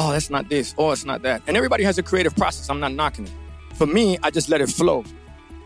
Oh, 0.00 0.12
that's 0.12 0.30
not 0.30 0.48
this. 0.48 0.76
Oh, 0.78 0.92
it's 0.92 1.04
not 1.04 1.22
that. 1.22 1.42
And 1.48 1.56
everybody 1.56 1.82
has 1.82 1.98
a 1.98 2.04
creative 2.04 2.36
process. 2.36 2.70
I'm 2.70 2.78
not 2.78 2.92
knocking 2.92 3.26
it. 3.26 3.32
For 3.74 3.84
me, 3.84 4.16
I 4.22 4.30
just 4.30 4.48
let 4.48 4.60
it 4.60 4.68
flow. 4.68 5.02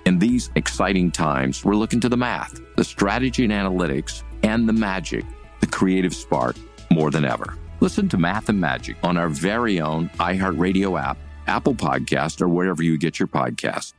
In 0.07 0.19
these 0.19 0.51
exciting 0.55 1.11
times, 1.11 1.67
we're 1.67 1.75
looking 1.75 2.01
to 2.01 2.09
the 2.09 2.17
math, 2.17 2.59
the 2.77 2.83
strategy 2.83 3.45
and 3.45 3.53
analytics, 3.53 4.23
and 4.43 4.67
the 4.67 4.73
magic, 4.73 5.27
the 5.61 5.67
creative 5.67 6.15
spark, 6.15 6.57
more 6.91 7.11
than 7.11 7.27
ever. 7.27 7.59
Listen 7.81 8.09
to 8.09 8.17
Math 8.17 8.49
and 8.49 8.59
Magic 8.59 8.97
on 9.03 9.19
our 9.19 9.29
very 9.29 9.83
own 9.83 10.09
iHeartRadio 10.15 10.99
app, 10.99 11.19
Apple 11.47 11.75
Podcast, 11.75 12.41
or 12.41 12.49
wherever 12.49 12.83
you 12.83 12.97
get 12.97 13.19
your 13.19 13.29
podcasts. 13.29 13.93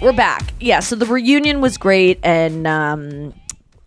We're 0.00 0.12
back. 0.12 0.54
Yeah, 0.60 0.78
so 0.78 0.94
the 0.94 1.04
reunion 1.04 1.60
was 1.60 1.78
great, 1.78 2.20
and 2.22 2.66
um, 2.68 3.34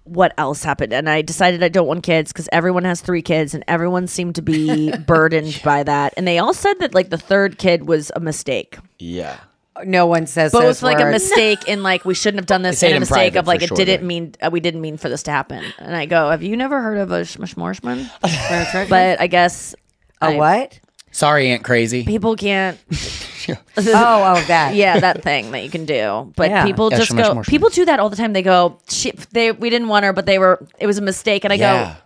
what 0.05 0.33
else 0.37 0.63
happened? 0.63 0.93
And 0.93 1.09
I 1.09 1.21
decided 1.21 1.63
I 1.63 1.69
don't 1.69 1.87
want 1.87 2.03
kids 2.03 2.31
because 2.33 2.49
everyone 2.51 2.83
has 2.83 3.01
three 3.01 3.21
kids, 3.21 3.53
and 3.53 3.63
everyone 3.67 4.07
seemed 4.07 4.35
to 4.35 4.41
be 4.41 4.95
burdened 5.07 5.61
by 5.63 5.83
that. 5.83 6.13
And 6.17 6.27
they 6.27 6.39
all 6.39 6.53
said 6.53 6.79
that 6.79 6.93
like 6.93 7.09
the 7.09 7.17
third 7.17 7.57
kid 7.57 7.87
was 7.87 8.11
a 8.15 8.19
mistake. 8.19 8.77
Yeah. 8.99 9.39
No 9.85 10.05
one 10.05 10.27
says 10.27 10.51
Both 10.51 10.61
those 10.61 10.83
like 10.83 10.99
a 10.99 11.09
mistake 11.09 11.67
in 11.67 11.81
like 11.81 12.05
we 12.05 12.13
shouldn't 12.13 12.39
have 12.39 12.45
done 12.45 12.61
this, 12.61 12.79
They 12.79 12.87
say 12.89 12.93
and 12.93 12.97
a 12.97 12.99
mistake 12.99 13.35
of 13.35 13.47
like 13.47 13.63
it 13.63 13.69
sure, 13.69 13.77
didn't 13.77 14.01
but- 14.01 14.05
mean 14.05 14.35
uh, 14.39 14.49
we 14.51 14.59
didn't 14.59 14.81
mean 14.81 14.97
for 14.97 15.09
this 15.09 15.23
to 15.23 15.31
happen. 15.31 15.63
And 15.79 15.95
I 15.95 16.05
go, 16.05 16.29
have 16.29 16.43
you 16.43 16.55
never 16.55 16.79
heard 16.79 16.99
of 16.99 17.11
a 17.11 17.21
schmashmorshman? 17.21 18.07
but 18.89 19.19
I 19.19 19.25
guess 19.25 19.73
A 20.21 20.25
I- 20.25 20.35
what? 20.37 20.79
Sorry, 21.13 21.51
Aunt 21.51 21.63
Crazy. 21.63 22.03
People 22.03 22.35
can't. 22.35 22.77
oh, 23.47 23.55
oh, 23.77 24.43
that. 24.47 24.73
yeah, 24.75 24.99
that 24.99 25.21
thing 25.23 25.51
that 25.51 25.63
you 25.63 25.69
can 25.69 25.85
do. 25.85 26.33
But 26.35 26.49
Yeah. 26.49 26.65
people 26.65 26.89
Yeah, 26.91 26.97
just 26.97 27.11
shmush, 27.11 27.17
go. 27.17 27.33
shmush, 27.35 27.47
People 27.47 27.69
do 27.69 27.85
that 27.85 27.99
all 27.99 28.09
the 28.09 28.15
time. 28.15 28.33
They 28.33 28.41
go, 28.41 28.79
"Shit, 28.89 29.27
they 29.31 29.51
we 29.51 29.69
didn't 29.69 29.87
want 29.89 30.05
her, 30.05 30.11
but 30.13 30.25
they 30.25 30.39
were. 30.39 30.65
It 30.79 30.87
was 30.87 30.97
a 30.97 31.01
mistake." 31.01 31.43
And 31.43 31.53
I 31.53 31.57
Yeah. 31.57 31.83
go, 31.95 32.01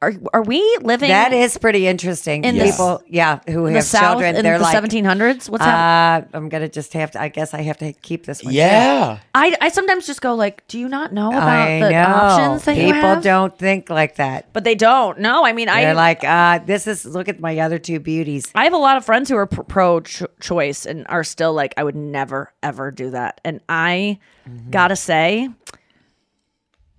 "Are 0.00 0.12
are 0.32 0.42
we 0.42 0.60
living 0.82 1.08
That 1.08 1.32
is 1.32 1.58
pretty 1.58 1.86
interesting. 1.88 2.44
In 2.44 2.56
the- 2.56 2.64
People, 2.64 3.02
yeah, 3.08 3.40
who 3.48 3.66
in 3.66 3.74
have 3.74 3.82
the 3.82 3.88
South 3.88 4.02
children, 4.12 4.36
in 4.36 4.42
they're 4.44 4.58
the 4.58 4.64
like, 4.64 4.74
1700s? 4.76 5.48
What's 5.50 5.64
happening?" 5.64 6.28
uh, 6.32 6.36
I'm 6.38 6.48
gonna 6.48 6.68
just 6.68 6.92
have 6.92 7.10
to. 7.12 7.20
I 7.20 7.28
guess 7.28 7.52
I 7.54 7.62
have 7.62 7.78
to 7.78 7.92
keep 7.92 8.24
this 8.26 8.44
one. 8.44 8.54
Yeah. 8.54 9.18
I 9.34 9.56
I 9.60 9.68
sometimes 9.70 10.06
just 10.06 10.20
go 10.22 10.34
like, 10.34 10.66
"Do 10.68 10.78
you 10.78 10.88
not 10.88 11.12
know 11.12 11.28
about 11.30 11.42
I 11.68 11.80
the 11.80 11.90
know. 11.90 12.04
options 12.04 12.64
that 12.64 12.74
People 12.76 12.88
you 12.88 12.94
have?" 12.94 13.22
don't 13.24 13.58
think 13.58 13.90
like 13.90 14.16
that. 14.16 14.52
But 14.52 14.64
they 14.64 14.74
don't. 14.76 15.18
No, 15.18 15.44
I 15.44 15.52
mean, 15.52 15.66
They're 15.66 15.90
I 15.90 15.92
like, 15.92 16.22
uh, 16.22 16.60
this 16.64 16.86
is. 16.86 17.04
Look 17.04 17.28
at 17.28 17.40
my 17.40 17.58
other 17.58 17.78
two 17.78 17.98
beauties. 17.98 18.50
I 18.54 18.64
have 18.64 18.72
a 18.74 18.78
lot 18.78 18.96
of 18.96 19.04
friends 19.04 19.28
who 19.28 19.36
are 19.36 19.46
pro-choice 19.46 20.86
and 20.86 21.06
are 21.08 21.24
still 21.24 21.52
like, 21.52 21.74
I 21.76 21.84
would 21.84 21.96
never 21.96 22.52
ever 22.62 22.90
do 22.90 23.10
that. 23.10 23.40
And 23.44 23.60
I 23.68 24.18
Mm-hmm. 24.48 24.70
gotta 24.70 24.96
say, 24.96 25.50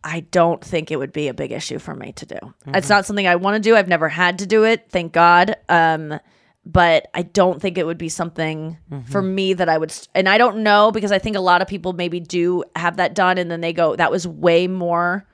I 0.03 0.21
don't 0.21 0.63
think 0.63 0.91
it 0.91 0.95
would 0.97 1.11
be 1.13 1.27
a 1.27 1.33
big 1.33 1.51
issue 1.51 1.79
for 1.79 1.93
me 1.95 2.11
to 2.13 2.25
do. 2.25 2.35
Mm-hmm. 2.35 2.75
It's 2.75 2.89
not 2.89 3.05
something 3.05 3.27
I 3.27 3.35
want 3.35 3.55
to 3.55 3.59
do. 3.69 3.75
I've 3.75 3.87
never 3.87 4.07
had 4.09 4.39
to 4.39 4.45
do 4.45 4.63
it, 4.63 4.87
thank 4.89 5.11
God. 5.13 5.55
Um, 5.67 6.19
but 6.65 7.07
I 7.13 7.23
don't 7.23 7.61
think 7.61 7.77
it 7.77 7.85
would 7.85 7.97
be 7.97 8.09
something 8.09 8.77
Mm-hmm. 8.91 9.11
for 9.11 9.21
me 9.21 9.53
that 9.53 9.69
I 9.69 9.77
would. 9.77 9.91
St- 9.91 10.09
and 10.15 10.27
I 10.29 10.37
don't 10.37 10.57
know 10.63 10.91
because 10.91 11.11
I 11.11 11.19
think 11.19 11.35
a 11.35 11.39
lot 11.41 11.61
of 11.61 11.67
people 11.67 11.93
maybe 11.93 12.19
do 12.19 12.63
have 12.75 12.97
that 12.97 13.13
done, 13.15 13.37
and 13.37 13.49
then 13.51 13.61
they 13.61 13.73
go, 13.73 13.95
"That 13.95 14.11
was 14.11 14.27
way 14.27 14.67
more 14.67 15.25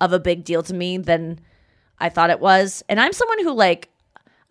of 0.00 0.12
a 0.12 0.18
big 0.18 0.44
deal 0.44 0.62
to 0.64 0.74
me 0.74 0.98
than 0.98 1.38
I 1.98 2.08
thought 2.08 2.30
it 2.30 2.40
was." 2.40 2.82
And 2.88 3.00
I'm 3.00 3.12
someone 3.12 3.38
who 3.42 3.52
like 3.52 3.88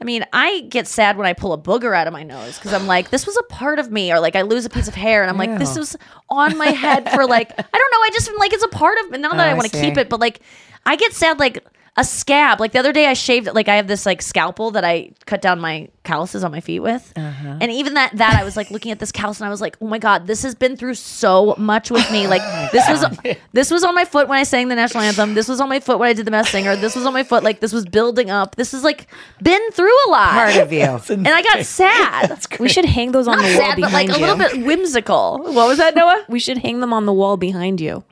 I 0.02 0.04
mean, 0.04 0.26
I 0.34 0.62
get 0.62 0.88
sad 0.88 1.16
when 1.16 1.28
I 1.28 1.34
pull 1.34 1.54
a 1.54 1.58
booger 1.60 1.96
out 1.96 2.08
of 2.08 2.14
my 2.14 2.24
nose 2.24 2.58
because 2.58 2.74
I'm 2.74 2.88
like, 2.88 3.12
this 3.12 3.28
was 3.28 3.38
a 3.38 3.44
part 3.44 3.78
of 3.78 3.92
me, 3.92 4.12
or 4.12 4.20
like 4.20 4.36
I 4.36 4.42
lose 4.42 4.66
a 4.66 4.70
piece 4.70 4.88
of 4.88 4.96
hair 4.96 5.22
and 5.22 5.30
I'm 5.30 5.38
like, 5.38 5.60
this 5.60 5.78
was 5.78 5.96
on 6.30 6.58
my 6.58 6.68
head 6.70 7.10
for 7.12 7.28
like, 7.28 7.52
I 7.52 7.62
don't 7.78 7.92
know. 7.92 7.98
I 8.04 8.10
just 8.12 8.28
feel 8.28 8.40
like 8.40 8.52
it's 8.52 8.64
a 8.64 8.68
part 8.70 8.98
of 9.00 9.12
me. 9.12 9.20
Not 9.20 9.38
that 9.38 9.48
Oh, 9.48 9.52
I 9.52 9.54
want 9.54 9.72
to 9.72 9.80
keep 9.80 9.98
it, 9.98 10.10
but 10.10 10.20
like, 10.20 10.42
I 10.88 10.96
get 10.96 11.14
sad 11.14 11.38
like 11.38 11.64
a 11.98 12.06
scab. 12.06 12.60
Like 12.62 12.72
the 12.72 12.80
other 12.80 12.94
day, 12.94 13.08
I 13.08 13.14
shaved, 13.14 13.50
like, 13.54 13.68
I 13.68 13.76
have 13.76 13.88
this 13.88 14.06
like 14.06 14.22
scalpel 14.22 14.72
that 14.72 14.86
I 14.86 15.12
cut 15.26 15.42
down 15.42 15.60
my 15.60 15.90
calluses 16.04 16.44
on 16.44 16.52
my 16.52 16.62
feet 16.62 16.80
with. 16.80 17.12
Uh-huh. 17.18 17.58
And 17.60 17.70
even 17.70 17.96
that, 17.96 18.16
that 18.16 18.40
I 18.40 18.46
was 18.46 18.56
like 18.56 18.72
looking 18.72 18.92
at 18.92 19.00
this 19.00 19.12
callus 19.12 19.40
and 19.42 19.48
I 19.48 19.50
was 19.50 19.60
like, 19.60 19.76
oh 19.82 19.88
my 19.88 19.98
God, 20.00 20.26
this 20.26 20.44
has 20.44 20.56
been 20.56 20.78
through 20.78 20.94
so 20.96 21.54
much 21.58 21.92
with 21.92 22.10
me. 22.10 22.28
Like, 22.28 22.42
this 22.72 22.88
was, 22.88 23.06
this 23.52 23.70
was 23.70 23.84
on 23.84 23.94
my 23.94 24.06
foot 24.06 24.30
when 24.30 24.40
I 24.40 24.44
sang 24.44 24.70
the 24.70 24.76
national 24.76 25.04
anthem. 25.04 25.34
This 25.34 25.50
was 25.50 25.60
on 25.60 25.68
my 25.68 25.82
foot 25.82 26.00
when 26.00 26.08
I 26.08 26.14
did 26.14 26.26
the 26.26 26.32
Masked 26.32 26.54
Singer. 26.54 26.78
This 26.78 26.96
was 26.96 27.06
on 27.06 27.12
my 27.12 27.24
foot. 27.24 27.44
Like, 27.44 27.60
this 27.60 27.74
was 27.74 27.86
building 27.86 28.30
up. 28.30 28.56
This 28.56 28.74
is 28.74 28.84
like 28.86 29.08
been 29.44 29.72
through 29.72 29.96
a 30.08 30.10
lot. 30.10 30.32
Part 30.32 30.56
of 30.58 30.72
you. 30.72 30.82
And 31.12 31.28
I 31.28 31.42
got 31.44 31.66
sad. 31.66 32.40
We 32.60 32.70
should 32.70 32.86
hang 32.86 33.12
those 33.12 33.28
on 33.28 33.38
Not 33.38 33.44
the 33.44 33.58
wall 33.58 33.68
sad, 33.68 33.76
but 33.82 33.92
like 33.92 34.08
behind 34.08 34.10
a 34.12 34.18
little 34.18 34.38
bit 34.38 34.66
whimsical. 34.66 35.40
What 35.40 35.68
was 35.68 35.78
that, 35.78 35.96
Noa? 35.96 36.26
We 36.30 36.40
should 36.40 36.60
hang 36.60 36.80
them 36.80 36.94
on 36.94 37.06
the 37.06 37.14
wall 37.14 37.38
behind 37.38 37.82
you. 37.82 38.04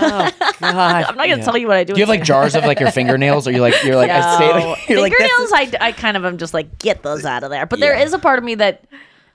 God. 0.00 0.34
I'm 0.60 1.16
not 1.16 1.28
gonna 1.28 1.44
tell 1.44 1.56
you 1.56 1.66
what 1.66 1.76
I 1.76 1.84
do. 1.84 1.94
Do 1.94 1.98
you 2.00 2.02
have 2.06 2.08
like 2.08 2.22
jars 2.24 2.54
of 2.54 2.64
like 2.64 2.80
your 2.80 2.90
fingernails, 2.90 3.46
or 3.48 3.52
you 3.52 3.60
like 3.60 3.74
you're 3.84 3.96
like 3.96 4.10
I 4.10 4.38
say 4.38 4.52
like, 4.52 4.88
you're 4.88 5.00
like 5.00 5.12
fingernails. 5.14 5.52
I, 5.52 5.86
I 5.88 5.92
kind 5.92 6.16
of 6.16 6.24
am 6.24 6.38
just 6.38 6.54
like 6.54 6.78
get 6.78 7.02
those 7.02 7.24
out 7.24 7.42
of 7.44 7.50
there. 7.50 7.66
But 7.66 7.80
there 7.80 7.94
Yeah. 7.96 8.04
is 8.04 8.12
a 8.12 8.18
part 8.18 8.38
of 8.38 8.44
me 8.44 8.54
that 8.56 8.84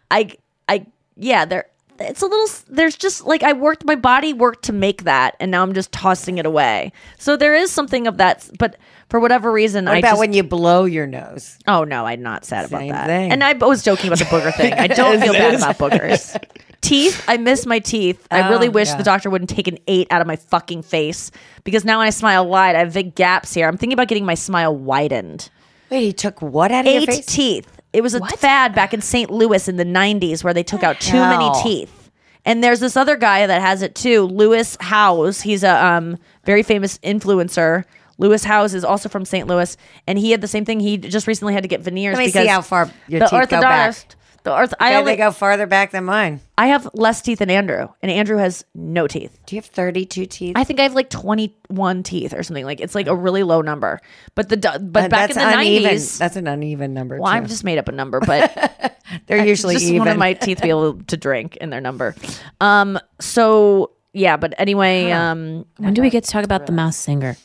I 0.09 0.35
I 0.69 0.85
yeah 1.15 1.45
there. 1.45 1.65
It's 1.99 2.23
a 2.23 2.25
little. 2.25 2.47
There's 2.67 2.95
just 2.97 3.25
like 3.25 3.43
I 3.43 3.53
worked. 3.53 3.85
My 3.85 3.93
body 3.95 4.33
worked 4.33 4.63
to 4.65 4.73
make 4.73 5.03
that, 5.03 5.35
and 5.39 5.51
now 5.51 5.61
I'm 5.61 5.73
just 5.73 5.91
tossing 5.91 6.39
it 6.39 6.47
away. 6.47 6.93
So 7.19 7.37
there 7.37 7.53
is 7.53 7.69
something 7.69 8.07
of 8.07 8.17
that. 8.17 8.49
But 8.57 8.77
for 9.09 9.19
whatever 9.19 9.51
reason, 9.51 9.85
What 9.85 9.93
I 9.93 9.97
about 9.99 10.09
just, 10.13 10.19
when 10.19 10.33
you 10.33 10.41
blow 10.41 10.85
your 10.85 11.05
nose? 11.05 11.59
Oh 11.67 11.83
no, 11.83 12.07
I'm 12.07 12.23
not 12.23 12.43
sad 12.43 12.69
Same 12.69 12.89
about 12.89 13.01
that. 13.01 13.05
thing. 13.07 13.31
And 13.31 13.43
I 13.43 13.53
was 13.53 13.83
joking 13.83 14.07
about 14.07 14.17
the 14.17 14.25
booger 14.25 14.51
thing. 14.55 14.73
I 14.73 14.87
don't 14.87 15.21
feel 15.21 15.33
bad 15.33 15.53
about 15.53 15.77
boogers. 15.77 16.35
Teeth, 16.81 17.23
I 17.27 17.37
miss 17.37 17.65
my 17.65 17.79
teeth. 17.79 18.27
I 18.31 18.49
really 18.49 18.67
Oh, 18.67 18.71
wish 18.71 18.87
yeah. 18.89 18.97
the 18.97 19.03
doctor 19.03 19.29
wouldn't 19.29 19.49
take 19.49 19.67
an 19.67 19.77
eight 19.87 20.07
out 20.09 20.19
of 20.21 20.27
my 20.27 20.35
fucking 20.35 20.81
face 20.83 21.29
because 21.63 21.85
now 21.85 21.99
when 21.99 22.07
I 22.07 22.09
smile 22.09 22.45
wide, 22.47 22.75
I 22.75 22.79
have 22.79 22.93
big 22.93 23.13
gaps 23.15 23.53
here. 23.53 23.67
I'm 23.67 23.77
thinking 23.77 23.93
about 23.93 24.07
getting 24.07 24.25
my 24.25 24.33
smile 24.35 24.75
widened. 24.75 25.49
Wait, 25.91 26.01
he 26.05 26.13
took 26.13 26.41
what 26.41 26.71
out 26.71 26.87
of 26.87 26.91
your 26.91 27.01
Eight 27.03 27.05
face? 27.07 27.25
teeth. 27.25 27.81
It 27.93 28.01
was 28.01 28.13
a 28.15 28.25
fad 28.37 28.73
back 28.73 28.93
in 28.93 29.01
St. 29.01 29.29
Louis 29.29 29.67
in 29.67 29.75
the 29.77 29.83
90s 29.85 30.43
where 30.43 30.53
they 30.53 30.63
took 30.63 30.81
out 30.83 30.99
too 30.99 31.17
hell? 31.17 31.37
many 31.37 31.61
teeth. 31.61 32.09
And 32.45 32.63
there's 32.63 32.79
this 32.79 32.97
other 32.97 33.15
guy 33.17 33.45
that 33.45 33.61
has 33.61 33.81
it 33.83 33.93
too, 33.93 34.23
Lewis 34.23 34.75
Howes. 34.79 35.41
He's 35.41 35.63
a 35.63 35.85
um, 35.85 36.17
very 36.45 36.63
famous 36.63 36.97
influencer. 36.99 37.83
Lewis 38.17 38.43
Howes 38.43 38.73
is 38.73 38.83
also 38.83 39.09
from 39.09 39.25
St. 39.25 39.47
Louis, 39.47 39.75
and 40.07 40.17
he 40.17 40.31
had 40.31 40.41
the 40.41 40.47
same 40.47 40.63
thing. 40.65 40.79
He 40.79 40.97
just 40.97 41.27
recently 41.27 41.53
had 41.53 41.63
to 41.63 41.67
get 41.69 41.81
veneers. 41.81 42.13
Let 42.15 42.19
me 42.21 42.25
because 42.27 42.41
see 42.43 42.47
how 42.47 42.61
far 42.61 42.89
your 43.07 43.19
the 43.19 43.25
teeth 43.27 43.49
go 43.49 43.61
back. 43.61 43.91
orthodontist- 43.91 44.15
The 44.43 44.51
orth- 44.53 44.73
I 44.79 44.93
I 44.93 44.95
only 44.95 45.11
they 45.13 45.17
go 45.17 45.31
farther 45.31 45.67
back 45.67 45.91
than 45.91 46.05
mine. 46.05 46.39
I 46.57 46.67
have 46.67 46.89
less 46.93 47.21
teeth 47.21 47.39
than 47.39 47.51
Andrew, 47.51 47.89
and 48.01 48.11
Andrew 48.11 48.37
has 48.37 48.65
no 48.73 49.05
teeth. 49.07 49.37
Do 49.45 49.55
you 49.55 49.61
have 49.61 49.67
32 49.67 50.25
teeth? 50.25 50.53
I 50.57 50.63
think 50.63 50.79
I 50.79 50.83
have 50.83 50.95
like 50.95 51.09
21 51.11 52.01
teeth 52.03 52.33
or 52.33 52.41
something. 52.41 52.65
Like 52.65 52.79
it's 52.79 52.95
like 52.95 53.05
a 53.07 53.15
really 53.15 53.43
low 53.43 53.61
number. 53.61 53.99
But 54.33 54.49
the 54.49 54.57
do- 54.57 54.79
but 54.79 55.11
back 55.11 55.29
that's 55.29 55.37
in 55.37 55.43
the 55.47 55.57
uneven. 55.59 55.91
90s, 55.91 56.17
That's 56.17 56.35
an 56.37 56.47
uneven 56.47 56.93
number. 56.95 57.17
well, 57.19 57.31
too. 57.31 57.37
I've 57.37 57.47
just 57.47 57.63
made 57.63 57.77
up 57.77 57.87
a 57.87 57.91
number, 57.91 58.19
but 58.25 58.97
They're 59.27 59.45
usually 59.45 59.75
just 59.75 59.85
even. 59.85 59.99
one 59.99 60.07
of 60.07 60.17
my 60.17 60.33
teeth 60.33 60.61
be 60.61 60.69
able 60.69 60.95
to 61.03 61.17
drink 61.17 61.57
in 61.57 61.69
their 61.69 61.81
number. 61.81 62.15
Um. 62.59 62.97
So 63.19 63.91
yeah, 64.13 64.37
but 64.37 64.55
anyway, 64.57 65.11
um, 65.11 65.65
When 65.77 65.93
do 65.93 66.01
we 66.01 66.09
get 66.09 66.23
to 66.23 66.31
talk 66.31 66.43
about 66.43 66.65
the 66.65 66.71
mouse 66.73 66.97
singer? 66.97 67.37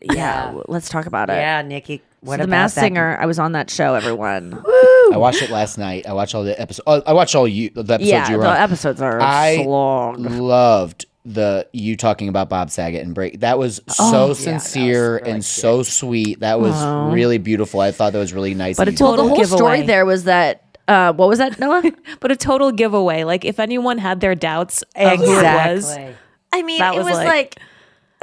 yeah, 0.00 0.58
let's 0.68 0.88
talk 0.88 1.06
about 1.06 1.28
it. 1.30 1.34
Yeah, 1.34 1.60
Nikki. 1.62 2.00
What 2.22 2.34
so 2.34 2.36
the 2.38 2.42
about 2.44 2.50
Masked 2.50 2.74
that? 2.76 2.80
Singer. 2.82 3.16
I 3.20 3.26
was 3.26 3.38
on 3.38 3.52
that 3.52 3.70
show. 3.70 3.94
Everyone. 3.94 4.52
I 4.66 5.12
watched 5.16 5.42
it 5.42 5.50
last 5.50 5.78
night. 5.78 6.06
I 6.06 6.12
watched 6.12 6.34
all 6.34 6.44
the 6.44 6.58
episodes. 6.60 6.84
Oh, 6.86 7.02
I 7.06 7.12
watched 7.14 7.34
all 7.34 7.48
you 7.48 7.70
the 7.70 7.80
episodes 7.80 8.02
Yeah, 8.04 8.30
you 8.30 8.36
were 8.36 8.42
the 8.44 8.50
on. 8.50 8.56
episodes 8.56 9.00
are 9.00 9.20
I 9.20 9.56
so 9.56 9.62
long. 9.70 10.22
loved 10.38 11.06
the 11.24 11.66
you 11.72 11.96
talking 11.96 12.28
about 12.28 12.48
Bob 12.48 12.70
Saget 12.70 13.02
and 13.04 13.14
break. 13.14 13.40
That 13.40 13.58
was 13.58 13.80
Oh, 13.98 14.10
so 14.10 14.26
yeah, 14.28 14.58
sincere 14.58 15.16
and 15.18 15.44
so 15.44 15.82
sweet. 15.82 16.40
That 16.40 16.60
was 16.60 16.74
Oh. 16.76 17.10
really 17.10 17.38
beautiful. 17.38 17.80
I 17.80 17.90
thought 17.92 18.12
that 18.12 18.18
was 18.18 18.32
really 18.32 18.54
nice. 18.54 18.76
But 18.76 18.88
of 18.88 18.94
a 18.94 18.96
you. 18.98 19.04
well, 19.04 19.12
the 19.12 19.22
total 19.22 19.36
whole 19.36 19.44
story 19.44 19.58
giveaway. 19.78 19.86
there 19.86 20.06
was 20.06 20.24
that. 20.24 20.62
Uh, 20.88 21.12
what 21.12 21.28
was 21.28 21.38
that, 21.38 21.58
Noa? 21.60 21.82
but 22.20 22.32
a 22.32 22.36
total 22.36 22.72
giveaway. 22.72 23.24
Like 23.24 23.44
if 23.44 23.60
anyone 23.60 23.98
had 23.98 24.20
their 24.20 24.34
doubts 24.34 24.82
of 24.96 25.18
who 25.18 25.24
it 25.24 25.42
was, 25.42 25.84
Exactly. 25.90 26.14
I 26.52 26.62
mean, 26.62 26.78
That 26.80 26.94
it 26.94 26.98
was 26.98 27.06
was 27.06 27.14
like- 27.16 27.26
like, 27.28 27.56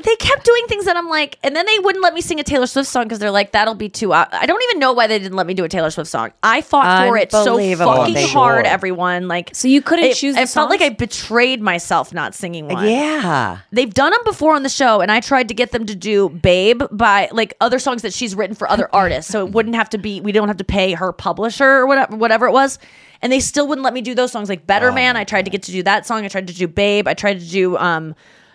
they 0.03 0.15
kept 0.17 0.45
doing 0.45 0.63
things 0.67 0.85
that 0.85 0.95
I'm 0.95 1.09
like, 1.09 1.39
and 1.43 1.55
then 1.55 1.65
they 1.65 1.79
wouldn't 1.79 2.03
let 2.03 2.13
me 2.13 2.21
sing 2.21 2.39
a 2.39 2.43
Taylor 2.43 2.67
Swift 2.67 2.87
song 2.87 3.05
because 3.05 3.17
they're 3.17 3.31
like, 3.31 3.53
that'll 3.53 3.73
be 3.73 3.89
too. 3.89 4.13
Uh, 4.13 4.27
I 4.31 4.45
don't 4.45 4.61
even 4.69 4.77
know 4.79 4.93
why 4.93 5.07
they 5.07 5.17
didn't 5.17 5.35
let 5.35 5.47
me 5.47 5.55
do 5.55 5.63
a 5.63 5.69
Taylor 5.69 5.89
Swift 5.89 6.07
song. 6.09 6.31
I 6.43 6.61
fought 6.61 7.07
for 7.07 7.17
it 7.17 7.31
so 7.31 7.57
fucking 7.57 8.13
They- 8.13 8.27
hard, 8.27 8.67
everyone. 8.67 9.27
Like, 9.27 9.55
so 9.55 9.67
you 9.67 9.81
couldn't 9.81 10.05
it, 10.05 10.15
choose. 10.15 10.35
The 10.35 10.41
it 10.41 10.49
felt 10.49 10.69
like 10.69 10.81
I 10.81 10.89
betrayed 10.89 11.61
myself 11.63 12.13
not 12.13 12.35
singing 12.35 12.67
one. 12.67 12.87
Yeah. 12.87 13.57
They've 13.71 13.91
done 13.91 14.11
them 14.11 14.21
before 14.23 14.53
on 14.53 14.61
the 14.61 14.69
show, 14.69 15.01
and 15.01 15.11
I 15.11 15.19
tried 15.19 15.47
to 15.47 15.55
get 15.55 15.71
them 15.71 15.87
to 15.87 15.95
do 15.95 16.29
"Babe" 16.29 16.83
by 16.91 17.29
like 17.31 17.55
other 17.59 17.79
songs 17.79 18.03
that 18.03 18.13
she's 18.13 18.35
written 18.35 18.55
for 18.55 18.69
other 18.69 18.89
artists, 18.93 19.31
so 19.31 19.47
it 19.47 19.51
wouldn't 19.51 19.75
have 19.75 19.89
to 19.89 19.97
be. 19.97 20.21
We 20.21 20.31
don't 20.31 20.47
have 20.47 20.57
to 20.57 20.63
pay 20.63 20.93
her 20.93 21.11
publisher 21.11 21.65
or 21.65 21.87
whatever, 21.87 22.15
whatever 22.15 22.45
it 22.45 22.51
was. 22.51 22.77
And 23.23 23.33
they 23.33 23.39
still 23.39 23.67
wouldn't 23.67 23.83
let 23.83 23.95
me 23.95 24.01
do 24.01 24.13
those 24.13 24.31
songs. 24.31 24.47
Like 24.47 24.67
"Better 24.67 24.91
Man," 24.91 25.17
I 25.17 25.23
tried 25.23 25.45
to 25.45 25.51
get 25.51 25.63
to 25.63 25.71
do 25.71 25.81
that 25.83 26.05
song. 26.05 26.23
I 26.23 26.27
tried 26.27 26.45
to 26.49 26.53
do 26.53 26.67
"Babe." 26.67 27.07
I 27.07 27.15
tried 27.15 27.39
to 27.39 27.45
do 27.49 27.75
um, 27.77 28.13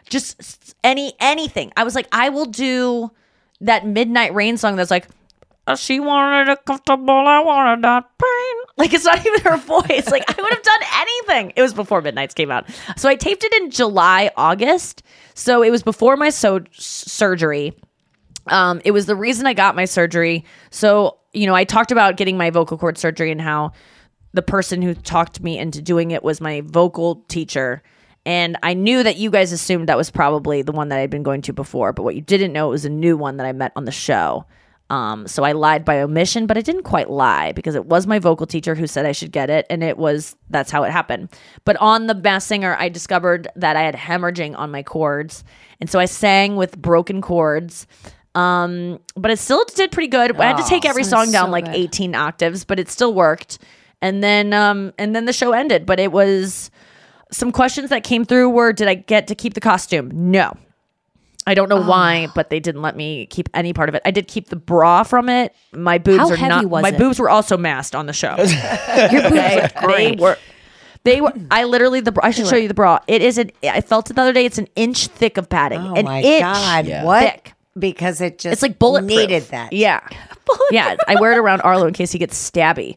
just 0.09 0.74
any 0.85 1.15
anything. 1.20 1.73
I 1.77 1.85
was 1.85 1.95
like, 1.95 2.09
I 2.12 2.29
will 2.29 2.47
do 2.47 3.11
that 3.61 3.87
"Midnight 3.87 4.35
Rain" 4.35 4.57
song. 4.57 4.77
That's 4.77 4.91
like. 4.91 5.07
"Uh, 5.66 5.77
She 5.77 6.01
wanted 6.01 6.49
a 6.51 6.57
comfortable, 6.57 7.11
I 7.27 7.41
wanted 7.41 7.83
that 7.85 8.05
pain. 8.19 8.57
Like 8.79 8.95
it's 8.95 9.05
not 9.05 9.24
even 9.24 9.41
her 9.43 9.59
voice. 9.59 10.11
Like 10.11 10.24
I 10.27 10.43
would 10.43 10.53
have 10.53 10.62
done 10.62 10.81
anything. 10.97 11.53
It 11.57 11.62
was 11.62 11.73
before 11.74 12.01
Midnight's 12.01 12.35
came 12.35 12.51
out, 12.51 12.69
so 12.97 13.09
I 13.09 13.15
taped 13.16 13.45
it 13.45 13.53
in 13.55 13.70
July, 13.70 14.31
August. 14.37 15.03
So 15.35 15.62
it 15.62 15.70
was 15.70 15.83
before 15.83 16.16
my 16.16 16.31
so- 16.31 16.65
surgery. 16.73 17.74
Um, 18.49 18.81
it 18.85 18.91
was 18.91 19.07
the 19.07 19.15
reason 19.15 19.47
I 19.47 19.53
got 19.55 19.77
my 19.77 19.85
surgery. 19.85 20.45
So 20.70 21.19
you 21.33 21.47
know, 21.47 21.55
I 21.55 21.65
talked 21.65 21.93
about 21.93 22.16
getting 22.16 22.37
my 22.37 22.51
vocal 22.51 22.77
cord 22.79 22.99
surgery 22.99 23.31
and 23.31 23.41
how 23.41 23.73
the 24.33 24.43
person 24.43 24.83
who 24.83 24.95
talked 24.95 25.41
me 25.43 25.59
into 25.59 25.81
doing 25.83 26.11
it 26.11 26.24
was 26.24 26.41
my 26.41 26.62
vocal 26.65 27.16
teacher. 27.29 27.83
And 28.24 28.57
I 28.62 28.74
knew 28.74 29.03
that 29.03 29.16
you 29.16 29.31
guys 29.31 29.53
assumed 29.53 29.89
that 29.89 29.97
was 29.97 30.11
probably 30.11 30.62
the 30.62 30.73
one 30.73 30.89
that 30.90 30.99
I'd 30.99 31.11
been 31.11 31.24
going 31.24 31.43
to 31.43 31.53
before, 31.53 31.93
but 31.93 32.05
what 32.05 32.15
you 32.15 32.20
didn't 32.20 32.53
know 32.53 32.69
it 32.69 32.70
was 32.70 32.85
a 32.85 32.90
new 32.90 33.16
one 33.16 33.36
that 33.39 33.47
I 33.47 33.53
met 33.53 33.73
on 33.74 33.85
the 33.85 33.93
show. 33.93 34.47
Um, 34.90 35.27
so 35.27 35.43
I 35.43 35.53
lied 35.53 35.86
by 35.86 36.01
omission, 36.03 36.47
but 36.47 36.59
I 36.59 36.61
didn't 36.61 36.82
quite 36.82 37.09
lie 37.09 37.53
because 37.53 37.74
it 37.74 37.86
was 37.86 38.07
my 38.07 38.19
vocal 38.19 38.47
teacher 38.47 38.74
who 38.74 38.86
said 38.86 39.07
I 39.07 39.12
should 39.12 39.32
get 39.32 39.49
it, 39.49 39.66
and 39.70 39.82
it 39.82 39.97
was 39.97 40.36
that's 40.51 40.70
how 40.70 40.82
it 40.82 40.93
happened. 40.93 41.31
But 41.65 41.77
on 41.77 42.09
the 42.09 42.15
Masked 42.15 42.49
Singer, 42.49 42.77
I 42.78 42.90
discovered 42.90 43.49
that 43.57 43.74
I 43.74 43.82
had 43.82 43.94
hemorrhaging 43.94 44.57
on 44.57 44.70
my 44.70 44.82
cords, 44.82 45.44
and 45.81 45.89
so 45.89 45.99
I 45.99 46.05
sang 46.05 46.57
with 46.57 46.77
broken 46.77 47.23
cords. 47.23 47.86
Um, 48.35 49.01
but 49.16 49.31
it 49.31 49.39
still 49.39 49.65
did 49.74 49.93
pretty 49.93 50.09
good. 50.09 50.36
I 50.36 50.47
had 50.49 50.59
to 50.59 50.69
take 50.69 50.85
every 50.85 51.05
song 51.05 51.31
down 51.32 51.47
so 51.47 51.53
like 51.53 51.66
good. 51.66 51.74
18 51.74 52.15
octaves, 52.15 52.65
but 52.65 52.78
it 52.78 52.90
still 52.90 53.15
worked. 53.15 53.59
And 54.03 54.23
then 54.23 54.53
um 54.53 54.93
and 54.99 55.16
then 55.16 55.24
the 55.24 55.32
show 55.32 55.53
ended, 55.53 55.86
but 55.86 56.01
it 56.01 56.12
was 56.12 56.70
some 57.33 57.51
questions 57.51 57.91
that 57.91 58.05
came 58.05 58.25
through 58.25 58.51
were 58.51 58.73
did 58.73 58.89
I 58.89 58.95
get 58.95 59.27
to 59.29 59.35
keep 59.35 59.55
the 59.55 59.61
costume? 59.61 60.11
No. 60.31 60.57
I 61.47 61.55
don't 61.55 61.69
know 61.69 61.83
ah. 61.83 61.89
why, 61.89 62.29
but 62.35 62.51
they 62.51 62.61
didn't 62.61 62.83
let 62.83 62.97
me 62.97 63.27
keep 63.27 63.49
any 63.53 63.73
part 63.73 63.89
of 63.89 63.95
it. 63.97 64.03
I 64.05 64.13
did 64.13 64.29
keep 64.29 64.49
the 64.49 64.57
bra 64.57 65.03
from 65.03 65.29
it. 65.29 65.55
My 65.73 65.99
boobs 65.99 66.19
How 66.19 66.29
are 66.31 66.37
heavy 66.37 66.49
not 66.49 66.67
was 66.67 66.83
my 66.83 66.91
it? 66.91 66.99
boobs 66.99 67.19
were 67.19 67.31
also 67.31 67.57
masked 67.57 67.97
on 67.97 68.07
the 68.07 68.13
show. 68.13 68.37
Your 69.11 69.23
boobs 69.23 69.73
They 69.81 70.17
were 70.19 70.39
they 71.05 71.21
were 71.21 71.33
I 71.51 71.65
literally 71.65 72.01
the 72.01 72.13
bra- 72.13 72.27
I 72.27 72.31
should 72.31 72.47
show 72.47 72.57
you 72.57 72.69
the 72.69 72.75
bra. 72.75 73.01
It 73.09 73.23
is 73.23 73.39
an 73.39 73.51
I 73.65 73.81
felt 73.81 74.09
it 74.11 74.15
the 74.15 74.23
other 74.23 74.33
day, 74.33 74.45
it's 74.45 74.59
an 74.59 74.69
inch 74.77 75.09
thick 75.09 75.37
of 75.37 75.49
padding. 75.49 75.81
Oh 75.81 75.95
an 75.95 76.05
my 76.05 76.23
inch 76.23 76.43
God. 76.43 76.87
Yeah. 76.87 77.05
What? 77.05 77.53
Thick. 77.74 77.81
Because 77.81 78.20
it 78.20 78.39
just 78.39 78.53
It's 78.53 78.62
like 78.62 78.78
bulletproof. 78.78 79.09
needed 79.19 79.43
that. 79.44 79.73
Yeah. 79.73 80.01
yeah. 80.70 80.97
I 81.09 81.20
wear 81.20 81.32
it 81.32 81.39
around 81.39 81.62
Arlo 81.62 81.86
in 81.86 81.94
case 81.94 82.12
he 82.12 82.19
gets 82.19 82.36
stabby. 82.51 82.97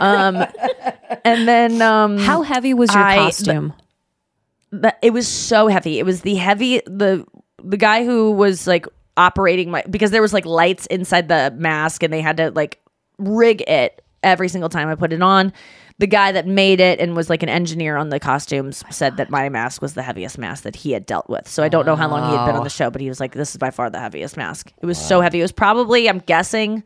Um, 0.00 0.36
and 1.24 1.48
then 1.48 1.82
um, 1.82 2.18
How 2.18 2.42
heavy 2.42 2.74
was 2.74 2.92
your 2.94 3.02
I- 3.02 3.16
costume? 3.16 3.72
the, 4.70 4.94
it 5.02 5.12
was 5.12 5.28
so 5.28 5.68
heavy. 5.68 5.98
It 5.98 6.04
was 6.06 6.22
the 6.22 6.34
heavy 6.34 6.80
the 6.86 7.24
the 7.62 7.76
guy 7.76 8.04
who 8.04 8.32
was 8.32 8.66
like 8.66 8.86
operating 9.16 9.70
my 9.70 9.84
because 9.88 10.10
there 10.10 10.20
was 10.22 10.32
like 10.32 10.44
lights 10.44 10.86
inside 10.86 11.28
the 11.28 11.54
mask 11.56 12.02
and 12.02 12.12
they 12.12 12.20
had 12.20 12.36
to 12.38 12.50
like 12.50 12.80
rig 13.18 13.62
it 13.68 14.02
every 14.24 14.48
single 14.48 14.68
time 14.68 14.88
I 14.88 14.96
put 14.96 15.12
it 15.12 15.22
on. 15.22 15.52
The 15.98 16.06
guy 16.08 16.32
that 16.32 16.46
made 16.46 16.80
it 16.80 16.98
and 16.98 17.14
was 17.14 17.30
like 17.30 17.42
an 17.44 17.48
engineer 17.48 17.96
on 17.96 18.08
the 18.08 18.18
costumes 18.18 18.82
oh 18.86 18.90
said 18.90 19.16
that 19.16 19.30
my 19.30 19.48
mask 19.48 19.80
was 19.80 19.94
the 19.94 20.02
heaviest 20.02 20.38
mask 20.38 20.64
that 20.64 20.74
he 20.74 20.90
had 20.90 21.06
dealt 21.06 21.28
with. 21.28 21.48
So 21.48 21.62
I 21.62 21.68
don't 21.68 21.86
know 21.86 21.94
how 21.94 22.08
long 22.08 22.30
he 22.30 22.36
had 22.36 22.46
been 22.46 22.56
on 22.56 22.62
the 22.62 22.66
oh. 22.66 22.68
show, 22.68 22.90
but 22.90 23.00
he 23.00 23.08
was 23.08 23.20
like, 23.20 23.32
"This 23.32 23.50
is 23.50 23.58
by 23.58 23.70
far 23.70 23.90
the 23.90 24.00
heaviest 24.00 24.36
mask." 24.36 24.72
It 24.82 24.86
was 24.86 24.98
so 24.98 25.20
heavy. 25.20 25.38
It 25.38 25.42
was 25.42 25.52
probably, 25.52 26.08
I'm 26.08 26.18
guessing, 26.18 26.82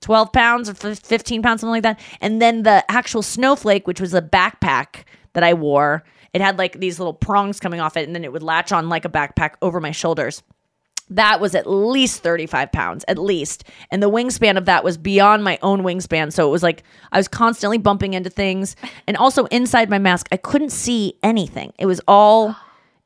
12 0.00 0.32
pounds 0.32 0.68
or 0.68 0.74
15 0.74 1.42
pounds, 1.42 1.60
something 1.60 1.72
like 1.72 1.82
that. 1.82 2.00
And 2.20 2.40
then 2.42 2.62
the 2.64 2.84
actual 2.90 3.22
snowflake, 3.22 3.86
which 3.86 4.00
was 4.00 4.14
a 4.14 4.22
backpack 4.22 5.04
that 5.34 5.44
I 5.44 5.54
wore, 5.54 6.02
it 6.32 6.40
had 6.40 6.58
like 6.58 6.80
these 6.80 6.98
little 6.98 7.14
prongs 7.14 7.60
coming 7.60 7.80
off 7.80 7.96
it, 7.96 8.06
and 8.06 8.14
then 8.14 8.24
it 8.24 8.32
would 8.32 8.42
latch 8.42 8.72
on 8.72 8.88
like 8.88 9.04
a 9.04 9.08
backpack 9.08 9.54
over 9.62 9.80
my 9.80 9.90
shoulders. 9.90 10.42
That 11.10 11.40
was 11.40 11.54
at 11.54 11.68
least 11.68 12.22
35 12.22 12.70
pounds, 12.70 13.04
at 13.08 13.18
least. 13.18 13.64
And 13.90 14.02
the 14.02 14.10
wingspan 14.10 14.56
of 14.56 14.64
that 14.66 14.84
was 14.84 14.96
beyond 14.96 15.42
my 15.42 15.58
own 15.60 15.82
wingspan. 15.82 16.32
So 16.32 16.46
it 16.46 16.50
was 16.50 16.62
like 16.62 16.84
I 17.10 17.18
was 17.18 17.28
constantly 17.28 17.78
bumping 17.78 18.14
into 18.14 18.30
things. 18.30 18.76
And 19.06 19.16
also 19.16 19.46
inside 19.46 19.90
my 19.90 19.98
mask, 19.98 20.28
I 20.30 20.36
couldn't 20.36 20.70
see 20.70 21.18
anything. 21.22 21.72
It 21.78 21.86
was 21.86 22.00
all, 22.06 22.56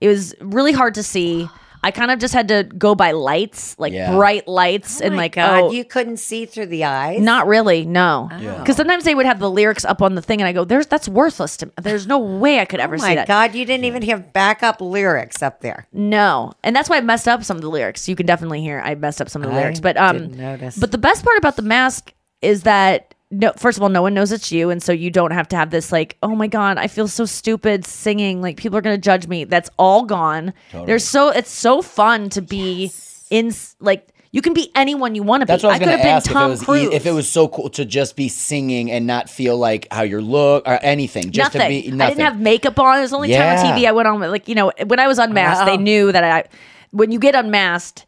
it 0.00 0.08
was 0.08 0.34
really 0.40 0.72
hard 0.72 0.94
to 0.94 1.02
see. 1.02 1.48
I 1.84 1.90
kind 1.90 2.10
of 2.10 2.18
just 2.18 2.32
had 2.32 2.48
to 2.48 2.64
go 2.64 2.94
by 2.94 3.12
lights, 3.12 3.76
like 3.78 3.92
Yeah. 3.92 4.12
bright 4.16 4.48
lights, 4.48 5.00
and 5.02 5.14
my 5.14 5.24
like, 5.24 5.34
God, 5.34 5.64
oh, 5.64 5.70
you 5.70 5.84
couldn't 5.84 6.16
see 6.16 6.46
through 6.46 6.66
the 6.66 6.84
eyes. 6.84 7.20
not 7.20 7.46
really, 7.46 7.84
no. 7.84 8.28
Yeah. 8.40 8.58
Because 8.58 8.76
sometimes 8.76 9.04
they 9.04 9.14
would 9.14 9.26
have 9.26 9.38
the 9.38 9.50
lyrics 9.50 9.84
up 9.84 10.00
on 10.00 10.14
the 10.14 10.22
thing, 10.22 10.40
and 10.40 10.48
I 10.48 10.52
go, 10.52 10.64
"There's 10.64 10.86
that's 10.86 11.08
worthless 11.08 11.56
to 11.58 11.66
me. 11.66 11.72
There's 11.80 12.06
no 12.06 12.18
way 12.18 12.58
I 12.60 12.64
could 12.64 12.80
ever 12.80 12.94
Oh 12.94 12.98
see 12.98 13.08
my 13.08 13.14
that." 13.16 13.28
God, 13.28 13.54
you 13.54 13.64
didn't 13.66 13.84
even 13.84 14.02
have 14.02 14.32
backup 14.32 14.80
lyrics 14.80 15.42
up 15.42 15.60
there. 15.60 15.86
No, 15.92 16.52
and 16.64 16.74
that's 16.74 16.88
why 16.88 16.96
I 16.96 17.00
messed 17.02 17.28
up 17.28 17.44
some 17.44 17.56
of 17.58 17.62
the 17.62 17.68
lyrics. 17.70 18.08
You 18.08 18.16
can 18.16 18.24
definitely 18.26 18.62
hear 18.62 18.80
I 18.84 18.94
messed 18.94 19.20
up 19.20 19.28
some 19.28 19.42
of 19.42 19.50
the 19.50 19.54
I 19.54 19.60
lyrics, 19.60 19.80
but 19.80 19.96
um, 19.98 20.18
didn't 20.18 20.38
notice. 20.38 20.78
but 20.78 20.90
the 20.90 20.98
best 20.98 21.22
part 21.24 21.36
about 21.38 21.56
the 21.56 21.62
mask 21.62 22.12
is 22.40 22.62
that 22.62 23.14
no, 23.30 23.52
first 23.56 23.78
of 23.78 23.82
all, 23.82 23.88
no 23.88 24.02
one 24.02 24.14
knows 24.14 24.30
it's 24.32 24.52
you, 24.52 24.70
and 24.70 24.82
so 24.82 24.92
you 24.92 25.10
don't 25.10 25.32
have 25.32 25.48
to 25.48 25.56
have 25.56 25.70
this 25.70 25.90
like, 25.90 26.16
oh 26.22 26.34
my 26.36 26.46
god, 26.46 26.78
I 26.78 26.86
feel 26.86 27.08
so 27.08 27.24
stupid 27.24 27.84
singing. 27.84 28.40
Like 28.42 28.56
people 28.56 28.78
are 28.78 28.82
gonna 28.82 28.98
judge 28.98 29.26
me. 29.26 29.44
That's 29.44 29.70
all 29.78 30.04
gone. 30.04 30.52
There's 30.72 31.04
so 31.04 31.30
it's 31.30 31.50
so 31.50 31.82
fun 31.82 32.28
to 32.30 32.42
be 32.42 32.92
in 33.30 33.52
like 33.80 34.08
you 34.30 34.42
can 34.42 34.52
be 34.52 34.70
anyone 34.74 35.14
you 35.14 35.22
want 35.22 35.40
to 35.42 35.46
be. 35.46 35.52
That's 35.52 35.62
what 35.62 35.70
I 35.70 35.72
was 35.74 35.78
could 35.78 35.84
going 35.86 35.98
have 35.98 36.00
to 36.00 36.06
been 36.06 36.16
ask 36.16 36.26
if 36.26 36.30
it 36.30 36.34
Tom 36.34 36.50
was 36.50 36.62
e- 36.62 36.64
Cruise. 36.64 36.88
if 36.94 37.06
it 37.06 37.12
was 37.12 37.28
so 37.28 37.48
cool 37.48 37.70
to 37.70 37.84
just 37.84 38.16
be 38.16 38.28
singing 38.28 38.90
and 38.90 39.06
not 39.06 39.30
feel 39.30 39.56
like 39.56 39.86
how 39.92 40.02
you 40.02 40.20
look 40.20 40.66
or 40.68 40.78
anything. 40.82 41.30
Just 41.30 41.54
nothing. 41.54 41.82
to 41.84 41.90
be 41.90 41.96
nothing. 41.96 42.00
I 42.00 42.08
didn't 42.14 42.24
have 42.32 42.40
makeup 42.40 42.78
on. 42.78 42.98
It 42.98 43.02
was 43.02 43.10
the 43.10 43.16
only 43.16 43.30
Yeah. 43.30 43.54
time 43.56 43.66
on 43.72 43.78
TV 43.78 43.86
I 43.86 43.92
went 43.92 44.08
on 44.08 44.20
with 44.20 44.30
like 44.30 44.48
you 44.48 44.54
know 44.56 44.72
when 44.86 44.98
I 45.00 45.06
was 45.08 45.18
unmasked, 45.18 45.60
Wow. 45.66 45.76
they 45.76 45.82
knew 45.82 46.12
that 46.12 46.22
I 46.24 46.44
when 46.90 47.10
you 47.12 47.18
get 47.18 47.34
unmasked 47.34 48.06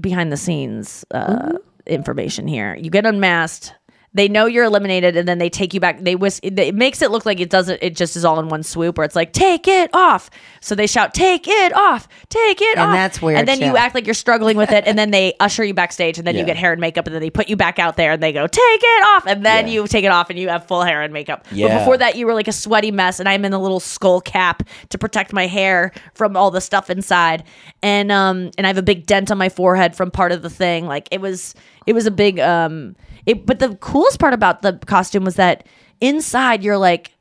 behind 0.00 0.32
the 0.32 0.36
scenes 0.36 1.04
uh, 1.10 1.52
information 1.86 2.46
here. 2.46 2.74
You 2.76 2.88
get 2.90 3.04
unmasked. 3.04 3.74
They 4.12 4.26
know 4.26 4.46
you're 4.46 4.64
eliminated, 4.64 5.16
and 5.16 5.28
then 5.28 5.38
they 5.38 5.48
take 5.48 5.72
you 5.72 5.78
back. 5.78 6.00
They 6.00 6.16
whisk. 6.16 6.40
It, 6.42 6.74
makes 6.74 7.00
it 7.00 7.12
look 7.12 7.24
like 7.24 7.38
it 7.38 7.48
doesn't. 7.48 7.78
It 7.80 7.94
just 7.94 8.16
is 8.16 8.24
all 8.24 8.40
in 8.40 8.48
one 8.48 8.64
swoop, 8.64 8.98
where 8.98 9.04
it's 9.04 9.14
like 9.14 9.32
take 9.32 9.68
it 9.68 9.88
off. 9.94 10.30
So 10.60 10.74
they 10.74 10.88
shout, 10.88 11.14
"Take 11.14 11.46
it 11.46 11.72
off! 11.72 12.08
Take 12.28 12.60
it 12.60 12.76
And 12.76 12.88
off!" 12.88 12.92
that's 12.92 13.22
weird, 13.22 13.38
And 13.38 13.46
then 13.46 13.60
you 13.60 13.76
act 13.76 13.94
like 13.94 14.06
you're 14.06 14.14
struggling 14.14 14.56
with 14.56 14.72
it, 14.72 14.84
and 14.84 14.98
then 14.98 15.12
they 15.12 15.34
usher 15.40 15.62
you 15.62 15.74
backstage, 15.74 16.18
and 16.18 16.26
then 16.26 16.34
you 16.34 16.44
get 16.44 16.56
hair 16.56 16.72
and 16.72 16.80
makeup, 16.80 17.06
and 17.06 17.14
then 17.14 17.22
they 17.22 17.30
put 17.30 17.48
you 17.48 17.54
back 17.54 17.78
out 17.78 17.96
there, 17.96 18.10
and 18.10 18.20
they 18.20 18.32
go, 18.32 18.48
"Take 18.48 18.60
it 18.82 19.04
off!" 19.10 19.26
And 19.28 19.46
then 19.46 19.68
Yeah. 19.68 19.74
you 19.74 19.86
take 19.86 20.04
it 20.04 20.10
off, 20.10 20.28
and 20.28 20.36
you 20.38 20.48
have 20.48 20.66
full 20.66 20.82
hair 20.82 21.02
and 21.02 21.12
makeup. 21.12 21.46
But 21.68 21.78
before 21.78 21.96
that, 21.98 22.16
you 22.16 22.26
were 22.26 22.34
like 22.34 22.48
a 22.48 22.52
sweaty 22.52 22.90
mess, 22.90 23.20
and 23.20 23.28
I'm 23.28 23.44
in 23.44 23.52
a 23.52 23.60
little 23.60 23.78
skull 23.80 24.20
cap 24.20 24.64
to 24.88 24.98
protect 24.98 25.32
my 25.32 25.46
hair 25.46 25.92
from 26.14 26.36
all 26.36 26.50
the 26.50 26.60
stuff 26.60 26.90
inside, 26.90 27.44
and 27.80 28.10
um, 28.10 28.50
and 28.58 28.66
I 28.66 28.70
have 28.70 28.78
a 28.78 28.82
big 28.82 29.06
dent 29.06 29.30
on 29.30 29.38
my 29.38 29.48
forehead 29.50 29.94
from 29.94 30.10
part 30.10 30.32
of 30.32 30.42
the 30.42 30.50
thing. 30.50 30.86
Like 30.86 31.06
it 31.12 31.20
was, 31.20 31.54
it 31.86 31.92
was 31.92 32.06
a 32.06 32.10
big 32.10 32.40
um, 32.40 32.96
it. 33.26 33.46
But 33.46 33.58
the 33.58 33.76
coolest 33.76 34.18
part 34.18 34.34
about 34.34 34.62
the 34.62 34.74
costume 34.86 35.24
was 35.24 35.36
that 35.36 35.66
inside 36.00 36.62
you're 36.62 36.78
like, 36.78 37.14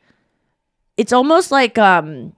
it's 0.97 1.13
almost 1.13 1.51
like 1.51 1.77
um, 1.77 2.33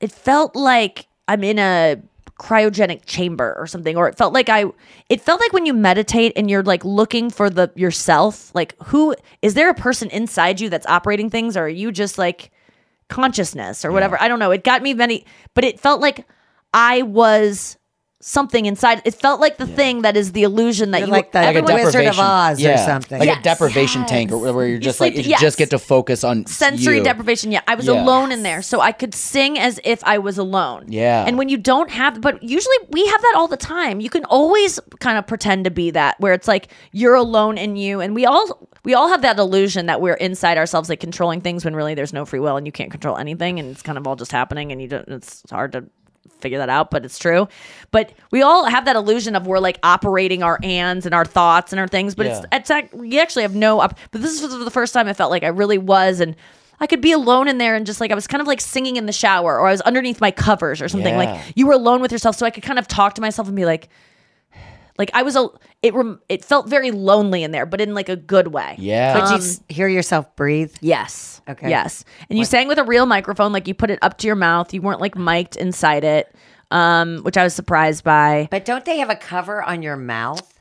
it 0.00 0.12
felt 0.12 0.54
like 0.54 1.06
I'm 1.28 1.42
in 1.42 1.58
a 1.58 1.96
cryogenic 2.38 3.02
chamber 3.06 3.54
or 3.56 3.66
something 3.66 3.96
or 3.96 4.08
it 4.08 4.18
felt 4.18 4.34
like 4.34 4.48
I 4.48 4.64
it 5.08 5.20
felt 5.20 5.40
like 5.40 5.52
when 5.52 5.66
you 5.66 5.72
meditate 5.72 6.32
and 6.34 6.50
you're 6.50 6.64
like 6.64 6.84
looking 6.84 7.30
for 7.30 7.48
the 7.48 7.70
yourself 7.76 8.52
like 8.56 8.74
who 8.86 9.14
is 9.40 9.54
there 9.54 9.70
a 9.70 9.74
person 9.74 10.10
inside 10.10 10.60
you 10.60 10.68
that's 10.68 10.86
operating 10.86 11.30
things 11.30 11.56
or 11.56 11.66
are 11.66 11.68
you 11.68 11.92
just 11.92 12.18
like 12.18 12.50
consciousness 13.08 13.84
or 13.84 13.92
whatever 13.92 14.20
I 14.20 14.26
don't 14.26 14.40
know 14.40 14.50
it 14.50 14.64
got 14.64 14.82
me 14.82 14.94
many 14.94 15.24
but 15.54 15.62
it 15.62 15.78
felt 15.78 16.00
like 16.00 16.26
I 16.74 17.02
was 17.02 17.78
something 18.26 18.64
inside. 18.64 19.02
It 19.04 19.14
felt 19.14 19.38
like 19.38 19.58
the 19.58 19.66
thing 19.66 20.00
that 20.00 20.16
is 20.16 20.32
the 20.32 20.44
illusion 20.44 20.92
that 20.92 21.00
You're 21.00 21.08
you 21.08 21.12
like 21.12 21.32
the 21.32 21.40
everyone- 21.40 21.74
Wizard 21.74 22.06
of 22.06 22.18
Oz 22.18 22.64
or 22.64 22.76
something. 22.78 23.18
like 23.18 23.26
Yes. 23.26 23.40
a 23.40 23.42
deprivation 23.42 24.06
tank, 24.06 24.32
or 24.32 24.38
where 24.54 24.66
you're 24.66 24.78
just 24.78 24.98
like 24.98 25.12
sleep- 25.12 25.26
you 25.26 25.30
yes. 25.32 25.42
just 25.42 25.58
get 25.58 25.68
to 25.70 25.78
focus 25.78 26.24
on 26.24 26.46
sensory 26.46 26.98
you. 26.98 27.04
deprivation. 27.04 27.52
Yeah, 27.52 27.60
I 27.68 27.74
was 27.74 27.84
Yeah. 27.86 28.02
alone 28.02 28.32
in 28.32 28.42
there, 28.42 28.62
so 28.62 28.80
I 28.80 28.92
could 28.92 29.14
sing 29.14 29.58
as 29.58 29.78
if 29.84 30.02
I 30.04 30.16
was 30.18 30.38
alone. 30.38 30.86
Yeah. 30.88 31.24
and 31.26 31.36
when 31.36 31.48
you 31.50 31.58
don't 31.58 31.90
have, 31.90 32.20
but 32.22 32.42
usually 32.42 32.76
we 32.90 33.04
have 33.06 33.20
that 33.20 33.34
all 33.36 33.46
the 33.46 33.58
time. 33.58 34.00
You 34.00 34.08
can 34.08 34.24
always 34.24 34.80
kind 35.00 35.18
of 35.18 35.26
pretend 35.26 35.64
to 35.64 35.70
be 35.70 35.90
that, 35.90 36.18
where 36.18 36.32
it's 36.32 36.48
like 36.48 36.68
you're 36.92 37.14
alone 37.14 37.58
in 37.58 37.76
you, 37.76 38.00
and 38.00 38.14
we 38.14 38.24
all 38.24 38.68
we 38.84 38.94
all 38.94 39.08
have 39.08 39.20
that 39.22 39.38
illusion 39.38 39.86
that 39.86 40.00
we're 40.00 40.14
inside 40.14 40.56
ourselves, 40.58 40.88
like 40.88 41.00
controlling 41.00 41.40
things, 41.42 41.64
when 41.64 41.74
really 41.76 41.94
there's 41.94 42.12
no 42.12 42.24
free 42.24 42.40
will 42.40 42.56
and 42.56 42.66
you 42.66 42.72
can't 42.72 42.90
control 42.90 43.16
anything, 43.18 43.58
and 43.58 43.70
it's 43.70 43.82
kind 43.82 43.96
of 43.98 44.06
all 44.06 44.16
just 44.16 44.32
happening, 44.32 44.72
and 44.72 44.80
you 44.80 44.88
don't. 44.88 45.08
It's 45.08 45.42
hard 45.50 45.72
to 45.72 45.84
figure 46.44 46.58
that 46.58 46.68
out, 46.68 46.90
but 46.90 47.04
it's 47.04 47.18
true. 47.18 47.48
But 47.90 48.12
we 48.30 48.42
all 48.42 48.64
have 48.66 48.84
that 48.84 48.96
illusion 48.96 49.34
of 49.34 49.46
we're 49.46 49.58
like 49.58 49.78
operating 49.82 50.42
our 50.42 50.58
ands 50.62 51.06
and 51.06 51.14
our 51.14 51.24
thoughts 51.24 51.72
and 51.72 51.80
our 51.80 51.88
things, 51.88 52.14
but 52.14 52.26
it's 52.26 52.40
Yeah. 52.40 52.58
it's 52.58 52.70
act- 52.70 52.92
we 52.94 53.18
actually 53.18 53.42
have 53.42 53.54
no 53.56 53.80
up. 53.80 53.98
But 54.12 54.20
this 54.22 54.40
is 54.42 54.64
the 54.64 54.70
first 54.70 54.92
time 54.94 55.08
I 55.08 55.14
felt 55.14 55.30
like 55.30 55.42
I 55.42 55.48
really 55.48 55.78
was, 55.78 56.20
and 56.20 56.36
I 56.80 56.86
could 56.86 57.00
be 57.00 57.12
alone 57.12 57.48
in 57.48 57.58
there 57.58 57.74
and 57.76 57.86
just 57.86 58.00
like 58.00 58.10
I 58.10 58.14
was 58.14 58.26
kind 58.26 58.40
of 58.42 58.46
like 58.46 58.60
singing 58.60 58.96
in 58.96 59.06
the 59.06 59.12
shower, 59.12 59.58
or 59.58 59.68
I 59.68 59.70
was 59.70 59.80
underneath 59.82 60.20
my 60.20 60.30
covers 60.30 60.82
or 60.82 60.88
something. 60.88 61.16
Like 61.16 61.40
you 61.56 61.66
were 61.66 61.72
alone 61.72 62.00
with 62.02 62.12
yourself, 62.12 62.36
so 62.36 62.44
I 62.44 62.50
could 62.50 62.62
kind 62.64 62.78
of 62.78 62.86
talk 62.86 63.14
to 63.14 63.20
myself 63.20 63.48
and 63.48 63.56
be 63.56 63.64
like. 63.64 63.88
Like 64.98 65.10
I 65.12 65.22
was 65.22 65.34
a, 65.36 65.48
it 65.82 65.92
rem, 65.94 66.20
it 66.28 66.44
felt 66.44 66.68
very 66.68 66.90
lonely 66.92 67.42
in 67.42 67.50
there, 67.50 67.66
but 67.66 67.80
in 67.80 67.94
like 67.94 68.08
a 68.08 68.16
good 68.16 68.48
way. 68.48 68.76
Yeah. 68.78 69.12
Could 69.14 69.28
you 69.30 69.34
Um, 69.36 69.40
s- 69.40 69.60
hear 69.68 69.88
yourself 69.88 70.34
breathe? 70.36 70.72
Yes. 70.80 71.40
Okay. 71.48 71.68
Yes. 71.68 72.04
And 72.30 72.38
you 72.38 72.44
sang 72.44 72.68
with 72.68 72.78
a 72.78 72.84
real 72.84 73.04
microphone, 73.06 73.52
like 73.52 73.66
you 73.66 73.74
put 73.74 73.90
it 73.90 73.98
up 74.02 74.18
to 74.18 74.26
your 74.28 74.36
mouth. 74.36 74.72
You 74.72 74.80
weren't 74.82 75.00
like 75.00 75.16
mic'd 75.16 75.56
inside 75.56 76.04
it, 76.04 76.32
um, 76.70 77.18
which 77.24 77.36
I 77.36 77.42
was 77.44 77.54
surprised 77.54 78.04
by. 78.04 78.46
But 78.52 78.64
don't 78.64 78.84
they 78.84 78.98
have 78.98 79.10
a 79.10 79.16
cover 79.16 79.62
on 79.62 79.82
your 79.82 79.96
mouth? 79.96 80.53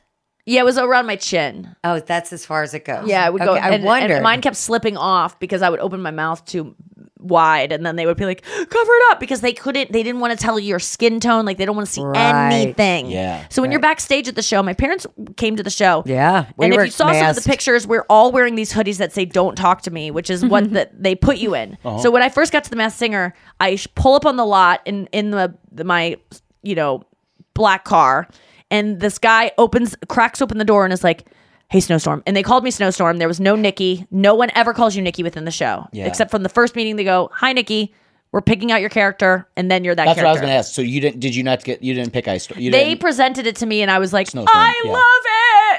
Yeah, 0.45 0.61
it 0.61 0.65
was 0.65 0.77
around 0.77 1.05
my 1.05 1.15
chin. 1.15 1.73
Oh, 1.83 1.99
that's 1.99 2.33
as 2.33 2.45
far 2.45 2.63
as 2.63 2.73
it 2.73 2.83
goes. 2.85 3.07
Yeah, 3.07 3.25
it 3.27 3.33
would 3.33 3.41
go. 3.43 3.51
Okay, 3.53 3.61
I 3.61 3.65
and, 3.67 3.75
and 3.75 3.83
wondered. 3.85 4.21
mine 4.23 4.41
kept 4.41 4.57
slipping 4.57 4.97
off 4.97 5.39
because 5.39 5.61
I 5.61 5.69
would 5.69 5.79
open 5.79 6.01
my 6.01 6.11
mouth 6.11 6.43
too 6.45 6.75
wide, 7.17 7.71
and 7.71 7.85
then 7.85 7.95
they 7.95 8.05
would 8.05 8.17
be 8.17 8.25
like, 8.25 8.41
"Cover 8.41 8.67
it 8.69 9.11
up," 9.11 9.21
because 9.21 9.39
they 9.39 9.53
couldn't. 9.53 9.93
They 9.93 10.03
didn't 10.03 10.19
want 10.19 10.37
to 10.37 10.43
tell 10.43 10.59
your 10.59 10.79
skin 10.79 11.21
tone. 11.21 11.45
Like 11.45 11.57
they 11.57 11.65
don't 11.65 11.77
want 11.77 11.87
to 11.87 11.93
see 11.93 12.03
Right. 12.03 12.51
anything. 12.51 13.09
Yeah. 13.09 13.45
So 13.49 13.61
when 13.61 13.71
you're 13.71 13.79
backstage 13.79 14.27
at 14.27 14.35
the 14.35 14.41
show, 14.41 14.61
my 14.61 14.73
parents 14.73 15.07
came 15.37 15.55
to 15.55 15.63
the 15.63 15.69
show. 15.69 16.03
Yeah, 16.05 16.47
we 16.57 16.65
and 16.65 16.75
were 16.75 16.81
if 16.81 16.87
you 16.87 16.91
saw 16.91 17.13
some 17.13 17.27
of 17.27 17.35
the 17.37 17.41
pictures, 17.49 17.87
we're 17.87 18.05
all 18.09 18.33
wearing 18.33 18.55
these 18.55 18.73
hoodies 18.73 18.97
that 18.97 19.13
say 19.13 19.23
"Don't 19.23 19.55
talk 19.55 19.83
to 19.83 19.91
me," 19.91 20.11
which 20.11 20.29
is 20.29 20.43
what 20.43 20.69
the, 20.73 20.89
they 20.91 21.15
put 21.15 21.37
you 21.37 21.55
in. 21.55 21.77
Uh-huh. 21.85 21.99
So 21.99 22.11
when 22.11 22.21
I 22.21 22.27
first 22.27 22.51
got 22.51 22.65
to 22.65 22.69
the 22.69 22.75
Masked 22.75 22.99
Singer, 22.99 23.33
I 23.61 23.77
pull 23.95 24.15
up 24.15 24.25
on 24.25 24.35
the 24.35 24.45
lot 24.45 24.81
in 24.83 25.07
in 25.13 25.31
the, 25.31 25.55
the 25.71 25.85
my 25.85 26.17
you 26.63 26.75
know 26.75 27.03
black 27.53 27.85
car, 27.85 28.27
and 28.73 28.99
this 28.99 29.17
guy 29.17 29.51
opens 29.57 29.95
cracks 30.09 30.41
open 30.41 30.57
the 30.57 30.65
door 30.65 30.83
and 30.83 30.91
is 30.91 31.03
like. 31.03 31.25
Hey, 31.69 31.79
Snowstorm. 31.79 32.21
And 32.27 32.35
they 32.35 32.43
called 32.43 32.63
me 32.63 32.69
Snowstorm. 32.69 33.17
There 33.17 33.27
was 33.27 33.39
no 33.39 33.55
Nikki. 33.55 34.05
No 34.11 34.35
one 34.35 34.51
ever 34.53 34.73
calls 34.75 34.95
you 34.95 35.01
Nikki 35.01 35.23
within 35.23 35.45
the 35.45 35.49
show. 35.49 35.87
Yeah. 35.91 36.05
Except 36.05 36.29
from 36.29 36.43
the 36.43 36.49
first 36.49 36.75
meeting, 36.75 36.97
they 36.97 37.03
go, 37.03 37.31
Hi, 37.33 37.51
Nikki. 37.51 37.95
We're 38.33 38.41
picking 38.41 38.71
out 38.71 38.81
your 38.81 38.89
character. 38.89 39.47
And 39.55 39.69
then 39.69 39.83
you're 39.83 39.93
that 39.93 40.05
That's 40.05 40.17
what 40.17 40.25
I 40.25 40.31
was 40.31 40.41
going 40.41 40.49
to 40.51 40.55
ask. 40.55 40.73
So 40.73 40.81
you 40.81 40.99
didn't? 40.99 41.19
Did 41.21 41.35
you 41.35 41.43
not 41.43 41.63
get? 41.63 41.83
You 41.83 41.93
didn't 41.93 42.11
pick 42.11 42.27
ice? 42.27 42.49
You 42.49 42.71
they 42.71 42.85
didn't, 42.89 42.99
presented 42.99 43.45
it 43.47 43.55
to 43.57 43.65
me 43.67 43.81
and 43.83 43.91
I 43.91 43.99
was 43.99 44.11
like, 44.11 44.27
Snowstorm, 44.27 44.57
I 44.57 44.81
yeah. 44.83 44.91
love 44.91 45.03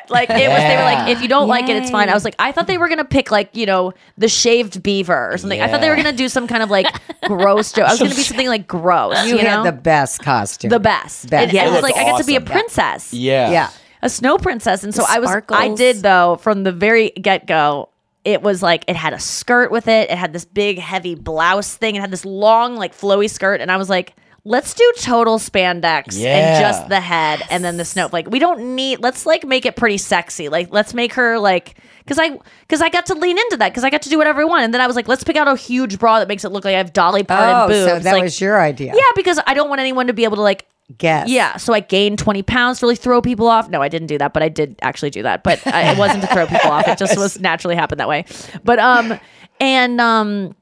it. 0.06 0.10
Like 0.10 0.30
it 0.30 0.48
was 0.48 0.58
they 0.58 0.76
were 0.76 0.82
like, 0.82 1.08
if 1.08 1.20
you 1.20 1.28
don't 1.28 1.48
like 1.48 1.68
it, 1.68 1.76
it's 1.76 1.90
fine. 1.90 2.08
I 2.08 2.14
was 2.14 2.24
like, 2.24 2.36
I 2.38 2.52
thought 2.52 2.66
they 2.68 2.78
were 2.78 2.88
gonna 2.88 3.04
pick 3.04 3.30
like, 3.30 3.54
you 3.56 3.66
know, 3.66 3.92
the 4.16 4.28
shaved 4.28 4.82
beaver 4.82 5.32
or 5.32 5.36
something. 5.36 5.60
I 5.60 5.68
thought 5.68 5.80
they 5.80 5.88
were 5.90 5.96
gonna 5.96 6.12
do 6.12 6.28
some 6.28 6.46
kind 6.46 6.62
of 6.62 6.70
like 6.70 6.86
gross 7.24 7.72
joke. 7.72 7.86
I 7.88 7.90
was 7.92 7.98
gonna 7.98 8.14
be 8.14 8.22
something 8.22 8.48
like 8.48 8.68
gross. 8.68 9.24
you 9.26 9.32
You, 9.32 9.38
had 9.38 9.56
know? 9.56 9.64
the 9.64 9.72
best 9.72 10.22
costume. 10.22 10.70
the 10.70 10.78
best. 10.80 11.30
Best. 11.30 11.42
And 11.44 11.52
Yeah, 11.52 11.64
it 11.64 11.66
it 11.66 11.70
was 11.72 11.82
looked 11.82 11.96
like 11.96 12.06
I 12.06 12.10
got 12.10 12.18
to 12.20 12.24
be 12.26 12.36
a 12.36 12.40
princess. 12.40 13.12
yeah. 13.12 13.50
yeah. 13.50 13.70
A 14.02 14.10
snow 14.10 14.36
princess. 14.36 14.84
And 14.84 14.94
so 14.94 15.02
The 15.02 15.08
I 15.12 15.18
was 15.18 15.30
I 15.50 15.74
did 15.74 15.96
though 15.96 16.36
from 16.36 16.62
the 16.62 16.72
very 16.72 17.10
get 17.10 17.46
go. 17.46 17.88
It 18.24 18.42
was 18.42 18.62
like 18.62 18.84
it 18.88 18.96
had 18.96 19.12
a 19.12 19.18
skirt 19.20 19.70
with 19.70 19.86
it. 19.88 20.10
It 20.10 20.16
had 20.16 20.32
this 20.32 20.44
big 20.44 20.78
heavy 20.78 21.14
blouse 21.14 21.74
thing. 21.76 21.96
It 21.96 22.00
had 22.00 22.10
this 22.10 22.24
long 22.24 22.76
like 22.76 22.94
flowy 22.94 23.28
skirt, 23.28 23.60
and 23.60 23.70
I 23.70 23.76
was 23.76 23.90
like, 23.90 24.14
let's 24.44 24.72
do 24.74 24.92
total 24.98 25.38
spandex 25.38 26.18
Yeah. 26.18 26.36
and 26.36 26.60
just 26.62 26.88
the 26.88 27.00
head, 27.00 27.42
and 27.50 27.62
then 27.64 27.76
the 27.76 27.84
snowflake. 27.84 28.28
We 28.30 28.38
don't 28.38 28.74
need. 28.74 29.00
Let's 29.00 29.26
like 29.26 29.44
make 29.44 29.66
it 29.66 29.76
pretty 29.76 29.98
sexy. 29.98 30.48
Like 30.48 30.72
let's 30.72 30.94
make 30.94 31.12
her 31.14 31.38
like 31.38 31.74
because 31.98 32.18
I 32.18 32.38
because 32.62 32.80
I 32.80 32.88
got 32.88 33.06
to 33.06 33.14
lean 33.14 33.38
into 33.38 33.56
that 33.58 33.70
because 33.70 33.84
I 33.84 33.90
got 33.90 34.02
to 34.02 34.08
do 34.08 34.16
whatever 34.16 34.40
I 34.40 34.44
want, 34.44 34.64
and 34.64 34.72
then 34.72 34.80
I 34.80 34.86
was 34.86 34.96
like, 34.96 35.06
let's 35.08 35.22
pick 35.24 35.36
out 35.36 35.46
a 35.46 35.54
huge 35.56 35.98
bra 35.98 36.18
that 36.20 36.28
makes 36.28 36.44
it 36.44 36.50
look 36.52 36.64
like 36.64 36.74
I 36.74 36.78
have 36.78 36.92
Dolly 36.94 37.24
Parton 37.24 37.54
Oh, 37.54 37.68
boobs. 37.68 37.90
so 37.90 37.98
that 37.98 38.12
like, 38.14 38.22
was 38.22 38.40
your 38.40 38.58
idea. 38.60 38.92
yeah, 38.94 39.02
because 39.14 39.38
I 39.46 39.52
don't 39.54 39.68
want 39.68 39.80
anyone 39.80 40.06
to 40.06 40.12
be 40.14 40.24
able 40.24 40.36
to 40.36 40.42
like 40.42 40.66
Guess. 40.98 41.30
yeah, 41.30 41.56
so 41.56 41.72
I 41.72 41.80
gained 41.80 42.18
20 42.18 42.42
pounds 42.42 42.80
to 42.80 42.86
really 42.86 42.96
throw 42.96 43.22
people 43.22 43.48
off. 43.48 43.70
No, 43.70 43.80
I 43.80 43.88
didn't 43.88 44.08
do 44.08 44.18
that, 44.18 44.34
but 44.34 44.42
I 44.42 44.50
did 44.50 44.76
actually 44.82 45.10
do 45.10 45.22
that. 45.22 45.42
But 45.42 45.66
I, 45.66 45.92
it 45.92 45.98
wasn't 45.98 46.22
to 46.22 46.26
throw 46.28 46.46
people 46.46 46.70
off. 46.70 46.86
It 46.86 46.98
just 46.98 47.16
was 47.24 47.40
naturally 47.40 47.74
happened 47.74 48.00
that 48.00 48.08
way. 48.08 48.26
But 48.64 48.78
um 48.78 49.18
and 49.60 50.00
um 50.00 50.54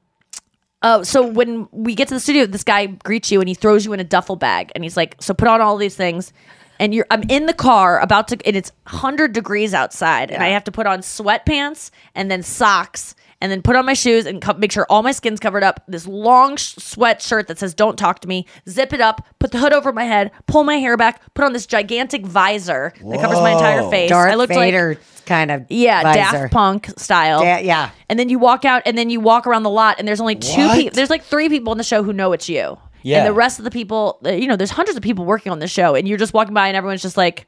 Oh, 0.85 1.01
so 1.01 1.25
when 1.25 1.67
we 1.71 1.95
get 1.95 2.09
to 2.09 2.13
the 2.13 2.19
studio, 2.19 2.45
this 2.45 2.65
guy 2.65 2.87
greets 2.87 3.31
you 3.31 3.39
and 3.39 3.47
he 3.47 3.55
throws 3.55 3.85
you 3.85 3.93
in 3.93 4.01
a 4.01 4.03
duffel 4.03 4.35
bag 4.35 4.69
and 4.75 4.83
he's 4.83 4.97
like, 4.97 5.15
"So 5.21 5.33
put 5.33 5.47
on 5.47 5.61
all 5.61 5.77
these 5.77 5.95
things." 5.95 6.33
And 6.79 6.93
you're 6.93 7.05
I'm 7.09 7.23
in 7.29 7.45
the 7.45 7.53
car 7.53 7.99
about 7.99 8.27
to 8.29 8.37
and 8.45 8.55
it's 8.57 8.71
100 8.89 9.31
degrees 9.31 9.73
outside 9.73 10.29
and 10.31 10.43
I 10.43 10.49
have 10.49 10.65
to 10.65 10.71
put 10.71 10.85
on 10.85 10.99
sweatpants 10.99 11.89
and 12.15 12.29
then 12.29 12.43
socks 12.43 13.15
and 13.43 13.51
then 13.51 13.61
put 13.61 13.75
on 13.75 13.85
my 13.85 13.93
shoes 13.93 14.25
and 14.25 14.41
co- 14.41 14.53
make 14.53 14.71
sure 14.71 14.87
all 14.89 15.03
my 15.03 15.11
skin's 15.11 15.41
covered 15.41 15.63
up. 15.63 15.83
This 15.89 16.07
long 16.07 16.55
sh- 16.55 16.75
sweat 16.77 17.21
shirt 17.21 17.47
that 17.49 17.59
says 17.59 17.73
"Don't 17.73 17.97
talk 17.97 18.21
to 18.21 18.27
me." 18.29 18.47
Zip 18.69 18.93
it 18.93 19.01
up, 19.01 19.27
put 19.39 19.51
the 19.51 19.59
hood 19.59 19.73
over 19.73 19.91
my 19.91 20.05
head, 20.05 20.31
pull 20.47 20.63
my 20.63 20.77
hair 20.77 20.95
back, 20.95 21.21
put 21.33 21.43
on 21.43 21.51
this 21.51 21.65
gigantic 21.65 22.25
visor 22.25 22.93
that 22.95 23.19
covers 23.19 23.39
my 23.39 23.51
entire 23.51 23.89
face. 23.89 24.09
Darth 24.09 24.31
I 24.31 24.35
looked 24.35 24.53
like 24.53 24.59
Vader 24.59 24.97
kind 25.25 25.51
of 25.51 25.65
yeah, 25.69 26.03
visor. 26.03 26.19
Daft 26.43 26.53
Punk 26.53 26.87
style. 26.97 27.41
Da- 27.41 27.59
yeah. 27.59 27.91
And 28.09 28.17
then 28.17 28.29
you 28.29 28.39
walk 28.39 28.63
out, 28.63 28.81
and 28.85 28.97
then 28.97 29.09
you 29.09 29.19
walk 29.19 29.45
around 29.45 29.63
the 29.63 29.69
lot, 29.69 29.99
and 29.99 30.07
there's 30.07 30.21
only 30.21 30.35
two 30.35 30.65
What? 30.65 30.77
people. 30.77 30.95
There's 30.95 31.09
like 31.09 31.23
three 31.23 31.49
people 31.49 31.73
in 31.73 31.77
the 31.77 31.83
show 31.83 32.01
who 32.01 32.13
know 32.13 32.31
it's 32.31 32.47
you. 32.47 32.77
Yeah. 33.01 33.17
And 33.19 33.27
the 33.27 33.33
rest 33.33 33.59
of 33.59 33.65
the 33.65 33.71
people, 33.71 34.19
uh, 34.25 34.31
you 34.31 34.47
know, 34.47 34.55
there's 34.55 34.71
hundreds 34.71 34.95
of 34.95 35.03
people 35.03 35.25
working 35.25 35.51
on 35.51 35.59
the 35.59 35.67
show, 35.67 35.95
and 35.95 36.07
you're 36.07 36.17
just 36.17 36.33
walking 36.33 36.53
by, 36.53 36.69
and 36.69 36.77
everyone's 36.77 37.01
just 37.01 37.17
like, 37.17 37.45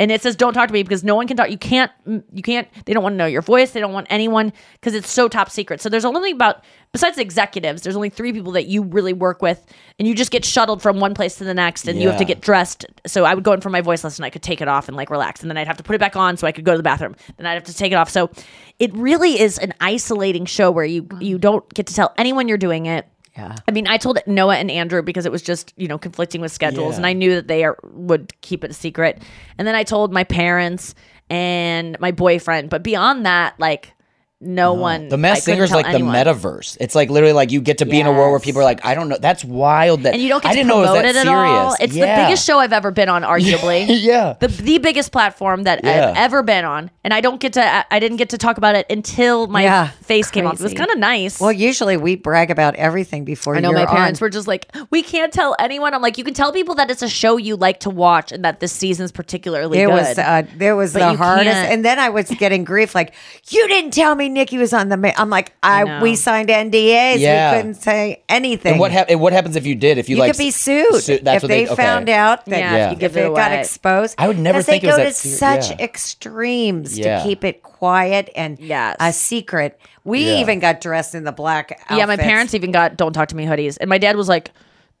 and 0.00 0.10
it 0.10 0.22
says, 0.22 0.34
"Don't 0.34 0.54
talk 0.54 0.66
to 0.68 0.72
me," 0.72 0.82
because 0.82 1.04
no 1.04 1.14
one 1.14 1.28
can 1.28 1.36
talk. 1.36 1.50
You 1.50 1.58
can't. 1.58 1.92
You 2.06 2.42
can't. 2.42 2.66
They 2.86 2.94
don't 2.94 3.02
want 3.02 3.12
to 3.12 3.16
know 3.18 3.26
your 3.26 3.42
voice. 3.42 3.72
They 3.72 3.80
don't 3.80 3.92
want 3.92 4.06
anyone 4.08 4.50
because 4.72 4.94
it's 4.94 5.10
so 5.10 5.28
top 5.28 5.50
secret. 5.50 5.82
So 5.82 5.90
there's 5.90 6.06
only 6.06 6.30
about 6.30 6.64
besides 6.92 7.18
executives, 7.18 7.82
there's 7.82 7.96
only 7.96 8.08
three 8.08 8.32
people 8.32 8.52
that 8.52 8.66
you 8.66 8.82
really 8.82 9.12
work 9.12 9.42
with, 9.42 9.64
and 9.98 10.08
you 10.08 10.14
just 10.14 10.30
get 10.30 10.42
shuttled 10.44 10.80
from 10.80 11.00
one 11.00 11.12
place 11.12 11.36
to 11.36 11.44
the 11.44 11.52
next, 11.52 11.86
and 11.86 12.00
you 12.00 12.08
have 12.08 12.18
to 12.18 12.24
get 12.24 12.40
dressed. 12.40 12.86
So 13.06 13.24
I 13.24 13.34
would 13.34 13.44
go 13.44 13.52
in 13.52 13.60
for 13.60 13.70
my 13.70 13.82
voice 13.82 14.02
lesson. 14.02 14.24
I 14.24 14.30
could 14.30 14.42
take 14.42 14.62
it 14.62 14.68
off 14.68 14.88
and 14.88 14.96
like 14.96 15.10
relax, 15.10 15.42
and 15.42 15.50
then 15.50 15.58
I'd 15.58 15.66
have 15.66 15.76
to 15.76 15.82
put 15.82 15.94
it 15.94 16.00
back 16.00 16.16
on 16.16 16.38
so 16.38 16.46
I 16.46 16.52
could 16.52 16.64
go 16.64 16.72
to 16.72 16.78
the 16.78 16.82
bathroom. 16.82 17.14
Then 17.36 17.46
I'd 17.46 17.54
have 17.54 17.64
to 17.64 17.74
take 17.74 17.92
it 17.92 17.96
off. 17.96 18.08
So 18.08 18.30
it 18.78 18.92
really 18.94 19.38
is 19.38 19.58
an 19.58 19.74
isolating 19.80 20.46
show 20.46 20.70
where 20.70 20.86
you 20.86 21.06
you 21.20 21.38
don't 21.38 21.68
get 21.74 21.86
to 21.88 21.94
tell 21.94 22.14
anyone 22.16 22.48
you're 22.48 22.58
doing 22.58 22.86
it. 22.86 23.06
Yeah. 23.40 23.56
I 23.66 23.70
mean, 23.70 23.86
I 23.86 23.96
told 23.96 24.18
Noa 24.26 24.56
and 24.56 24.70
Andrew 24.70 25.02
because 25.02 25.24
it 25.26 25.32
was 25.32 25.42
just 25.42 25.72
you 25.76 25.88
know 25.88 25.98
conflicting 25.98 26.40
with 26.40 26.52
schedules, 26.52 26.92
Yeah. 26.92 26.96
and 26.98 27.06
I 27.06 27.12
knew 27.14 27.34
that 27.34 27.48
they 27.48 27.64
are, 27.64 27.78
would 27.92 28.38
keep 28.42 28.64
it 28.64 28.70
a 28.70 28.74
secret. 28.74 29.22
And 29.58 29.66
then 29.66 29.74
I 29.74 29.82
told 29.82 30.12
my 30.12 30.24
parents 30.24 30.94
and 31.30 31.98
my 32.00 32.10
boyfriend, 32.10 32.70
but 32.70 32.82
beyond 32.82 33.24
that, 33.26 33.58
like 33.58 33.94
no 34.40 34.72
one. 34.72 35.08
The 35.08 35.16
I 35.16 35.18
Masked 35.18 35.44
Singer 35.44 35.64
is 35.64 35.70
like 35.70 35.86
anyone. 35.86 36.12
the 36.14 36.18
metaverse. 36.18 36.76
It's 36.80 36.94
like 36.94 37.10
literally 37.10 37.34
like 37.34 37.50
you 37.52 37.60
get 37.60 37.78
to 37.78 37.84
be 37.86 38.00
in 38.00 38.06
a 38.06 38.12
world 38.12 38.30
where 38.30 38.40
people 38.40 38.62
are 38.62 38.64
like, 38.64 38.84
I 38.84 38.94
don't 38.94 39.08
know. 39.10 39.18
That's 39.18 39.44
wild. 39.44 40.04
That 40.04 40.14
and 40.14 40.22
you 40.22 40.28
don't 40.30 40.42
get 40.42 40.48
I 40.48 40.52
to 40.52 40.56
didn't 40.60 40.68
know 40.68 40.78
it 40.78 40.86
was 40.86 40.90
it 40.90 41.02
that 41.02 41.16
at 41.16 41.22
serious. 41.22 41.28
all. 41.34 41.76
It's 41.78 41.94
Yeah. 41.94 42.16
the 42.16 42.26
biggest 42.26 42.46
show 42.46 42.58
I've 42.58 42.72
ever 42.72 42.90
been 42.90 43.10
on, 43.10 43.22
arguably. 43.34 43.86
yeah. 44.00 44.36
The, 44.40 44.48
the 44.48 44.78
biggest 44.78 45.12
platform 45.12 45.64
that 45.64 45.84
Yeah. 45.84 46.10
I've 46.10 46.16
ever 46.16 46.42
been 46.42 46.64
on, 46.64 46.90
and 47.04 47.12
I 47.12 47.20
don't 47.20 47.38
get 47.38 47.52
to. 47.54 47.84
I 47.92 47.98
didn't 48.00 48.16
get 48.16 48.30
to 48.30 48.38
talk 48.38 48.56
about 48.56 48.76
it 48.76 48.86
until 48.88 49.46
my 49.46 49.62
Yeah. 49.62 49.88
face 49.88 50.30
came 50.30 50.46
off. 50.46 50.54
It 50.54 50.62
was 50.62 50.72
kind 50.72 50.90
of 50.90 50.96
nice. 50.96 51.38
Well, 51.38 51.52
usually 51.52 51.98
we 51.98 52.16
brag 52.16 52.50
about 52.50 52.74
everything 52.76 53.26
before 53.26 53.56
I 53.56 53.60
know 53.60 53.70
you're 53.72 53.80
my 53.80 53.86
parents 53.86 54.22
on. 54.22 54.24
were 54.24 54.30
just 54.30 54.48
like, 54.48 54.74
we 54.90 55.02
can't 55.02 55.34
tell 55.34 55.54
anyone. 55.58 55.92
I'm 55.92 56.00
like, 56.00 56.16
you 56.16 56.24
can 56.24 56.32
tell 56.32 56.50
people 56.50 56.76
that 56.76 56.90
it's 56.90 57.02
a 57.02 57.08
show 57.10 57.36
you 57.36 57.56
like 57.56 57.80
to 57.80 57.90
watch 57.90 58.32
and 58.32 58.42
that 58.46 58.60
this 58.60 58.72
season's 58.72 59.12
particularly 59.12 59.80
It 59.80 59.86
good. 59.86 59.92
was 59.92 60.18
uh, 60.18 60.44
there 60.56 60.76
was 60.76 60.94
But 60.94 61.00
the 61.10 61.16
hardest, 61.18 61.50
can't- 61.54 61.72
and 61.74 61.84
then 61.84 61.98
I 61.98 62.08
was 62.08 62.30
getting 62.30 62.64
grief 62.64 62.94
like 62.94 63.12
you 63.50 63.68
didn't 63.68 63.90
tell 63.90 64.14
me 64.14 64.29
Nikki 64.32 64.58
was 64.58 64.72
on 64.72 64.88
the. 64.88 64.96
Ma-. 64.96 65.12
I'm 65.16 65.30
like 65.30 65.52
I, 65.62 65.84
know. 65.84 66.00
we 66.02 66.16
signed 66.16 66.48
NDAs. 66.48 67.18
Yeah. 67.18 67.52
We 67.52 67.58
couldn't 67.58 67.74
say 67.74 68.22
anything. 68.28 68.72
And 68.72 68.80
what, 68.80 68.90
hap- 68.92 69.10
and 69.10 69.20
what 69.20 69.32
happens 69.32 69.56
if 69.56 69.66
you 69.66 69.74
did? 69.74 69.98
If 69.98 70.08
you, 70.08 70.16
you 70.16 70.20
like 70.22 70.32
could 70.32 70.38
be 70.38 70.50
sued 70.50 71.02
su- 71.02 71.18
that's 71.22 71.36
if 71.36 71.42
what 71.42 71.48
they, 71.48 71.66
okay. 71.66 71.74
found 71.74 72.08
out 72.08 72.44
that 72.46 72.58
Yeah, 72.58 72.74
if 72.86 72.90
you 72.90 72.92
if 72.94 72.98
give 73.00 73.16
it, 73.16 73.26
it 73.26 73.34
got 73.34 73.50
away. 73.52 73.60
exposed. 73.60 74.14
I 74.18 74.28
would 74.28 74.38
never 74.38 74.58
'Cause 74.58 74.66
think 74.66 74.82
they 74.82 74.88
it 74.88 74.90
was 74.92 74.96
go 74.98 75.04
that 75.04 75.08
to 75.10 75.28
ser- 75.28 75.36
such 75.62 75.70
yeah. 75.70 75.84
extremes 75.84 76.98
Yeah. 76.98 77.18
to 77.18 77.24
keep 77.24 77.44
it 77.44 77.62
quiet 77.62 78.30
and 78.36 78.58
Yes. 78.58 78.96
a 79.00 79.12
secret. 79.12 79.78
We 80.04 80.26
Yeah. 80.26 80.40
even 80.40 80.60
got 80.60 80.80
dressed 80.80 81.14
in 81.14 81.24
the 81.24 81.32
black. 81.32 81.80
yeah, 81.90 82.06
my 82.06 82.16
parents 82.16 82.54
even 82.54 82.72
got 82.72 82.96
"Don't 82.96 83.12
talk 83.12 83.28
to 83.28 83.36
me" 83.36 83.44
hoodies, 83.46 83.76
and 83.80 83.88
my 83.88 83.98
dad 83.98 84.16
was 84.16 84.28
like, 84.28 84.50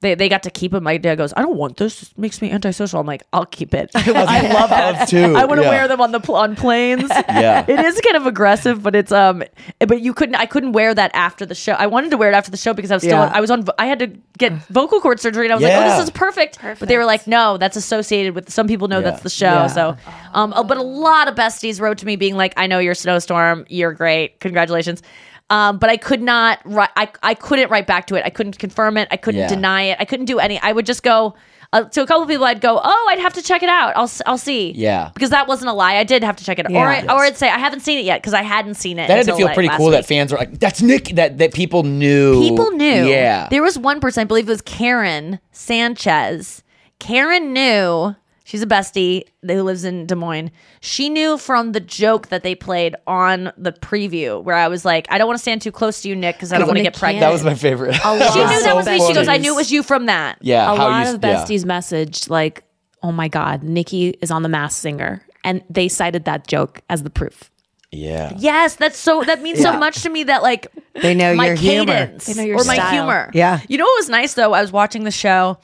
They, 0.02 0.14
they 0.14 0.30
got 0.30 0.42
to 0.44 0.50
keep 0.50 0.72
it. 0.72 0.80
My 0.80 0.96
dad 0.96 1.16
goes, 1.16 1.34
I 1.36 1.42
don't 1.42 1.56
want 1.58 1.76
this. 1.76 2.00
This 2.00 2.16
makes 2.16 2.40
me 2.40 2.50
antisocial. 2.50 3.00
I'm 3.00 3.06
like, 3.06 3.22
I'll 3.34 3.44
keep 3.44 3.74
it. 3.74 3.90
I 3.94 4.50
love 4.50 4.70
love 4.70 5.08
too. 5.08 5.34
I 5.36 5.44
want 5.44 5.58
to 5.60 5.64
Yeah. 5.66 5.70
wear 5.70 5.88
them 5.88 6.00
on 6.00 6.10
the 6.12 6.20
pl- 6.20 6.36
on 6.36 6.56
planes. 6.56 7.10
Yeah. 7.28 7.64
it 7.68 7.78
is 7.80 8.00
kind 8.00 8.16
of 8.16 8.26
aggressive, 8.26 8.82
but 8.82 8.96
it's 8.96 9.12
um, 9.12 9.42
but 9.78 10.00
you 10.00 10.14
couldn't. 10.14 10.36
I 10.36 10.46
couldn't 10.46 10.72
wear 10.72 10.94
that 10.94 11.10
after 11.14 11.44
the 11.44 11.54
show. 11.54 11.72
I 11.72 11.86
wanted 11.86 12.10
to 12.12 12.16
wear 12.16 12.30
it 12.30 12.34
after 12.34 12.50
the 12.50 12.56
show 12.56 12.72
because 12.72 12.90
I 12.90 12.94
was 12.96 13.02
still. 13.02 13.12
Yeah. 13.18 13.30
I 13.34 13.40
was 13.42 13.50
on. 13.50 13.66
I 13.78 13.86
had 13.86 13.98
to 13.98 14.06
get 14.38 14.52
vocal 14.68 15.00
cord 15.02 15.20
surgery, 15.20 15.44
and 15.46 15.52
I 15.52 15.56
was 15.56 15.62
like, 15.64 15.74
oh, 15.74 15.96
this 15.96 16.04
is 16.04 16.10
perfect. 16.10 16.58
But 16.62 16.88
they 16.88 16.96
were 16.96 17.04
like, 17.04 17.26
no, 17.26 17.58
that's 17.58 17.76
associated 17.76 18.34
with. 18.34 18.50
Some 18.50 18.66
people 18.68 18.88
know 18.88 19.00
Yeah. 19.00 19.10
that's 19.10 19.22
the 19.22 19.28
show. 19.30 19.46
Yeah. 19.46 19.66
So, 19.66 19.96
um, 20.32 20.54
oh, 20.56 20.64
but 20.64 20.78
a 20.78 20.82
lot 20.82 21.28
of 21.28 21.34
besties 21.34 21.78
wrote 21.78 21.98
to 21.98 22.06
me 22.06 22.16
being 22.16 22.36
like, 22.36 22.54
I 22.56 22.66
know 22.66 22.78
you're 22.78 22.94
Snowstorm. 22.94 23.66
You're 23.68 23.92
great. 23.92 24.40
Congratulations. 24.40 25.02
Um, 25.50 25.78
but 25.78 25.90
I 25.90 25.96
could 25.96 26.22
not 26.22 26.60
write. 26.64 26.90
I 26.96 27.08
I 27.22 27.34
couldn't 27.34 27.70
write 27.70 27.86
back 27.86 28.06
to 28.06 28.14
it. 28.14 28.22
I 28.24 28.30
couldn't 28.30 28.58
confirm 28.58 28.96
it. 28.96 29.08
I 29.10 29.16
couldn't 29.16 29.40
Yeah. 29.40 29.48
deny 29.48 29.82
it. 29.82 29.96
I 30.00 30.04
couldn't 30.04 30.26
do 30.26 30.38
any. 30.38 30.58
I 30.60 30.72
would 30.72 30.86
just 30.86 31.02
go. 31.02 31.34
Uh, 31.72 31.84
to 31.84 32.02
a 32.02 32.06
couple 32.06 32.22
of 32.24 32.28
people, 32.28 32.44
I'd 32.44 32.60
go, 32.60 32.80
"Oh, 32.82 33.08
I'd 33.10 33.20
have 33.20 33.32
to 33.34 33.42
check 33.42 33.62
it 33.62 33.68
out. 33.68 33.92
I'll 33.96 34.02
s- 34.04 34.20
I'll 34.26 34.38
see." 34.38 34.72
Yeah. 34.76 35.10
because 35.14 35.30
that 35.30 35.46
wasn't 35.46 35.70
a 35.70 35.72
lie. 35.72 35.96
I 35.98 36.02
did 36.04 36.24
have 36.24 36.34
to 36.36 36.44
check 36.44 36.58
it 36.58 36.66
out, 36.66 36.72
or 36.72 36.74
Yeah. 36.74 37.04
I, 37.08 37.14
or 37.14 37.20
I'd 37.24 37.36
say 37.36 37.48
I 37.48 37.58
haven't 37.58 37.80
seen 37.80 37.96
it 37.98 38.04
yet 38.04 38.20
because 38.20 38.34
I 38.34 38.42
hadn't 38.42 38.74
seen 38.74 38.98
it. 38.98 39.06
That 39.06 39.18
had 39.18 39.26
to 39.26 39.36
feel 39.36 39.46
like, 39.46 39.54
pretty 39.54 39.68
cool 39.76 39.86
week. 39.86 39.94
that 39.94 40.06
fans 40.06 40.32
were 40.32 40.38
like, 40.38 40.58
"That's 40.58 40.82
Nick." 40.82 41.10
That 41.14 41.38
that 41.38 41.54
people 41.54 41.84
knew. 41.84 42.40
People 42.42 42.72
knew. 42.72 43.06
Yeah. 43.08 43.46
There 43.50 43.62
was 43.62 43.78
one 43.78 44.00
person, 44.00 44.20
I 44.22 44.24
believe 44.24 44.48
it 44.48 44.50
was 44.52 44.62
Karen 44.62 45.38
Sanchez. 45.52 46.62
Karen 46.98 47.52
knew. 47.52 48.14
She's 48.50 48.62
a 48.62 48.66
bestie 48.66 49.22
who 49.46 49.62
lives 49.62 49.84
in 49.84 50.06
Des 50.06 50.16
Moines. 50.16 50.50
She 50.80 51.08
knew 51.08 51.38
from 51.38 51.70
the 51.70 51.78
joke 51.78 52.30
that 52.30 52.42
they 52.42 52.56
played 52.56 52.96
on 53.06 53.52
the 53.56 53.70
preview 53.70 54.42
where 54.42 54.56
I 54.56 54.66
was 54.66 54.84
like, 54.84 55.06
I 55.08 55.18
don't 55.18 55.28
want 55.28 55.38
to 55.38 55.40
stand 55.42 55.62
too 55.62 55.70
close 55.70 56.02
to 56.02 56.08
you, 56.08 56.16
Nick, 56.16 56.34
because 56.34 56.52
I 56.52 56.58
don't 56.58 56.66
want 56.66 56.78
to 56.78 56.82
get 56.82 56.96
pregnant. 56.98 57.20
that 57.20 57.30
was 57.30 57.44
my 57.44 57.54
favorite. 57.54 57.96
A 58.04 58.12
lot 58.16 58.32
she 58.32 58.40
knew 58.40 58.62
that 58.64 58.74
was 58.74 58.86
me. 58.86 59.06
She 59.06 59.14
goes, 59.14 59.28
I 59.28 59.36
knew 59.36 59.52
it 59.52 59.56
was 59.56 59.70
you 59.70 59.84
from 59.84 60.06
that. 60.06 60.38
Yeah, 60.40 60.68
a 60.68 60.74
lot 60.74 61.06
you- 61.06 61.14
of 61.14 61.22
yeah. 61.24 61.44
besties 61.44 61.64
messaged 61.64 62.28
like, 62.28 62.64
"Oh 63.04 63.12
my 63.12 63.28
God, 63.28 63.62
Nikki 63.62 64.08
is 64.20 64.32
on 64.32 64.42
The 64.42 64.48
Masked 64.48 64.80
Singer," 64.80 65.24
and 65.44 65.62
they 65.70 65.86
cited 65.86 66.24
that 66.24 66.48
joke 66.48 66.80
as 66.90 67.04
the 67.04 67.10
proof. 67.10 67.52
Yeah. 67.92 68.32
Yes, 68.36 68.74
that's 68.74 68.98
so. 68.98 69.22
That 69.22 69.42
means 69.42 69.60
so 69.62 69.78
much 69.78 70.02
to 70.02 70.10
me 70.10 70.24
that 70.24 70.42
like 70.42 70.66
They 71.00 71.14
know 71.14 71.36
my 71.36 71.46
your 71.46 71.54
humor. 71.54 71.92
cadence 71.92 72.26
They 72.26 72.34
know 72.34 72.42
your 72.42 72.60
or 72.60 72.64
my 72.64 72.90
humor. 72.90 73.30
Yeah. 73.32 73.60
You 73.68 73.78
know 73.78 73.84
what 73.84 74.00
was 74.00 74.08
nice 74.08 74.34
though? 74.34 74.52
I 74.54 74.60
was 74.60 74.72
watching 74.72 75.04
the 75.04 75.12
show, 75.12 75.58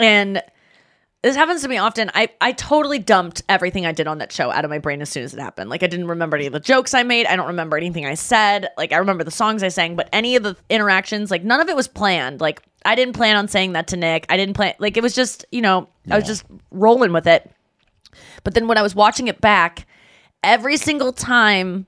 and 0.00 0.42
this 1.22 1.34
happens 1.34 1.62
to 1.62 1.68
me 1.68 1.78
often. 1.78 2.10
I 2.14 2.28
I 2.40 2.52
totally 2.52 2.98
dumped 2.98 3.42
everything 3.48 3.84
I 3.84 3.92
did 3.92 4.06
on 4.06 4.18
that 4.18 4.30
show 4.32 4.52
out 4.52 4.64
of 4.64 4.70
my 4.70 4.78
brain 4.78 5.02
as 5.02 5.08
soon 5.10 5.24
as 5.24 5.34
it 5.34 5.40
happened. 5.40 5.68
Like 5.68 5.82
I 5.82 5.88
didn't 5.88 6.06
remember 6.06 6.36
any 6.36 6.46
of 6.46 6.52
the 6.52 6.60
jokes 6.60 6.94
I 6.94 7.02
made. 7.02 7.26
I 7.26 7.34
don't 7.34 7.48
remember 7.48 7.76
anything 7.76 8.06
I 8.06 8.14
said. 8.14 8.68
Like 8.76 8.92
I 8.92 8.98
remember 8.98 9.24
the 9.24 9.30
songs 9.32 9.62
I 9.62 9.68
sang, 9.68 9.96
but 9.96 10.08
any 10.12 10.36
of 10.36 10.44
the 10.44 10.56
interactions, 10.70 11.30
like 11.30 11.42
none 11.42 11.60
of 11.60 11.68
it 11.68 11.74
was 11.74 11.88
planned. 11.88 12.40
Like 12.40 12.62
I 12.84 12.94
didn't 12.94 13.14
plan 13.14 13.36
on 13.36 13.48
saying 13.48 13.72
that 13.72 13.88
to 13.88 13.96
Nick. 13.96 14.26
I 14.28 14.36
didn't 14.36 14.54
plan. 14.54 14.74
Like 14.78 14.96
it 14.96 15.02
was 15.02 15.14
just 15.14 15.44
you 15.50 15.60
know 15.60 15.88
I 16.08 16.16
was 16.16 16.26
just 16.26 16.44
rolling 16.70 17.12
with 17.12 17.26
it. 17.26 17.50
But 18.44 18.54
then 18.54 18.68
when 18.68 18.78
I 18.78 18.82
was 18.82 18.94
watching 18.94 19.26
it 19.26 19.40
back, 19.40 19.86
every 20.44 20.76
single 20.76 21.12
time 21.12 21.86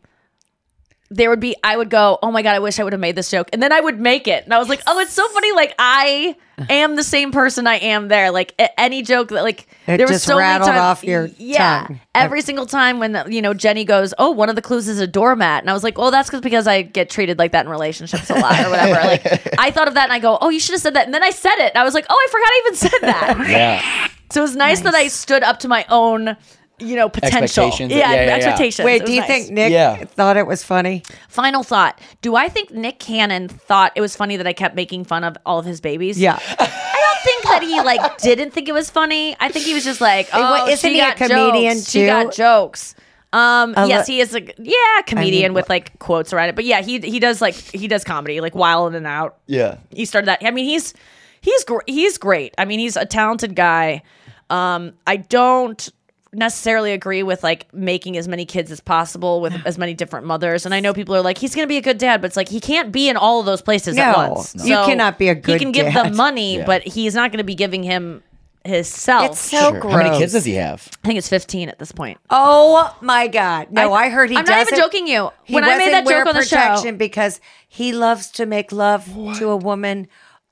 there 1.10 1.28
would 1.28 1.40
be 1.40 1.56
I 1.64 1.76
would 1.76 1.90
go, 1.90 2.18
"Oh 2.22 2.30
my 2.30 2.42
god, 2.42 2.54
I 2.54 2.60
wish 2.60 2.78
I 2.78 2.84
would 2.84 2.92
have 2.92 3.00
made 3.00 3.16
this 3.16 3.30
joke." 3.30 3.48
And 3.52 3.62
then 3.62 3.72
I 3.72 3.80
would 3.80 3.98
make 4.00 4.28
it. 4.28 4.44
And 4.44 4.54
I 4.54 4.58
was 4.58 4.68
like, 4.68 4.80
"Oh, 4.86 4.98
it's 5.00 5.12
so 5.12 5.26
funny 5.30 5.50
like 5.52 5.74
I 5.78 6.36
am 6.68 6.94
the 6.94 7.02
same 7.02 7.32
person 7.32 7.66
I 7.66 7.76
am 7.76 8.08
there. 8.08 8.30
Like 8.30 8.54
any 8.78 9.02
joke 9.02 9.28
that 9.30 9.42
like 9.42 9.66
It 9.86 9.96
there 9.98 10.06
was 10.06 10.22
so 10.22 10.36
many 10.36 10.46
rattled 10.48 10.68
times- 10.70 10.80
off 10.80 11.02
your 11.04 11.28
yeah, 11.36 11.86
tongue. 11.86 12.00
Every 12.14 12.42
single 12.42 12.66
time 12.66 13.00
when 13.00 13.24
you 13.28 13.42
know 13.42 13.54
Jenny 13.54 13.84
goes, 13.84 14.14
"Oh, 14.18 14.30
one 14.30 14.48
of 14.48 14.56
the 14.56 14.62
clues 14.62 14.86
is 14.86 15.00
a 15.00 15.06
doormat." 15.06 15.62
And 15.62 15.70
I 15.70 15.72
was 15.72 15.82
like, 15.82 15.98
"Well, 15.98 16.10
that's 16.12 16.30
cuz 16.30 16.40
because 16.40 16.68
I 16.68 16.82
get 16.82 17.10
treated 17.10 17.38
like 17.38 17.52
that 17.52 17.64
in 17.64 17.70
relationships 17.70 18.30
a 18.30 18.34
lot 18.34 18.60
or 18.64 18.70
whatever." 18.70 18.92
like 19.08 19.58
I 19.58 19.70
thought 19.72 19.88
of 19.88 19.94
that 19.94 20.04
and 20.04 20.12
I 20.12 20.20
go, 20.20 20.38
"Oh, 20.40 20.48
you 20.48 20.60
should 20.60 20.74
have 20.74 20.82
said 20.82 20.94
that." 20.94 21.06
And 21.06 21.14
then 21.14 21.24
I 21.24 21.30
said 21.30 21.56
it. 21.58 21.72
And 21.74 21.78
I 21.78 21.84
was 21.84 21.94
like, 21.94 22.06
"Oh, 22.08 22.14
I 22.14 22.30
forgot 22.30 22.48
I 22.48 22.62
even 22.66 22.76
said 22.76 23.00
that." 23.02 23.48
Yeah. 23.50 24.08
So 24.32 24.42
it 24.42 24.42
was 24.42 24.54
nice, 24.54 24.80
that 24.82 24.94
I 24.94 25.08
stood 25.08 25.42
up 25.42 25.58
to 25.58 25.66
my 25.68 25.84
own, 25.88 26.36
you 26.80 26.96
know, 26.96 27.08
potential. 27.08 27.42
Expectations. 27.42 27.92
Yeah, 27.92 27.98
Yeah, 27.98 28.12
yeah, 28.14 28.26
yeah. 28.26 28.34
expectations. 28.36 28.84
Wait, 28.86 28.96
It 28.96 29.02
was 29.02 29.08
do 29.10 29.14
you 29.14 29.20
nice. 29.20 29.28
think 29.28 29.50
Nick 29.50 29.72
Yeah. 29.72 30.04
thought 30.04 30.36
it 30.36 30.46
was 30.46 30.64
funny? 30.64 31.02
Final 31.28 31.62
thought. 31.62 32.00
Do 32.22 32.36
I 32.36 32.48
think 32.48 32.70
Nick 32.72 32.98
Cannon 32.98 33.48
thought 33.48 33.92
it 33.94 34.00
was 34.00 34.16
funny 34.16 34.36
that 34.36 34.46
I 34.46 34.52
kept 34.52 34.74
making 34.74 35.04
fun 35.04 35.24
of 35.24 35.36
all 35.46 35.58
of 35.58 35.66
his 35.66 35.80
babies? 35.80 36.18
Yeah. 36.18 36.38
I 36.58 36.66
don't 36.66 37.22
think 37.24 37.42
that 37.44 37.62
he 37.62 37.80
like 37.82 38.18
didn't 38.22 38.52
think 38.52 38.68
it 38.68 38.72
was 38.72 38.90
funny. 38.90 39.36
I 39.40 39.48
think 39.50 39.64
he 39.66 39.74
was 39.74 39.84
just 39.84 40.00
like, 40.00 40.26
Hey, 40.30 40.40
oh, 40.42 40.66
isn't 40.68 40.78
she 40.88 40.94
he 40.94 41.00
a 41.00 41.14
got 41.14 41.16
comedian 41.16 41.76
jokes. 41.76 41.90
She 41.90 42.06
got 42.06 42.32
jokes. 42.34 42.94
Um, 43.32 43.74
A 43.76 43.86
yes, 43.86 44.08
li- 44.08 44.14
he 44.14 44.20
is 44.20 44.34
a 44.34 44.40
yeah 44.58 45.02
comedian 45.06 45.50
mean, 45.50 45.54
with 45.54 45.68
like 45.68 45.96
quotes 46.00 46.32
around 46.32 46.48
it. 46.48 46.56
But 46.56 46.64
yeah, 46.64 46.80
he 46.82 46.98
he 46.98 47.20
does 47.20 47.40
like 47.40 47.54
he 47.54 47.86
does 47.86 48.02
comedy 48.02 48.40
like 48.40 48.56
wild 48.56 48.88
in 48.90 48.96
and 48.96 49.06
out. 49.06 49.36
Yeah. 49.46 49.76
He 49.90 50.04
started 50.04 50.26
that. 50.26 50.40
I 50.44 50.50
mean, 50.50 50.64
he's 50.64 50.94
he's 51.40 51.62
gr- 51.64 51.78
he's 51.86 52.18
great. 52.18 52.54
I 52.58 52.64
mean, 52.64 52.80
he's 52.80 52.96
a 52.96 53.04
talented 53.06 53.54
guy. 53.54 54.02
Um, 54.50 54.94
I 55.06 55.16
don't 55.18 55.88
necessarily 56.32 56.92
agree 56.92 57.22
with 57.22 57.42
like 57.42 57.72
making 57.74 58.16
as 58.16 58.28
many 58.28 58.44
kids 58.44 58.70
as 58.70 58.80
possible 58.80 59.40
with 59.40 59.54
as 59.66 59.76
many 59.78 59.94
different 59.94 60.26
mothers. 60.26 60.64
And 60.64 60.74
I 60.74 60.80
know 60.80 60.94
people 60.94 61.14
are 61.16 61.22
like, 61.22 61.38
he's 61.38 61.54
gonna 61.54 61.66
be 61.66 61.76
a 61.76 61.82
good 61.82 61.98
dad, 61.98 62.20
but 62.20 62.26
it's 62.28 62.36
like 62.36 62.48
he 62.48 62.60
can't 62.60 62.92
be 62.92 63.08
in 63.08 63.16
all 63.16 63.40
of 63.40 63.46
those 63.46 63.62
places 63.62 63.98
at 63.98 64.12
No, 64.16 64.30
once. 64.32 64.54
you 64.56 64.74
cannot 64.74 65.18
be 65.18 65.28
a 65.28 65.34
good. 65.34 65.52
He 65.52 65.58
good 65.58 65.60
can 65.64 65.72
give 65.72 65.92
dad. 65.92 66.06
them 66.06 66.16
money, 66.16 66.58
Yeah. 66.58 66.66
but 66.66 66.82
he's 66.82 67.14
not 67.14 67.32
gonna 67.32 67.44
be 67.44 67.54
giving 67.56 67.82
him 67.82 68.22
his 68.64 68.86
self. 68.88 69.30
It's 69.32 69.40
so 69.40 69.70
Sure. 69.70 69.80
gross. 69.80 69.92
How 69.92 70.02
many 70.02 70.18
kids 70.18 70.32
does 70.32 70.44
he 70.44 70.54
have? 70.54 70.88
I 71.02 71.06
think 71.08 71.18
it's 71.18 71.28
15 71.28 71.68
at 71.68 71.78
this 71.78 71.92
point. 71.92 72.18
Oh 72.30 72.94
my 73.00 73.26
God! 73.26 73.68
No, 73.70 73.92
I, 73.92 74.08
heard 74.10 74.30
he. 74.30 74.36
I'm 74.36 74.44
not 74.44 74.60
even 74.60 74.78
joking 74.78 75.06
you. 75.08 75.30
When 75.48 75.64
I 75.64 75.78
made 75.78 75.92
that 75.92 76.06
joke 76.06 76.26
on 76.26 76.34
the 76.34 76.44
show, 76.44 76.92
because 76.92 77.40
he 77.68 77.92
loves 77.92 78.30
to 78.32 78.46
make 78.46 78.70
love 78.70 79.06
to 79.38 79.48
a 79.50 79.56
woman 79.56 80.06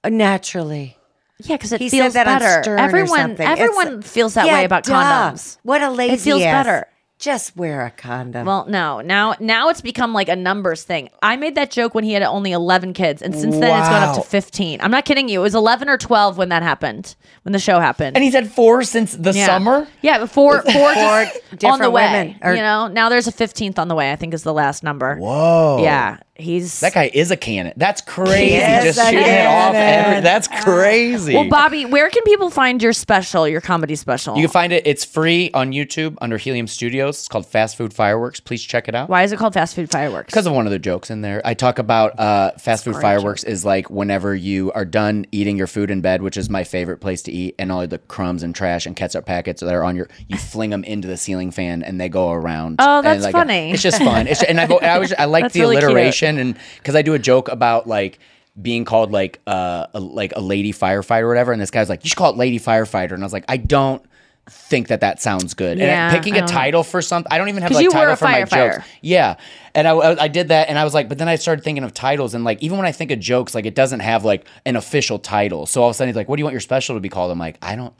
naturally. 0.04 0.97
Yeah, 1.40 1.56
because 1.56 1.72
it 1.72 1.80
He 1.80 1.88
feels 1.88 2.12
said 2.12 2.24
that 2.26 2.28
on 2.32 2.38
better. 2.40 2.72
Or 2.72 2.78
everyone. 2.78 3.30
It's- 3.32 3.58
everyone 3.58 4.02
feels 4.02 4.34
that 4.34 4.46
Yeah, 4.46 4.54
way 4.54 4.64
about 4.64 4.84
duh. 4.84 4.92
condoms. 4.94 5.58
What 5.62 5.82
a 5.82 5.90
lazy 5.90 6.14
It 6.14 6.20
feels 6.20 6.42
ass. 6.42 6.64
better. 6.66 6.86
Just 7.18 7.56
wear 7.56 7.84
a 7.84 7.90
condom. 7.90 8.46
Well, 8.46 8.64
no. 8.68 9.00
Now 9.00 9.34
now 9.40 9.70
it's 9.70 9.80
become 9.80 10.12
like 10.12 10.28
a 10.28 10.36
numbers 10.36 10.84
thing. 10.84 11.10
I 11.20 11.34
made 11.34 11.56
that 11.56 11.72
joke 11.72 11.92
when 11.92 12.04
he 12.04 12.12
had 12.12 12.22
only 12.22 12.52
11 12.52 12.92
kids 12.92 13.22
and 13.22 13.34
since 13.34 13.56
then 13.58 13.76
it's 13.76 13.88
gone 13.88 14.02
up 14.04 14.14
to 14.14 14.22
15. 14.22 14.80
I'm 14.80 14.92
not 14.92 15.04
kidding 15.04 15.28
you. 15.28 15.40
It 15.40 15.42
was 15.42 15.56
11 15.56 15.88
or 15.88 15.98
12 15.98 16.38
when 16.38 16.50
that 16.50 16.62
happened. 16.62 17.16
When 17.42 17.52
the 17.52 17.58
show 17.58 17.80
happened. 17.80 18.16
And 18.16 18.22
he's 18.22 18.34
had 18.34 18.48
four 18.52 18.84
since 18.84 19.14
the 19.16 19.32
yeah. 19.32 19.46
summer. 19.46 19.88
Yeah, 20.00 20.18
but 20.18 20.30
four 20.30 20.62
four 20.62 20.72
Four 20.72 20.92
just 20.94 21.34
on 21.34 21.50
the 21.50 21.56
different 21.56 21.92
way. 21.92 22.02
women, 22.04 22.38
or- 22.40 22.54
you 22.54 22.62
know, 22.62 22.86
now 22.86 23.08
there's 23.08 23.26
a 23.26 23.32
15th 23.32 23.78
on 23.80 23.88
the 23.88 23.94
way. 23.96 24.12
I 24.12 24.16
think 24.16 24.32
is 24.32 24.44
the 24.44 24.54
last 24.54 24.84
number. 24.84 25.16
Whoa. 25.16 25.78
Yeah, 25.82 26.18
he's 26.36 26.78
That 26.80 26.94
guy 26.94 27.10
is 27.12 27.30
a 27.32 27.36
cannon. 27.36 27.72
That's 27.76 28.00
crazy. 28.00 28.54
is 28.54 28.94
Just 28.94 28.98
a 29.00 29.10
shooting 29.10 29.18
it 29.26 29.46
off. 29.46 29.72
cannon. 29.72 30.10
Every, 30.10 30.20
that's 30.22 30.48
uh, 30.48 30.62
crazy. 30.62 31.34
Well, 31.34 31.48
Bobby, 31.48 31.84
where 31.84 32.08
can 32.10 32.22
people 32.22 32.50
find 32.50 32.80
your 32.82 32.92
special, 32.92 33.48
your 33.48 33.60
comedy 33.60 33.96
special? 33.96 34.36
you 34.36 34.42
can 34.42 34.52
find 34.52 34.72
it. 34.72 34.86
It's 34.86 35.04
free 35.04 35.50
on 35.52 35.72
YouTube 35.72 36.16
under 36.20 36.36
Helium 36.36 36.66
Studios. 36.68 37.07
It's 37.16 37.28
called 37.28 37.46
Fast 37.46 37.76
Food 37.76 37.94
Fireworks. 37.94 38.40
Please 38.40 38.62
check 38.62 38.88
it 38.88 38.94
out. 38.94 39.08
Why 39.08 39.22
is 39.22 39.32
it 39.32 39.38
called 39.38 39.54
Fast 39.54 39.74
Food 39.74 39.90
Fireworks? 39.90 40.26
Because 40.32 40.46
of 40.46 40.52
one 40.52 40.66
of 40.66 40.72
the 40.72 40.78
jokes 40.78 41.10
in 41.10 41.20
there. 41.22 41.40
I 41.44 41.54
talk 41.54 41.78
about 41.78 42.18
uh, 42.18 42.52
fast 42.52 42.84
food 42.84 42.96
fireworks 42.96 43.44
is 43.44 43.64
like 43.64 43.90
whenever 43.90 44.34
you 44.34 44.72
are 44.72 44.84
done 44.84 45.26
eating 45.32 45.56
your 45.56 45.66
food 45.66 45.90
in 45.90 46.00
bed, 46.00 46.22
which 46.22 46.36
is 46.36 46.48
my 46.50 46.64
favorite 46.64 46.98
place 46.98 47.22
to 47.22 47.32
eat, 47.32 47.54
and 47.58 47.72
all 47.72 47.86
the 47.86 47.98
crumbs 47.98 48.42
and 48.42 48.54
trash 48.54 48.86
and 48.86 48.94
ketchup 48.96 49.26
packets 49.26 49.60
that 49.60 49.74
are 49.74 49.84
on 49.84 49.96
your, 49.96 50.08
you 50.26 50.36
fling 50.36 50.70
them 50.70 50.84
into 50.84 51.08
the 51.08 51.16
ceiling 51.16 51.50
fan 51.50 51.82
and 51.82 52.00
they 52.00 52.08
go 52.08 52.30
around. 52.32 52.76
Oh, 52.78 52.98
And, 52.98 53.06
that's 53.06 53.24
like, 53.24 53.32
funny. 53.32 53.72
It's 53.72 53.82
just 53.82 54.02
fun. 54.02 54.26
It's, 54.26 54.42
and 54.42 54.60
I, 54.60 54.66
go, 54.66 54.78
I, 54.78 54.98
was, 54.98 55.12
I 55.12 55.24
like 55.24 55.44
That's 55.44 55.54
the 55.54 55.60
really 55.60 55.76
cute. 55.76 55.84
alliteration 55.84 56.38
and 56.38 56.56
because 56.76 56.94
I 56.94 57.02
do 57.02 57.14
a 57.14 57.18
joke 57.18 57.48
about 57.48 57.86
like 57.86 58.18
being 58.60 58.84
called 58.84 59.12
like 59.12 59.40
uh, 59.46 59.86
a, 59.94 60.00
like 60.00 60.32
a 60.34 60.40
lady 60.40 60.72
firefighter 60.72 61.22
or 61.22 61.28
whatever, 61.28 61.52
and 61.52 61.60
this 61.60 61.70
guy's 61.70 61.88
like, 61.88 62.04
you 62.04 62.08
should 62.08 62.18
call 62.18 62.30
it 62.32 62.36
lady 62.36 62.58
firefighter, 62.58 63.12
and 63.12 63.22
I 63.22 63.26
was 63.26 63.32
like, 63.32 63.44
I 63.48 63.56
don't 63.56 64.04
think 64.50 64.88
that 64.88 65.00
that 65.00 65.20
sounds 65.20 65.54
good. 65.54 65.78
Yeah, 65.78 66.08
and 66.08 66.16
picking 66.16 66.40
a 66.40 66.46
title 66.46 66.82
for 66.82 67.02
something, 67.02 67.30
I 67.32 67.38
don't 67.38 67.48
even 67.48 67.62
have 67.62 67.72
like 67.72 67.88
title 67.90 68.16
for 68.16 68.24
my 68.24 68.44
jokes. 68.44 68.86
Yeah. 69.00 69.36
And 69.74 69.86
I, 69.86 69.92
I, 69.92 70.22
I 70.24 70.28
did 70.28 70.48
that 70.48 70.68
and 70.68 70.78
I 70.78 70.84
was 70.84 70.94
like, 70.94 71.08
but 71.08 71.18
then 71.18 71.28
I 71.28 71.36
started 71.36 71.62
thinking 71.62 71.84
of 71.84 71.94
titles 71.94 72.34
and 72.34 72.44
like, 72.44 72.62
even 72.62 72.78
when 72.78 72.86
I 72.86 72.92
think 72.92 73.10
of 73.10 73.20
jokes, 73.20 73.54
like 73.54 73.66
it 73.66 73.74
doesn't 73.74 74.00
have 74.00 74.24
like 74.24 74.46
an 74.64 74.76
official 74.76 75.18
title. 75.18 75.66
So 75.66 75.82
all 75.82 75.88
of 75.88 75.92
a 75.92 75.94
sudden 75.94 76.08
he's 76.08 76.16
like, 76.16 76.28
what 76.28 76.36
do 76.36 76.40
you 76.40 76.44
want 76.44 76.54
your 76.54 76.60
special 76.60 76.96
to 76.96 77.00
be 77.00 77.08
called? 77.08 77.30
I'm 77.30 77.38
like, 77.38 77.58
I 77.62 77.76
don't, 77.76 77.94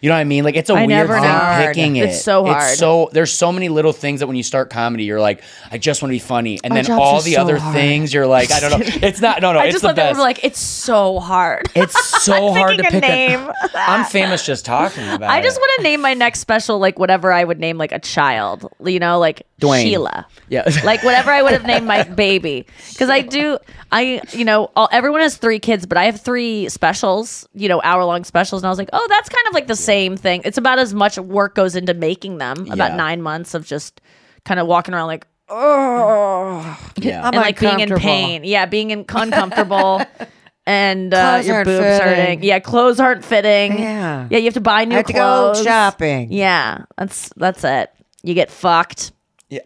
you 0.00 0.08
know 0.08 0.14
what 0.14 0.20
I 0.20 0.24
mean? 0.24 0.44
Like 0.44 0.56
it's 0.56 0.70
a 0.70 0.74
I 0.74 0.86
weird 0.86 0.88
never 1.08 1.14
thing 1.14 1.22
know. 1.24 1.62
picking 1.66 1.96
it. 1.96 2.10
It's 2.10 2.22
so 2.22 2.44
hard. 2.44 2.70
It's 2.70 2.78
so, 2.78 3.10
there's 3.12 3.32
so 3.32 3.52
many 3.52 3.68
little 3.68 3.92
things 3.92 4.20
that 4.20 4.26
when 4.26 4.36
you 4.36 4.42
start 4.42 4.70
comedy, 4.70 5.04
you're 5.04 5.20
like, 5.20 5.42
I 5.70 5.78
just 5.78 6.02
want 6.02 6.10
to 6.10 6.14
be 6.14 6.18
funny. 6.18 6.58
And 6.64 6.72
Our 6.72 6.82
then 6.82 6.92
all 6.98 7.20
the 7.20 7.34
so 7.34 7.42
other 7.42 7.58
hard. 7.58 7.74
things 7.74 8.12
you're 8.14 8.26
like, 8.26 8.50
I 8.50 8.60
don't 8.60 8.70
know. 8.70 8.78
It's 9.02 9.20
not, 9.20 9.40
no, 9.42 9.52
no, 9.52 9.58
I 9.60 9.64
it's 9.66 9.74
just 9.74 9.82
the 9.82 9.88
love 9.88 9.96
that 9.96 10.10
best. 10.10 10.16
we're 10.18 10.22
like, 10.24 10.44
it's 10.44 10.60
so 10.60 11.18
hard. 11.20 11.68
it's 11.74 12.22
so 12.24 12.52
hard 12.54 12.76
to 12.78 12.82
picking 12.82 12.98
a 12.98 13.00
pick 13.00 13.10
name. 13.10 13.50
I'm 13.74 14.04
famous 14.04 14.44
just 14.44 14.64
talking 14.64 15.04
about 15.04 15.22
it. 15.30 15.34
I 15.34 15.42
just 15.42 15.56
it. 15.56 15.60
want 15.60 15.72
to 15.76 15.82
name 15.82 16.00
my 16.00 16.14
next 16.14 16.40
special 16.40 16.78
like 16.78 16.98
whatever 16.98 17.32
I 17.32 17.44
would 17.44 17.58
name 17.58 17.76
like 17.78 17.92
a 17.92 17.98
child, 17.98 18.70
you 18.84 18.98
know, 18.98 19.18
like 19.18 19.46
Dwayne. 19.60 19.82
Sheila. 19.82 20.26
Yeah. 20.48 20.68
like 20.84 21.02
whatever 21.04 21.30
I 21.30 21.42
would 21.42 21.52
have 21.52 21.64
named 21.64 21.86
my 21.86 22.02
baby. 22.02 22.66
Because 22.90 23.08
I 23.10 23.20
do, 23.20 23.58
I, 23.92 24.20
you 24.32 24.44
know, 24.44 24.70
all, 24.76 24.88
everyone 24.90 25.20
has 25.20 25.36
three 25.36 25.58
kids, 25.58 25.86
but 25.86 25.96
I 25.98 26.04
have 26.04 26.20
three 26.20 26.68
specials, 26.68 27.46
you 27.54 27.68
know, 27.68 27.80
hour 27.82 28.04
long 28.04 28.24
specials. 28.24 28.62
And 28.62 28.66
I 28.66 28.70
was 28.70 28.78
like, 28.78 28.90
oh, 28.92 29.06
that's 29.08 29.28
kind 29.28 29.46
of 29.48 29.54
like 29.54 29.66
the 29.66 29.76
same 29.76 30.16
thing. 30.16 30.42
It's 30.44 30.58
about 30.58 30.78
as 30.78 30.92
much 30.94 31.18
work 31.18 31.54
goes 31.54 31.76
into 31.76 31.94
making 31.94 32.38
them, 32.38 32.66
about 32.70 32.90
Yeah. 32.92 32.96
nine 32.96 33.22
months 33.22 33.54
of 33.54 33.64
just 33.66 34.00
kind 34.44 34.58
of 34.58 34.66
walking 34.66 34.94
around 34.94 35.06
like, 35.06 35.26
oh, 35.48 36.78
Yeah. 36.96 37.26
and 37.26 37.36
like 37.36 37.58
being 37.60 37.80
in 37.80 37.94
pain. 37.96 38.44
Yeah, 38.44 38.66
being 38.66 38.90
in, 38.90 39.00
uncomfortable. 39.08 40.02
and 40.66 41.12
uh, 41.12 41.42
your 41.44 41.64
boobs 41.64 41.78
fitting. 41.80 42.06
hurting. 42.06 42.42
Yeah, 42.44 42.58
clothes 42.60 43.00
aren't 43.00 43.24
fitting. 43.24 43.78
Yeah. 43.78 44.28
yeah, 44.30 44.38
you 44.38 44.44
have 44.44 44.54
to 44.54 44.60
buy 44.60 44.84
new 44.84 44.94
I 44.94 44.98
have 44.98 45.06
to 45.06 45.12
go 45.12 45.18
clothes. 45.52 45.64
shopping. 45.64 46.32
Yeah, 46.32 46.84
that's 46.96 47.30
that's 47.36 47.64
it. 47.64 47.90
You 48.22 48.34
get 48.34 48.50
fucked. 48.50 49.12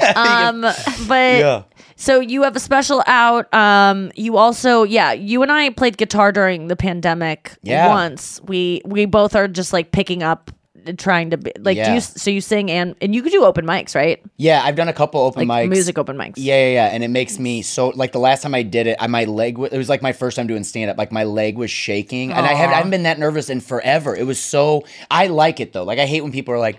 Yeah. 0.00 0.48
um, 0.48 0.60
but 1.06 1.38
Yeah. 1.38 1.62
so 1.96 2.20
you 2.20 2.42
have 2.42 2.56
a 2.56 2.60
special 2.60 3.02
out. 3.06 3.52
Um, 3.54 4.10
you 4.16 4.36
also, 4.36 4.82
yeah, 4.82 5.12
you 5.12 5.42
and 5.42 5.52
I 5.52 5.70
played 5.70 5.96
guitar 5.98 6.32
during 6.32 6.66
the 6.68 6.76
pandemic. 6.76 7.52
Yeah. 7.62 7.88
once 7.88 8.40
we 8.44 8.82
we 8.84 9.06
both 9.06 9.36
are 9.36 9.46
just 9.48 9.72
like 9.72 9.92
picking 9.92 10.22
up, 10.22 10.50
trying 10.96 11.30
to 11.30 11.36
be 11.36 11.52
like. 11.60 11.76
Do 11.76 11.80
Yeah. 11.82 11.94
you 11.94 12.00
so 12.00 12.30
you 12.30 12.40
sing 12.40 12.70
and 12.70 12.96
and 13.02 13.14
you 13.14 13.22
could 13.22 13.32
do 13.32 13.44
open 13.44 13.66
mics, 13.66 13.94
right? 13.94 14.20
Yeah, 14.38 14.62
I've 14.64 14.76
done 14.76 14.88
a 14.88 14.92
couple 14.94 15.20
open 15.20 15.46
Like 15.46 15.66
mics. 15.66 15.70
music 15.70 15.98
open 15.98 16.16
mics. 16.16 16.34
Yeah, 16.38 16.54
yeah, 16.66 16.72
yeah. 16.72 16.86
And 16.86 17.04
it 17.04 17.08
makes 17.08 17.38
me 17.38 17.60
so 17.62 17.90
like 17.90 18.12
the 18.12 18.18
last 18.18 18.42
time 18.42 18.54
I 18.54 18.62
did 18.62 18.86
it, 18.86 18.96
I 18.98 19.06
my 19.06 19.24
leg 19.24 19.58
wa- 19.58 19.68
it 19.70 19.76
was 19.76 19.88
like 19.90 20.00
my 20.02 20.12
first 20.12 20.36
time 20.36 20.46
doing 20.46 20.64
stand 20.64 20.90
up. 20.90 20.96
Like 20.98 21.12
my 21.12 21.24
leg 21.24 21.58
was 21.58 21.70
shaking, 21.70 22.32
and 22.32 22.46
I 22.46 22.54
haven't, 22.54 22.72
I 22.72 22.76
haven't 22.78 22.90
been 22.90 23.02
that 23.04 23.18
nervous 23.18 23.50
in 23.50 23.60
forever. 23.60 24.16
It 24.16 24.24
was 24.26 24.40
so 24.40 24.84
I 25.10 25.26
like 25.26 25.60
it 25.60 25.72
though. 25.74 25.84
Like 25.84 25.98
I 25.98 26.06
hate 26.06 26.22
when 26.22 26.32
people 26.32 26.54
are 26.54 26.58
like. 26.58 26.78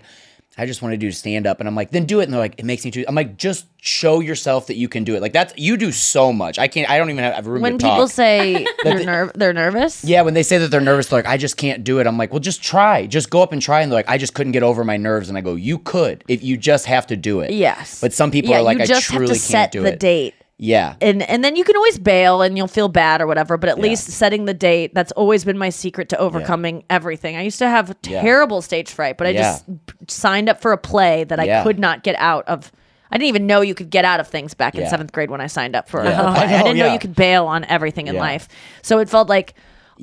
I 0.58 0.66
just 0.66 0.82
want 0.82 0.92
to 0.92 0.98
do 0.98 1.10
stand 1.10 1.46
up, 1.46 1.60
and 1.60 1.68
I'm 1.68 1.74
like, 1.74 1.90
then 1.90 2.04
do 2.04 2.20
it. 2.20 2.24
And 2.24 2.32
they're 2.32 2.40
like, 2.40 2.58
it 2.58 2.64
makes 2.66 2.84
me 2.84 2.90
too. 2.90 3.04
I'm 3.08 3.14
like, 3.14 3.38
just 3.38 3.66
show 3.80 4.20
yourself 4.20 4.66
that 4.66 4.76
you 4.76 4.88
can 4.88 5.02
do 5.02 5.16
it. 5.16 5.22
Like 5.22 5.32
that's 5.32 5.54
you 5.56 5.76
do 5.76 5.90
so 5.92 6.32
much. 6.32 6.58
I 6.58 6.68
can't. 6.68 6.90
I 6.90 6.98
don't 6.98 7.08
even 7.10 7.24
have, 7.24 7.34
have 7.34 7.46
room 7.46 7.62
When 7.62 7.78
to 7.78 7.86
people 7.86 8.06
say 8.06 8.66
they're 8.84 8.98
the- 8.98 9.04
nerv- 9.04 9.32
they're 9.34 9.54
nervous. 9.54 10.04
Yeah, 10.04 10.22
when 10.22 10.34
they 10.34 10.42
say 10.42 10.58
that 10.58 10.68
they're 10.68 10.80
nervous, 10.80 11.08
they're 11.08 11.18
like, 11.20 11.26
I 11.26 11.36
just 11.38 11.56
can't 11.56 11.84
do 11.84 11.98
it. 12.00 12.06
I'm 12.06 12.18
like, 12.18 12.32
well, 12.32 12.40
just 12.40 12.62
try. 12.62 13.06
Just 13.06 13.30
go 13.30 13.42
up 13.42 13.52
and 13.52 13.62
try. 13.62 13.80
And 13.80 13.90
they're 13.90 13.98
like, 13.98 14.08
I 14.08 14.18
just 14.18 14.34
couldn't 14.34 14.52
get 14.52 14.62
over 14.62 14.84
my 14.84 14.96
nerves. 14.98 15.28
And 15.30 15.38
I 15.38 15.40
go, 15.40 15.54
you 15.54 15.78
could 15.78 16.22
if 16.28 16.42
you 16.44 16.56
just 16.56 16.86
have 16.86 17.06
to 17.06 17.16
do 17.16 17.40
it. 17.40 17.50
Yes. 17.50 18.00
But 18.00 18.12
some 18.12 18.30
people 18.30 18.50
yeah, 18.50 18.58
are 18.58 18.62
like, 18.62 18.78
I 18.80 18.86
truly 18.86 19.28
have 19.28 19.34
to 19.34 19.40
set 19.40 19.52
can't 19.52 19.72
do 19.72 19.82
the 19.82 19.92
it. 19.94 20.00
date. 20.00 20.34
Yeah. 20.58 20.94
and 21.00 21.22
and 21.22 21.42
then 21.44 21.56
you 21.56 21.64
can 21.64 21.74
always 21.76 21.98
bail 21.98 22.40
and 22.42 22.56
you'll 22.56 22.68
feel 22.68 22.88
bad 22.88 23.20
or 23.20 23.26
whatever 23.26 23.56
but 23.56 23.68
at 23.68 23.80
least 23.80 24.06
setting 24.08 24.44
the 24.44 24.54
date 24.54 24.94
that's 24.94 25.10
always 25.12 25.44
been 25.44 25.58
my 25.58 25.70
secret 25.70 26.08
to 26.10 26.18
overcoming 26.18 26.84
everything 26.88 27.36
i 27.36 27.42
used 27.42 27.58
to 27.58 27.68
have 27.68 27.96
Yeah. 28.06 28.20
terrible 28.22 28.62
stage 28.62 28.88
fright 28.90 29.18
but 29.18 29.26
i 29.26 29.30
Yeah. 29.30 29.40
just 29.42 29.64
signed 30.08 30.48
up 30.48 30.60
for 30.60 30.70
a 30.72 30.78
play 30.78 31.24
that 31.24 31.40
i 31.40 31.64
could 31.64 31.80
not 31.80 32.04
get 32.04 32.14
out 32.18 32.46
of 32.46 32.70
i 33.10 33.16
didn't 33.18 33.28
even 33.28 33.46
know 33.48 33.60
you 33.60 33.74
could 33.74 33.90
get 33.90 34.04
out 34.04 34.20
of 34.20 34.28
things 34.28 34.54
back 34.54 34.76
in 34.76 34.86
seventh 34.88 35.10
grade 35.10 35.30
when 35.30 35.40
i 35.40 35.48
signed 35.48 35.74
up 35.74 35.88
for 35.88 36.00
a- 36.00 36.04
Yeah. 36.04 36.20
a 36.30 36.32
play. 36.34 36.44
I 36.44 36.60
i, 36.60 36.62
didn't 36.62 36.78
know 36.78 36.92
you 36.92 36.98
could 37.00 37.16
bail 37.16 37.46
on 37.46 37.64
everything 37.64 38.06
in 38.06 38.14
Yeah. 38.14 38.20
life 38.20 38.46
so 38.82 38.98
it 39.00 39.08
felt 39.08 39.28
like 39.28 39.54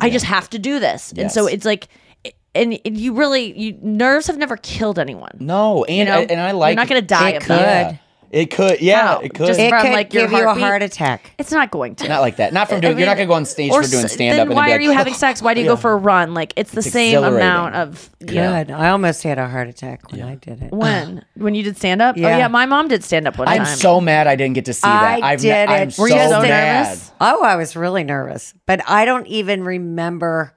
i 0.02 0.10
just 0.10 0.26
have 0.26 0.50
to 0.50 0.60
do 0.60 0.80
this 0.80 1.14
and 1.16 1.32
so 1.32 1.48
it's 1.48 1.64
like 1.66 1.88
and 2.54 2.78
and 2.84 2.98
you 2.98 3.14
really 3.14 3.58
you 3.58 3.78
nerves 3.82 4.28
have 4.28 4.38
never 4.38 4.58
killed 4.58 5.00
anyone 5.00 5.38
No, 5.40 5.86
and 5.86 5.96
You 5.96 6.06
know? 6.06 6.18
I, 6.18 6.22
and 6.24 6.42
I 6.42 6.52
like 6.52 6.72
you're 6.76 6.82
not 6.84 6.90
gonna 6.90 7.02
die 7.02 7.30
It. 7.30 7.48
Yeah. 7.48 7.96
It 8.31 8.51
could, 8.51 8.80
yeah, 8.80 9.01
How? 9.15 9.19
it 9.22 9.34
could. 9.34 9.47
Just 9.47 9.60
It 9.60 9.69
from 9.69 9.81
could 9.81 9.91
like 9.91 10.14
your 10.14 10.23
give 10.23 10.31
you 10.34 10.38
a 10.39 10.43
heartbeat? 10.45 10.64
heart 10.64 10.84
attack. 10.84 11.31
It's 11.39 11.51
not 11.51 11.72
going 11.72 11.95
to. 11.95 12.07
not 12.07 12.22
like 12.22 12.35
that. 12.35 12.53
Not 12.53 12.68
from 12.68 12.77
I 12.77 12.81
doing. 12.81 12.91
mean, 12.93 12.99
you're 12.99 13.07
not 13.07 13.15
gonna 13.18 13.26
go 13.27 13.34
on 13.34 13.45
stage 13.45 13.72
for 13.72 13.81
doing 13.81 14.06
s- 14.06 14.14
stand 14.14 14.34
then 14.35 14.41
up. 14.41 14.47
and 14.49 14.56
why 14.56 14.68
then 14.68 14.76
are 14.76 14.77
be 14.80 14.84
you 14.85 14.91
having 14.93 15.15
sex? 15.15 15.41
Why 15.41 15.56
do 15.56 15.61
you 15.61 15.68
go 15.68 15.76
for 15.76 15.91
a 15.93 15.97
run? 15.97 16.35
Like 16.35 16.53
it's 16.56 16.72
the 16.72 16.80
It's 16.81 16.91
same 16.91 17.15
exhilarating. 17.15 17.47
amount 17.47 17.76
of 17.76 18.10
you 18.19 18.35
know. 18.35 18.64
Good. 18.65 18.72
I 18.72 18.89
almost 18.89 19.23
had 19.23 19.39
a 19.39 19.47
heart 19.49 19.68
attack 19.68 20.11
when 20.11 20.22
I 20.22 20.35
did 20.35 20.61
it. 20.61 20.72
When 20.72 21.26
when 21.35 21.56
you 21.56 21.64
did 21.64 21.77
stand 21.77 22.01
up? 22.03 22.15
Oh 22.18 22.22
Yeah. 22.22 22.38
yeah, 22.38 22.47
my 22.49 22.68
mom 22.68 22.88
did 22.88 23.03
stand 23.03 23.27
up 23.27 23.38
one 23.38 23.47
I'm 23.47 23.65
time. 23.65 23.77
so 23.77 23.99
mad 23.99 24.27
I 24.27 24.35
didn't 24.35 24.53
get 24.53 24.65
to 24.65 24.73
see 24.73 24.88
that. 24.88 25.23
I 25.23 25.31
I've 25.34 25.39
did 25.39 25.68
I'm 25.68 25.88
it. 25.88 25.93
so, 25.93 26.03
Were 26.03 26.10
you 26.10 26.14
so 26.15 26.41
mad. 26.43 26.84
nervous? 26.85 27.11
Oh, 27.19 27.43
I 27.43 27.56
was 27.56 27.76
really 27.76 28.03
nervous, 28.03 28.53
but 28.68 28.81
I 28.88 29.06
don't 29.06 29.26
even 29.27 29.64
remember 29.64 30.53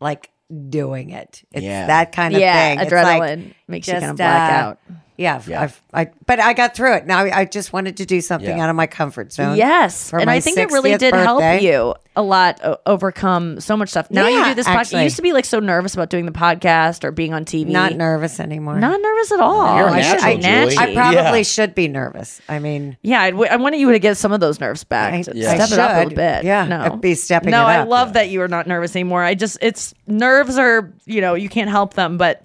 like 0.00 0.30
doing 0.68 1.10
it. 1.10 1.42
It's 1.52 1.64
Yeah. 1.64 1.86
that 1.86 2.12
kind 2.12 2.34
of 2.34 2.40
Yeah, 2.40 2.54
thing. 2.54 2.80
It's 2.80 2.92
like 2.92 3.22
adrenaline 3.22 3.54
makes 3.66 3.88
you 3.88 3.94
kinda 3.94 4.14
black 4.14 4.52
uh, 4.52 4.54
out. 4.54 4.78
Yeah, 5.18 5.42
Yeah. 5.46 5.62
I've, 5.62 5.82
I 5.92 6.10
but 6.26 6.38
I 6.38 6.52
got 6.54 6.74
through 6.76 6.94
it. 6.94 7.06
Now 7.06 7.18
I 7.18 7.44
just 7.44 7.72
wanted 7.72 7.96
to 7.98 8.06
do 8.06 8.20
something 8.20 8.56
Yeah. 8.56 8.62
out 8.64 8.70
of 8.70 8.76
my 8.76 8.86
comfort 8.86 9.32
zone. 9.32 9.56
Yes, 9.56 10.12
and 10.12 10.30
I 10.30 10.38
think 10.38 10.58
it 10.58 10.70
really 10.70 10.92
60th 10.92 10.98
did 11.00 11.14
help 11.14 11.60
you 11.60 11.94
a 12.14 12.22
lot 12.22 12.60
o- 12.64 12.76
overcome 12.86 13.60
so 13.60 13.76
much 13.76 13.88
stuff. 13.90 14.10
Now 14.12 14.28
you 14.28 14.44
do 14.44 14.54
this 14.54 14.66
podcast. 14.68 14.92
You 14.96 15.00
used 15.02 15.16
to 15.16 15.22
be 15.22 15.32
like 15.32 15.44
so 15.44 15.58
nervous 15.60 15.94
about 15.94 16.08
doing 16.10 16.24
the 16.26 16.32
podcast 16.32 17.02
or 17.04 17.10
being 17.10 17.34
on 17.34 17.44
TV. 17.44 17.66
Not 17.66 17.94
nervous 17.96 18.38
anymore. 18.38 18.78
Not 18.78 19.00
nervous 19.00 19.32
at 19.32 19.40
all. 19.40 19.76
You're 19.76 19.88
a 19.88 19.92
I 19.92 20.00
should- 20.02 20.20
natural, 20.40 20.44
I, 20.44 20.70
Julie. 20.70 20.76
I 20.78 20.94
probably 20.94 21.38
Yeah. 21.40 21.42
should 21.42 21.74
be 21.74 21.88
nervous. 21.88 22.40
I 22.48 22.60
mean, 22.60 22.96
Yeah, 23.02 23.22
I'd, 23.22 23.30
w- 23.32 23.50
I 23.50 23.56
wanted 23.56 23.80
you 23.80 23.90
to 23.90 23.98
get 23.98 24.16
some 24.16 24.30
of 24.32 24.38
those 24.38 24.60
nerves 24.60 24.84
back. 24.84 25.14
I- 25.14 25.24
Yeah. 25.34 25.54
Step 25.54 25.70
I 25.70 25.74
it 25.74 25.78
up 25.80 25.90
a 25.90 25.98
little 26.04 26.14
bit. 26.16 26.44
Yeah, 26.44 26.64
no, 26.64 26.80
I'd 26.80 27.00
be 27.00 27.14
stepping 27.16 27.50
No, 27.50 27.62
it 27.62 27.70
I 27.70 27.78
up. 27.78 27.88
love 27.88 28.12
that 28.12 28.28
you 28.30 28.40
are 28.42 28.48
not 28.48 28.68
nervous 28.68 28.94
anymore. 28.94 29.22
I 29.24 29.34
just 29.34 29.58
it's 29.62 29.94
nerves 30.06 30.58
are 30.58 30.92
you 31.06 31.20
know 31.20 31.34
you 31.34 31.48
can't 31.48 31.70
help 31.70 31.94
them, 31.94 32.18
but 32.18 32.42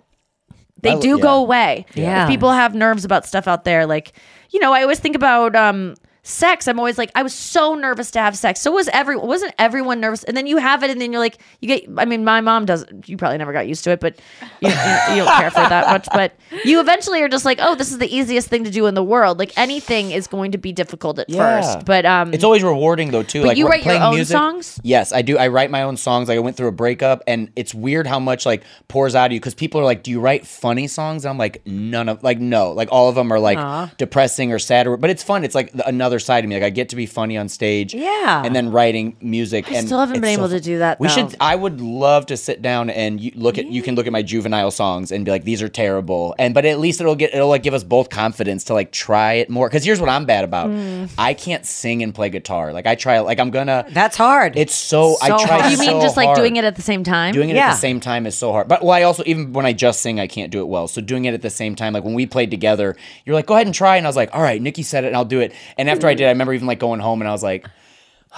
they 0.84 0.92
I- 0.92 1.00
do 1.00 1.16
yeah. 1.18 1.22
go 1.22 1.36
away. 1.38 1.86
Yeah. 1.96 2.24
If 2.24 2.30
people 2.30 2.52
have 2.52 2.76
nerves 2.76 3.04
about 3.06 3.26
stuff 3.26 3.48
out 3.48 3.64
there, 3.64 3.86
like 3.86 4.14
you 4.52 4.60
know, 4.60 4.72
I 4.74 4.82
always 4.84 5.00
think 5.00 5.16
about 5.16 5.56
um 5.56 5.96
sex. 6.26 6.68
I'm 6.68 6.80
always 6.80 6.98
like, 6.98 7.12
I 7.16 7.22
was 7.24 7.34
so 7.34 7.76
nervous 7.76 8.12
to 8.12 8.20
have 8.20 8.38
sex. 8.38 8.62
So 8.62 8.72
was 8.72 8.88
everyone. 8.94 9.28
Wasn't 9.28 9.54
everyone 9.60 10.00
nervous? 10.00 10.24
And 10.24 10.36
then 10.36 10.48
you 10.48 10.58
have 10.58 10.82
it, 10.84 10.90
and 10.90 11.00
then 11.00 11.12
you're 11.12 11.22
like, 11.22 11.38
you 11.60 11.68
get. 11.68 11.84
I 11.98 12.06
mean, 12.06 12.24
my 12.24 12.42
mom 12.42 12.66
doesn't. 12.66 13.08
You 13.10 13.18
probably 13.18 13.38
never 13.38 13.54
got 13.54 13.68
used 13.68 13.84
to 13.84 13.92
it, 13.92 14.00
but 14.00 14.18
you, 14.62 14.70
you, 14.70 14.76
you 14.76 15.24
don't 15.24 15.38
care 15.38 15.52
for 15.52 15.62
it 15.62 15.70
that 15.70 15.88
much. 15.88 16.08
But 16.14 16.34
you 16.64 16.80
eventually 16.80 17.22
are 17.22 17.30
just 17.30 17.46
like, 17.46 17.60
oh, 17.62 17.76
this 17.76 17.92
is 17.92 17.98
the 17.98 18.14
easiest 18.14 18.48
thing 18.48 18.64
to 18.64 18.72
do 18.72 18.86
in 18.88 18.94
the 18.96 19.04
world. 19.04 19.38
Like 19.38 19.52
anything 19.58 20.12
is 20.12 20.28
going 20.28 20.54
to 20.54 20.58
be 20.58 20.72
difficult 20.72 21.20
at 21.20 21.30
Yeah. 21.30 21.62
first, 21.62 21.86
but 21.86 22.06
um, 22.06 22.34
It's 22.34 22.44
always 22.44 22.64
rewarding 22.64 23.12
though 23.12 23.24
too. 23.24 23.42
But 23.42 23.50
like 23.50 23.58
you 23.58 23.68
write 23.68 23.86
your 23.86 23.96
own 24.02 24.16
music. 24.16 24.36
songs? 24.36 24.80
Yes, 24.84 25.12
I 25.12 25.22
do. 25.22 25.38
I 25.38 25.48
write 25.50 25.72
my 25.72 25.84
own 25.84 25.98
songs. 25.98 26.30
Like 26.30 26.38
I 26.38 26.40
went 26.40 26.56
through 26.58 26.68
a 26.68 26.72
breakup, 26.72 27.22
and 27.28 27.52
it's 27.56 27.74
weird 27.74 28.08
how 28.08 28.20
much 28.20 28.46
like 28.46 28.64
pours 28.88 29.16
out 29.16 29.28
of 29.28 29.32
you 29.34 29.40
because 29.40 29.54
people 29.56 29.82
are 29.82 29.86
like, 29.86 30.04
"Do 30.04 30.12
you 30.12 30.20
write 30.22 30.48
funny 30.48 30.88
songs?" 30.88 31.26
And 31.26 31.32
I'm 31.32 31.38
like, 31.38 31.66
"None 31.66 32.08
of 32.10 32.24
like 32.24 32.40
no." 32.40 32.72
Like 32.72 32.90
all 32.92 33.10
of 33.10 33.16
them 33.16 33.32
are 33.32 33.40
like 33.40 33.58
Aw. 33.58 33.92
depressing 33.98 34.52
or 34.54 34.60
sad, 34.60 34.88
or, 34.88 34.96
but 34.98 35.10
it's 35.10 35.24
fun. 35.24 35.44
It's 35.44 35.56
like 35.56 35.72
the, 35.74 35.88
another 36.14 36.20
side 36.20 36.44
of 36.44 36.50
me. 36.50 36.56
Like 36.56 36.64
I 36.64 36.70
get 36.70 36.90
to 36.90 36.96
be 36.96 37.06
funny 37.08 37.38
on 37.38 37.50
stage. 37.50 37.94
Yeah. 37.94 38.44
and 38.46 38.56
then 38.56 38.72
writing 38.72 39.16
music. 39.22 39.70
I 39.72 39.76
and 39.78 39.88
still 39.88 40.00
haven't 40.00 40.18
it's 40.18 40.22
been 40.22 40.36
so 40.36 40.42
able 40.42 40.50
to 40.50 40.60
do 40.60 40.78
that, 40.80 41.00
We 41.00 41.08
though. 41.08 41.14
should. 41.14 41.36
I 41.40 41.56
would 41.56 41.82
love 41.82 42.28
to 42.28 42.38
sit 42.38 42.62
down 42.62 42.90
and 42.90 43.20
you 43.20 43.32
look 43.36 43.58
at. 43.58 43.66
You 43.66 43.82
can 43.82 43.96
look 43.96 44.06
at 44.06 44.14
my 44.14 44.22
juvenile 44.22 44.70
songs 44.72 45.12
and 45.12 45.26
be 45.26 45.32
like, 45.32 45.44
"These 45.44 45.62
are 45.64 45.70
terrible," 45.70 46.36
and 46.38 46.54
but 46.54 46.66
at 46.66 46.80
least 46.80 47.02
it'll 47.02 47.16
get 47.16 47.34
it'll 47.34 47.48
like 47.50 47.64
give 47.64 47.74
us 47.74 47.84
both 47.84 48.10
confidence 48.10 48.66
to 48.66 48.74
like 48.74 48.92
try 48.92 49.34
it 49.34 49.50
more. 49.50 49.68
Because 49.68 49.84
here's 49.84 50.00
what 50.00 50.10
I'm 50.10 50.26
bad 50.26 50.44
about. 50.44 50.70
Mm. 50.70 51.10
I 51.18 51.34
can't 51.34 51.66
sing 51.66 52.04
and 52.04 52.14
play 52.14 52.30
guitar. 52.30 52.74
Like 52.74 52.86
I 52.86 52.96
try. 52.96 53.20
Like 53.20 53.40
I'm 53.40 53.50
gonna. 53.50 53.86
That's 53.90 54.16
hard. 54.18 54.56
It's 54.58 54.76
so, 54.76 55.16
I 55.22 55.30
try. 55.30 55.60
hard. 55.60 55.72
you 55.72 55.78
mean 55.80 55.90
so 55.90 56.02
just 56.02 56.18
like 56.18 56.28
hard. 56.28 56.38
doing 56.38 56.56
it 56.58 56.64
at 56.66 56.76
the 56.76 56.82
same 56.82 57.04
time? 57.04 57.34
Doing 57.34 57.50
it 57.50 57.56
Yeah. 57.56 57.70
at 57.70 57.72
the 57.72 57.78
same 57.78 58.00
time 58.00 58.28
is 58.28 58.36
so 58.38 58.52
hard. 58.52 58.68
But 58.68 58.84
well, 58.84 58.92
I 58.92 59.04
also 59.04 59.24
even 59.26 59.54
when 59.54 59.66
I 59.66 59.74
just 59.74 60.02
sing, 60.02 60.20
I 60.20 60.28
can't 60.28 60.52
do 60.52 60.60
it 60.60 60.68
well. 60.68 60.88
So 60.88 61.02
doing 61.02 61.26
it 61.26 61.34
at 61.34 61.42
the 61.42 61.50
same 61.50 61.76
time, 61.76 61.94
like 61.94 62.04
when 62.04 62.14
we 62.14 62.26
played 62.26 62.52
together, 62.52 62.96
you're 63.26 63.36
like, 63.36 63.46
go 63.48 63.56
ahead 63.56 63.68
and 63.68 63.74
try, 63.74 63.98
and 63.98 64.06
I 64.06 64.10
was 64.10 64.16
like, 64.16 64.30
all 64.34 64.42
right, 64.42 64.62
Nikki 64.62 64.84
said 64.84 65.04
it, 65.04 65.08
and 65.08 65.16
I'll 65.16 65.26
do 65.26 65.40
it. 65.40 65.54
And 65.78 65.90
after 65.90 66.03
I 66.10 66.14
did, 66.16 66.26
I 66.28 66.30
remember 66.30 66.54
even 66.54 66.68
like 66.68 66.80
going 66.80 67.00
home, 67.00 67.22
and 67.22 67.28
I 67.28 67.32
was 67.32 67.44
like. 67.44 67.68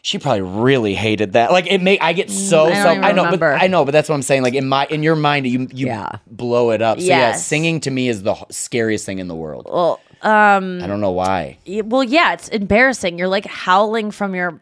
She 0.00 0.18
probably 0.18 0.42
really 0.42 0.94
hated 0.94 1.32
that. 1.32 1.50
Like 1.50 1.66
it 1.70 1.82
make 1.82 2.00
I 2.00 2.12
get 2.14 2.30
so 2.30 2.66
Mm, 2.66 2.70
I 2.70 2.72
don't 2.72 2.82
self. 2.82 2.92
even 2.98 3.04
I 3.04 3.12
know, 3.12 3.24
remember. 3.24 3.52
but 3.52 3.62
I 3.62 3.66
know, 3.66 3.84
but 3.84 3.90
that's 3.90 4.08
what 4.08 4.14
I'm 4.14 4.22
saying. 4.22 4.42
Like 4.42 4.54
in 4.54 4.66
my 4.66 4.86
in 4.86 5.02
your 5.02 5.16
mind, 5.16 5.46
you 5.46 5.68
you 5.74 5.88
Yeah. 5.88 6.12
blow 6.26 6.70
it 6.70 6.80
up. 6.80 7.00
So 7.00 7.06
yeah, 7.06 7.32
singing 7.32 7.80
to 7.80 7.90
me 7.90 8.08
is 8.08 8.22
the 8.22 8.34
scariest 8.48 9.04
thing 9.04 9.18
in 9.18 9.26
the 9.28 9.34
world. 9.34 9.66
well, 9.70 10.00
um, 10.22 10.80
I 10.82 10.86
don't 10.86 11.00
know 11.00 11.12
why. 11.12 11.58
well, 11.84 12.02
yeah, 12.04 12.32
it's 12.32 12.48
embarrassing. 12.48 13.18
You're 13.18 13.28
like 13.28 13.46
howling 13.46 14.10
from 14.10 14.34
your 14.34 14.60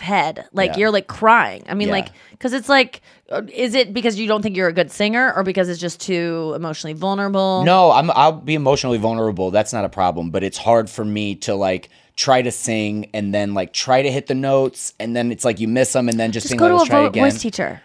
head, 0.00 0.46
like 0.52 0.72
Yeah. 0.72 0.76
you're 0.78 0.90
like 0.90 1.06
crying. 1.06 1.62
I 1.68 1.74
mean, 1.74 1.88
Yeah. 1.88 1.94
like 1.94 2.08
because 2.32 2.52
it's 2.52 2.68
like, 2.68 3.00
uh, 3.30 3.42
is 3.52 3.74
it 3.74 3.92
because 3.92 4.18
you 4.18 4.26
don't 4.28 4.42
think 4.42 4.56
you're 4.56 4.68
a 4.68 4.72
good 4.72 4.90
singer, 4.90 5.32
or 5.34 5.42
because 5.42 5.68
it's 5.68 5.80
just 5.80 6.00
too 6.00 6.52
emotionally 6.56 6.94
vulnerable? 6.94 7.64
No, 7.64 7.90
I'm 7.90 8.10
I'll 8.12 8.32
be 8.32 8.54
emotionally 8.54 8.98
vulnerable. 8.98 9.50
That's 9.50 9.72
not 9.72 9.84
a 9.84 9.88
problem, 9.88 10.30
but 10.30 10.42
it's 10.42 10.58
hard 10.58 10.88
for 10.90 11.04
me 11.04 11.34
to 11.36 11.54
like 11.54 11.88
try 12.16 12.42
to 12.42 12.50
sing 12.50 13.08
and 13.14 13.32
then 13.32 13.54
like 13.54 13.72
try 13.72 14.02
to 14.02 14.10
hit 14.10 14.26
the 14.26 14.34
notes 14.34 14.92
and 14.98 15.14
then 15.14 15.30
it's 15.30 15.44
like 15.44 15.60
you 15.60 15.68
miss 15.68 15.92
them 15.92 16.08
and 16.08 16.18
then 16.18 16.32
just, 16.32 16.44
just 16.44 16.50
think 16.50 16.58
go 16.58 16.74
like, 16.76 16.88
to 16.88 16.96
a 16.96 17.00
vo- 17.02 17.06
again. 17.08 17.22
voice 17.22 17.40
teacher. 17.40 17.80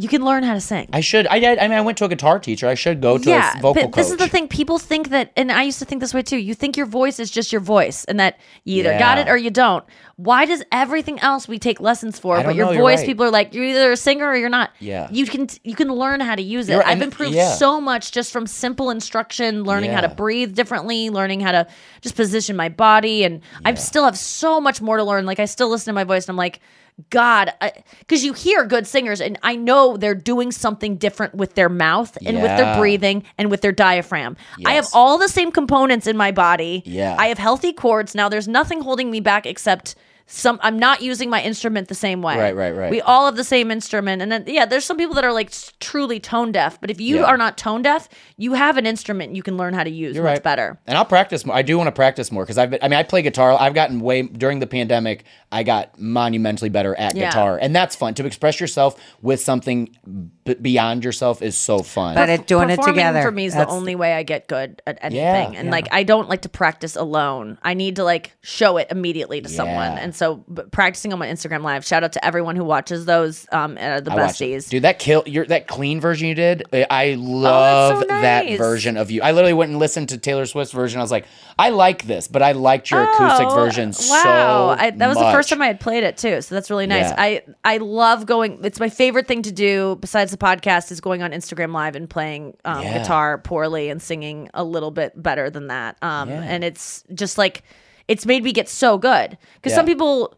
You 0.00 0.08
can 0.08 0.24
learn 0.24 0.42
how 0.42 0.54
to 0.54 0.60
sing. 0.60 0.88
I 0.92 1.00
should. 1.00 1.26
I 1.26 1.38
did. 1.40 1.58
I 1.58 1.68
mean, 1.68 1.76
I 1.76 1.82
went 1.82 1.98
to 1.98 2.06
a 2.06 2.08
guitar 2.08 2.38
teacher. 2.38 2.66
I 2.66 2.74
should 2.74 3.02
go 3.02 3.18
to 3.18 3.28
yeah, 3.28 3.58
a 3.58 3.60
vocal 3.60 3.82
but 3.82 3.92
this 3.94 4.06
coach. 4.06 4.12
is 4.12 4.18
the 4.18 4.28
thing. 4.28 4.48
People 4.48 4.78
think 4.78 5.10
that, 5.10 5.30
and 5.36 5.52
I 5.52 5.62
used 5.62 5.78
to 5.80 5.84
think 5.84 6.00
this 6.00 6.14
way 6.14 6.22
too. 6.22 6.38
You 6.38 6.54
think 6.54 6.76
your 6.76 6.86
voice 6.86 7.20
is 7.20 7.30
just 7.30 7.52
your 7.52 7.60
voice, 7.60 8.04
and 8.06 8.18
that 8.18 8.38
you 8.64 8.80
either 8.80 8.98
got 8.98 9.18
it 9.18 9.28
or 9.28 9.36
you 9.36 9.50
don't. 9.50 9.84
Why 10.16 10.46
does 10.46 10.62
everything 10.70 11.18
else 11.20 11.48
we 11.48 11.58
take 11.58 11.80
lessons 11.80 12.18
for, 12.18 12.42
but 12.42 12.54
your 12.54 12.72
know, 12.72 12.78
voice, 12.78 12.98
right. 12.98 13.06
people 13.06 13.24
are 13.24 13.30
like, 13.30 13.54
you're 13.54 13.64
either 13.64 13.92
a 13.92 13.96
singer 13.96 14.26
or 14.26 14.36
you're 14.36 14.48
not. 14.50 14.70
Yeah. 14.78 15.08
you 15.10 15.26
can 15.26 15.48
you 15.64 15.74
can 15.74 15.88
learn 15.88 16.20
how 16.20 16.34
to 16.34 16.42
use 16.42 16.68
it. 16.68 16.72
You're- 16.72 16.84
I've 16.84 17.02
improved 17.02 17.34
yeah. 17.34 17.52
so 17.54 17.80
much 17.80 18.12
just 18.12 18.32
from 18.32 18.46
simple 18.46 18.90
instruction, 18.90 19.64
learning 19.64 19.92
how 19.92 20.00
to 20.00 20.08
breathe 20.08 20.54
differently, 20.54 21.10
learning 21.10 21.40
how 21.40 21.52
to 21.52 21.66
just 22.00 22.16
position 22.16 22.56
my 22.56 22.68
body, 22.68 23.24
and 23.24 23.40
I 23.64 23.74
still 23.74 24.04
have 24.04 24.18
so 24.18 24.60
much 24.60 24.80
more 24.80 24.96
to 24.96 25.04
learn. 25.04 25.26
Like 25.26 25.40
I 25.40 25.46
still 25.46 25.68
listen 25.68 25.92
to 25.92 25.94
my 25.94 26.04
voice, 26.04 26.24
and 26.24 26.30
I'm 26.30 26.36
like. 26.36 26.60
God, 27.10 27.52
uh, 27.60 27.70
because 28.00 28.24
you 28.24 28.32
hear 28.32 28.64
good 28.64 28.86
singers, 28.86 29.20
and 29.20 29.38
I 29.42 29.56
know 29.56 29.96
they're 29.96 30.14
doing 30.14 30.52
something 30.52 30.96
different 30.96 31.34
with 31.34 31.54
their 31.54 31.68
mouth 31.68 32.16
and 32.24 32.36
with 32.42 32.56
their 32.56 32.76
breathing 32.76 33.24
and 33.38 33.50
with 33.50 33.62
their 33.62 33.72
diaphragm. 33.72 34.36
I 34.66 34.74
have 34.74 34.88
all 34.92 35.18
the 35.18 35.28
same 35.28 35.52
components 35.52 36.06
in 36.06 36.16
my 36.16 36.32
body. 36.32 36.82
Yeah. 36.84 37.16
I 37.18 37.28
have 37.28 37.38
healthy 37.38 37.72
cords. 37.72 38.14
Now 38.14 38.28
there's 38.28 38.48
nothing 38.48 38.82
holding 38.82 39.10
me 39.10 39.20
back 39.20 39.46
except 39.46 39.94
some 40.32 40.60
I'm 40.62 40.78
not 40.78 41.02
using 41.02 41.28
my 41.28 41.42
instrument 41.42 41.88
the 41.88 41.94
same 41.94 42.22
way. 42.22 42.38
Right, 42.38 42.54
right, 42.54 42.70
right. 42.70 42.90
We 42.90 43.00
all 43.00 43.26
have 43.26 43.36
the 43.36 43.44
same 43.44 43.70
instrument, 43.70 44.22
and 44.22 44.30
then 44.30 44.44
yeah, 44.46 44.64
there's 44.64 44.84
some 44.84 44.96
people 44.96 45.14
that 45.16 45.24
are 45.24 45.32
like 45.32 45.50
truly 45.80 46.20
tone 46.20 46.52
deaf. 46.52 46.80
But 46.80 46.90
if 46.90 47.00
you 47.00 47.16
Yeah. 47.16 47.24
are 47.24 47.36
not 47.36 47.58
tone 47.58 47.82
deaf, 47.82 48.08
you 48.36 48.52
have 48.54 48.76
an 48.76 48.86
instrument 48.86 49.34
you 49.34 49.42
can 49.42 49.56
learn 49.56 49.74
how 49.74 49.82
to 49.82 49.90
use 49.90 50.14
You're 50.14 50.24
much 50.24 50.34
right. 50.36 50.42
better. 50.42 50.78
And 50.86 50.96
I'll 50.96 51.04
practice 51.04 51.44
more. 51.44 51.56
I 51.56 51.62
do 51.62 51.76
want 51.76 51.88
to 51.88 51.92
practice 51.92 52.30
more 52.30 52.44
because 52.44 52.58
I've 52.58 52.70
been, 52.70 52.78
I 52.82 52.88
mean, 52.88 52.98
I 52.98 53.02
play 53.02 53.22
guitar. 53.22 53.56
I've 53.58 53.74
gotten 53.74 54.00
way 54.00 54.22
during 54.22 54.60
the 54.60 54.66
pandemic. 54.68 55.24
I 55.52 55.64
got 55.64 55.98
monumentally 56.00 56.70
better 56.70 56.94
at 56.94 57.16
Yeah. 57.16 57.26
guitar, 57.28 57.58
and 57.60 57.74
that's 57.74 57.96
fun 57.96 58.14
to 58.14 58.24
express 58.24 58.60
yourself 58.60 58.94
with 59.20 59.40
something 59.40 59.88
b- 60.44 60.54
beyond 60.54 61.04
yourself 61.04 61.42
is 61.42 61.56
so 61.58 61.80
fun. 61.80 62.14
But 62.14 62.28
it 62.28 62.46
doing 62.46 62.70
it 62.70 62.80
together. 62.80 63.20
for 63.22 63.32
me 63.32 63.46
is 63.46 63.54
That's- 63.54 63.68
the 63.68 63.76
only 63.76 63.96
way 63.96 64.14
I 64.14 64.22
get 64.22 64.46
good 64.46 64.80
at 64.86 64.98
anything. 65.02 65.24
Yeah, 65.24 65.58
and 65.58 65.66
yeah. 65.66 65.70
like 65.70 65.88
I 65.90 66.04
don't 66.04 66.28
like 66.28 66.42
to 66.42 66.48
practice 66.48 66.94
alone. 66.94 67.58
I 67.62 67.74
need 67.74 67.96
to 67.96 68.04
like 68.04 68.36
show 68.42 68.76
it 68.76 68.88
immediately 68.92 69.40
to 69.40 69.48
someone. 69.48 69.98
And 69.98 70.14
so 70.20 70.44
practicing 70.70 71.12
on 71.12 71.18
my 71.18 71.26
Instagram 71.26 71.62
live. 71.62 71.84
Shout 71.84 72.04
out 72.04 72.12
to 72.12 72.24
everyone 72.24 72.54
who 72.54 72.62
watches 72.64 73.06
those. 73.06 73.46
Um, 73.50 73.76
and 73.78 73.94
are 73.94 74.00
the 74.02 74.12
I 74.12 74.16
besties. 74.28 74.68
Dude, 74.68 74.82
that 74.84 74.98
kill 74.98 75.22
your 75.26 75.46
that 75.46 75.66
clean 75.66 75.98
version 76.00 76.28
you 76.28 76.34
did. 76.34 76.62
I- 76.72 76.86
I 76.90 77.14
love 77.14 78.06
that 78.08 78.44
Oh, 78.44 78.48
nice. 78.48 78.58
version 78.58 78.96
of 78.98 79.10
you. 79.10 79.22
I 79.22 79.32
literally 79.32 79.54
went 79.54 79.70
and 79.70 79.78
listened 79.78 80.10
to 80.10 80.18
Taylor 80.18 80.44
Swift's 80.44 80.72
version. 80.72 81.00
I 81.00 81.02
was 81.02 81.10
like, 81.10 81.24
I 81.58 81.70
like 81.70 82.04
this, 82.06 82.28
but 82.28 82.42
I 82.42 82.52
liked 82.52 82.90
your 82.90 83.02
acoustic 83.02 83.48
Oh, 83.48 83.54
version 83.54 83.88
wow. 83.88 83.92
so 83.92 84.76
I, 84.78 84.90
that 84.90 85.08
was 85.08 85.16
the 85.16 85.32
first 85.32 85.48
time 85.48 85.62
I 85.62 85.66
had 85.66 85.80
played 85.80 86.04
it 86.04 86.16
too, 86.18 86.42
so 86.42 86.54
that's 86.54 86.70
really 86.70 86.86
nice. 86.86 87.08
Yeah. 87.10 87.14
I 87.18 87.42
I 87.64 87.76
love 87.78 88.26
going. 88.26 88.60
It's 88.62 88.78
my 88.78 88.90
favorite 88.90 89.26
thing 89.26 89.42
to 89.42 89.52
do 89.52 89.96
besides 90.00 90.30
the 90.30 90.36
podcast 90.36 90.92
is 90.92 91.00
going 91.00 91.22
on 91.22 91.30
Instagram 91.32 91.72
Live 91.72 91.96
and 91.96 92.08
playing 92.10 92.56
um, 92.64 92.82
Yeah. 92.82 92.98
guitar 92.98 93.38
poorly 93.38 93.88
and 93.88 94.02
singing 94.02 94.50
a 94.52 94.62
little 94.64 94.90
bit 94.90 95.20
better 95.20 95.48
than 95.48 95.68
that. 95.68 95.96
Um, 96.02 96.28
Yeah. 96.28 96.42
and 96.42 96.62
it's 96.62 97.04
just 97.14 97.38
like 97.38 97.62
it's 98.10 98.26
made 98.26 98.42
me 98.44 98.52
get 98.52 98.68
so 98.68 98.98
good 98.98 99.38
because 99.54 99.72
some 99.74 99.86
people 99.86 100.36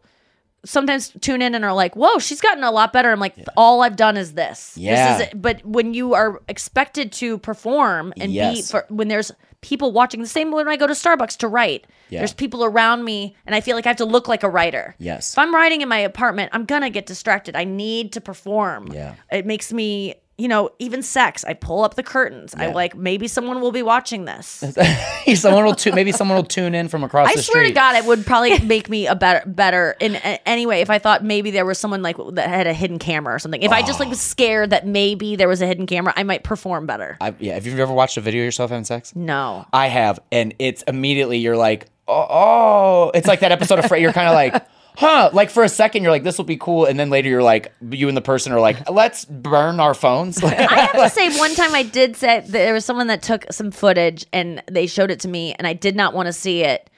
sometimes 0.63 1.11
tune 1.19 1.41
in 1.41 1.55
and 1.55 1.65
are 1.65 1.73
like, 1.73 1.95
"Whoa, 1.95 2.19
she's 2.19 2.39
gotten 2.39 2.63
a 2.63 2.71
lot 2.71 2.93
better." 2.93 3.11
I'm 3.11 3.19
like, 3.19 3.35
"All 3.57 3.81
I've 3.81 3.95
done 3.97 4.15
is 4.15 4.33
this." 4.33 4.77
Yeah. 4.77 5.17
This 5.17 5.27
is 5.27 5.33
it. 5.33 5.41
But 5.41 5.65
when 5.65 5.93
you 5.93 6.13
are 6.13 6.41
expected 6.47 7.11
to 7.13 7.37
perform 7.39 8.13
and 8.21 8.31
be 8.31 8.61
for 8.61 8.85
when 8.89 9.07
there's 9.07 9.31
people 9.61 9.91
watching 9.91 10.19
the 10.21 10.27
same 10.27 10.51
when 10.51 10.67
I 10.67 10.75
go 10.75 10.85
to 10.85 10.93
Starbucks 10.93 11.37
to 11.37 11.47
write. 11.47 11.87
Yeah. 12.09 12.19
There's 12.19 12.33
people 12.33 12.63
around 12.65 13.05
me 13.05 13.35
and 13.45 13.55
I 13.55 13.61
feel 13.61 13.75
like 13.77 13.85
I 13.85 13.89
have 13.89 13.97
to 13.97 14.05
look 14.05 14.27
like 14.27 14.43
a 14.43 14.49
writer. 14.49 14.93
Yes. 14.99 15.31
If 15.33 15.39
I'm 15.39 15.55
writing 15.55 15.81
in 15.81 15.87
my 15.89 15.99
apartment, 15.99 16.49
I'm 16.53 16.65
gonna 16.65 16.89
get 16.89 17.05
distracted. 17.05 17.55
I 17.55 17.63
need 17.63 18.11
to 18.11 18.21
perform. 18.21 18.91
Yeah. 18.91 19.15
It 19.31 19.45
makes 19.45 19.71
me, 19.71 20.15
you 20.37 20.47
know, 20.47 20.69
even 20.79 21.03
sex. 21.03 21.45
I 21.45 21.53
pull 21.53 21.83
up 21.83 21.93
the 21.95 22.03
curtains. 22.03 22.55
I 22.55 22.67
Yeah. 22.67 22.73
like 22.73 22.95
maybe 22.95 23.27
someone 23.27 23.61
will 23.61 23.71
be 23.71 23.83
watching 23.83 24.25
this. 24.25 24.63
someone 25.35 25.63
will 25.63 25.75
tu- 25.75 25.91
maybe 25.91 26.11
someone 26.11 26.35
will 26.35 26.43
tune 26.43 26.73
in 26.73 26.87
from 26.89 27.03
across. 27.03 27.29
I 27.29 27.33
swear 27.35 27.43
street. 27.43 27.67
to 27.69 27.73
God, 27.73 27.95
it 27.95 28.05
would 28.05 28.25
probably 28.25 28.57
make 28.65 28.89
me 28.89 29.05
a 29.05 29.15
better, 29.15 29.47
better 29.47 29.95
in 29.99 30.15
a- 30.15 30.47
anyway. 30.47 30.81
If 30.81 30.89
I 30.89 30.97
thought 30.97 31.23
maybe 31.23 31.51
there 31.51 31.65
was 31.65 31.77
someone 31.77 32.01
like 32.01 32.17
that 32.33 32.49
had 32.49 32.65
a 32.65 32.73
hidden 32.73 32.97
camera 32.97 33.35
or 33.35 33.39
something. 33.39 33.61
If 33.61 33.71
I 33.71 33.81
just 33.83 33.99
like 33.99 34.09
was 34.09 34.19
ah. 34.19 34.21
scared 34.21 34.71
that 34.71 34.87
maybe 34.87 35.35
there 35.35 35.47
was 35.47 35.61
a 35.61 35.67
hidden 35.67 35.85
camera, 35.85 36.13
I 36.15 36.23
might 36.23 36.43
perform 36.43 36.87
better. 36.87 37.17
I, 37.21 37.35
yeah, 37.39 37.53
have 37.53 37.67
you 37.67 37.77
ever 37.77 37.93
watched 37.93 38.17
a 38.17 38.21
video 38.21 38.41
of 38.41 38.45
yourself 38.45 38.71
having 38.71 38.85
sex? 38.85 39.15
No. 39.15 39.65
I 39.71 39.87
have, 39.87 40.19
and 40.31 40.55
it's 40.57 40.81
immediately 40.83 41.37
you're 41.37 41.57
like, 41.57 41.85
oh, 42.07 42.27
oh. 42.29 43.11
it's 43.13 43.27
like 43.27 43.41
that 43.41 43.51
episode 43.51 43.79
of 43.79 43.85
Fred. 43.85 44.01
You're 44.01 44.13
kind 44.13 44.27
of 44.27 44.33
like, 44.33 44.65
huh? 44.95 45.29
Like 45.33 45.49
for 45.49 45.63
a 45.63 45.69
second, 45.69 46.03
you're 46.03 46.11
like, 46.11 46.23
this 46.23 46.37
will 46.37 46.45
be 46.45 46.57
cool, 46.57 46.85
and 46.85 46.99
then 46.99 47.09
later 47.09 47.29
you're 47.29 47.43
like, 47.43 47.73
you 47.89 48.07
and 48.07 48.17
the 48.17 48.21
person 48.21 48.51
are 48.53 48.59
like, 48.59 48.89
let's 48.89 49.25
burn 49.25 49.79
our 49.79 49.93
phones. 49.93 50.43
I 50.43 50.53
have 50.53 50.91
to 50.93 51.09
say, 51.09 51.37
one 51.37 51.55
time 51.55 51.73
I 51.75 51.83
did 51.83 52.15
say 52.15 52.41
that 52.41 52.47
there 52.51 52.73
was 52.73 52.85
someone 52.85 53.07
that 53.07 53.21
took 53.21 53.45
some 53.51 53.71
footage 53.71 54.25
and 54.33 54.61
they 54.69 54.87
showed 54.87 55.11
it 55.11 55.19
to 55.21 55.27
me, 55.27 55.53
and 55.55 55.67
I 55.67 55.73
did 55.73 55.95
not 55.95 56.13
want 56.13 56.27
to 56.27 56.33
see 56.33 56.63
it. 56.63 56.89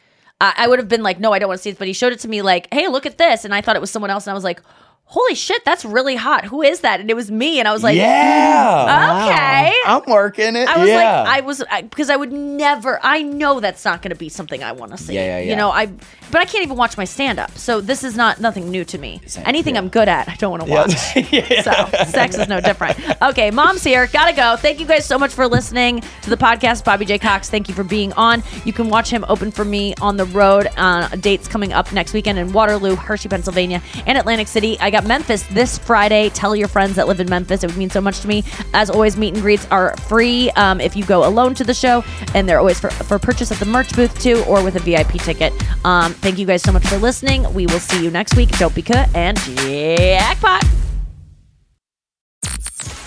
I, 0.41 0.53
I 0.57 0.67
would 0.67 0.79
have 0.79 0.89
been 0.89 1.03
like, 1.03 1.19
no, 1.19 1.31
I 1.31 1.39
don't 1.39 1.47
want 1.47 1.59
to 1.59 1.63
see 1.63 1.71
this. 1.71 1.79
But 1.79 1.87
he 1.87 1.93
showed 1.93 2.13
it 2.13 2.19
to 2.19 2.27
me 2.27 2.41
like, 2.41 2.73
hey, 2.73 2.87
look 2.87 3.05
at 3.05 3.17
this, 3.17 3.45
and 3.45 3.53
I 3.53 3.61
thought 3.61 3.75
it 3.75 3.81
was 3.81 3.91
someone 3.91 4.11
else, 4.11 4.27
and 4.27 4.31
I 4.31 4.35
was 4.35 4.43
like. 4.43 4.61
Holy 5.07 5.35
shit, 5.35 5.63
that's 5.63 5.85
really 5.85 6.15
hot. 6.15 6.45
Who 6.45 6.63
is 6.63 6.79
that? 6.81 6.99
And 6.99 7.09
it 7.11 7.13
was 7.13 7.29
me, 7.29 7.59
and 7.59 7.67
I 7.67 7.73
was 7.73 7.83
like, 7.83 7.95
yeah, 7.95 9.27
okay. 9.29 9.73
I'm 9.85 10.01
working 10.07 10.55
it. 10.55 10.67
I 10.67 10.79
was 10.79 10.89
yeah. 10.89 11.21
like, 11.21 11.27
I 11.27 11.41
was 11.41 11.63
because 11.83 12.09
I 12.09 12.15
would 12.15 12.31
never. 12.31 12.99
I 13.03 13.21
know 13.21 13.59
that's 13.59 13.85
not 13.85 14.01
going 14.01 14.09
to 14.09 14.15
be 14.15 14.29
something 14.29 14.63
I 14.63 14.71
want 14.71 14.91
to 14.91 14.97
see. 14.97 15.13
Yeah, 15.13 15.25
yeah, 15.25 15.39
yeah, 15.39 15.49
You 15.51 15.55
know, 15.55 15.69
I 15.69 15.85
but 16.31 16.41
I 16.41 16.45
can't 16.45 16.63
even 16.63 16.75
watch 16.75 16.97
my 16.97 17.05
stand 17.05 17.39
up. 17.39 17.51
So 17.51 17.81
this 17.81 18.03
is 18.03 18.17
not 18.17 18.41
nothing 18.41 18.69
new 18.69 18.83
to 18.85 18.97
me. 18.97 19.21
Same, 19.27 19.45
Anything 19.45 19.75
yeah. 19.75 19.81
I'm 19.81 19.89
good 19.89 20.09
at, 20.09 20.27
I 20.27 20.35
don't 20.35 20.51
want 20.51 20.63
to 20.63 20.69
Yeah. 20.69 20.81
watch. 20.81 21.63
So 21.65 22.05
sex 22.05 22.37
is 22.37 22.47
no 22.47 22.59
different. 22.59 22.97
Okay, 23.21 23.51
mom's 23.51 23.83
here. 23.83 24.07
Gotta 24.07 24.35
go. 24.35 24.55
Thank 24.57 24.79
you 24.79 24.85
guys 24.85 25.05
so 25.05 25.17
much 25.17 25.31
for 25.33 25.47
listening 25.47 26.01
to 26.23 26.29
the 26.29 26.37
podcast. 26.37 26.83
Bobby 26.83 27.05
Jaycox, 27.05 27.49
thank 27.49 27.69
you 27.69 27.75
for 27.75 27.83
being 27.83 28.11
on. 28.13 28.43
You 28.65 28.73
can 28.73 28.89
watch 28.89 29.09
him 29.09 29.23
open 29.29 29.51
for 29.51 29.63
me 29.63 29.93
on 30.01 30.17
the 30.17 30.25
road. 30.25 30.67
Uh, 30.77 31.07
dates 31.15 31.47
coming 31.47 31.73
up 31.73 31.91
next 31.93 32.13
weekend 32.13 32.39
in 32.39 32.51
Waterloo, 32.51 32.95
Hershey, 32.95 33.29
Pennsylvania, 33.29 33.81
and 34.05 34.17
Atlantic 34.17 34.47
City. 34.47 34.77
I 34.79 34.89
got 34.95 35.05
Memphis 35.05 35.43
this 35.47 35.77
Friday. 35.77 36.29
Tell 36.29 36.55
your 36.55 36.69
friends 36.69 36.95
that 36.95 37.07
live 37.07 37.19
in 37.19 37.29
Memphis. 37.29 37.63
It 37.65 37.67
would 37.67 37.75
mean 37.77 37.89
so 37.89 37.99
much 37.99 38.21
to 38.21 38.29
me. 38.29 38.43
As 38.73 38.89
always, 38.89 39.17
meet 39.17 39.33
and 39.33 39.41
greets 39.43 39.67
are 39.69 39.95
free 39.97 40.49
um, 40.51 40.79
if 40.79 40.95
you 40.95 41.03
go 41.05 41.27
alone 41.27 41.53
to 41.55 41.65
the 41.65 41.73
show, 41.73 42.01
and 42.33 42.47
they're 42.47 42.59
always 42.59 42.79
for, 42.79 42.89
for 42.89 43.19
purchase 43.19 43.51
at 43.51 43.57
the 43.57 43.65
merch 43.65 43.93
booth 43.93 44.17
too, 44.21 44.41
or 44.47 44.63
with 44.63 44.77
a 44.77 44.79
VIP 44.79 45.13
ticket. 45.21 45.51
Um, 45.85 46.13
thank 46.13 46.37
you 46.39 46.45
guys 46.45 46.61
so 46.61 46.71
much 46.71 46.85
for 46.87 46.97
listening. 46.97 47.51
We 47.53 47.65
will 47.67 47.81
see 47.81 48.01
you 48.01 48.09
next 48.09 48.37
week. 48.37 48.49
Don't 48.57 48.73
be 48.73 48.81
cut 48.81 49.13
and 49.13 49.37
jackpot. 49.37 50.63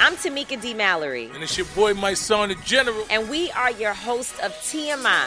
I'm 0.01 0.15
Tamika 0.15 0.60
D. 0.60 0.74
Mallory, 0.74 1.31
And 1.35 1.43
it's 1.43 1.56
your 1.56 1.66
boy, 1.74 1.93
Mysonne, 1.94 2.48
the 2.48 2.55
general. 2.65 3.05
and 3.10 3.28
we 3.31 3.51
are 3.52 3.70
your 3.73 3.94
host 3.94 4.39
of 4.40 4.52
TMI. 4.52 5.27